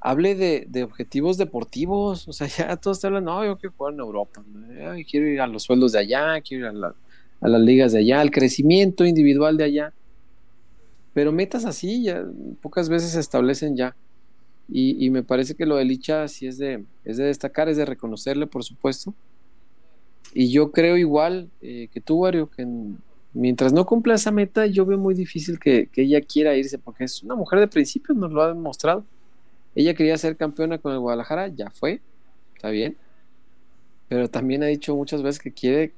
hable 0.00 0.34
de, 0.36 0.66
de 0.68 0.84
objetivos 0.84 1.38
deportivos. 1.38 2.28
O 2.28 2.32
sea, 2.34 2.48
ya 2.58 2.76
todos 2.78 3.00
te 3.00 3.08
hablan, 3.08 3.24
no, 3.24 3.44
yo 3.44 3.58
quiero 3.58 3.74
jugar 3.76 3.94
en 3.94 4.00
Europa, 4.00 4.44
quiero 5.10 5.28
ir 5.28 5.40
a 5.40 5.46
los 5.48 5.64
sueldos 5.64 5.92
de 5.92 6.00
allá, 6.00 6.40
quiero 6.42 6.70
ir 6.72 6.84
a, 6.84 6.96
a 7.42 7.48
las 7.48 7.60
ligas 7.62 7.92
de 7.92 8.00
allá, 8.00 8.20
al 8.22 8.30
crecimiento 8.30 9.06
individual 9.06 9.56
de 9.58 9.64
allá. 9.64 9.94
Pero 11.12 11.32
metas 11.32 11.64
así, 11.64 12.04
ya 12.04 12.24
pocas 12.60 12.88
veces 12.88 13.12
se 13.12 13.20
establecen 13.20 13.76
ya. 13.76 13.96
Y, 14.72 15.10
me 15.10 15.24
parece 15.24 15.56
que 15.56 15.66
lo 15.66 15.76
de 15.76 15.84
Licha 15.84 16.28
sí 16.28 16.46
es 16.46 16.56
de, 16.56 16.84
es 17.04 17.16
de 17.16 17.24
destacar, 17.24 17.68
es 17.68 17.76
de 17.76 17.84
reconocerle, 17.84 18.46
por 18.46 18.62
supuesto. 18.62 19.14
Y 20.32 20.52
yo 20.52 20.70
creo 20.70 20.96
igual 20.96 21.50
eh, 21.60 21.88
que 21.92 22.00
tú, 22.00 22.18
Wario, 22.18 22.48
que 22.48 22.62
en- 22.62 22.98
mientras 23.32 23.72
no 23.72 23.84
cumpla 23.84 24.14
esa 24.14 24.30
meta, 24.30 24.66
yo 24.66 24.86
veo 24.86 24.98
muy 24.98 25.14
difícil 25.14 25.58
que, 25.58 25.88
que 25.88 26.02
ella 26.02 26.20
quiera 26.20 26.56
irse, 26.56 26.78
porque 26.78 27.04
es 27.04 27.22
una 27.22 27.34
mujer 27.34 27.58
de 27.58 27.66
principios, 27.68 28.16
nos 28.16 28.30
lo 28.30 28.42
ha 28.42 28.48
demostrado. 28.48 29.04
Ella 29.74 29.94
quería 29.94 30.16
ser 30.18 30.36
campeona 30.36 30.78
con 30.78 30.92
el 30.92 31.00
Guadalajara, 31.00 31.48
ya 31.48 31.70
fue, 31.70 32.00
está 32.54 32.70
bien. 32.70 32.96
Pero 34.08 34.28
también 34.28 34.62
ha 34.62 34.66
dicho 34.66 34.94
muchas 34.94 35.22
veces 35.22 35.40
que 35.40 35.52
quiere 35.52 35.92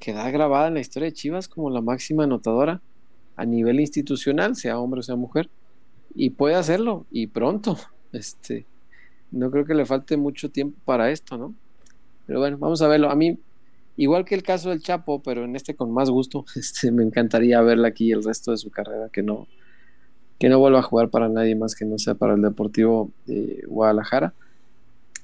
quedar 0.00 0.30
grabada 0.32 0.68
en 0.68 0.74
la 0.74 0.80
historia 0.80 1.06
de 1.06 1.12
Chivas 1.12 1.48
como 1.48 1.70
la 1.70 1.80
máxima 1.80 2.24
anotadora 2.24 2.80
a 3.36 3.44
nivel 3.44 3.80
institucional, 3.80 4.56
sea 4.56 4.78
hombre 4.78 5.00
o 5.00 5.02
sea 5.02 5.16
mujer. 5.16 5.48
Y 6.14 6.30
puede 6.30 6.54
hacerlo, 6.56 7.06
y 7.10 7.28
pronto. 7.28 7.78
Este, 8.12 8.66
no 9.30 9.50
creo 9.50 9.64
que 9.64 9.74
le 9.74 9.86
falte 9.86 10.16
mucho 10.16 10.50
tiempo 10.50 10.78
para 10.84 11.10
esto, 11.10 11.36
¿no? 11.36 11.54
Pero 12.26 12.40
bueno, 12.40 12.58
vamos 12.58 12.82
a 12.82 12.88
verlo. 12.88 13.10
A 13.10 13.14
mí, 13.14 13.38
igual 13.96 14.24
que 14.24 14.34
el 14.34 14.42
caso 14.42 14.70
del 14.70 14.82
Chapo, 14.82 15.22
pero 15.22 15.44
en 15.44 15.56
este 15.56 15.74
con 15.74 15.92
más 15.92 16.10
gusto, 16.10 16.44
este, 16.56 16.90
me 16.90 17.02
encantaría 17.02 17.60
verla 17.60 17.88
aquí 17.88 18.12
el 18.12 18.24
resto 18.24 18.50
de 18.50 18.58
su 18.58 18.70
carrera, 18.70 19.08
que 19.12 19.22
no, 19.22 19.46
que 20.38 20.48
no 20.48 20.58
vuelva 20.58 20.80
a 20.80 20.82
jugar 20.82 21.10
para 21.10 21.28
nadie 21.28 21.54
más 21.54 21.74
que 21.74 21.84
no 21.84 21.98
sea 21.98 22.14
para 22.14 22.34
el 22.34 22.42
Deportivo 22.42 23.10
de 23.26 23.64
Guadalajara. 23.66 24.34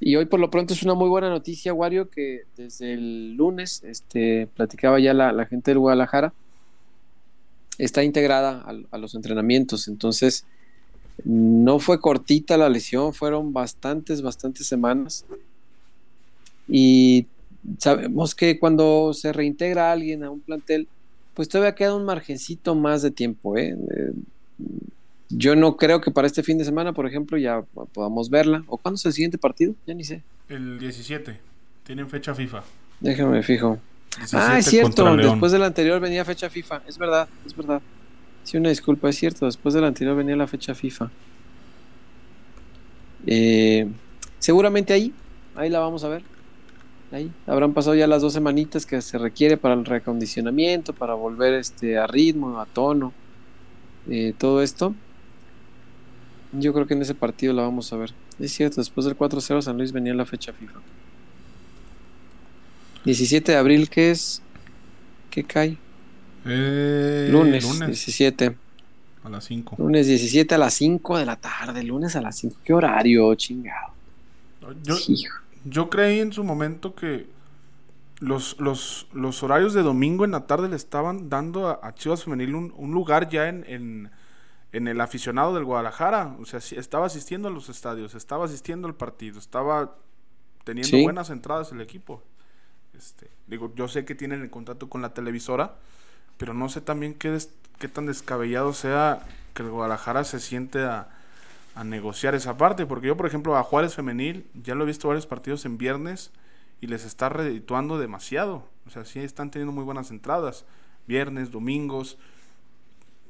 Y 0.00 0.16
hoy 0.16 0.26
por 0.26 0.40
lo 0.40 0.50
pronto 0.50 0.74
es 0.74 0.82
una 0.82 0.94
muy 0.94 1.08
buena 1.08 1.30
noticia, 1.30 1.72
Wario, 1.72 2.10
que 2.10 2.42
desde 2.56 2.92
el 2.92 3.34
lunes 3.34 3.82
este, 3.84 4.48
platicaba 4.54 4.98
ya 4.98 5.14
la, 5.14 5.46
gente 5.46 5.70
del 5.70 5.78
Guadalajara, 5.78 6.34
está 7.78 8.02
integrada 8.02 8.62
a, 8.66 8.74
a 8.90 8.98
los 8.98 9.14
entrenamientos, 9.14 9.88
entonces 9.88 10.46
no 11.22 11.78
fue 11.78 12.00
cortita 12.00 12.56
la 12.56 12.68
lesión, 12.68 13.14
fueron 13.14 13.52
bastantes, 13.52 14.22
bastantes 14.22 14.66
semanas. 14.66 15.24
Y 16.68 17.26
sabemos 17.78 18.34
que 18.34 18.58
cuando 18.58 19.12
se 19.14 19.32
reintegra 19.32 19.92
alguien 19.92 20.24
a 20.24 20.30
un 20.30 20.40
plantel, 20.40 20.88
pues 21.34 21.48
todavía 21.48 21.74
queda 21.74 21.94
un 21.94 22.04
margencito 22.04 22.74
más 22.74 23.02
de 23.02 23.10
tiempo. 23.10 23.56
¿eh? 23.56 23.76
Eh, 23.96 24.12
yo 25.30 25.56
no 25.56 25.76
creo 25.76 26.00
que 26.00 26.10
para 26.10 26.26
este 26.26 26.42
fin 26.42 26.58
de 26.58 26.64
semana, 26.64 26.92
por 26.92 27.06
ejemplo, 27.06 27.38
ya 27.38 27.62
podamos 27.92 28.30
verla. 28.30 28.64
¿O 28.66 28.76
cuándo 28.76 28.96
es 28.96 29.06
el 29.06 29.12
siguiente 29.12 29.38
partido? 29.38 29.74
Ya 29.86 29.94
ni 29.94 30.04
sé. 30.04 30.22
El 30.48 30.78
17. 30.78 31.38
Tienen 31.84 32.08
fecha 32.08 32.34
FIFA. 32.34 32.62
Déjame 33.00 33.42
fijo. 33.42 33.78
17 34.16 34.36
Ah, 34.36 34.58
es 34.58 34.66
cierto. 34.66 35.16
Después 35.16 35.52
del 35.52 35.62
anterior 35.64 36.00
venía 36.00 36.24
fecha 36.24 36.48
FIFA. 36.48 36.82
Es 36.86 36.98
verdad, 36.98 37.28
es 37.44 37.56
verdad. 37.56 37.82
Sí, 38.44 38.56
una 38.56 38.68
disculpa, 38.68 39.08
es 39.08 39.16
cierto. 39.16 39.46
Después 39.46 39.74
del 39.74 39.84
anterior 39.84 40.16
venía 40.16 40.36
la 40.36 40.46
fecha 40.46 40.74
FIFA. 40.74 41.10
Eh, 43.26 43.88
seguramente 44.38 44.92
ahí, 44.92 45.12
ahí 45.56 45.70
la 45.70 45.80
vamos 45.80 46.04
a 46.04 46.08
ver. 46.08 46.22
Ahí 47.10 47.30
habrán 47.46 47.72
pasado 47.72 47.94
ya 47.94 48.06
las 48.06 48.22
dos 48.22 48.32
semanitas 48.32 48.86
que 48.86 49.00
se 49.00 49.18
requiere 49.18 49.56
para 49.56 49.74
el 49.74 49.84
reacondicionamiento, 49.84 50.92
para 50.92 51.14
volver 51.14 51.54
este 51.54 51.96
a 51.96 52.06
ritmo, 52.06 52.60
a 52.60 52.66
tono, 52.66 53.12
eh, 54.08 54.34
todo 54.36 54.62
esto. 54.62 54.94
Yo 56.52 56.72
creo 56.72 56.86
que 56.86 56.94
en 56.94 57.02
ese 57.02 57.14
partido 57.14 57.52
la 57.52 57.62
vamos 57.62 57.92
a 57.92 57.96
ver. 57.96 58.12
Es 58.38 58.52
cierto, 58.52 58.80
después 58.80 59.06
del 59.06 59.16
4-0 59.16 59.62
San 59.62 59.78
Luis 59.78 59.92
venía 59.92 60.14
la 60.14 60.26
fecha 60.26 60.52
FIFA. 60.52 60.80
17 63.04 63.52
de 63.52 63.58
abril, 63.58 63.88
que 63.88 64.10
es 64.10 64.42
¿Qué 65.34 65.42
cae? 65.42 65.76
Eh, 66.44 67.28
Lunes, 67.30 67.64
lunes 67.64 67.86
17. 67.88 68.56
a 69.24 69.28
las 69.28 69.44
5. 69.44 69.76
Lunes 69.78 70.06
17 70.06 70.54
a 70.54 70.58
las 70.58 70.74
5 70.74 71.18
de 71.18 71.26
la 71.26 71.36
tarde. 71.36 71.82
Lunes 71.82 72.16
a 72.16 72.20
las 72.20 72.36
5. 72.38 72.56
¿Qué 72.64 72.72
horario, 72.74 73.34
chingado? 73.34 73.92
Yo, 74.82 74.96
yo 75.64 75.90
creí 75.90 76.20
en 76.20 76.32
su 76.32 76.44
momento 76.44 76.94
que 76.94 77.26
los, 78.20 78.58
los, 78.60 79.06
los 79.12 79.42
horarios 79.42 79.74
de 79.74 79.82
domingo 79.82 80.24
en 80.24 80.30
la 80.32 80.46
tarde 80.46 80.68
le 80.68 80.76
estaban 80.76 81.28
dando 81.28 81.68
a, 81.68 81.80
a 81.82 81.94
Chivas 81.94 82.24
Femenil 82.24 82.54
un, 82.54 82.72
un 82.76 82.92
lugar 82.92 83.28
ya 83.28 83.48
en, 83.48 83.64
en, 83.68 84.10
en 84.72 84.88
el 84.88 85.00
aficionado 85.00 85.54
del 85.54 85.64
Guadalajara. 85.64 86.36
O 86.40 86.44
sea, 86.46 86.60
estaba 86.78 87.06
asistiendo 87.06 87.48
a 87.48 87.50
los 87.50 87.68
estadios, 87.68 88.14
estaba 88.14 88.44
asistiendo 88.46 88.86
al 88.88 88.94
partido, 88.94 89.38
estaba 89.38 89.96
teniendo 90.64 90.88
Sí. 90.96 91.02
buenas 91.02 91.30
entradas 91.30 91.72
el 91.72 91.80
equipo. 91.80 92.22
Este, 92.96 93.28
digo, 93.46 93.72
yo 93.74 93.88
sé 93.88 94.04
que 94.04 94.14
tienen 94.14 94.40
el 94.42 94.50
contrato 94.50 94.88
con 94.88 95.02
la 95.02 95.12
televisora, 95.12 95.74
pero 96.38 96.54
no 96.54 96.68
sé 96.68 96.80
también 96.80 97.14
qué, 97.14 97.30
des- 97.30 97.50
qué 97.78 97.88
tan 97.88 98.06
descabellado 98.06 98.72
sea 98.72 99.26
que 99.54 99.62
el 99.62 99.70
Guadalajara 99.70 100.24
se 100.24 100.40
siente 100.40 100.82
a, 100.82 101.08
a 101.74 101.84
negociar 101.84 102.34
esa 102.34 102.56
parte, 102.56 102.86
porque 102.86 103.06
yo, 103.08 103.16
por 103.16 103.26
ejemplo, 103.26 103.56
a 103.56 103.62
Juárez 103.62 103.94
Femenil 103.94 104.46
ya 104.62 104.74
lo 104.74 104.84
he 104.84 104.86
visto 104.86 105.08
varios 105.08 105.26
partidos 105.26 105.64
en 105.64 105.78
viernes 105.78 106.30
y 106.80 106.86
les 106.86 107.04
está 107.04 107.28
redituando 107.28 107.98
demasiado. 107.98 108.66
O 108.86 108.90
sea, 108.90 109.04
sí 109.04 109.20
están 109.20 109.50
teniendo 109.50 109.72
muy 109.72 109.84
buenas 109.84 110.10
entradas, 110.10 110.64
viernes, 111.06 111.50
domingos. 111.50 112.18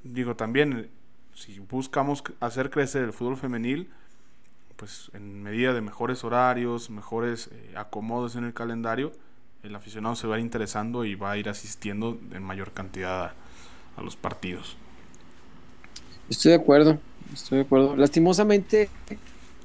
Digo, 0.03 0.35
también, 0.35 0.73
eh, 0.73 0.91
si 1.35 1.59
buscamos 1.61 2.23
hacer 2.41 2.71
crecer 2.71 3.03
el 3.05 3.13
fútbol 3.13 3.37
femenil, 3.37 3.91
pues 4.77 5.11
en 5.15 5.43
medida 5.43 5.73
de 5.73 5.81
mejores 5.81 6.25
horarios, 6.25 6.91
mejores 6.91 7.49
eh, 7.53 7.75
acomodos 7.77 8.35
en 8.37 8.45
el 8.45 8.53
calendario, 8.55 9.13
el 9.65 9.75
aficionado 9.75 10.15
se 10.15 10.27
va 10.27 10.37
a 10.37 10.39
ir 10.39 10.45
interesando 10.45 11.05
y 11.05 11.15
va 11.15 11.33
a 11.33 11.39
ir 11.39 11.49
asistiendo 11.49 12.19
en 12.33 12.43
mayor 12.43 12.73
cantidad 12.73 13.25
a, 13.25 13.35
a 13.97 14.03
los 14.03 14.15
partidos. 14.15 14.77
Estoy 16.29 16.51
de 16.51 16.57
acuerdo. 16.57 16.99
Estoy 17.33 17.59
de 17.59 17.65
acuerdo. 17.65 17.97
Lastimosamente, 17.97 18.91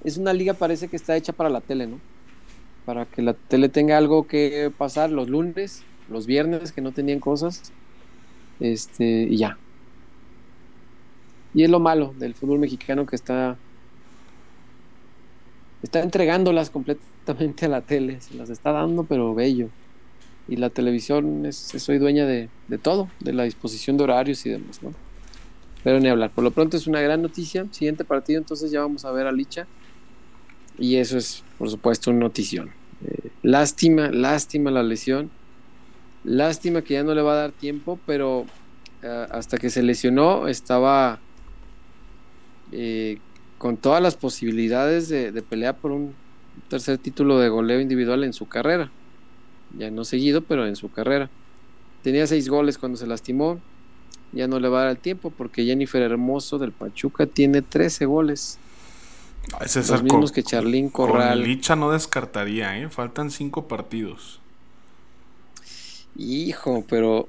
es 0.03 0.17
una 0.17 0.31
liga 0.31 0.53
parece 0.53 0.87
que 0.87 0.95
está 0.95 1.17
hecha 1.17 1.33
para 1.33 1.49
la 1.49 1.59
tele, 1.59 1.87
¿no? 1.87 1.99
Para 2.85 3.05
que 3.05 3.21
la 3.21 3.33
tele 3.33 3.67
tenga 3.67 3.97
algo 3.97 4.25
que 4.25 4.71
pasar 4.77 5.11
los 5.11 5.29
lunes, 5.29 5.83
los 6.09 6.25
viernes 6.25 6.71
que 6.71 6.81
no 6.81 6.93
tenían 6.93 7.19
cosas. 7.19 7.73
Este, 8.61 9.23
y 9.23 9.37
ya. 9.37 9.57
Y 11.53 11.63
es 11.63 11.69
lo 11.69 11.79
malo 11.79 12.13
del 12.17 12.35
fútbol 12.35 12.59
mexicano 12.59 13.05
que 13.05 13.15
está 13.17 13.57
está 15.81 16.01
entregándolas 16.01 16.69
completamente 16.69 17.65
a 17.65 17.69
la 17.69 17.81
tele, 17.81 18.19
se 18.21 18.35
las 18.35 18.49
está 18.49 18.71
dando, 18.71 19.03
pero 19.03 19.33
bello. 19.33 19.69
Y 20.49 20.55
la 20.55 20.71
televisión 20.71 21.45
es, 21.45 21.55
soy 21.57 21.99
dueña 21.99 22.25
de, 22.25 22.49
todo, 22.81 23.07
de 23.19 23.33
la 23.33 23.43
disposición 23.43 23.97
de 23.97 24.03
horarios 24.03 24.43
y 24.47 24.49
demás, 24.49 24.81
¿no? 24.81 24.93
Pero 25.83 25.99
ni 25.99 26.09
hablar. 26.09 26.31
Por 26.31 26.43
lo 26.43 26.49
pronto 26.49 26.75
es 26.75 26.87
una 26.87 27.01
gran 27.01 27.21
noticia. 27.21 27.67
Siguiente 27.71 28.03
partido, 28.03 28.39
entonces 28.39 28.71
ya 28.71 28.81
vamos 28.81 29.05
a 29.05 29.11
ver 29.11 29.27
a 29.27 29.31
Licha. 29.31 29.67
Y 30.79 30.95
eso 30.95 31.19
es, 31.19 31.43
por 31.59 31.69
supuesto, 31.69 32.09
una 32.09 32.21
notición. 32.21 32.71
Eh, 33.05 33.29
lástima, 33.43 34.09
lástima 34.09 34.71
la 34.71 34.81
lesión. 34.81 35.29
Lástima 36.23 36.81
que 36.81 36.95
ya 36.95 37.03
no 37.03 37.13
le 37.13 37.21
va 37.21 37.33
a 37.33 37.41
dar 37.41 37.51
tiempo, 37.51 37.99
pero 38.07 38.45
eh, 39.03 39.27
hasta 39.29 39.59
que 39.59 39.69
se 39.69 39.83
lesionó 39.83 40.47
estaba 40.47 41.19
eh, 42.71 43.19
con 43.59 43.77
todas 43.77 44.01
las 44.01 44.15
posibilidades 44.15 45.09
de, 45.09 45.31
de 45.31 45.41
pelear 45.43 45.77
por 45.77 45.91
un 45.91 46.15
tercer 46.69 46.97
título 46.97 47.39
de 47.39 47.49
goleo 47.49 47.79
individual 47.79 48.23
en 48.23 48.33
su 48.33 48.47
carrera. 48.47 48.91
Ya 49.77 49.91
no 49.91 50.03
seguido, 50.05 50.41
pero 50.41 50.65
en 50.67 50.75
su 50.75 50.91
carrera. 50.91 51.29
Tenía 52.03 52.27
seis 52.27 52.49
goles 52.49 52.77
cuando 52.77 52.97
se 52.97 53.07
lastimó. 53.07 53.59
Ya 54.31 54.47
no 54.47 54.59
le 54.59 54.69
va 54.69 54.81
a 54.81 54.83
dar 54.83 54.91
el 54.91 54.97
tiempo 54.97 55.31
porque 55.31 55.65
Jennifer 55.65 56.01
Hermoso 56.01 56.57
del 56.57 56.71
Pachuca 56.71 57.25
tiene 57.25 57.61
13 57.61 58.05
goles. 58.05 58.59
César, 59.65 59.95
Los 59.95 60.03
mismos 60.03 60.31
que 60.31 60.43
Charlín 60.43 60.89
con 60.89 61.07
Corral. 61.11 61.43
Licha 61.43 61.75
no 61.75 61.91
descartaría, 61.91 62.77
¿eh? 62.79 62.89
Faltan 62.89 63.31
cinco 63.31 63.67
partidos. 63.67 64.39
Hijo, 66.15 66.83
pero 66.87 67.27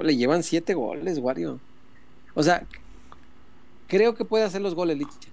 le 0.00 0.16
llevan 0.16 0.42
siete 0.42 0.74
goles, 0.74 1.18
Wario. 1.18 1.60
O 2.34 2.42
sea, 2.42 2.66
creo 3.86 4.14
que 4.14 4.24
puede 4.24 4.44
hacer 4.44 4.62
los 4.62 4.74
goles, 4.74 4.98
Licha. 4.98 5.28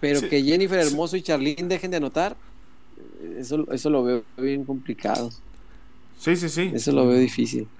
Pero 0.00 0.20
Sí, 0.20 0.28
que 0.28 0.42
Jennifer 0.42 0.82
sí. 0.82 0.88
Hermoso 0.88 1.16
y 1.16 1.22
Charlín 1.22 1.68
dejen 1.68 1.90
de 1.90 1.96
anotar, 1.96 2.36
eso, 3.38 3.70
eso 3.72 3.90
lo 3.90 4.04
veo 4.04 4.26
bien 4.36 4.64
complicado. 4.64 5.30
Sí, 6.18 6.36
sí, 6.36 6.48
sí. 6.48 6.74
Eso 6.74 6.92
lo 6.92 7.06
veo 7.08 7.18
difícil. 7.18 7.72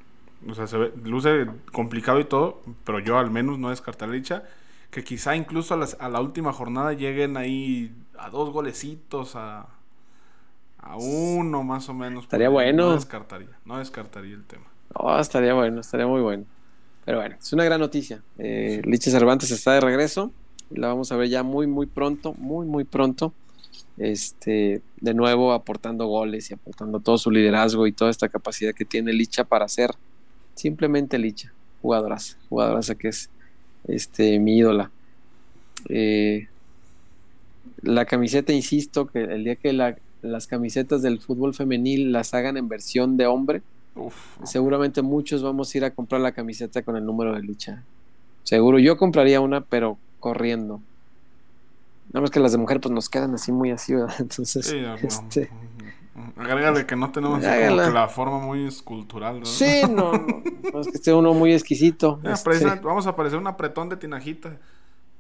O 0.49 0.55
sea, 0.55 0.67
se 0.67 0.77
ve, 0.79 0.93
luce 1.05 1.47
complicado 1.73 2.21
y 2.21 2.25
todo, 2.25 2.63
pero 2.85 3.01
yo 3.01 3.19
al 3.19 3.31
menos 3.31 3.59
no 3.59 3.71
descartaría 3.71 4.13
a 4.15 4.17
Licha. 4.17 4.45
Que 4.91 5.03
quizá 5.05 5.35
incluso 5.37 5.75
a, 5.75 5.77
las- 5.77 5.97
a 6.01 6.09
la 6.09 6.21
última 6.21 6.53
jornada 6.53 6.93
lleguen 6.93 7.37
ahí 7.37 7.93
a 8.19 8.31
dos 8.31 8.51
golecitos, 8.51 9.35
a, 9.37 9.67
a 10.79 10.97
uno 10.97 11.63
más 11.65 11.89
o 11.89 11.95
menos. 11.95 12.25
Estaría 12.25 12.49
bueno. 12.49 12.87
No 12.87 12.95
descartaría, 12.95 13.59
no 13.65 13.79
descartaría 13.79 14.35
el 14.35 14.47
tema. 14.47 14.67
Oh, 14.95 15.19
estaría 15.19 15.55
bueno, 15.55 15.81
estaría 15.81 16.07
muy 16.07 16.21
bueno. 16.23 16.47
Pero 17.05 17.19
bueno, 17.21 17.37
es 17.41 17.53
una 17.53 17.65
gran 17.65 17.81
noticia. 17.81 18.25
Eh, 18.39 18.83
Licha 18.85 19.11
Cervantes 19.11 19.51
está 19.51 19.75
de 19.75 19.81
regreso 19.81 20.37
y 20.71 20.81
la 20.81 20.89
vamos 20.89 21.13
a 21.13 21.17
ver 21.17 21.29
ya 21.29 21.43
muy, 21.43 21.67
muy 21.67 21.87
pronto, 21.87 22.35
muy, 22.35 22.67
muy 22.67 22.85
pronto. 22.85 23.37
Este, 23.99 24.83
de 25.01 25.15
nuevo 25.15 25.53
aportando 25.53 26.07
goles 26.07 26.51
y 26.51 26.55
aportando 26.55 27.01
todo 27.01 27.17
su 27.17 27.31
liderazgo 27.31 27.87
y 27.87 27.93
toda 27.93 28.11
esta 28.11 28.29
capacidad 28.29 28.75
que 28.75 28.85
tiene 28.85 29.13
Licha 29.13 29.45
para 29.45 29.67
ser 29.69 29.91
simplemente 30.55 31.19
Licha, 31.19 31.53
jugadoraza, 31.83 32.37
jugadoraza 32.49 32.95
que 32.95 33.09
es 33.09 33.31
este, 33.89 34.39
mi 34.39 34.59
ídola. 34.59 34.91
Eh, 35.89 36.49
la 37.83 38.05
camiseta, 38.05 38.53
insisto, 38.53 39.07
que 39.07 39.21
el 39.21 39.45
día 39.45 39.57
que 39.57 39.73
la- 39.73 39.97
las 40.23 40.47
camisetas 40.47 41.03
del 41.03 41.21
fútbol 41.21 41.55
femenil 41.55 42.13
las 42.13 42.35
hagan 42.35 42.57
en 42.57 42.69
versión 42.69 43.17
de 43.17 43.27
hombre, 43.27 43.63
Uf, 43.95 44.15
seguramente 44.45 45.01
muchos 45.03 45.43
vamos 45.43 45.75
a 45.75 45.79
ir 45.79 45.85
a 45.85 45.91
comprar 45.91 46.21
la 46.21 46.33
camiseta 46.33 46.83
con 46.83 46.97
el 46.97 47.05
número 47.07 47.35
de 47.35 47.41
Licha. 47.43 47.83
Seguro, 48.45 48.79
yo 48.79 48.97
compraría 48.97 49.41
una, 49.41 49.63
pero 49.63 49.99
corriendo. 50.21 50.81
Nada 52.17 52.23
más 52.23 52.31
que 52.31 52.41
las 52.41 52.53
de 52.53 52.57
mujer 52.57 52.81
pues 52.81 52.95
nos 52.95 53.11
quedan 53.11 53.35
así 53.35 53.53
muy 53.53 53.73
así, 53.73 53.93
¿verdad? 53.93 54.15
Entonces, 54.21 54.65
sí, 54.65 54.79
este. 55.03 55.51
Agrégale 56.35 56.87
que 56.87 56.97
no 56.97 57.13
tenemos 57.13 57.45
como 57.45 57.55
que 57.55 57.91
la 57.93 58.09
forma 58.09 58.39
muy 58.39 58.67
escultural. 58.67 59.41
¿no? 59.41 59.45
sí, 59.45 59.83
no, 59.83 60.13
no, 60.13 60.43
no 60.73 60.81
es 60.81 60.87
que 60.87 60.95
esté 60.95 61.13
uno 61.13 61.35
muy 61.35 61.53
exquisito. 61.53 62.19
Ah, 62.25 62.33
este, 62.33 62.65
Vamos 62.83 63.07
a 63.07 63.15
parecer 63.15 63.39
un 63.39 63.47
apretón 63.47 63.91
de 63.91 63.99
tinajita. 63.99 64.57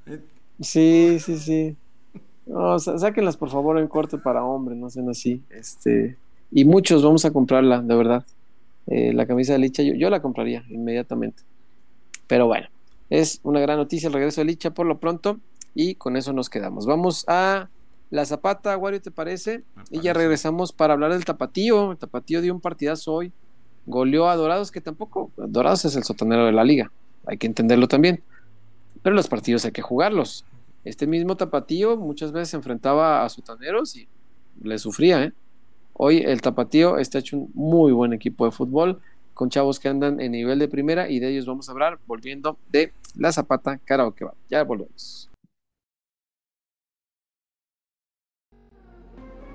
Eh, 0.07 0.21
sí, 0.59 1.19
sí, 1.21 1.37
sí. 1.37 1.77
No, 2.47 2.79
sáquenlas 2.79 3.37
por 3.37 3.51
favor 3.51 3.79
en 3.79 3.89
corte 3.89 4.17
para 4.17 4.43
hombre, 4.43 4.75
no 4.75 4.89
sean 4.89 5.11
así. 5.11 5.43
Este, 5.51 6.17
y 6.51 6.65
muchos 6.65 7.05
vamos 7.05 7.27
a 7.27 7.31
comprarla, 7.31 7.83
de 7.83 7.95
verdad. 7.95 8.25
Eh, 8.87 9.13
la 9.13 9.27
camisa 9.27 9.53
de 9.53 9.59
Licha, 9.59 9.83
yo, 9.83 9.93
yo 9.93 10.09
la 10.09 10.23
compraría 10.23 10.65
inmediatamente. 10.71 11.43
Pero 12.27 12.47
bueno, 12.47 12.69
es 13.11 13.41
una 13.43 13.61
gran 13.61 13.77
noticia 13.77 14.07
el 14.07 14.15
regreso 14.15 14.41
de 14.41 14.47
Licha 14.47 14.71
por 14.71 14.87
lo 14.87 14.97
pronto. 14.97 15.39
Y 15.79 15.95
con 15.97 16.17
eso 16.17 16.33
nos 16.33 16.49
quedamos. 16.49 16.87
Vamos 16.87 17.27
a 17.29 17.69
la 18.09 18.25
Zapata, 18.25 18.79
Wario, 18.79 19.03
¿te 19.03 19.11
parece? 19.11 19.63
Y 19.91 20.01
ya 20.01 20.15
regresamos 20.15 20.73
para 20.73 20.95
hablar 20.95 21.13
del 21.13 21.27
Tapatío. 21.27 21.93
El 21.93 21.99
Tapatío 21.99 22.41
dio 22.41 22.55
un 22.55 22.63
partidazo 22.63 23.13
hoy. 23.13 23.31
Goleó 23.85 24.27
a 24.29 24.37
Dorados, 24.37 24.73
que 24.73 24.81
tampoco. 24.81 25.31
Dorados 25.37 25.85
es 25.85 25.95
el 25.95 26.03
sotanero 26.03 26.47
de 26.47 26.53
la 26.53 26.65
liga. 26.65 26.91
Hay 27.27 27.37
que 27.37 27.47
entenderlo 27.47 27.89
también. 27.89 28.23
Pero 29.03 29.15
los 29.15 29.29
partidos 29.29 29.67
hay 29.67 29.73
que 29.73 29.83
jugarlos. 29.83 30.47
Este 30.83 31.07
mismo 31.07 31.37
Tapatío 31.37 31.99
muchas 31.99 32.33
veces 32.33 32.49
se 32.49 32.57
enfrentaba 32.57 33.23
a 33.23 33.29
sotaneros 33.29 33.97
y 33.97 34.09
le 34.63 34.79
sufría, 34.79 35.25
¿eh? 35.25 35.33
Hoy 35.93 36.23
el 36.25 36.41
Tapatío 36.41 36.97
está 36.97 37.19
hecho 37.19 37.37
un 37.37 37.51
muy 37.53 37.93
buen 37.93 38.15
equipo 38.15 38.47
de 38.47 38.51
fútbol 38.51 39.03
con 39.35 39.51
chavos 39.51 39.79
que 39.79 39.89
andan 39.89 40.23
en 40.23 40.33
nivel 40.33 40.59
de 40.59 40.69
primera 40.69 41.11
y 41.11 41.21
de 41.21 41.29
ellos 41.29 41.45
vamos 41.45 41.69
a 41.69 41.73
hablar 41.73 41.99
volviendo 42.07 42.57
de 42.71 42.95
la 43.15 43.31
Zapata 43.31 43.77
Karaoke 43.77 44.25
Bar. 44.25 44.35
Ya 44.49 44.65
volvemos. 44.65 45.29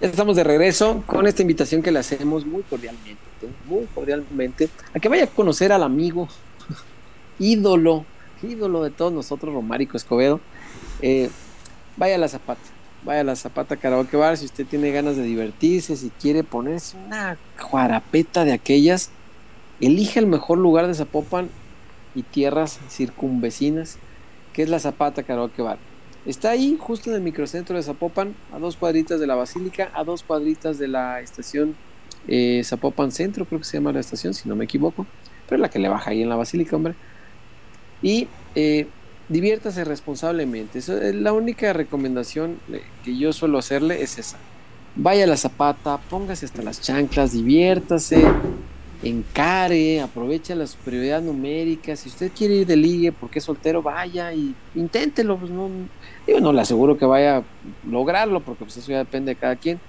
Estamos 0.00 0.36
de 0.36 0.44
regreso 0.44 1.02
con 1.06 1.26
esta 1.26 1.42
invitación 1.42 1.82
que 1.82 1.90
le 1.90 1.98
hacemos 1.98 2.46
muy 2.46 2.62
cordialmente, 2.62 3.20
muy 3.66 3.86
cordialmente, 3.94 4.68
a 4.94 4.98
que 4.98 5.08
vaya 5.08 5.24
a 5.24 5.26
conocer 5.26 5.72
al 5.72 5.82
amigo, 5.82 6.28
ídolo, 7.38 8.04
ídolo 8.42 8.82
de 8.82 8.90
todos 8.90 9.12
nosotros, 9.12 9.52
Romárico 9.52 9.96
Escobedo. 9.96 10.40
Eh, 11.02 11.30
vaya 11.96 12.14
a 12.14 12.18
la 12.18 12.28
Zapata, 12.28 12.60
vaya 13.04 13.20
a 13.20 13.24
la 13.24 13.36
Zapata 13.36 13.76
Karaoke 13.76 14.16
Bar 14.16 14.36
si 14.36 14.46
usted 14.46 14.66
tiene 14.66 14.90
ganas 14.90 15.16
de 15.16 15.22
divertirse, 15.22 15.96
si 15.96 16.10
quiere 16.10 16.44
ponerse 16.44 16.96
una 16.96 17.36
juarapeta 17.58 18.44
de 18.44 18.52
aquellas, 18.52 19.10
elige 19.80 20.18
el 20.18 20.26
mejor 20.26 20.58
lugar 20.58 20.86
de 20.86 20.94
Zapopan 20.94 21.50
y 22.14 22.22
tierras 22.22 22.80
circunvecinas, 22.88 23.98
que 24.54 24.62
es 24.62 24.68
la 24.68 24.80
Zapata 24.80 25.22
Karaoke 25.22 25.62
Bar. 25.62 25.89
Está 26.26 26.50
ahí, 26.50 26.76
justo 26.78 27.10
en 27.10 27.16
el 27.16 27.22
microcentro 27.22 27.76
de 27.76 27.82
Zapopan, 27.82 28.34
a 28.52 28.58
dos 28.58 28.76
cuadritas 28.76 29.20
de 29.20 29.26
la 29.26 29.34
Basílica, 29.34 29.90
a 29.94 30.04
dos 30.04 30.22
cuadritas 30.22 30.78
de 30.78 30.88
la 30.88 31.20
estación 31.20 31.74
eh, 32.28 32.62
Zapopan 32.64 33.10
Centro, 33.10 33.46
creo 33.46 33.60
que 33.60 33.64
se 33.64 33.78
llama 33.78 33.92
la 33.92 34.00
estación, 34.00 34.34
si 34.34 34.48
no 34.48 34.54
me 34.54 34.64
equivoco, 34.64 35.06
pero 35.46 35.56
es 35.56 35.60
la 35.60 35.70
que 35.70 35.78
le 35.78 35.88
baja 35.88 36.10
ahí 36.10 36.22
en 36.22 36.28
la 36.28 36.36
Basílica, 36.36 36.76
hombre. 36.76 36.94
Y 38.02 38.28
eh, 38.54 38.86
diviértase 39.28 39.84
responsablemente. 39.84 40.78
Eso 40.78 41.00
es 41.00 41.14
la 41.14 41.32
única 41.32 41.72
recomendación 41.72 42.58
eh, 42.70 42.82
que 43.04 43.16
yo 43.16 43.32
suelo 43.32 43.58
hacerle 43.58 44.02
es 44.02 44.18
esa. 44.18 44.38
Vaya 44.96 45.24
a 45.24 45.26
la 45.26 45.36
zapata, 45.36 45.98
póngase 45.98 46.44
hasta 46.46 46.62
las 46.62 46.80
chanclas, 46.80 47.32
diviértase, 47.32 48.22
encare, 49.02 50.00
aprovecha 50.00 50.54
la 50.54 50.66
superioridad 50.66 51.22
numérica. 51.22 51.94
Si 51.96 52.08
usted 52.08 52.32
quiere 52.36 52.56
ir 52.56 52.66
de 52.66 52.76
ligue 52.76 53.12
porque 53.12 53.38
es 53.38 53.44
soltero, 53.44 53.82
vaya 53.82 54.32
y 54.32 54.54
inténtelo. 54.74 55.38
Pues 55.38 55.50
no, 55.50 55.70
digo, 56.26 56.40
no 56.40 56.52
le 56.52 56.60
aseguro 56.60 56.98
que 56.98 57.04
vaya 57.04 57.38
a 57.38 57.42
lograrlo 57.88 58.40
porque 58.40 58.64
pues 58.64 58.76
eso 58.76 58.92
ya 58.92 58.98
depende 58.98 59.34
de 59.34 59.36
cada 59.36 59.56
quien. 59.56 59.80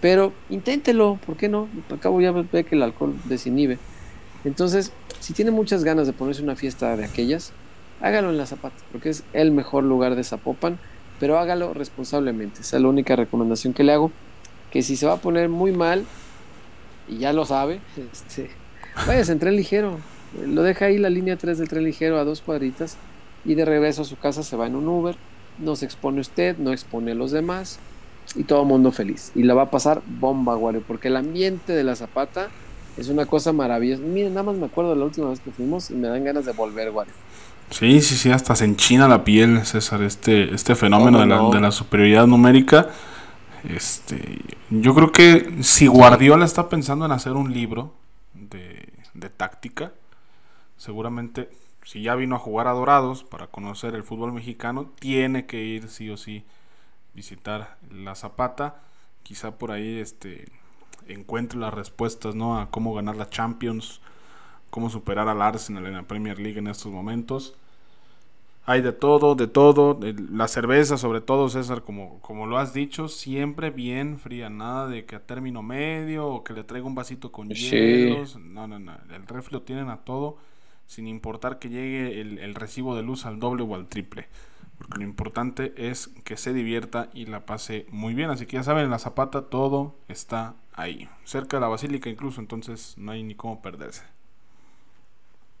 Pero 0.00 0.32
inténtelo, 0.50 1.18
¿por 1.24 1.36
qué 1.36 1.48
no? 1.48 1.68
Al 1.90 1.98
cabo 1.98 2.20
ya 2.20 2.30
ve 2.32 2.64
que 2.64 2.74
el 2.74 2.82
alcohol 2.82 3.14
desinhibe. 3.24 3.78
Entonces, 4.44 4.92
si 5.20 5.32
tiene 5.32 5.50
muchas 5.50 5.84
ganas 5.84 6.06
de 6.06 6.12
ponerse 6.12 6.42
una 6.42 6.56
fiesta 6.56 6.96
de 6.96 7.06
aquellas, 7.06 7.52
hágalo 8.02 8.30
en 8.30 8.36
la 8.36 8.44
Zapata, 8.44 8.76
porque 8.92 9.08
es 9.08 9.24
el 9.32 9.50
mejor 9.50 9.84
lugar 9.84 10.14
de 10.14 10.24
Zapopan, 10.24 10.78
pero 11.18 11.38
hágalo 11.38 11.72
responsablemente. 11.72 12.60
Esa 12.60 12.76
es 12.76 12.82
la 12.82 12.88
única 12.88 13.16
recomendación 13.16 13.72
que 13.72 13.84
le 13.84 13.92
hago. 13.92 14.12
Que 14.70 14.82
si 14.82 14.96
se 14.96 15.06
va 15.06 15.14
a 15.14 15.18
poner 15.18 15.48
muy 15.48 15.72
mal, 15.72 16.04
y 17.08 17.18
ya 17.18 17.32
lo 17.32 17.46
sabe, 17.46 17.80
este, 18.12 18.50
váyase 19.06 19.32
en 19.32 19.38
tren 19.38 19.56
ligero. 19.56 19.98
Lo 20.46 20.62
deja 20.62 20.86
ahí 20.86 20.98
la 20.98 21.10
línea 21.10 21.36
3 21.36 21.58
del 21.58 21.68
tren 21.68 21.84
ligero 21.84 22.18
a 22.18 22.24
dos 22.24 22.42
cuadritas 22.42 22.98
y 23.44 23.54
de 23.54 23.64
regreso 23.64 24.02
a 24.02 24.04
su 24.04 24.16
casa 24.16 24.42
se 24.42 24.56
va 24.56 24.66
en 24.66 24.76
un 24.76 24.88
Uber. 24.88 25.16
No 25.58 25.76
se 25.76 25.84
expone 25.84 26.20
usted, 26.20 26.56
no 26.58 26.72
expone 26.72 27.12
a 27.12 27.14
los 27.14 27.30
demás 27.30 27.78
y 28.34 28.44
todo 28.44 28.64
mundo 28.64 28.92
feliz. 28.92 29.32
Y 29.34 29.42
la 29.42 29.54
va 29.54 29.62
a 29.62 29.70
pasar 29.70 30.02
bomba, 30.06 30.56
Wario, 30.56 30.82
porque 30.86 31.08
el 31.08 31.16
ambiente 31.16 31.72
de 31.72 31.84
la 31.84 31.94
Zapata 31.96 32.48
es 32.96 33.08
una 33.08 33.26
cosa 33.26 33.52
maravillosa. 33.52 34.02
Miren, 34.02 34.34
nada 34.34 34.44
más 34.44 34.56
me 34.56 34.66
acuerdo 34.66 34.90
de 34.90 34.96
la 34.96 35.04
última 35.04 35.28
vez 35.28 35.40
que 35.40 35.50
fuimos 35.50 35.90
y 35.90 35.94
me 35.94 36.08
dan 36.08 36.24
ganas 36.24 36.44
de 36.44 36.52
volver, 36.52 36.90
Wario. 36.90 37.12
Sí, 37.70 38.00
sí, 38.02 38.16
sí, 38.16 38.30
hasta 38.30 38.54
se 38.54 38.64
enchina 38.64 39.08
la 39.08 39.24
piel, 39.24 39.64
César, 39.64 40.02
este, 40.02 40.54
este 40.54 40.74
fenómeno 40.74 41.20
de, 41.20 41.26
la, 41.26 41.48
de 41.50 41.60
la 41.60 41.70
superioridad 41.70 42.26
numérica. 42.26 42.88
Este, 43.68 44.42
yo 44.70 44.94
creo 44.94 45.10
que 45.10 45.62
si 45.62 45.86
Guardiola 45.86 46.44
está 46.44 46.68
pensando 46.68 47.06
en 47.06 47.12
hacer 47.12 47.32
un 47.32 47.52
libro 47.52 47.94
de, 48.34 48.92
de 49.14 49.30
táctica, 49.30 49.92
seguramente 50.76 51.48
si 51.84 52.02
ya 52.02 52.14
vino 52.16 52.36
a 52.36 52.40
jugar 52.40 52.66
a 52.68 52.72
Dorados 52.72 53.24
para 53.24 53.46
conocer 53.48 53.94
el 53.94 54.04
fútbol 54.04 54.32
mexicano, 54.32 54.90
tiene 54.98 55.46
que 55.46 55.62
ir 55.64 55.88
sí 55.88 56.10
o 56.10 56.16
sí 56.16 56.44
visitar 57.14 57.78
la 57.90 58.14
Zapata. 58.16 58.82
Quizá 59.22 59.58
por 59.58 59.70
ahí 59.72 59.98
este 60.00 60.46
encuentre 61.08 61.58
las 61.58 61.74
respuestas, 61.74 62.34
¿no? 62.34 62.58
A 62.58 62.70
cómo 62.70 62.94
ganar 62.94 63.16
la 63.16 63.30
Champions, 63.30 64.00
cómo 64.70 64.90
superar 64.90 65.28
al 65.28 65.42
Arsenal 65.42 65.86
en 65.86 65.94
la 65.94 66.02
Premier 66.04 66.38
League 66.40 66.58
en 66.58 66.66
estos 66.68 66.92
momentos. 66.92 67.54
Hay 68.66 68.80
de 68.80 68.92
todo, 68.92 69.34
de 69.34 69.46
todo. 69.46 70.00
La 70.30 70.48
cerveza, 70.48 70.96
sobre 70.96 71.20
todo, 71.20 71.50
César, 71.50 71.82
como, 71.82 72.18
como 72.20 72.46
lo 72.46 72.56
has 72.56 72.72
dicho, 72.72 73.08
siempre 73.08 73.68
bien 73.70 74.18
fría. 74.18 74.48
Nada 74.48 74.88
de 74.88 75.04
que 75.04 75.16
a 75.16 75.20
término 75.26 75.62
medio 75.62 76.26
o 76.28 76.44
que 76.44 76.54
le 76.54 76.64
traiga 76.64 76.86
un 76.86 76.94
vasito 76.94 77.30
con 77.30 77.54
Sí. 77.54 77.66
hielos. 77.66 78.36
No, 78.38 78.66
no, 78.66 78.78
no. 78.78 78.94
El 79.14 79.26
refri 79.26 79.52
lo 79.52 79.62
tienen 79.62 79.90
a 79.90 79.98
todo, 79.98 80.38
sin 80.86 81.06
importar 81.08 81.58
que 81.58 81.68
llegue 81.70 82.20
el, 82.20 82.38
el 82.38 82.54
recibo 82.54 82.96
de 82.96 83.02
luz 83.02 83.26
al 83.26 83.40
doble 83.40 83.62
o 83.64 83.74
al 83.74 83.88
triple. 83.88 84.28
Porque 84.78 84.98
lo 84.98 85.04
importante 85.04 85.72
es 85.76 86.08
que 86.24 86.36
se 86.36 86.52
divierta 86.52 87.10
y 87.14 87.26
la 87.26 87.46
pase 87.46 87.86
muy 87.90 88.14
bien. 88.14 88.30
Así 88.30 88.46
que 88.46 88.56
ya 88.56 88.62
saben, 88.64 88.84
en 88.84 88.90
la 88.90 88.98
Zapata 88.98 89.48
todo 89.48 89.94
está 90.08 90.56
ahí. 90.72 91.08
Cerca 91.24 91.56
de 91.58 91.62
la 91.62 91.68
Basílica 91.68 92.10
incluso, 92.10 92.40
entonces 92.40 92.94
no 92.98 93.12
hay 93.12 93.22
ni 93.22 93.34
cómo 93.34 93.62
perderse. 93.62 94.02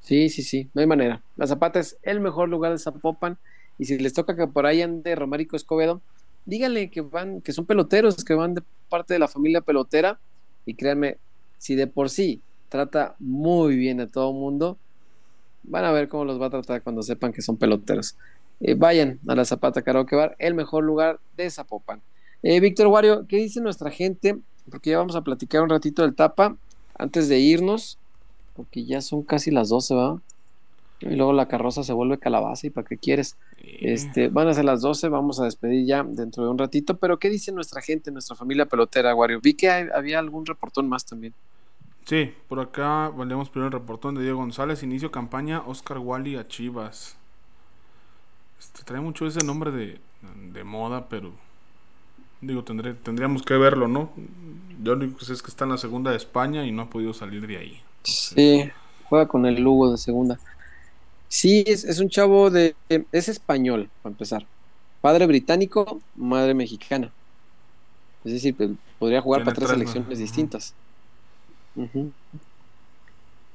Sí, 0.00 0.28
sí, 0.28 0.42
sí, 0.42 0.70
no 0.74 0.80
hay 0.82 0.86
manera. 0.86 1.22
La 1.36 1.46
Zapata 1.46 1.80
es 1.80 1.98
el 2.02 2.20
mejor 2.20 2.48
lugar 2.48 2.72
de 2.72 2.78
Zapopan 2.78 3.38
y 3.78 3.86
si 3.86 3.98
les 3.98 4.12
toca 4.12 4.36
que 4.36 4.46
por 4.46 4.66
ahí 4.66 4.82
ande 4.82 5.14
Romarico 5.14 5.56
Escobedo, 5.56 6.02
díganle 6.44 6.90
que 6.90 7.00
van, 7.00 7.40
que 7.40 7.52
son 7.52 7.64
peloteros, 7.66 8.22
que 8.24 8.34
van 8.34 8.54
de 8.54 8.62
parte 8.90 9.14
de 9.14 9.18
la 9.20 9.28
familia 9.28 9.62
pelotera 9.62 10.20
y 10.66 10.74
créanme, 10.74 11.18
si 11.58 11.74
de 11.74 11.86
por 11.86 12.10
sí 12.10 12.42
trata 12.68 13.16
muy 13.18 13.76
bien 13.76 14.00
a 14.00 14.10
todo 14.10 14.32
mundo, 14.32 14.78
van 15.64 15.84
a 15.84 15.92
ver 15.92 16.08
cómo 16.08 16.24
los 16.24 16.40
va 16.40 16.46
a 16.46 16.50
tratar 16.50 16.82
cuando 16.82 17.02
sepan 17.02 17.32
que 17.32 17.42
son 17.42 17.56
peloteros. 17.56 18.16
Eh, 18.60 18.74
vayan 18.74 19.18
a 19.26 19.34
la 19.34 19.44
Zapata 19.44 19.82
Karaoke 19.82 20.16
Bar, 20.16 20.36
el 20.38 20.54
mejor 20.54 20.84
lugar 20.84 21.18
de 21.36 21.50
Zapopan. 21.50 22.00
Eh, 22.42 22.60
Víctor 22.60 22.86
Wario, 22.88 23.26
¿qué 23.26 23.36
dice 23.38 23.60
nuestra 23.60 23.90
gente? 23.90 24.36
Porque 24.70 24.90
ya 24.90 24.98
vamos 24.98 25.16
a 25.16 25.22
platicar 25.22 25.62
un 25.62 25.70
ratito 25.70 26.02
del 26.02 26.14
tapa 26.14 26.56
antes 26.96 27.28
de 27.28 27.38
irnos, 27.40 27.98
porque 28.54 28.84
ya 28.84 29.00
son 29.00 29.22
casi 29.22 29.50
las 29.50 29.68
12, 29.68 29.94
¿va? 29.94 30.20
Y 31.00 31.16
luego 31.16 31.32
la 31.32 31.48
carroza 31.48 31.82
se 31.82 31.92
vuelve 31.92 32.18
calabaza 32.18 32.66
y 32.66 32.70
para 32.70 32.86
qué 32.86 32.96
quieres. 32.96 33.36
Este, 33.80 34.28
van 34.28 34.48
a 34.48 34.54
ser 34.54 34.64
las 34.64 34.80
12, 34.80 35.08
vamos 35.08 35.40
a 35.40 35.44
despedir 35.44 35.84
ya 35.86 36.02
dentro 36.04 36.44
de 36.44 36.50
un 36.50 36.56
ratito, 36.58 36.96
pero 36.96 37.18
¿qué 37.18 37.28
dice 37.28 37.50
nuestra 37.52 37.82
gente, 37.82 38.10
nuestra 38.10 38.36
familia 38.36 38.66
pelotera, 38.66 39.14
Wario? 39.14 39.40
Vi 39.42 39.54
que 39.54 39.68
hay- 39.70 39.88
había 39.94 40.18
algún 40.18 40.46
reportón 40.46 40.88
más 40.88 41.04
también. 41.04 41.34
Sí, 42.04 42.34
por 42.48 42.60
acá 42.60 43.08
valemos 43.08 43.48
primero 43.48 43.68
el 43.68 43.72
reportón 43.72 44.14
de 44.14 44.22
Diego 44.22 44.38
González. 44.38 44.82
Inicio 44.82 45.10
campaña 45.10 45.62
Oscar 45.66 45.98
Wally 45.98 46.36
a 46.36 46.46
Chivas. 46.46 47.16
Este, 48.58 48.82
trae 48.84 49.00
mucho 49.00 49.26
ese 49.26 49.44
nombre 49.44 49.70
de, 49.70 49.98
de 50.52 50.64
moda, 50.64 51.08
pero 51.08 51.32
digo, 52.42 52.62
tendré, 52.62 52.94
tendríamos 52.94 53.42
que 53.42 53.54
verlo, 53.54 53.88
¿no? 53.88 54.10
Yo 54.82 54.94
lo 54.94 55.04
único 55.04 55.18
que 55.18 55.24
sé 55.24 55.32
es 55.32 55.42
que 55.42 55.48
está 55.48 55.64
en 55.64 55.70
la 55.70 55.78
segunda 55.78 56.10
de 56.10 56.18
España 56.18 56.66
y 56.66 56.72
no 56.72 56.82
ha 56.82 56.90
podido 56.90 57.14
salir 57.14 57.46
de 57.46 57.56
ahí. 57.56 57.82
Sí, 58.02 58.70
juega 59.08 59.26
con 59.26 59.46
el 59.46 59.62
Lugo 59.62 59.90
de 59.90 59.98
segunda. 59.98 60.38
Sí, 61.28 61.64
es, 61.66 61.84
es 61.84 61.98
un 62.00 62.10
chavo 62.10 62.50
de... 62.50 62.76
Es 63.12 63.28
español, 63.28 63.88
para 64.02 64.12
empezar. 64.12 64.46
Padre 65.00 65.26
británico, 65.26 66.00
madre 66.16 66.54
mexicana. 66.54 67.10
Es 68.24 68.32
decir, 68.32 68.54
podría 68.98 69.20
jugar 69.20 69.42
para 69.42 69.54
tres 69.54 69.70
selecciones 69.70 70.18
¿no? 70.18 70.83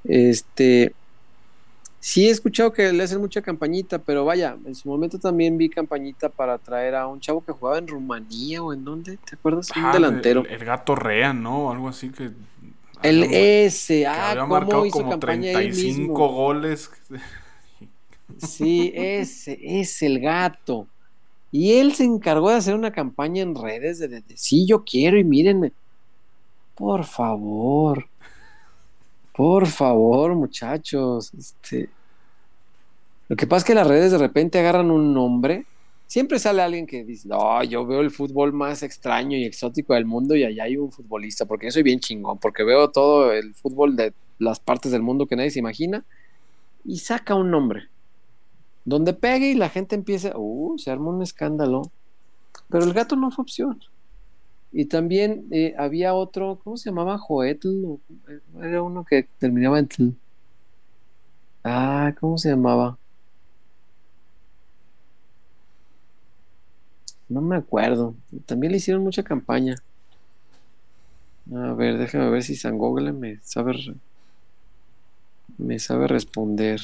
Este... 0.04 0.94
Sí 2.02 2.28
he 2.28 2.32
escuchado 2.32 2.72
que 2.72 2.94
le 2.94 3.04
hacen 3.04 3.20
mucha 3.20 3.42
campañita, 3.42 4.00
pero 4.00 4.24
vaya, 4.24 4.58
en 4.66 4.74
su 4.74 4.88
momento 4.88 5.20
también 5.20 5.58
vi 5.58 5.70
campañita 5.70 6.30
para 6.30 6.58
traer 6.58 6.96
a 6.96 7.08
un 7.08 7.20
chavo 7.20 7.44
que 7.44 7.52
jugaba 7.52 7.78
en 7.78 7.88
Rumanía 7.88 8.64
o 8.64 8.72
en 8.72 8.86
dónde, 8.86 9.18
¿te 9.18 9.36
acuerdas? 9.36 9.70
Un 9.76 9.84
Ah, 9.84 9.92
delantero. 9.92 10.46
El, 10.46 10.54
el 10.54 10.66
gato 10.66 10.96
Rea, 10.96 11.34
¿no? 11.34 11.72
Algo 11.72 11.90
así 11.90 12.10
que. 12.10 12.32
El 13.04 13.28
que 13.30 14.06
ah, 14.08 14.32
había 14.32 14.48
cómo 14.48 14.86
hizo 14.86 14.98
como 15.00 15.10
campaña 15.12 15.52
él 15.52 15.72
35 15.72 15.98
mismo. 15.98 16.18
goles. 16.30 16.90
Sí, 18.38 18.92
ese 18.96 19.58
es 19.62 20.02
el 20.02 20.20
gato. 20.22 20.88
Y 21.52 21.74
él 21.74 21.94
se 21.96 22.04
encargó 22.06 22.50
de 22.50 22.56
hacer 22.58 22.76
una 22.76 22.92
campaña 22.92 23.42
en 23.42 23.56
redes 23.56 24.00
de, 24.00 24.08
de- 24.08 24.22
de, 24.22 24.38
sí, 24.38 24.66
yo 24.68 24.84
quiero 24.86 25.18
y 25.20 25.24
mírenme. 25.24 25.74
Por 26.80 27.04
favor. 27.04 28.08
Por 29.36 29.68
favor, 29.68 30.34
muchachos. 30.34 31.34
Este. 31.34 31.90
Lo 33.28 33.36
que 33.36 33.46
pasa 33.46 33.58
es 33.58 33.64
que 33.66 33.76
las 33.76 33.86
redes 33.86 34.14
de 34.14 34.18
repente 34.18 34.60
agarran 34.60 34.90
un 34.90 35.14
nombre. 35.14 35.66
Siempre 36.08 36.40
sale 36.40 36.62
alguien 36.62 36.88
que 36.88 37.04
dice, 37.04 37.28
no, 37.28 37.62
yo 37.66 37.86
veo 37.86 38.00
el 38.00 38.10
fútbol 38.12 38.54
más 38.54 38.82
extraño 38.82 39.38
y 39.38 39.44
exótico 39.44 39.94
del 39.94 40.06
mundo 40.06 40.36
y 40.36 40.44
allá 40.44 40.64
hay 40.64 40.78
un 40.78 40.90
futbolista, 40.90 41.46
porque 41.46 41.68
yo 41.68 41.72
soy 41.72 41.84
bien 41.84 42.00
chingón, 42.00 42.40
porque 42.40 42.64
veo 42.64 42.90
todo 42.90 43.32
el 43.32 43.54
fútbol 43.54 43.96
de 43.96 44.14
las 44.40 44.60
partes 44.60 44.92
del 44.92 45.04
mundo 45.04 45.28
que 45.28 45.36
nadie 45.36 45.52
se 45.52 45.60
imagina, 45.60 46.04
y 46.84 46.98
saca 46.98 47.36
un 47.36 47.52
nombre. 47.52 47.90
Donde 48.86 49.14
pegue 49.14 49.52
y 49.52 49.54
la 49.54 49.70
gente 49.70 49.94
empieza, 49.94 50.32
uh, 50.36 50.80
se 50.80 50.90
arma 50.90 51.12
un 51.12 51.22
escándalo. 51.22 51.92
Pero 52.70 52.86
el 52.86 52.94
gato 52.94 53.16
no 53.16 53.30
fue 53.30 53.44
opción. 53.44 53.80
Y 54.72 54.86
también 54.86 55.48
eh, 55.52 55.76
había 55.78 56.14
otro, 56.16 56.60
¿cómo 56.64 56.78
se 56.78 56.90
llamaba? 56.90 57.18
Joetl. 57.18 57.86
o- 57.86 58.02
Era 58.62 58.82
uno 58.84 59.06
que 59.06 59.30
terminaba 59.40 59.80
en 59.80 59.88
tl. 59.88 60.04
Ah, 61.64 62.14
¿cómo 62.20 62.38
se 62.38 62.50
llamaba? 62.50 63.00
No 67.30 67.40
me 67.42 67.56
acuerdo. 67.56 68.18
También 68.46 68.72
le 68.72 68.78
hicieron 68.78 69.04
mucha 69.04 69.24
campaña. 69.24 69.76
A 71.54 71.74
ver, 71.74 71.98
déjame 71.98 72.30
ver 72.30 72.44
si 72.44 72.56
San 72.56 72.78
Google 72.78 73.12
me 73.12 73.42
sabe 73.44 73.74
me 75.60 75.78
sabe 75.78 76.08
responder. 76.08 76.80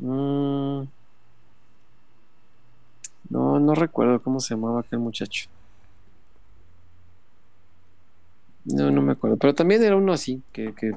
Mm. 0.00 0.88
No, 3.30 3.58
no 3.58 3.74
recuerdo 3.74 4.20
cómo 4.22 4.40
se 4.40 4.52
llamaba 4.54 4.80
aquel 4.80 4.98
muchacho. 4.98 5.46
No, 8.74 8.90
no 8.90 9.02
me 9.02 9.12
acuerdo. 9.12 9.36
Pero 9.36 9.54
también 9.54 9.82
era 9.82 9.96
uno 9.96 10.12
así, 10.12 10.42
que, 10.52 10.74
que 10.74 10.92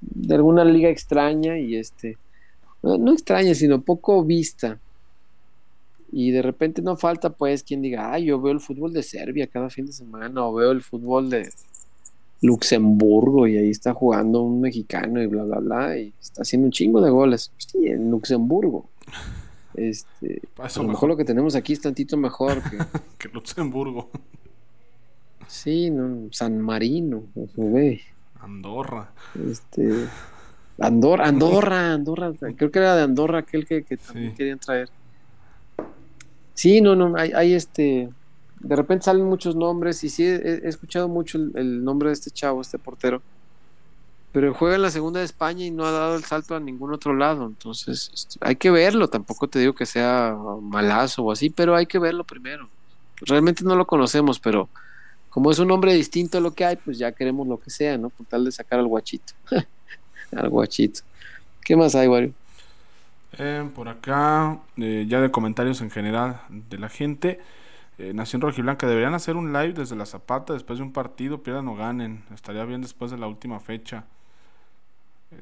de 0.00 0.34
alguna 0.34 0.64
liga 0.64 0.88
extraña 0.88 1.58
y 1.58 1.76
este, 1.76 2.18
no, 2.82 2.98
no 2.98 3.12
extraña, 3.12 3.54
sino 3.54 3.80
poco 3.82 4.24
vista. 4.24 4.78
Y 6.10 6.30
de 6.30 6.42
repente 6.42 6.82
no 6.82 6.96
falta 6.96 7.30
pues 7.30 7.62
quien 7.62 7.80
diga, 7.80 8.12
ah, 8.12 8.18
yo 8.18 8.40
veo 8.40 8.52
el 8.52 8.60
fútbol 8.60 8.92
de 8.92 9.02
Serbia 9.02 9.46
cada 9.46 9.70
fin 9.70 9.86
de 9.86 9.92
semana, 9.92 10.46
o 10.46 10.52
veo 10.52 10.70
el 10.70 10.82
fútbol 10.82 11.30
de 11.30 11.48
Luxemburgo 12.42 13.46
y 13.46 13.56
ahí 13.56 13.70
está 13.70 13.94
jugando 13.94 14.42
un 14.42 14.60
mexicano 14.60 15.22
y 15.22 15.26
bla, 15.26 15.44
bla, 15.44 15.58
bla, 15.58 15.96
y 15.96 16.12
está 16.20 16.42
haciendo 16.42 16.66
un 16.66 16.72
chingo 16.72 17.00
de 17.00 17.10
goles. 17.10 17.52
Sí, 17.56 17.86
en 17.86 18.10
Luxemburgo. 18.10 18.88
Este, 19.74 20.42
a 20.58 20.62
lo 20.62 20.68
mejor 20.68 20.86
mejor 20.86 21.08
lo 21.08 21.16
que 21.16 21.24
tenemos 21.24 21.54
aquí 21.54 21.72
es 21.72 21.80
tantito 21.80 22.16
mejor 22.18 22.62
que, 22.62 22.76
que 23.18 23.28
Luxemburgo, 23.32 24.10
sí, 25.52 25.90
no, 25.90 26.28
San 26.32 26.58
Marino, 26.60 27.24
güey. 27.56 28.00
Andorra. 28.40 29.10
Este, 29.50 30.06
Andorra, 30.78 31.26
Andorra, 31.28 31.92
Andorra, 31.92 32.32
creo 32.56 32.70
que 32.70 32.78
era 32.78 32.96
de 32.96 33.02
Andorra 33.02 33.38
aquel 33.40 33.66
que, 33.66 33.84
que 33.84 33.96
también 33.96 34.30
Sí. 34.30 34.36
querían 34.36 34.58
traer. 34.58 34.88
Sí, 36.54 36.80
no, 36.80 36.94
no, 36.94 37.16
hay, 37.16 37.32
hay 37.32 37.54
este, 37.54 38.08
de 38.60 38.76
repente 38.76 39.04
salen 39.04 39.24
muchos 39.26 39.56
nombres 39.56 40.02
y 40.04 40.10
sí, 40.10 40.24
he, 40.24 40.36
he 40.64 40.68
escuchado 40.68 41.08
mucho 41.08 41.38
el, 41.38 41.52
el 41.54 41.84
nombre 41.84 42.08
de 42.08 42.14
este 42.14 42.30
chavo, 42.30 42.60
este 42.60 42.78
portero, 42.78 43.22
pero 44.32 44.52
juega 44.54 44.76
en 44.76 44.82
la 44.82 44.90
segunda 44.90 45.20
de 45.20 45.26
España 45.26 45.64
y 45.64 45.70
no 45.70 45.84
ha 45.86 45.90
dado 45.90 46.14
el 46.16 46.24
salto 46.24 46.54
a 46.54 46.60
ningún 46.60 46.92
otro 46.92 47.14
lado, 47.14 47.46
entonces 47.46 48.10
este, 48.14 48.38
hay 48.40 48.56
que 48.56 48.70
verlo, 48.70 49.08
tampoco 49.08 49.48
te 49.48 49.58
digo 49.60 49.74
que 49.74 49.86
sea 49.86 50.36
malazo 50.60 51.22
o 51.24 51.32
así, 51.32 51.48
pero 51.50 51.74
hay 51.74 51.86
que 51.86 51.98
verlo 51.98 52.24
primero. 52.24 52.68
Realmente 53.22 53.64
no 53.64 53.76
lo 53.76 53.86
conocemos, 53.86 54.38
pero 54.40 54.68
como 55.32 55.50
es 55.50 55.58
un 55.58 55.68
nombre 55.68 55.94
distinto 55.94 56.38
a 56.38 56.40
lo 56.40 56.52
que 56.52 56.64
hay, 56.64 56.76
pues 56.76 56.98
ya 56.98 57.12
queremos 57.12 57.46
lo 57.48 57.58
que 57.58 57.70
sea, 57.70 57.96
¿no? 57.96 58.10
Con 58.10 58.26
tal 58.26 58.44
de 58.44 58.52
sacar 58.52 58.78
al 58.78 58.86
guachito. 58.86 59.32
al 60.36 60.48
guachito. 60.50 61.00
¿Qué 61.64 61.74
más 61.74 61.94
hay, 61.94 62.06
Wario? 62.08 62.32
Eh, 63.38 63.66
por 63.74 63.88
acá, 63.88 64.58
eh, 64.76 65.06
ya 65.08 65.20
de 65.22 65.30
comentarios 65.30 65.80
en 65.80 65.90
general 65.90 66.42
de 66.50 66.78
la 66.78 66.88
gente. 66.90 67.40
Eh, 67.98 68.12
Nación 68.12 68.42
Rojiblanca, 68.42 68.86
deberían 68.86 69.14
hacer 69.14 69.36
un 69.36 69.52
live 69.54 69.72
desde 69.72 69.96
la 69.96 70.04
Zapata 70.04 70.52
después 70.52 70.78
de 70.78 70.84
un 70.84 70.92
partido, 70.92 71.42
pierdan 71.42 71.68
o 71.68 71.76
ganen. 71.76 72.24
Estaría 72.34 72.64
bien 72.66 72.82
después 72.82 73.10
de 73.10 73.16
la 73.18 73.26
última 73.26 73.58
fecha. 73.60 74.04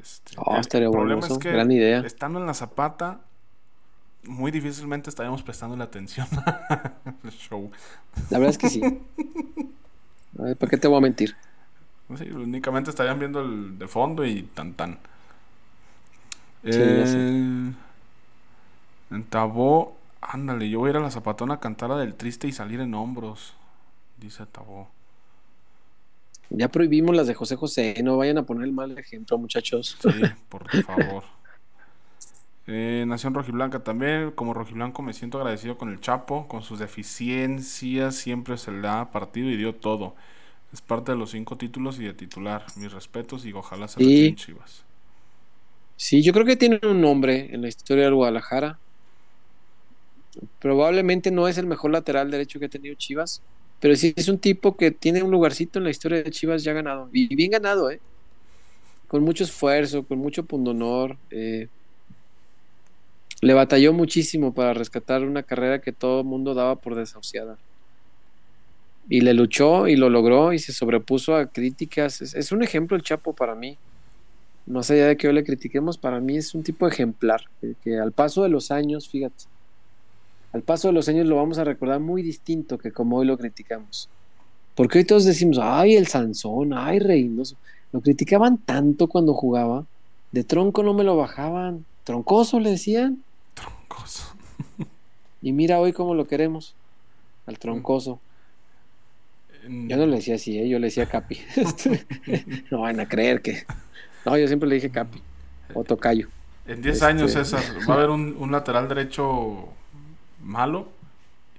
Este, 0.00 0.36
Oh, 0.36 0.54
el- 0.54 0.60
estaría 0.60 0.84
el 0.86 0.90
bueno 0.90 1.02
problema 1.02 1.26
eso, 1.26 1.34
es 1.34 1.38
que 1.40 1.50
gran 1.50 1.70
idea. 1.72 1.98
estando 2.00 2.38
en 2.38 2.46
la 2.46 2.54
Zapata, 2.54 3.22
muy 4.22 4.52
difícilmente 4.52 5.10
estaríamos 5.10 5.42
prestando 5.42 5.76
la 5.76 5.84
atención 5.84 6.28
al 7.24 7.30
show. 7.32 7.70
La 8.30 8.38
verdad 8.38 8.50
es 8.50 8.58
que 8.58 8.68
sí. 8.68 8.80
A 10.38 10.54
¿para 10.54 10.70
qué 10.70 10.76
te 10.76 10.88
voy 10.88 10.98
a 10.98 11.00
mentir? 11.00 11.36
Sí, 12.16 12.24
únicamente 12.30 12.90
estarían 12.90 13.18
viendo 13.18 13.40
el 13.40 13.78
de 13.78 13.86
fondo 13.86 14.24
y 14.24 14.42
tan 14.42 14.74
tan. 14.74 14.98
Sí. 16.64 16.70
Eh, 16.72 17.72
en 19.10 19.24
Tabó, 19.24 19.96
ándale, 20.20 20.68
yo 20.68 20.80
voy 20.80 20.88
a 20.88 20.90
ir 20.90 20.96
a 20.96 21.00
la 21.00 21.10
zapatona 21.10 21.54
a 21.54 21.60
cantar 21.60 21.90
la 21.90 21.98
del 21.98 22.14
triste 22.14 22.48
y 22.48 22.52
salir 22.52 22.80
en 22.80 22.94
hombros, 22.94 23.54
dice 24.18 24.44
Tabó. 24.46 24.88
Ya 26.50 26.68
prohibimos 26.68 27.14
las 27.14 27.28
de 27.28 27.34
José 27.34 27.54
José, 27.54 27.94
no 28.02 28.16
vayan 28.16 28.38
a 28.38 28.42
poner 28.42 28.64
el 28.64 28.72
mal 28.72 28.98
ejemplo, 28.98 29.38
muchachos. 29.38 29.96
Sí, 30.00 30.22
por 30.48 30.68
favor. 30.82 31.24
Eh, 32.72 33.04
Nación 33.06 33.34
Rojiblanca 33.34 33.82
también, 33.82 34.30
como 34.32 34.54
rojiblanco 34.54 35.02
me 35.02 35.12
siento 35.12 35.38
agradecido 35.38 35.76
con 35.76 35.88
el 35.90 36.00
Chapo, 36.00 36.46
con 36.46 36.62
sus 36.62 36.78
deficiencias 36.78 38.14
siempre 38.16 38.56
se 38.58 38.70
le 38.70 38.86
ha 38.88 39.10
partido 39.10 39.50
y 39.50 39.56
dio 39.56 39.74
todo. 39.74 40.14
Es 40.72 40.80
parte 40.82 41.12
de 41.12 41.18
los 41.18 41.30
cinco 41.32 41.56
títulos 41.58 41.98
y 42.00 42.04
de 42.04 42.14
titular. 42.14 42.66
Mis 42.76 42.92
respetos 42.92 43.44
y 43.46 43.52
ojalá 43.52 43.88
se 43.88 44.00
Sí. 44.00 44.26
en 44.26 44.36
Chivas. 44.36 44.86
Sí, 45.96 46.22
yo 46.22 46.32
creo 46.32 46.44
que 46.46 46.56
tiene 46.56 46.80
un 46.82 47.00
nombre 47.00 47.54
en 47.54 47.62
la 47.62 47.68
historia 47.68 48.04
del 48.04 48.14
Guadalajara. 48.14 48.80
Probablemente 50.60 51.30
no 51.30 51.48
es 51.48 51.58
el 51.58 51.66
mejor 51.66 51.90
lateral 51.90 52.30
derecho 52.30 52.58
que 52.60 52.66
ha 52.66 52.68
tenido 52.68 52.94
Chivas, 52.94 53.42
pero 53.80 53.96
sí 53.96 54.12
es 54.16 54.28
un 54.28 54.38
tipo 54.38 54.76
que 54.76 54.90
tiene 54.90 55.22
un 55.22 55.30
lugarcito 55.30 55.78
en 55.78 55.84
la 55.84 55.90
historia 55.90 56.22
de 56.22 56.30
Chivas 56.30 56.62
ya 56.64 56.72
ganado. 56.72 57.08
Y 57.12 57.34
bien 57.34 57.50
ganado, 57.50 57.90
¿eh? 57.90 58.00
Con 59.06 59.22
mucho 59.24 59.44
esfuerzo, 59.44 60.06
con 60.06 60.18
mucho 60.18 60.44
pundonor. 60.46 61.18
eh, 61.30 61.68
le 63.40 63.54
batalló 63.54 63.92
muchísimo 63.92 64.52
para 64.52 64.74
rescatar 64.74 65.22
una 65.22 65.42
carrera 65.42 65.80
que 65.80 65.92
todo 65.92 66.20
el 66.20 66.26
mundo 66.26 66.54
daba 66.54 66.76
por 66.76 66.94
desahuciada. 66.94 67.56
Y 69.08 69.22
le 69.22 69.34
luchó 69.34 69.88
y 69.88 69.96
lo 69.96 70.10
logró 70.10 70.52
y 70.52 70.58
se 70.58 70.72
sobrepuso 70.72 71.34
a 71.34 71.46
críticas. 71.46 72.20
Es, 72.20 72.52
un 72.52 72.62
ejemplo 72.62 72.96
el 72.96 73.02
Chapo 73.02 73.32
para 73.32 73.54
mí 73.54 73.76
más 74.66 74.90
allá 74.90 75.08
de 75.08 75.16
que 75.16 75.26
hoy 75.26 75.34
le 75.34 75.42
critiquemos, 75.42 75.98
para 75.98 76.20
mí 76.20 76.36
es 76.36 76.54
un 76.54 76.62
tipo 76.62 76.86
ejemplar, 76.86 77.42
que, 77.60 77.74
que 77.82 77.98
al 77.98 78.12
paso 78.12 78.44
de 78.44 78.50
los 78.50 78.70
años, 78.70 79.08
fíjate, 79.08 79.44
al 80.52 80.62
paso 80.62 80.88
de 80.88 80.94
los 80.94 81.08
años 81.08 81.26
lo 81.26 81.36
vamos 81.36 81.58
a 81.58 81.64
recordar 81.64 82.00
muy 82.00 82.22
distinto 82.22 82.78
que 82.78 82.92
como 82.92 83.16
hoy 83.16 83.26
lo 83.26 83.38
criticamos. 83.38 84.08
Porque 84.74 84.98
hoy 84.98 85.04
todos 85.04 85.24
decimos, 85.24 85.58
ay, 85.60 85.96
el 85.96 86.06
Sansón, 86.06 86.72
ay, 86.72 86.98
Reynoso. 86.98 87.56
Lo 87.92 88.00
criticaban 88.00 88.58
tanto 88.58 89.08
cuando 89.08 89.34
jugaba, 89.34 89.84
de 90.32 90.44
tronco 90.44 90.82
no 90.82 90.94
me 90.94 91.04
lo 91.04 91.16
bajaban, 91.16 91.84
troncoso 92.04 92.60
le 92.60 92.70
decían, 92.70 93.22
Y 95.42 95.52
mira 95.52 95.78
hoy 95.78 95.92
cómo 95.92 96.14
lo 96.14 96.26
queremos, 96.26 96.74
al 97.46 97.58
troncoso. 97.58 98.20
Yo 99.68 99.96
no 99.96 100.06
le 100.06 100.16
decía 100.16 100.36
así, 100.36 100.58
¿eh? 100.58 100.68
yo 100.68 100.78
le 100.78 100.86
decía 100.86 101.06
Capi. 101.06 101.38
Este, 101.56 102.06
no 102.70 102.80
van 102.80 103.00
a 103.00 103.08
creer 103.08 103.42
que... 103.42 103.64
No, 104.24 104.36
yo 104.36 104.46
siempre 104.46 104.68
le 104.68 104.74
dije 104.76 104.90
Capi, 104.90 105.22
o 105.74 105.84
Tocayo. 105.84 106.28
En 106.66 106.82
10 106.82 106.94
Este- 106.94 107.06
años, 107.06 107.32
César, 107.32 107.62
va 107.88 107.94
a 107.94 107.96
haber 107.96 108.10
un, 108.10 108.36
un 108.38 108.52
lateral 108.52 108.88
derecho 108.88 109.68
malo. 110.42 110.88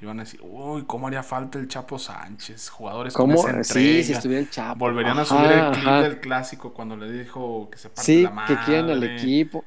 Y 0.02 0.06
van 0.06 0.20
a 0.20 0.24
decir, 0.24 0.40
uy, 0.41 0.84
¿cómo 0.88 1.06
haría 1.08 1.22
falta 1.22 1.60
el 1.60 1.68
Chapo 1.68 1.99
Sánchez? 1.99 2.70
Jugadores 2.70 3.14
con 3.14 3.30
¿Cómo? 3.32 3.64
Sí, 3.64 4.03
si 4.03 4.14
estuviera 4.14 4.41
el 4.41 4.49
Chapo. 4.49 4.80
Volverían 4.80 5.20
a 5.20 5.26
subir 5.26 5.52
el 5.52 5.72
clip 5.72 5.88
ajá. 5.88 6.02
del 6.02 6.20
clásico 6.20 6.74
cuando 6.74 6.98
le 6.98 7.12
dijo 7.12 7.70
que 7.72 7.78
se 7.78 7.90
parte 7.90 8.02
Sí, 8.02 8.24
la 8.24 8.45
que 8.48 8.58
quieren 8.66 8.90
al 8.90 9.03
equipo. 9.03 9.64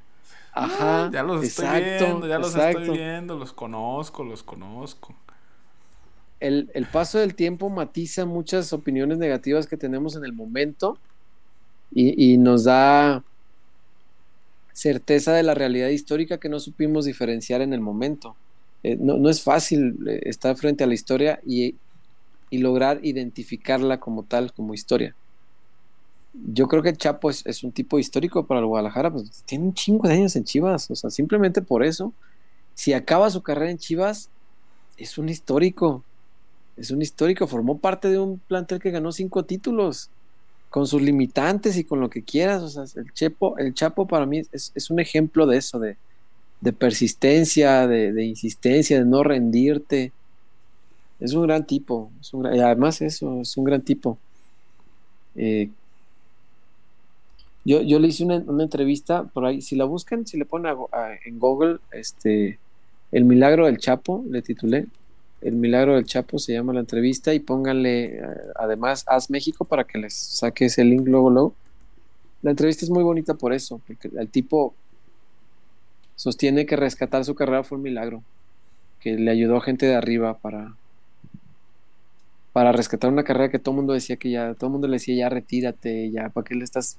Ajá. 0.54 1.06
Ah, 1.06 1.10
ya 1.12 1.22
los 1.22 1.44
estoy 1.44 1.66
viendo, 1.82 2.28
ya 2.28 2.38
los 2.38 2.54
exacto. 2.54 2.80
estoy 2.80 2.98
viendo, 2.98 3.36
los 3.36 3.52
conozco, 3.52 4.22
los 4.24 4.42
conozco. 4.42 5.14
El, 6.40 6.70
el 6.74 6.86
paso 6.86 7.18
del 7.18 7.34
tiempo 7.34 7.70
matiza 7.70 8.24
muchas 8.24 8.72
opiniones 8.72 9.18
negativas 9.18 9.66
que 9.66 9.76
tenemos 9.76 10.14
en 10.16 10.24
el 10.24 10.32
momento 10.32 10.98
y, 11.90 12.34
y 12.34 12.38
nos 12.38 12.64
da 12.64 13.24
certeza 14.72 15.32
de 15.32 15.42
la 15.42 15.54
realidad 15.54 15.88
histórica 15.88 16.38
que 16.38 16.48
no 16.48 16.60
supimos 16.60 17.04
diferenciar 17.04 17.60
en 17.62 17.72
el 17.72 17.80
momento. 17.80 18.36
Eh, 18.82 18.96
no, 19.00 19.16
no 19.16 19.30
es 19.30 19.42
fácil 19.42 19.96
eh, 20.08 20.20
estar 20.24 20.56
frente 20.56 20.84
a 20.84 20.86
la 20.86 20.94
historia 20.94 21.40
y, 21.46 21.76
y 22.50 22.58
lograr 22.58 23.00
identificarla 23.02 23.98
como 24.00 24.24
tal, 24.24 24.52
como 24.52 24.74
historia. 24.74 25.16
Yo 26.34 26.66
creo 26.66 26.82
que 26.82 26.90
el 26.90 26.98
Chapo 26.98 27.30
es, 27.30 27.62
un 27.62 27.72
tipo 27.72 27.98
histórico 27.98 28.46
para 28.46 28.60
el 28.60 28.66
Guadalajara, 28.66 29.10
pues 29.10 29.42
tiene 29.46 29.64
un 29.64 29.74
chingo 29.74 30.08
de 30.08 30.14
años 30.14 30.34
en 30.36 30.44
Chivas, 30.44 30.90
o 30.90 30.96
sea, 30.96 31.10
simplemente 31.10 31.62
por 31.62 31.84
eso, 31.84 32.12
si 32.74 32.92
acaba 32.92 33.30
su 33.30 33.42
carrera 33.42 33.70
en 33.70 33.78
Chivas, 33.78 34.30
es 34.96 35.16
un 35.16 35.28
histórico, 35.28 36.02
es 36.76 36.90
un 36.90 37.02
histórico, 37.02 37.46
formó 37.46 37.78
parte 37.78 38.08
de 38.08 38.18
un 38.18 38.38
plantel 38.38 38.80
que 38.80 38.90
ganó 38.90 39.12
cinco 39.12 39.44
títulos, 39.44 40.10
con 40.70 40.88
sus 40.88 41.00
limitantes 41.00 41.76
y 41.76 41.84
con 41.84 42.00
lo 42.00 42.10
que 42.10 42.22
quieras, 42.22 42.62
o 42.62 42.68
sea, 42.68 42.84
el 43.00 43.12
Chepo, 43.12 43.56
el 43.58 43.74
Chapo 43.74 44.08
para 44.08 44.26
mí 44.26 44.42
es, 44.50 44.72
es 44.74 44.90
un 44.90 44.98
ejemplo 44.98 45.46
de 45.46 45.58
eso, 45.58 45.78
de, 45.78 45.96
de 46.64 46.72
persistencia, 46.72 47.86
de, 47.86 48.24
insistencia, 48.24 48.98
de 48.98 49.04
no 49.04 49.22
rendirte. 49.22 50.12
Es 51.20 51.34
un 51.34 51.42
gran 51.42 51.66
tipo, 51.66 52.10
y 52.32 52.58
además 52.58 53.02
eso, 53.02 53.42
es 53.42 53.54
un 53.58 53.64
gran 53.64 53.82
tipo. 53.82 54.16
Eh, 55.36 55.68
Yo, 57.64 57.80
yo 57.80 57.98
le 57.98 58.08
hice 58.08 58.24
una, 58.24 58.44
entrevista 58.62 59.24
por 59.24 59.46
ahí, 59.46 59.62
si 59.62 59.74
la 59.74 59.84
buscan, 59.84 60.26
si 60.26 60.36
le 60.36 60.44
ponen 60.44 60.76
en 61.24 61.38
Google, 61.38 61.78
este, 61.92 62.58
El 63.10 63.24
Milagro 63.24 63.66
del 63.66 63.78
Chapo, 63.78 64.22
le 64.28 64.42
titulé, 64.42 64.86
El 65.40 65.54
Milagro 65.54 65.94
del 65.94 66.04
Chapo 66.04 66.38
se 66.38 66.52
llama 66.52 66.74
la 66.74 66.80
entrevista 66.80 67.32
y 67.32 67.40
pónganle 67.40 68.18
eh, 68.18 68.22
además 68.56 69.04
Haz 69.06 69.30
México 69.30 69.64
para 69.64 69.84
que 69.84 69.98
les 69.98 70.12
saque 70.14 70.66
ese 70.66 70.84
link 70.84 71.06
luego, 71.06 71.30
luego. 71.30 71.54
La 72.42 72.50
entrevista 72.50 72.84
es 72.84 72.90
muy 72.90 73.02
bonita 73.02 73.32
por 73.32 73.54
eso, 73.54 73.80
porque 73.86 74.10
el 74.14 74.28
tipo 74.28 74.74
sostiene 76.16 76.66
que 76.66 76.76
rescatar 76.76 77.24
su 77.24 77.34
carrera 77.34 77.64
fue 77.64 77.78
un 77.78 77.82
milagro, 77.82 78.22
que 79.00 79.16
le 79.16 79.30
ayudó 79.30 79.56
a 79.56 79.62
gente 79.62 79.86
de 79.86 79.94
arriba 79.94 80.36
para, 80.36 80.76
para 82.52 82.72
rescatar 82.72 83.10
una 83.10 83.24
carrera 83.24 83.50
que 83.50 83.58
todo 83.58 83.72
el 83.72 83.76
mundo 83.76 83.94
decía 83.94 84.16
que 84.16 84.30
ya, 84.30 84.52
todo 84.52 84.66
el 84.68 84.72
mundo 84.72 84.86
le 84.86 84.96
decía 84.96 85.16
ya 85.16 85.28
retírate, 85.30 86.10
ya, 86.10 86.28
¿para 86.28 86.44
qué 86.44 86.54
le 86.54 86.64
estás 86.64 86.98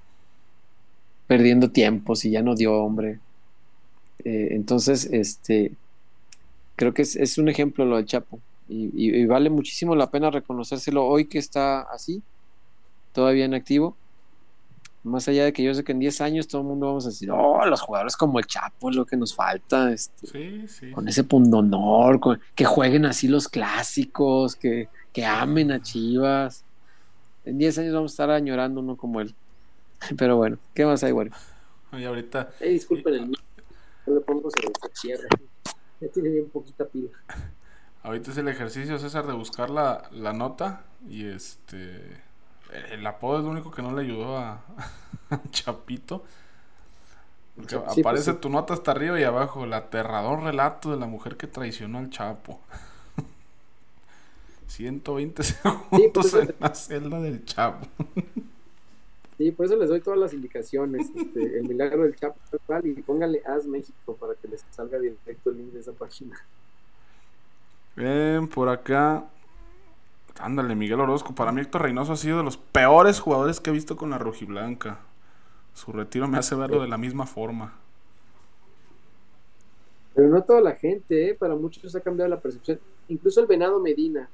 perdiendo 1.27 1.69
tiempo 1.71 2.15
si 2.15 2.31
ya 2.31 2.41
no 2.41 2.55
dio 2.55 2.73
hombre? 2.73 3.19
Eh, 4.23 4.49
entonces, 4.51 5.05
este, 5.11 5.71
creo 6.75 6.93
que 6.93 7.01
es, 7.03 7.15
es 7.15 7.37
un 7.37 7.49
ejemplo 7.49 7.85
lo 7.85 7.97
del 7.97 8.05
Chapo 8.05 8.39
y, 8.67 8.85
y- 8.95 9.15
y 9.21 9.25
vale 9.25 9.49
muchísimo 9.49 9.95
la 9.95 10.09
pena 10.09 10.31
reconocérselo 10.31 11.05
hoy 11.05 11.25
que 11.25 11.37
está 11.37 11.81
así, 11.81 12.21
todavía 13.13 13.45
en 13.45 13.53
activo. 13.53 13.95
Más 15.03 15.27
allá 15.27 15.45
de 15.45 15.53
que 15.53 15.61
yo 15.61 15.71
sé 15.75 15.83
que 15.83 15.91
en 15.91 15.99
10 15.99 16.19
años 16.21 16.47
todo 16.47 16.61
el 16.61 16.67
mundo 16.67 16.87
vamos 16.87 17.05
a 17.05 17.09
decir, 17.09 17.29
oh, 17.29 17.63
los 17.67 17.79
jugadores 17.79 18.17
como 18.17 18.39
el 18.39 18.45
Chapo 18.47 18.89
es 18.89 18.95
lo 18.95 19.05
que 19.05 19.15
nos 19.15 19.35
falta, 19.35 19.91
este, 19.93 20.25
Sí, 20.25 20.67
sí. 20.67 20.89
con 20.91 21.07
ese 21.07 21.23
pundonor, 21.23 22.19
con- 22.19 22.39
que 22.55 22.65
jueguen 22.65 23.05
así 23.05 23.27
los 23.27 23.47
clásicos, 23.47 24.55
que, 24.55 24.87
que 25.13 25.23
amen 25.23 25.71
a 25.71 25.79
Chivas. 25.81 26.63
En 27.45 27.59
10 27.59 27.77
años 27.77 27.93
vamos 27.93 28.11
a 28.11 28.13
estar 28.13 28.29
añorando 28.31 28.81
uno 28.81 28.97
como 28.97 29.21
él. 29.21 29.35
Pero 30.17 30.37
bueno, 30.37 30.57
¿qué 30.73 30.85
más 30.85 31.03
hay, 31.03 31.11
güey? 31.11 31.29
Y 31.91 32.03
ahorita, 32.03 32.49
Eh, 32.59 32.69
disculpen 32.69 33.13
el 33.13 33.27
mío. 33.27 33.39
Yo 34.05 34.15
le 34.15 34.21
pongo 34.21 34.49
se 34.51 34.59
cierra. 34.93 35.27
Ya 35.99 36.09
tiene 36.09 36.29
bien 36.29 36.49
poquita 36.49 36.85
pila. 36.85 37.09
ahorita 38.03 38.31
es 38.31 38.37
el 38.37 38.47
ejercicio, 38.47 38.99
César, 38.99 39.25
de 39.27 39.33
buscar 39.33 39.69
la, 39.69 40.09
la 40.11 40.33
nota. 40.33 40.83
Y 41.07 41.25
este. 41.27 42.23
El 42.91 43.05
apodo 43.07 43.39
es 43.39 43.43
lo 43.45 43.51
único 43.51 43.71
que 43.71 43.81
no 43.81 43.93
le 43.95 44.01
ayudó 44.03 44.37
a, 44.37 44.61
a 45.29 45.39
Chapito. 45.51 46.23
Porque 47.55 47.75
Sí, 47.87 48.03
pues 48.03 48.05
aparece 48.05 48.23
sí. 48.23 48.33
tu 48.33 48.49
nota 48.49 48.73
hasta 48.73 48.91
arriba 48.91 49.19
y 49.19 49.23
abajo, 49.23 49.63
el 49.65 49.73
aterrador 49.73 50.43
relato 50.43 50.91
de 50.91 50.97
la 50.97 51.05
mujer 51.07 51.37
que 51.37 51.47
traicionó 51.47 51.99
al 51.99 52.09
Chapo. 52.09 52.59
120 54.67 55.43
segundos 55.43 56.31
pues, 56.31 56.33
en 56.33 56.55
la 56.59 56.75
celda 56.75 57.19
del 57.21 57.45
Chapo. 57.45 57.87
Sí, 59.37 59.51
por 59.51 59.65
eso 59.65 59.75
les 59.75 59.89
doy 59.89 59.99
todas 60.01 60.19
las 60.19 60.33
indicaciones. 60.33 61.09
Este, 61.15 61.59
el 61.59 61.67
milagro 61.67 62.03
del 62.03 62.15
Chapo 62.15 62.39
tal, 62.67 62.87
y 62.87 62.93
pónganle 63.01 63.41
Haz 63.45 63.65
México 63.65 64.15
para 64.15 64.33
que 64.35 64.47
les 64.47 64.61
salga 64.71 64.97
directo 64.97 65.49
el 65.49 65.57
link 65.57 65.73
de 65.73 65.79
esa 65.81 65.91
página. 65.91 66.35
Bien, 67.95 68.47
por 68.47 68.69
acá. 68.69 69.25
Ándale, 70.39 70.75
Miguel 70.75 70.99
Orozco. 70.99 71.33
Para 71.33 71.51
mí 71.51 71.61
Héctor 71.61 71.83
Reynoso 71.83 72.13
ha 72.13 72.17
sido 72.17 72.37
de 72.37 72.43
los 72.43 72.57
peores 72.57 73.19
jugadores 73.19 73.59
que 73.59 73.69
he 73.69 73.73
visto 73.73 73.95
con 73.95 74.09
la 74.09 74.17
rojiblanca. 74.17 74.99
Su 75.73 75.91
retiro 75.91 76.27
me 76.27 76.37
hace 76.37 76.55
verlo 76.55 76.81
de 76.81 76.87
la 76.87 76.97
misma 76.97 77.25
forma. 77.25 77.73
Pero 80.13 80.29
no 80.29 80.41
toda 80.43 80.61
la 80.61 80.75
gente, 80.75 81.29
¿eh? 81.29 81.35
para 81.35 81.55
muchos 81.55 81.93
ha 81.93 81.99
cambiado 81.99 82.29
la 82.29 82.39
percepción. 82.39 82.79
Incluso 83.09 83.41
el 83.41 83.47
Venado 83.47 83.79
Medina. 83.81 84.29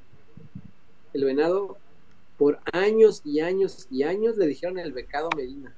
El 1.14 1.26
Venado, 1.26 1.78
por 2.42 2.58
años 2.74 3.22
y 3.24 3.40
años 3.40 3.86
y 3.92 4.02
años 4.02 4.36
le 4.36 4.48
dijeron 4.48 4.80
el 4.80 4.94
becado 4.94 5.30
Medina. 5.38 5.76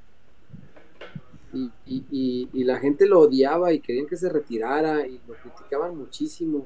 Y, 1.51 1.69
y- 1.85 2.05
y- 2.09 2.49
y 2.53 2.63
la 2.63 2.79
gente 2.79 3.05
lo 3.05 3.19
odiaba 3.19 3.73
y 3.73 3.81
querían 3.81 4.07
que 4.07 4.15
se 4.15 4.29
retirara 4.29 5.05
y 5.05 5.19
lo 5.27 5.33
criticaban 5.33 5.97
muchísimo. 5.97 6.65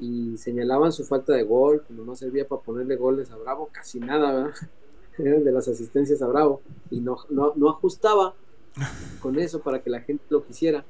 Y 0.00 0.36
señalaban 0.38 0.92
su 0.92 1.04
falta 1.04 1.32
de 1.32 1.42
gol, 1.42 1.82
que 1.82 1.92
no 1.94 2.14
servía 2.14 2.46
para 2.46 2.62
ponerle 2.62 2.94
goles 2.94 3.32
a 3.32 3.36
Bravo, 3.38 3.68
casi 3.72 3.98
nada, 3.98 4.32
¿verdad? 4.34 4.54
De 5.44 5.50
las 5.50 5.66
asistencias 5.66 6.22
a 6.22 6.28
Bravo. 6.28 6.60
Y 6.92 7.00
no, 7.00 7.16
no, 7.28 7.52
no 7.56 7.70
ajustaba 7.70 8.36
con 9.20 9.36
eso 9.40 9.58
para 9.62 9.82
que 9.82 9.90
la 9.90 10.00
gente 10.02 10.22
lo 10.28 10.44
quisiera. 10.44 10.84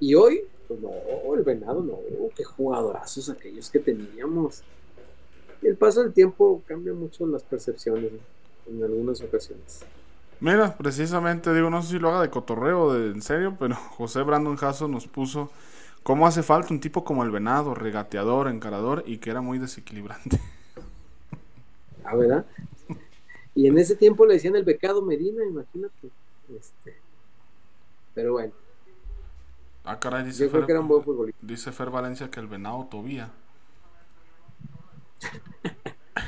Y 0.00 0.14
hoy, 0.14 0.44
pues 0.68 0.80
no, 0.80 0.90
el 1.34 1.42
venado 1.42 1.82
no, 1.82 1.98
qué 2.34 2.44
jugadorazos 2.44 3.28
aquellos 3.28 3.68
que 3.68 3.78
teníamos. 3.78 4.62
Y 5.62 5.68
el 5.68 5.76
paso 5.78 6.02
del 6.02 6.12
tiempo 6.12 6.62
cambia 6.66 6.92
mucho 6.94 7.26
las 7.26 7.44
percepciones 7.44 8.12
¿no? 8.12 8.18
en 8.66 8.84
algunas 8.84 9.22
ocasiones. 9.22 9.86
Mira, 10.40 10.76
precisamente, 10.76 11.54
digo, 11.54 11.70
no 11.70 11.82
sé 11.82 11.90
si 11.90 11.98
lo 11.98 12.08
haga 12.10 12.20
de 12.22 12.30
cotorreo 12.30 12.82
o 12.84 12.92
de 12.94 13.10
en 13.12 13.22
serio, 13.22 13.56
pero 13.58 13.76
José 13.96 14.22
Brandon 14.22 14.56
Jasso 14.56 14.88
nos 14.88 15.06
puso 15.06 15.50
cómo 16.02 16.26
hace 16.26 16.42
falta 16.42 16.74
un 16.74 16.80
tipo 16.80 17.04
como 17.04 17.22
el 17.24 17.30
venado, 17.30 17.74
regateador, 17.74 18.48
encarador 18.48 19.04
y 19.06 19.18
que 19.18 19.30
era 19.30 19.40
muy 19.40 19.58
desequilibrante. 19.58 20.40
Ah, 22.04 22.16
¿verdad? 22.16 22.46
Y 23.54 23.66
en 23.66 23.78
ese 23.78 23.96
tiempo 23.96 24.26
le 24.26 24.34
decían 24.34 24.56
el 24.56 24.64
becado 24.64 25.02
Medina, 25.02 25.44
imagínate. 25.44 26.12
Este, 26.48 26.96
pero 28.14 28.32
bueno, 28.32 28.54
Ah, 29.84 29.98
caray, 30.00 30.24
dice 30.24 30.44
yo 30.44 30.50
creo 30.50 30.62
Fer, 30.62 30.66
que 30.66 30.72
era 30.72 30.80
un 30.80 30.88
buen 30.88 31.02
futbolista. 31.02 31.40
dice 31.40 31.72
Fer 31.72 31.90
Valencia 31.90 32.30
que 32.30 32.40
el 32.40 32.46
venado 32.46 32.86
Tobía. 32.90 33.32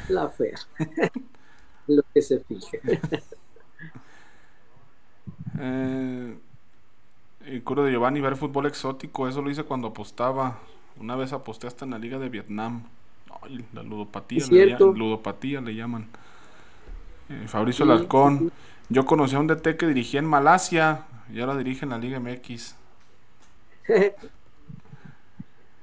La 0.09 0.29
fea. 0.31 0.59
Lo 1.87 2.03
que 2.13 2.23
se 2.23 2.41
fije. 2.41 2.81
Eh, 5.59 6.39
y 7.47 7.61
Curo 7.61 7.85
de 7.85 7.93
Giovanni, 7.93 8.21
ver 8.21 8.37
fútbol 8.37 8.67
exótico, 8.67 9.29
eso 9.29 9.43
lo 9.43 9.51
hice 9.51 9.65
cuando 9.65 9.89
apostaba. 9.89 10.59
Una 10.99 11.17
vez 11.17 11.33
aposté 11.33 11.67
hasta 11.67 11.85
en 11.85 11.91
la 11.93 11.99
Liga 11.99 12.19
de 12.19 12.29
Vietnam. 12.29 12.85
Ay, 13.43 13.65
la 13.73 13.83
ludopatía, 13.83 14.47
le, 14.47 14.77
ludopatía 14.93 15.61
le 15.61 15.75
llaman. 15.75 16.09
Eh, 17.29 17.45
Fabricio 17.49 17.85
Sí, 17.85 17.91
Alarcón. 17.91 18.39
sí, 18.39 18.53
Yo 18.89 19.07
conocí 19.07 19.35
a 19.35 19.41
un 19.41 19.47
DT 19.47 19.77
que 19.77 19.87
dirigía 19.87 20.21
en 20.21 20.27
Malasia 20.27 21.07
y 21.33 21.41
ahora 21.41 21.57
dirige 21.57 21.85
en 21.85 21.91
la 21.91 21.99
Liga 21.99 22.19
MX. 22.21 22.77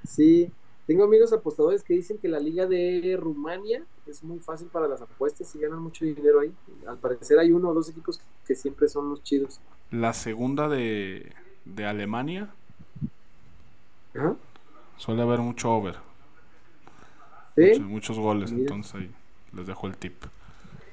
Sí, 0.03 0.53
tengo 0.91 1.05
amigos 1.05 1.31
apostadores 1.31 1.84
que 1.84 1.93
dicen 1.93 2.18
que 2.18 2.27
la 2.27 2.38
liga 2.38 2.68
de 2.68 3.18
Rumania 3.18 3.81
es 4.05 4.26
muy 4.26 4.39
fácil 4.39 4.68
para 4.68 4.89
las 4.89 5.01
apuestas 5.01 5.55
y 5.55 5.59
ganan 5.59 5.81
mucho 5.81 6.03
dinero 6.03 6.41
ahí. 6.41 6.51
Al 6.85 6.97
parecer 6.97 7.39
hay 7.39 7.53
uno 7.53 7.69
o 7.69 7.73
dos 7.73 7.88
equipos 7.88 8.19
que 8.45 8.55
siempre 8.55 8.89
son 8.89 9.09
los 9.09 9.23
chidos. 9.23 9.61
La 9.89 10.11
segunda 10.11 10.68
de, 10.68 11.31
de 11.63 11.85
Alemania 11.85 12.49
suele 14.97 15.22
haber 15.22 15.39
mucho 15.39 15.72
over, 15.72 15.95
Sí, 17.55 17.61
muchos, 17.61 17.85
muchos 17.85 18.19
goles, 18.19 18.51
Mira. 18.51 18.63
entonces 18.63 18.95
ahí 18.95 19.11
les 19.53 19.68
dejo 19.68 19.88
el 19.88 19.95
tip. 19.95 20.26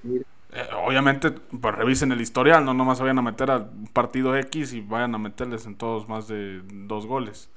Mira. 0.04 0.24
Eh, 0.52 0.68
obviamente, 0.86 1.32
pues 1.32 1.74
revisen 1.74 2.12
el 2.12 2.20
historial, 2.20 2.64
no 2.64 2.72
nomás 2.72 3.00
vayan 3.00 3.18
a 3.18 3.22
meter 3.22 3.50
al 3.50 3.68
partido 3.92 4.36
X 4.36 4.74
y 4.74 4.80
vayan 4.80 5.12
a 5.16 5.18
meterles 5.18 5.66
en 5.66 5.74
todos 5.76 6.08
más 6.08 6.28
de 6.28 6.62
dos 6.72 7.04
goles. 7.04 7.50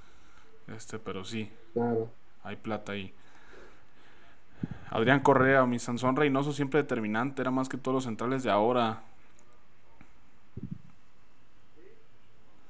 Este, 0.67 0.99
pero 0.99 1.23
sí, 1.23 1.51
claro. 1.73 2.09
Hay 2.43 2.55
plata 2.55 2.93
ahí. 2.93 3.13
Adrián 4.89 5.21
Correa, 5.21 5.65
mi 5.65 5.79
Sansón 5.79 6.15
Reynoso 6.15 6.51
siempre 6.51 6.81
determinante, 6.81 7.41
era 7.41 7.51
más 7.51 7.69
que 7.69 7.77
todos 7.77 7.95
los 7.95 8.03
centrales 8.03 8.43
de 8.43 8.51
ahora. 8.51 9.03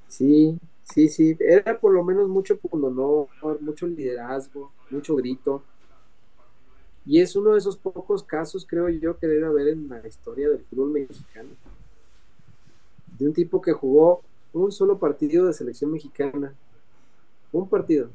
Sí, 0.07 0.59
sí, 0.83 1.09
sí. 1.09 1.37
Era 1.39 1.79
por 1.79 1.93
lo 1.93 2.03
menos 2.03 2.29
mucho 2.29 2.57
pundonor, 2.57 3.27
mucho 3.61 3.87
liderazgo, 3.87 4.71
mucho 4.89 5.15
grito. 5.15 5.63
Y 7.05 7.21
es 7.21 7.35
uno 7.35 7.53
de 7.53 7.57
esos 7.57 7.77
pocos 7.77 8.21
casos, 8.21 8.65
creo 8.69 8.89
yo, 8.89 9.17
que 9.17 9.25
debe 9.25 9.47
haber 9.47 9.69
en 9.69 9.89
la 9.89 10.05
historia 10.07 10.49
del 10.49 10.59
fútbol 10.65 10.91
mexicano. 10.91 11.49
De 13.17 13.25
un 13.25 13.33
tipo 13.33 13.61
que 13.61 13.71
jugó 13.71 14.21
un 14.53 14.71
solo 14.71 14.99
partido 14.99 15.47
de 15.47 15.53
selección 15.53 15.91
mexicana. 15.91 16.53
Un 17.51 17.67
partido. 17.67 18.09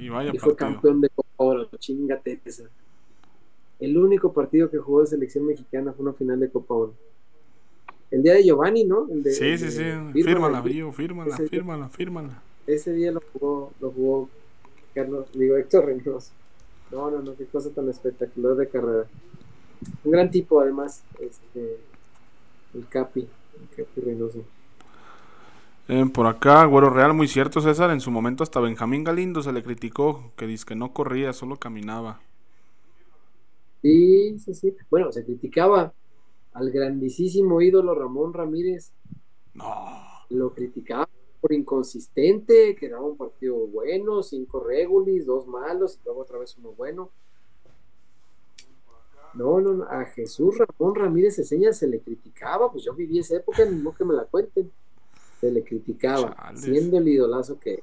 Y 0.00 0.08
vaya 0.08 0.30
y 0.34 0.38
fue 0.38 0.54
partido. 0.56 0.80
campeón 0.80 1.00
de 1.00 1.08
Copa 1.10 1.28
Oro. 1.36 1.68
Chingate 1.78 2.40
esa. 2.44 2.64
El 3.78 3.96
único 3.96 4.32
partido 4.32 4.70
que 4.70 4.78
jugó 4.78 5.00
de 5.00 5.06
selección 5.06 5.46
mexicana 5.46 5.92
fue 5.92 6.04
una 6.04 6.12
final 6.14 6.38
de 6.40 6.50
Copa 6.50 6.74
Oro. 6.74 6.94
El 8.10 8.22
día 8.22 8.34
de 8.34 8.44
Giovanni, 8.44 8.84
¿no? 8.84 9.08
El 9.10 9.22
de- 9.22 9.32
Sí, 9.32 9.44
el 9.44 9.58
sí, 9.58 9.64
de- 9.66 9.70
sí. 9.70 9.78
fírmala, 9.78 10.12
Fírmala, 10.12 10.62
fí- 10.64 10.72
Gio, 10.72 10.92
fírmala, 10.92 11.34
ese- 11.34 11.48
fírmala, 11.48 11.88
fírmala. 11.88 12.42
Ese 12.66 12.92
día 12.92 13.12
lo 13.12 13.22
jugó, 13.32 13.72
lo 13.80 13.90
jugó 13.90 14.28
Carlos, 14.94 15.26
digo 15.32 15.56
Héctor 15.56 15.86
Reynoso. 15.86 16.32
No, 16.90 17.10
no, 17.10 17.22
no, 17.22 17.36
qué 17.36 17.46
cosa 17.46 17.70
tan 17.70 17.88
espectacular 17.88 18.56
de 18.56 18.68
carrera. 18.68 19.06
Un 20.04 20.10
gran 20.12 20.30
tipo, 20.30 20.60
además, 20.60 21.02
este, 21.20 21.78
el 22.74 22.86
Capi, 22.88 23.20
el 23.20 23.76
Capi 23.76 24.00
Reynoso. 24.00 24.42
Eh, 25.92 26.06
por 26.06 26.28
acá, 26.28 26.64
Güero 26.66 26.88
Real, 26.88 27.12
muy 27.14 27.26
cierto, 27.26 27.60
César. 27.60 27.90
En 27.90 28.00
su 28.00 28.12
momento 28.12 28.44
hasta 28.44 28.60
Benjamín 28.60 29.02
Galindo 29.02 29.42
se 29.42 29.52
le 29.52 29.60
criticó 29.60 30.30
que 30.36 30.46
dice 30.46 30.64
que 30.64 30.76
no 30.76 30.92
corría, 30.92 31.32
solo 31.32 31.56
caminaba. 31.56 32.20
Sí, 33.82 34.38
sí, 34.38 34.54
sí. 34.54 34.76
Bueno, 34.88 35.10
se 35.10 35.24
criticaba, 35.24 35.92
al 36.52 36.70
grandísimo 36.70 37.60
ídolo 37.60 37.92
Ramón 37.96 38.32
Ramírez. 38.32 38.92
No. 39.54 39.66
Lo 40.28 40.54
criticaba 40.54 41.08
por 41.40 41.52
inconsistente, 41.52 42.76
que 42.76 42.88
daba 42.88 43.06
un 43.06 43.16
partido 43.16 43.56
bueno, 43.66 44.22
cinco 44.22 44.60
regulis, 44.60 45.26
dos 45.26 45.48
malos, 45.48 45.98
y 46.00 46.04
luego 46.04 46.20
otra 46.20 46.38
vez 46.38 46.56
uno 46.56 46.70
bueno. 46.70 47.10
No, 49.34 49.60
no, 49.60 49.72
no, 49.72 49.84
a 49.84 50.04
Jesús 50.04 50.56
Ramón 50.56 50.94
Ramírez 50.94 51.36
Eseña 51.40 51.72
se 51.72 51.88
le 51.88 51.98
criticaba, 51.98 52.70
pues 52.70 52.84
yo 52.84 52.94
viví 52.94 53.18
esa 53.18 53.38
época, 53.38 53.64
modo 53.66 53.96
que 53.96 54.04
me 54.04 54.14
la 54.14 54.24
cuenten. 54.26 54.70
Se 55.40 55.50
le 55.50 55.64
criticaba, 55.64 56.36
Chales. 56.36 56.60
siendo 56.60 56.98
el 56.98 57.08
idolazo 57.08 57.58
que. 57.58 57.82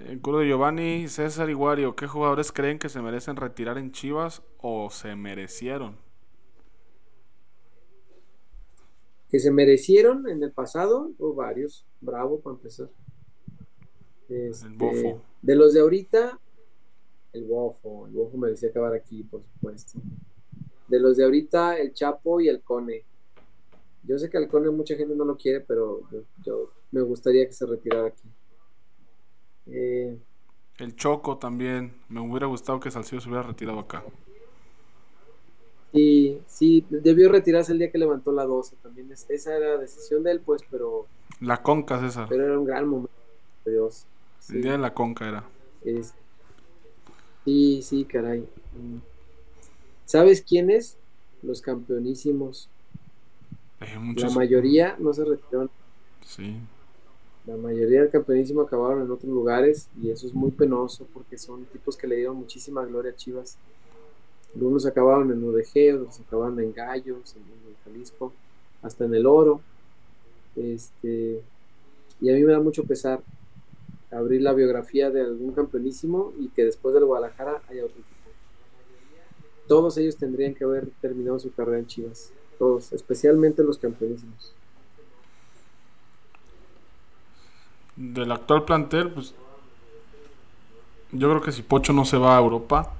El 0.00 0.20
culo 0.20 0.38
de 0.38 0.48
Giovanni, 0.48 1.08
César 1.08 1.50
Iguario, 1.50 1.96
¿qué 1.96 2.06
jugadores 2.06 2.52
creen 2.52 2.78
que 2.78 2.88
se 2.88 3.00
merecen 3.02 3.36
retirar 3.36 3.78
en 3.78 3.92
Chivas 3.92 4.42
o 4.58 4.90
se 4.90 5.16
merecieron? 5.16 5.96
que 9.30 9.38
se 9.38 9.50
merecieron 9.52 10.28
en 10.28 10.42
el 10.42 10.50
pasado, 10.50 11.12
o 11.18 11.34
varios, 11.34 11.86
bravo 12.00 12.40
para 12.40 12.56
empezar. 12.56 12.90
Este, 14.28 14.66
El 14.66 14.74
Bofo. 14.74 15.22
De 15.40 15.54
los 15.54 15.72
de 15.72 15.80
ahorita, 15.80 16.40
el 17.32 17.44
Bofo, 17.44 18.08
el 18.08 18.12
Bofo 18.12 18.36
merecía 18.36 18.70
acabar 18.70 18.92
aquí, 18.92 19.22
por 19.22 19.42
supuesto. 19.44 20.00
De 20.88 20.98
los 20.98 21.16
de 21.16 21.24
ahorita, 21.24 21.78
el 21.78 21.92
Chapo 21.92 22.40
y 22.40 22.48
el 22.48 22.60
Cone. 22.62 23.04
Yo 24.10 24.18
sé 24.18 24.28
que 24.28 24.38
el 24.38 24.48
Cone 24.48 24.68
mucha 24.70 24.96
gente 24.96 25.14
no 25.14 25.24
lo 25.24 25.36
quiere, 25.36 25.60
pero 25.60 26.00
yo, 26.10 26.18
yo 26.44 26.70
me 26.90 27.00
gustaría 27.00 27.46
que 27.46 27.52
se 27.52 27.64
retirara 27.64 28.08
aquí. 28.08 28.28
Eh, 29.68 30.18
El 30.78 30.96
Choco 30.96 31.38
también. 31.38 31.92
Me 32.08 32.18
hubiera 32.20 32.46
gustado 32.48 32.80
que 32.80 32.90
Salcido 32.90 33.20
se 33.20 33.28
hubiera 33.28 33.44
retirado 33.46 33.78
acá. 33.78 34.02
sí, 35.92 36.40
sí, 36.48 36.84
debió 36.90 37.30
retirarse 37.30 37.70
el 37.72 37.78
día 37.78 37.90
que 37.92 37.98
levantó 37.98 38.32
la 38.32 38.44
12 38.46 38.74
también. 38.82 39.12
es- 39.12 39.26
Esa 39.28 39.56
era 39.56 39.78
decisión 39.78 40.24
de 40.24 40.32
él, 40.32 40.40
pues, 40.40 40.62
pero, 40.70 41.06
La 41.40 41.62
Conca, 41.62 42.00
César. 42.00 42.26
pero 42.28 42.44
era 42.46 42.58
un 42.58 42.64
gran 42.64 42.88
momento 42.88 43.10
Dios. 43.64 44.06
Sí. 44.40 44.56
El 44.56 44.62
día 44.62 44.72
de 44.72 44.78
la 44.78 44.92
Conca 44.92 45.28
era. 45.28 45.44
Es- 45.84 46.14
Sí, 47.44 47.80
sí, 47.82 48.04
caray. 48.04 48.40
Mm. 48.40 48.98
¿Sabes 50.04 50.42
quiénes? 50.42 50.96
Los 51.42 51.62
campeonísimos. 51.62 52.68
Eh, 53.80 54.14
La 54.16 54.30
mayoría 54.30 54.96
no 54.98 55.12
se 55.12 55.24
retiraron. 55.24 55.70
Sí. 56.24 56.56
La 57.46 57.56
mayoría 57.56 58.02
del 58.02 58.10
campeonísimo 58.10 58.60
acabaron 58.60 59.02
en 59.02 59.10
otros 59.10 59.32
lugares 59.32 59.88
y 60.00 60.10
eso 60.10 60.26
es 60.26 60.34
muy 60.34 60.50
penoso 60.50 61.06
porque 61.12 61.38
son 61.38 61.64
tipos 61.66 61.96
que 61.96 62.06
le 62.06 62.16
dieron 62.16 62.36
muchísima 62.36 62.84
gloria 62.84 63.12
a 63.12 63.16
Chivas. 63.16 63.56
Algunos 64.54 64.84
acabaron 64.84 65.30
en 65.30 65.42
UDG, 65.42 66.00
otros 66.02 66.20
acabaron 66.20 66.60
en 66.60 66.72
Gallos, 66.72 67.34
en, 67.36 67.42
en 67.42 67.76
Jalisco, 67.84 68.32
hasta 68.82 69.04
en 69.04 69.14
el 69.14 69.26
Oro. 69.26 69.60
Este, 70.56 71.40
y 72.20 72.30
a 72.30 72.34
mí 72.34 72.42
me 72.42 72.52
da 72.52 72.60
mucho 72.60 72.84
pesar 72.84 73.22
abrir 74.10 74.42
la 74.42 74.52
biografía 74.52 75.10
de 75.10 75.22
algún 75.22 75.52
campeonísimo 75.52 76.32
y 76.38 76.48
que 76.48 76.64
después 76.64 76.94
del 76.94 77.04
Guadalajara 77.04 77.62
haya 77.68 77.84
otro 77.84 77.96
equipo. 78.00 78.16
Todos 79.68 79.96
ellos 79.98 80.16
tendrían 80.16 80.54
que 80.54 80.64
haber 80.64 80.88
terminado 81.00 81.38
su 81.38 81.52
carrera 81.52 81.78
en 81.78 81.86
Chivas. 81.86 82.32
Todos, 82.60 82.92
especialmente 82.92 83.64
los 83.64 83.78
campeonísimos. 83.78 84.54
Del 87.96 88.32
actual 88.32 88.64
plantel, 88.64 89.12
pues. 89.12 89.32
Yo 91.12 91.28
creo 91.30 91.42
que 91.42 91.52
si 91.52 91.62
Pocho 91.62 91.92
no 91.92 92.04
se 92.04 92.16
va 92.18 92.36
a 92.36 92.40
Europa, 92.40 92.92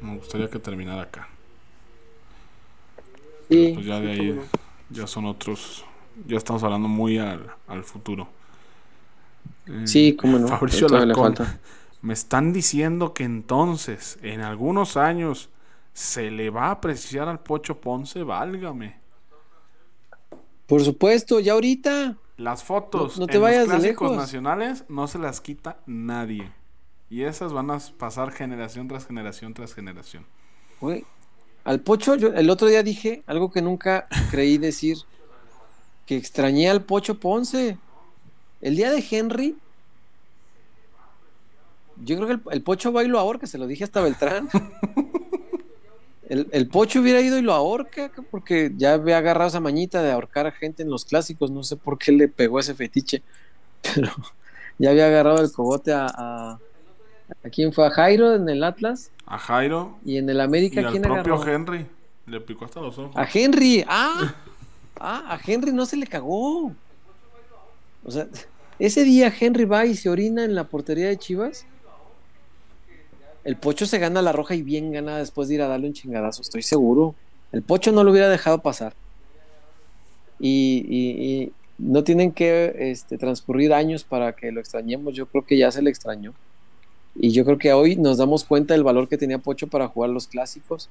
me 0.00 0.16
gustaría 0.16 0.50
que 0.50 0.58
terminara 0.58 1.02
acá. 1.02 1.28
Sí, 3.48 3.60
Pues 3.72 3.86
ya 3.86 4.00
de 4.00 4.12
ahí 4.12 4.32
no. 4.32 4.42
ya 4.88 5.06
son 5.06 5.26
otros. 5.26 5.84
Ya 6.26 6.36
estamos 6.36 6.62
hablando 6.62 6.88
muy 6.88 7.18
al, 7.18 7.54
al 7.66 7.84
futuro. 7.84 8.28
Eh, 9.66 9.86
Sí, 9.86 10.16
cómo 10.16 10.38
no. 10.38 10.48
Fabricio 10.48 10.86
Alarcón, 10.86 11.36
falta. 11.36 11.60
Me 12.02 12.14
están 12.14 12.52
diciendo 12.52 13.14
que 13.14 13.24
entonces, 13.24 14.18
en 14.22 14.40
algunos 14.42 14.96
años, 14.96 15.50
se 15.94 16.30
le 16.30 16.50
va 16.50 16.66
a 16.66 16.70
apreciar 16.72 17.28
al 17.28 17.40
Pocho 17.40 17.80
Ponce, 17.80 18.22
válgame. 18.22 18.98
Por 20.66 20.82
supuesto, 20.84 21.40
ya 21.40 21.52
ahorita. 21.54 22.16
Las 22.36 22.64
fotos 22.64 23.16
No- 23.16 23.22
no 23.22 23.26
te 23.28 23.36
en 23.36 23.42
vayas 23.42 23.60
los 23.60 23.68
de 23.68 23.74
clásicos 23.80 24.10
lejos. 24.10 24.16
nacionales 24.16 24.84
no 24.88 25.06
se 25.06 25.18
las 25.18 25.40
quita 25.40 25.78
nadie. 25.86 26.50
Y 27.08 27.22
esas 27.22 27.52
van 27.52 27.70
a 27.70 27.78
pasar 27.96 28.32
generación 28.32 28.88
tras 28.88 29.06
generación 29.06 29.54
tras 29.54 29.72
generación. 29.72 30.26
Al 31.64 31.80
Pocho, 31.80 32.16
yo 32.16 32.28
el 32.28 32.50
otro 32.50 32.66
día 32.66 32.82
dije 32.82 33.22
algo 33.26 33.50
que 33.52 33.62
nunca 33.62 34.08
creí 34.30 34.58
decir, 34.58 34.98
que 36.06 36.16
extrañé 36.16 36.68
al 36.68 36.82
Pocho 36.82 37.20
Ponce. 37.20 37.78
El 38.60 38.76
día 38.76 38.90
de 38.90 39.04
Henry, 39.08 39.56
yo 41.98 42.16
creo 42.16 42.26
que 42.26 42.32
el, 42.34 42.42
el 42.50 42.62
Pocho 42.62 43.00
y 43.00 43.06
lo 43.08 43.18
ahorca, 43.18 43.46
se 43.46 43.58
lo 43.58 43.66
dije 43.66 43.84
hasta 43.84 44.00
Beltrán. 44.00 44.48
El, 46.28 46.48
el 46.52 46.68
Pocho 46.68 47.00
hubiera 47.00 47.20
ido 47.20 47.38
y 47.38 47.42
lo 47.42 47.52
ahorca, 47.52 48.08
ca- 48.08 48.22
porque 48.30 48.72
ya 48.76 48.94
había 48.94 49.18
agarrado 49.18 49.48
esa 49.48 49.60
mañita 49.60 50.02
de 50.02 50.10
ahorcar 50.12 50.46
a 50.46 50.52
gente 50.52 50.82
en 50.82 50.90
los 50.90 51.04
clásicos, 51.04 51.50
no 51.50 51.62
sé 51.62 51.76
por 51.76 51.98
qué 51.98 52.12
le 52.12 52.28
pegó 52.28 52.58
ese 52.60 52.74
fetiche, 52.74 53.22
pero 53.94 54.10
ya 54.78 54.90
había 54.90 55.06
agarrado 55.06 55.42
el 55.42 55.52
cogote 55.52 55.92
a, 55.92 56.06
a, 56.06 56.58
¿a 57.44 57.48
quién 57.50 57.72
fue? 57.72 57.86
A 57.86 57.90
Jairo 57.90 58.34
en 58.34 58.48
el 58.48 58.64
Atlas 58.64 59.10
A 59.26 59.38
Jairo 59.38 59.98
y 60.04 60.16
en 60.16 60.28
el 60.30 60.38
y 60.38 60.40
América, 60.40 60.80
al 60.80 60.90
¿quién 60.90 61.02
propio 61.02 61.34
agarró? 61.34 61.52
Henry. 61.52 61.86
Le 62.26 62.40
picó 62.40 62.64
hasta 62.64 62.80
los 62.80 62.96
ojos. 62.98 63.14
A 63.16 63.28
Henry, 63.30 63.84
ah, 63.86 64.34
ah, 64.98 65.24
a 65.34 65.38
Henry 65.46 65.72
no 65.72 65.84
se 65.84 65.98
le 65.98 66.06
cagó. 66.06 66.72
O 68.02 68.10
sea, 68.10 68.26
ese 68.78 69.04
día 69.04 69.32
Henry 69.38 69.64
va 69.66 69.84
y 69.84 69.94
se 69.94 70.08
orina 70.08 70.42
en 70.44 70.54
la 70.54 70.64
portería 70.64 71.08
de 71.08 71.18
Chivas. 71.18 71.66
El 73.44 73.56
Pocho 73.56 73.86
se 73.86 73.98
gana 73.98 74.22
la 74.22 74.32
roja 74.32 74.54
y 74.54 74.62
bien 74.62 74.90
gana 74.92 75.18
después 75.18 75.48
de 75.48 75.56
ir 75.56 75.62
a 75.62 75.68
darle 75.68 75.86
un 75.88 75.92
chingadazo, 75.92 76.42
estoy 76.42 76.62
seguro. 76.62 77.14
El 77.52 77.62
Pocho 77.62 77.92
no 77.92 78.02
lo 78.02 78.10
hubiera 78.10 78.28
dejado 78.28 78.58
pasar. 78.60 78.94
Y, 80.40 80.84
y- 80.88 81.42
y 81.42 81.52
no 81.78 82.04
tienen 82.04 82.32
que 82.32 82.74
este, 82.78 83.18
transcurrir 83.18 83.72
años 83.72 84.04
para 84.04 84.32
que 84.34 84.50
lo 84.52 84.60
extrañemos. 84.60 85.14
Yo 85.14 85.26
creo 85.26 85.44
que 85.44 85.58
ya 85.58 85.70
se 85.70 85.82
le 85.82 85.90
extrañó. 85.90 86.32
Y 87.14 87.30
yo 87.30 87.44
creo 87.44 87.58
que 87.58 87.72
hoy 87.72 87.96
nos 87.96 88.18
damos 88.18 88.44
cuenta 88.44 88.74
del 88.74 88.82
valor 88.82 89.08
que 89.08 89.18
tenía 89.18 89.38
Pocho 89.38 89.68
para 89.68 89.88
jugar 89.88 90.10
los 90.10 90.26
clásicos 90.26 90.88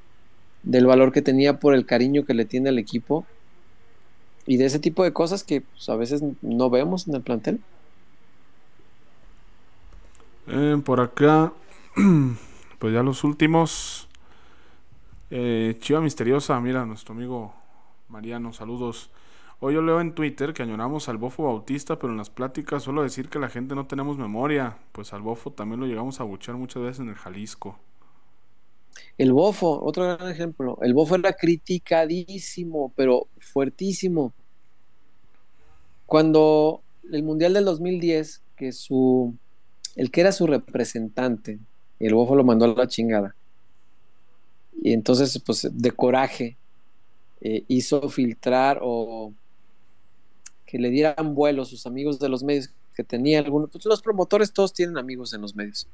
del 0.63 0.85
valor 0.85 1.11
que 1.11 1.21
tenía 1.21 1.59
por 1.59 1.73
el 1.75 1.85
cariño 1.85 2.25
que 2.25 2.33
le 2.33 2.45
tiene 2.45 2.69
al 2.69 2.79
equipo 2.79 3.25
y 4.45 4.55
de 4.57 4.65
ese 4.65 4.79
tipo 4.79 5.03
de 5.03 5.11
cosas 5.11 5.43
que 5.43 5.61
pues, 5.61 5.89
a 5.89 5.95
veces 5.97 6.21
no 6.41 6.69
vemos 6.69 7.07
en 7.07 7.15
el 7.15 7.21
plantel. 7.21 7.59
Eh, 10.47 10.81
por 10.85 10.99
acá, 10.99 11.51
pues 12.79 12.93
ya 12.93 13.03
los 13.03 13.23
últimos. 13.23 14.07
Eh, 15.29 15.77
Chiva 15.79 16.01
Misteriosa, 16.01 16.59
mira, 16.59 16.85
nuestro 16.85 17.13
amigo 17.13 17.53
Mariano, 18.09 18.53
saludos. 18.53 19.09
Hoy 19.59 19.75
yo 19.75 19.81
leo 19.81 20.01
en 20.01 20.13
Twitter 20.13 20.53
que 20.53 20.63
añoramos 20.63 21.07
al 21.07 21.17
Bofo 21.17 21.43
Bautista, 21.43 21.97
pero 21.97 22.11
en 22.11 22.17
las 22.17 22.29
pláticas 22.29 22.83
suelo 22.83 23.03
decir 23.03 23.29
que 23.29 23.39
la 23.39 23.49
gente 23.49 23.75
no 23.75 23.87
tenemos 23.87 24.17
memoria. 24.17 24.77
Pues 24.91 25.13
al 25.13 25.21
Bofo 25.21 25.51
también 25.51 25.79
lo 25.79 25.85
llegamos 25.85 26.19
a 26.19 26.23
buchar 26.23 26.55
muchas 26.55 26.83
veces 26.83 26.99
en 26.99 27.09
el 27.09 27.15
Jalisco. 27.15 27.79
El 29.17 29.31
Bofo, 29.31 29.83
otro 29.83 30.03
gran 30.03 30.29
ejemplo. 30.29 30.77
El 30.81 30.93
Bofo 30.93 31.15
era 31.15 31.33
criticadísimo, 31.33 32.91
pero 32.95 33.27
fuertísimo. 33.39 34.33
Cuando 36.05 36.81
el 37.11 37.23
Mundial 37.23 37.53
del 37.53 37.65
2010, 37.65 38.41
que 38.55 38.71
su 38.71 39.35
el 39.95 40.09
que 40.11 40.21
era 40.21 40.31
su 40.31 40.47
representante, 40.47 41.59
el 41.99 42.13
Bofo 42.13 42.35
lo 42.35 42.43
mandó 42.43 42.65
a 42.65 42.67
la 42.69 42.87
chingada. 42.87 43.35
Y 44.81 44.93
entonces, 44.93 45.41
pues, 45.45 45.67
de 45.71 45.91
coraje, 45.91 46.57
eh, 47.41 47.63
hizo 47.67 48.09
filtrar 48.09 48.79
o 48.81 49.33
que 50.65 50.79
le 50.79 50.89
dieran 50.89 51.35
vuelo 51.35 51.61
a 51.61 51.65
sus 51.65 51.85
amigos 51.85 52.19
de 52.19 52.29
los 52.29 52.43
medios 52.43 52.71
que 52.95 53.03
tenía 53.03 53.39
algunos. 53.39 53.69
Pues 53.69 53.85
los 53.85 54.01
promotores 54.01 54.51
todos 54.51 54.73
tienen 54.73 54.97
amigos 54.97 55.33
en 55.33 55.41
los 55.41 55.55
medios. 55.55 55.87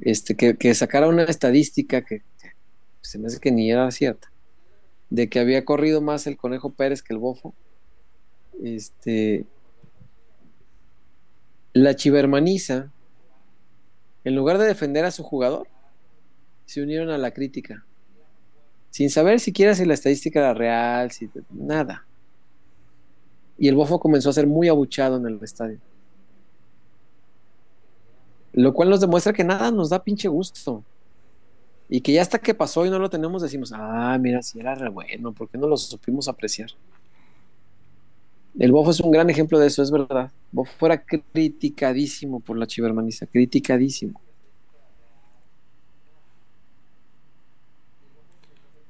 Este, 0.00 0.34
que, 0.34 0.56
que 0.56 0.74
sacara 0.74 1.08
una 1.08 1.24
estadística 1.24 2.02
que 2.02 2.22
se 3.02 3.18
me 3.18 3.26
hace 3.26 3.40
que 3.40 3.50
ni 3.50 3.70
era 3.70 3.90
cierta, 3.90 4.30
de 5.10 5.28
que 5.28 5.38
había 5.38 5.64
corrido 5.64 6.00
más 6.00 6.26
el 6.26 6.36
Conejo 6.36 6.70
Pérez 6.70 7.02
que 7.02 7.12
el 7.12 7.18
Bofo. 7.18 7.54
Este, 8.62 9.44
la 11.72 11.96
chivermaniza, 11.96 12.90
en 14.24 14.34
lugar 14.34 14.58
de 14.58 14.66
defender 14.66 15.04
a 15.04 15.10
su 15.10 15.22
jugador, 15.22 15.68
se 16.64 16.82
unieron 16.82 17.10
a 17.10 17.18
la 17.18 17.32
crítica, 17.32 17.84
sin 18.90 19.10
saber 19.10 19.40
siquiera 19.40 19.74
si 19.74 19.84
la 19.84 19.94
estadística 19.94 20.40
era 20.40 20.54
real, 20.54 21.10
si 21.10 21.28
nada. 21.50 22.06
Y 23.58 23.68
el 23.68 23.74
Bofo 23.74 23.98
comenzó 23.98 24.30
a 24.30 24.32
ser 24.34 24.46
muy 24.46 24.68
abuchado 24.68 25.16
en 25.16 25.26
el 25.26 25.38
estadio. 25.42 25.78
Lo 28.52 28.74
cual 28.74 28.90
nos 28.90 29.00
demuestra 29.00 29.32
que 29.32 29.44
nada 29.44 29.70
nos 29.70 29.88
da 29.88 30.02
pinche 30.02 30.28
gusto. 30.28 30.84
Y 31.88 32.00
que 32.00 32.12
ya 32.12 32.22
hasta 32.22 32.38
que 32.38 32.54
pasó 32.54 32.86
y 32.86 32.90
no 32.90 32.98
lo 32.98 33.10
tenemos, 33.10 33.42
decimos, 33.42 33.72
ah, 33.74 34.16
mira, 34.20 34.42
si 34.42 34.60
era 34.60 34.74
re 34.74 34.88
bueno, 34.88 35.32
¿por 35.32 35.48
qué 35.48 35.58
no 35.58 35.66
lo 35.66 35.76
supimos 35.76 36.28
apreciar? 36.28 36.70
El 38.58 38.72
Bofo 38.72 38.92
es 38.92 39.00
un 39.00 39.10
gran 39.10 39.28
ejemplo 39.28 39.58
de 39.58 39.66
eso, 39.66 39.82
es 39.82 39.90
verdad. 39.90 40.32
Bofo 40.52 40.72
fuera 40.78 41.04
criticadísimo 41.04 42.40
por 42.40 42.56
la 42.58 42.66
chivermaniza, 42.66 43.26
criticadísimo. 43.26 44.22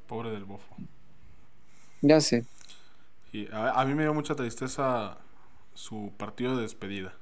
Pobre 0.06 0.30
del 0.30 0.44
bofo. 0.44 0.76
Ya 2.02 2.20
sé. 2.20 2.46
Y 3.32 3.48
a, 3.52 3.70
a 3.80 3.84
mí 3.84 3.94
me 3.94 4.02
dio 4.02 4.14
mucha 4.14 4.34
tristeza 4.34 5.18
su 5.74 6.12
partido 6.16 6.56
de 6.56 6.62
despedida. 6.62 7.14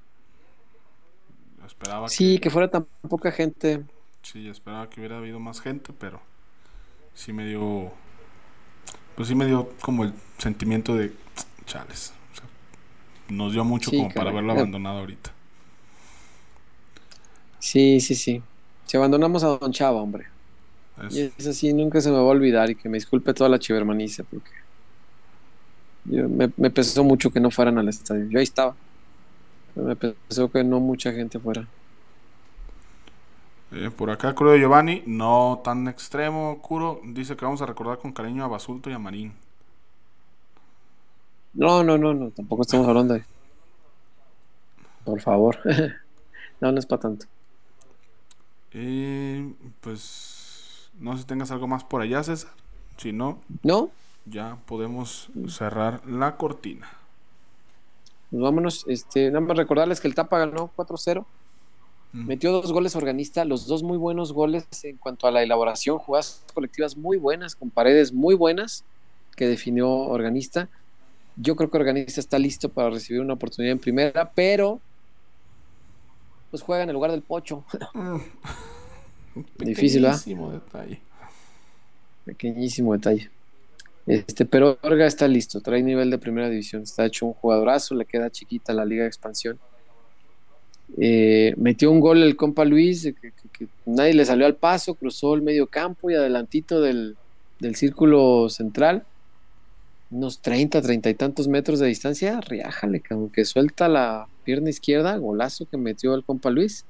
Esperaba 1.67 2.09
Sí, 2.09 2.39
que 2.41 2.51
fuera 2.51 2.71
tan 2.71 2.87
poca 3.09 3.33
gente. 3.33 3.85
Sí, 4.23 4.49
esperaba 4.49 4.89
que 4.91 5.01
hubiera 5.01 5.19
habido 5.19 5.41
más 5.41 5.61
gente, 5.61 5.93
pero 5.93 6.21
sí 7.15 7.33
me 7.33 7.47
dio. 7.47 7.93
Pues 9.17 9.29
sí 9.29 9.35
me 9.35 9.47
dio 9.47 9.71
como 9.81 10.05
el 10.05 10.13
sentimiento 10.39 10.95
de. 10.95 11.13
Chales. 11.67 12.13
Nos 13.31 13.53
dio 13.53 13.65
mucho 13.65 13.91
Sí, 13.91 13.97
como 13.99 14.11
para 14.13 14.31
haberlo 14.31 14.53
abandonado 14.53 14.99
ahorita. 15.01 15.33
Sí, 17.59 18.01
sí, 18.01 18.15
sí. 18.15 18.43
Si 18.87 18.97
abandonamos 18.97 19.45
a 19.45 19.49
Don 19.59 19.73
Chava, 19.73 20.01
hombre. 20.01 20.27
Es- 21.07 21.15
Y 21.17 21.33
es 21.39 21.47
así, 21.47 21.73
nunca 21.73 22.01
se 22.01 22.11
me 22.11 22.17
va 22.17 22.23
a 22.23 22.25
olvidar 22.25 22.71
y 22.71 22.75
que 22.75 22.89
me 22.89 22.97
disculpe 22.99 23.33
toda 23.35 23.49
la 23.51 23.59
chivermaniza 23.59 24.25
porque 24.25 24.51
yo- 26.07 26.29
me, 26.29 26.51
me 26.57 26.71
pesó 26.71 27.05
mucho 27.05 27.31
que 27.31 27.41
no 27.41 27.51
fueran 27.51 27.79
al 27.79 27.89
estadio. 27.89 28.27
Yo 28.29 28.39
ahí 28.39 28.45
estaba. 28.45 28.75
Pero 29.75 29.87
me 29.87 29.97
pesó 29.97 30.51
que 30.51 30.65
no 30.65 30.81
mucha 30.81 31.13
gente 31.13 31.39
fuera. 31.39 31.67
eh, 33.73 33.89
por 33.97 34.11
acá, 34.11 34.35
Curo 34.35 34.51
de 34.51 34.59
Giovanni, 34.59 35.05
no 35.07 35.61
tan 35.63 35.87
extremo, 35.87 36.59
Curo, 36.61 37.01
dice 37.05 37.37
que 37.37 37.45
vamos 37.45 37.63
a 37.63 37.67
recordar 37.67 37.99
con 37.99 38.13
cariño 38.13 38.45
a 38.45 38.49
Basulto 38.49 38.91
y 38.91 38.95
a 38.95 38.99
Marín. 38.99 39.33
No, 41.53 41.83
no, 41.83 41.99
no, 41.99 42.15
no, 42.15 42.31
tampoco 42.31 42.63
estamos 42.63 42.87
hablando 42.89 43.15
de. 43.15 43.25
Por 45.05 45.21
favor. 45.21 45.59
no, 46.61 46.73
no 46.73 46.79
es 46.79 46.87
para 46.87 47.03
tanto. 47.03 47.27
Y 48.73 49.43
pues 49.81 50.91
no 51.01 51.15
sé 51.15 51.23
si 51.23 51.25
tengas 51.27 51.51
algo 51.51 51.67
más 51.67 51.83
por 51.85 52.03
allá, 52.03 52.23
César. 52.23 52.51
Si 52.97 53.13
no, 53.13 53.41
¿No? 53.63 53.91
ya 54.27 54.59
podemos 54.67 55.31
cerrar 55.49 56.07
la 56.07 56.37
cortina. 56.37 56.89
Pues 58.31 58.43
vámonos. 58.43 58.85
Este, 58.87 59.31
nada 59.31 59.41
más 59.41 59.57
recordarles 59.57 60.01
que 60.01 60.09
el 60.09 60.15
Tapa 60.15 60.39
ganó 60.39 60.71
4-0. 60.77 61.25
Mm. 62.13 62.27
Metió 62.27 62.53
dos 62.53 62.73
goles 62.73 62.97
organista, 62.97 63.45
los 63.45 63.67
dos 63.67 63.83
muy 63.83 63.97
buenos 63.97 64.33
goles 64.33 64.67
en 64.85 64.97
cuanto 64.97 65.27
a 65.27 65.31
la 65.31 65.43
elaboración, 65.43 65.99
jugadas 65.99 66.43
colectivas 66.55 66.97
muy 66.97 67.17
buenas, 67.17 67.55
con 67.55 67.71
paredes 67.71 68.13
muy 68.13 68.35
buenas 68.35 68.85
que 69.37 69.47
definió 69.47 69.89
organista. 69.89 70.69
Yo 71.43 71.57
creo 71.57 71.71
que 71.71 71.77
organista 71.79 72.21
está 72.21 72.39
listo 72.39 72.69
para 72.69 72.91
recibir 72.91 73.21
una 73.21 73.35
oportunidad 73.35 73.73
en 73.73 73.79
primera, 73.79 74.31
pero 74.35 74.81
pues 76.51 76.63
juega 76.63 76.83
en 76.83 76.91
el 76.91 76.95
lugar 76.95 77.11
del 77.13 77.23
Pocho. 77.23 77.65
Difícil, 79.59 80.03
¿verdad? 80.03 80.17
Pequeñísimo 80.19 80.53
detalle. 80.53 81.01
Pequeñísimo 82.25 82.93
detalle. 82.95 83.31
Este, 84.07 84.45
pero 84.45 84.79
Orga 84.83 85.07
está 85.07 85.29
listo, 85.29 85.61
trae 85.61 85.83
nivel 85.83 86.11
de 86.11 86.19
primera 86.19 86.49
división, 86.49 86.83
está 86.83 87.07
hecho 87.07 87.27
un 87.27 87.33
jugadorazo, 87.35 87.95
le 87.95 88.05
queda 88.07 88.31
chiquita 88.31 88.73
la 88.73 88.85
liga 88.85 89.03
de 89.03 89.09
expansión. 89.09 89.59
Eh, 90.99 91.55
metió 91.57 91.91
un 91.91 92.01
gol 92.01 92.23
el 92.23 92.35
compa 92.35 92.65
Luis, 92.65 93.05
que, 93.05 93.13
que- 93.15 93.33
que 93.53 93.67
nadie 93.87 94.15
le 94.15 94.25
salió 94.25 94.47
al 94.47 94.57
paso, 94.57 94.95
cruzó 94.95 95.35
el 95.35 95.43
medio 95.43 95.67
campo 95.69 96.11
y 96.11 96.15
adelantito 96.15 96.81
del, 96.81 97.17
del 97.61 97.77
círculo 97.77 98.49
central, 98.49 99.05
unos 100.11 100.41
30, 100.41 100.83
30 100.83 101.11
y 101.11 101.15
tantos 101.15 101.49
metros 101.49 101.79
de 101.79 101.87
distancia, 101.87 102.41
riájale, 102.41 103.01
como 103.01 103.31
que 103.31 103.45
suelta 103.45 103.89
la 103.89 104.27
pierna 104.45 104.71
izquierda, 104.71 105.17
golazo 105.17 105.67
que 105.67 105.77
metió 105.77 106.15
el 106.15 106.25
compa 106.25 106.51
Luis. 106.51 106.85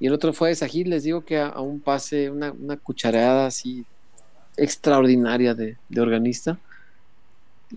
Y 0.00 0.08
el 0.08 0.12
otro 0.12 0.32
fue 0.32 0.48
de 0.48 0.56
Sajid, 0.56 0.86
les 0.86 1.04
digo 1.04 1.24
que 1.24 1.38
a, 1.38 1.60
un 1.60 1.80
pase, 1.80 2.30
una, 2.30 2.52
una 2.52 2.76
cucharada 2.76 3.46
así 3.46 3.84
extraordinaria 4.56 5.54
de, 5.54 5.76
de 5.88 6.00
organista. 6.00 6.58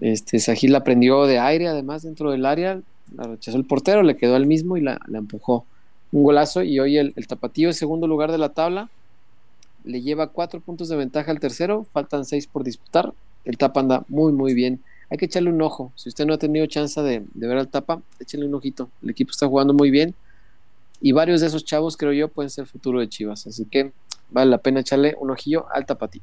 Este, 0.01 0.39
Sajid 0.39 0.69
la 0.69 0.84
prendió 0.84 1.25
de 1.25 1.39
aire, 1.39 1.67
además, 1.67 2.03
dentro 2.03 2.31
del 2.31 2.45
área, 2.45 2.81
la 3.15 3.23
rechazó 3.23 3.57
el 3.57 3.65
portero, 3.65 4.03
le 4.03 4.17
quedó 4.17 4.35
al 4.35 4.47
mismo 4.47 4.77
y 4.77 4.81
la, 4.81 4.99
empujó. 5.13 5.65
Un 6.11 6.23
golazo 6.23 6.63
y 6.63 6.79
hoy 6.79 6.97
el, 6.97 7.13
el 7.15 7.27
tapatío 7.27 7.71
segundo 7.73 8.07
lugar 8.07 8.31
de 8.31 8.38
la 8.38 8.49
tabla, 8.49 8.89
le 9.84 10.01
lleva 10.01 10.27
cuatro 10.27 10.59
puntos 10.59 10.89
de 10.89 10.95
ventaja 10.95 11.31
al 11.31 11.39
tercero, 11.39 11.85
faltan 11.93 12.25
seis 12.25 12.47
por 12.47 12.63
disputar. 12.63 13.13
El 13.48 13.57
tapa 13.57 13.80
anda 13.80 14.06
muy, 14.10 14.34
muy 14.34 14.53
bien. 14.53 14.84
Hay 15.10 15.18
que 15.18 15.26
echarle 15.26 15.49
un 15.49 15.61
ojo. 15.61 15.91
Si 15.95 16.10
usted 16.10 16.26
no 16.26 16.34
ha 16.34 16.38
tenido 16.38 16.65
chance 16.68 17.02
de, 17.02 17.26
de 17.34 17.48
ver 17.48 17.57
al 17.57 17.69
tapa, 17.69 18.02
échale 18.19 18.45
un 18.45 18.53
ojito. 18.56 18.91
El 19.02 19.10
equipo 19.10 19.32
está 19.32 19.48
jugando 19.48 19.74
muy 19.74 19.90
bien 19.90 20.15
y 21.02 21.11
varios 21.11 21.41
de 21.41 21.48
esos 21.48 21.64
chavos, 21.64 21.95
creo 21.98 22.11
yo, 22.14 22.28
pueden 22.28 22.49
ser 22.49 22.65
futuro 22.65 22.99
de 22.99 23.10
Chivas. 23.10 23.48
Así 23.48 23.65
que 23.65 23.94
vale 24.30 24.52
la 24.52 24.57
pena 24.60 24.82
echarle 24.82 25.15
un 25.19 25.32
ojillo 25.32 25.68
al 25.74 25.86
tapatío. 25.86 26.22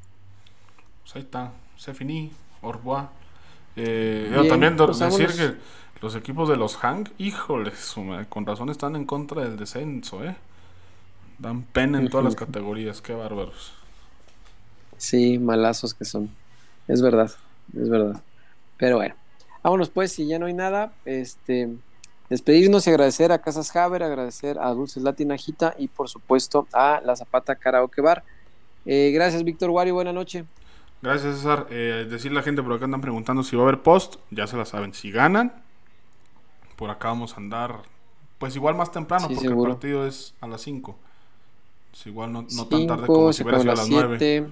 Pues 1.02 1.16
ahí 1.16 1.22
está, 1.22 1.52
se 1.76 1.94
finí, 1.94 2.30
revoir. 2.62 3.08
Eh, 3.76 4.28
Bien, 4.30 4.48
también 4.48 4.76
pues 4.76 4.98
decir 4.98 5.28
vámonos. 5.28 5.36
que 5.36 5.54
los 6.00 6.14
equipos 6.16 6.48
de 6.48 6.56
los 6.56 6.76
Hank, 6.76 7.10
híjoles, 7.18 7.94
con 8.28 8.46
razón 8.46 8.70
están 8.70 8.96
en 8.96 9.04
contra 9.06 9.42
del 9.42 9.56
descenso, 9.56 10.24
¿eh? 10.24 10.36
Dan 11.38 11.62
pena 11.64 11.98
en 11.98 12.08
todas 12.08 12.24
las 12.24 12.36
categorías, 12.36 13.00
qué 13.02 13.12
bárbaros. 13.14 13.72
Sí, 14.96 15.38
malazos 15.38 15.94
que 15.94 16.04
son. 16.04 16.30
Es 16.88 17.02
verdad, 17.02 17.30
es 17.76 17.88
verdad. 17.88 18.22
Pero 18.76 18.96
bueno, 18.96 19.14
vámonos 19.62 19.90
pues, 19.90 20.12
si 20.12 20.26
ya 20.26 20.38
no 20.38 20.46
hay 20.46 20.54
nada, 20.54 20.92
este, 21.04 21.70
despedirnos 22.28 22.86
y 22.86 22.90
agradecer 22.90 23.32
a 23.32 23.38
Casas 23.38 23.74
Haber, 23.74 24.02
agradecer 24.02 24.58
a 24.58 24.70
Dulces 24.70 25.02
Latina 25.02 25.36
Gita 25.36 25.74
y 25.78 25.88
por 25.88 26.08
supuesto 26.08 26.66
a 26.72 27.00
La 27.04 27.16
Zapata 27.16 27.54
Karaoke 27.54 28.00
Bar. 28.02 28.22
Eh, 28.86 29.12
gracias, 29.14 29.44
Víctor 29.44 29.70
Wario, 29.70 29.94
buena 29.94 30.12
noche. 30.12 30.44
Gracias, 31.00 31.36
César. 31.36 31.66
Eh, 31.70 32.06
decir 32.08 32.32
a 32.32 32.34
la 32.34 32.42
gente 32.42 32.62
por 32.62 32.72
acá 32.72 32.84
andan 32.86 33.00
preguntando 33.00 33.42
si 33.42 33.56
va 33.56 33.62
a 33.62 33.66
haber 33.68 33.82
post, 33.82 34.16
ya 34.30 34.46
se 34.46 34.56
la 34.56 34.64
saben. 34.64 34.92
Si 34.94 35.10
ganan, 35.10 35.52
por 36.76 36.90
acá 36.90 37.08
vamos 37.08 37.34
a 37.34 37.36
andar, 37.36 37.82
pues 38.38 38.56
igual 38.56 38.74
más 38.74 38.90
temprano, 38.90 39.28
Sí, 39.28 39.34
porque 39.34 39.48
seguro. 39.48 39.70
el 39.70 39.76
partido 39.76 40.06
es 40.06 40.34
a 40.40 40.46
las 40.46 40.62
5. 40.62 40.96
Pues 41.90 42.06
igual 42.06 42.32
no, 42.32 42.42
no 42.42 42.66
tan 42.66 42.86
tarde 42.86 43.02
Cinco, 43.02 43.14
como 43.14 43.32
si 43.32 43.42
hubiera 43.42 43.60
sido 43.60 43.72
a 43.72 43.76
las 43.76 43.88
9. 43.88 44.46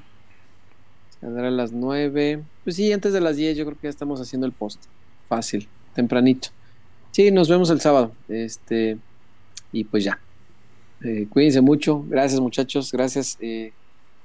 7, 1.23 1.27
saldrá 1.27 1.49
a 1.49 1.51
las 1.51 1.73
9. 1.73 2.43
Pues 2.65 2.77
sí, 2.77 2.93
antes 2.93 3.13
de 3.13 3.21
las 3.21 3.37
10 3.37 3.57
yo 3.57 3.65
creo 3.65 3.77
que 3.79 3.87
ya 3.87 3.91
estamos 3.91 4.21
haciendo 4.21 4.47
el 4.47 4.53
post. 4.53 4.83
Fácil, 5.29 5.69
tempranito. 5.95 6.49
Sí, 7.13 7.31
nos 7.31 7.49
vemos 7.49 7.71
el 7.71 7.81
sábado. 7.81 8.13
Este, 8.29 8.99
y 9.73 9.85
pues 9.85 10.05
ya. 10.05 10.19
Eh, 11.05 11.27
cuídense 11.29 11.61
mucho. 11.61 12.05
Gracias, 12.09 12.41
muchachos. 12.41 12.93
Gracias 12.93 13.39
eh, 13.41 13.73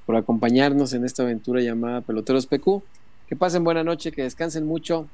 por 0.06 0.15
acompañarnos 0.15 0.94
en 0.94 1.06
esta 1.06 1.24
aventura 1.24 1.61
llamada 1.61 2.02
Peloteros 2.02 2.48
PQ. 2.48 2.82
Que 3.28 3.36
pasen 3.36 3.64
buena 3.64 3.84
noche, 3.84 4.11
que 4.11 4.24
descansen 4.24 4.65
mucho. 4.65 5.07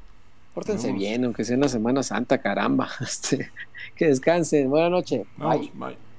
Pórtense 0.54 0.92
bien, 0.92 1.26
aunque 1.26 1.44
sea 1.44 1.56
en 1.56 1.62
la 1.62 1.70
Semana 1.70 2.04
Santa, 2.04 2.38
caramba. 2.38 2.90
Este, 3.02 3.50
que 3.96 4.08
descansen. 4.08 4.70
Buena 4.70 4.90
noche. 4.90 5.26
Vamos, 5.38 5.60
Bye. 5.60 5.72
bye. 5.74 6.13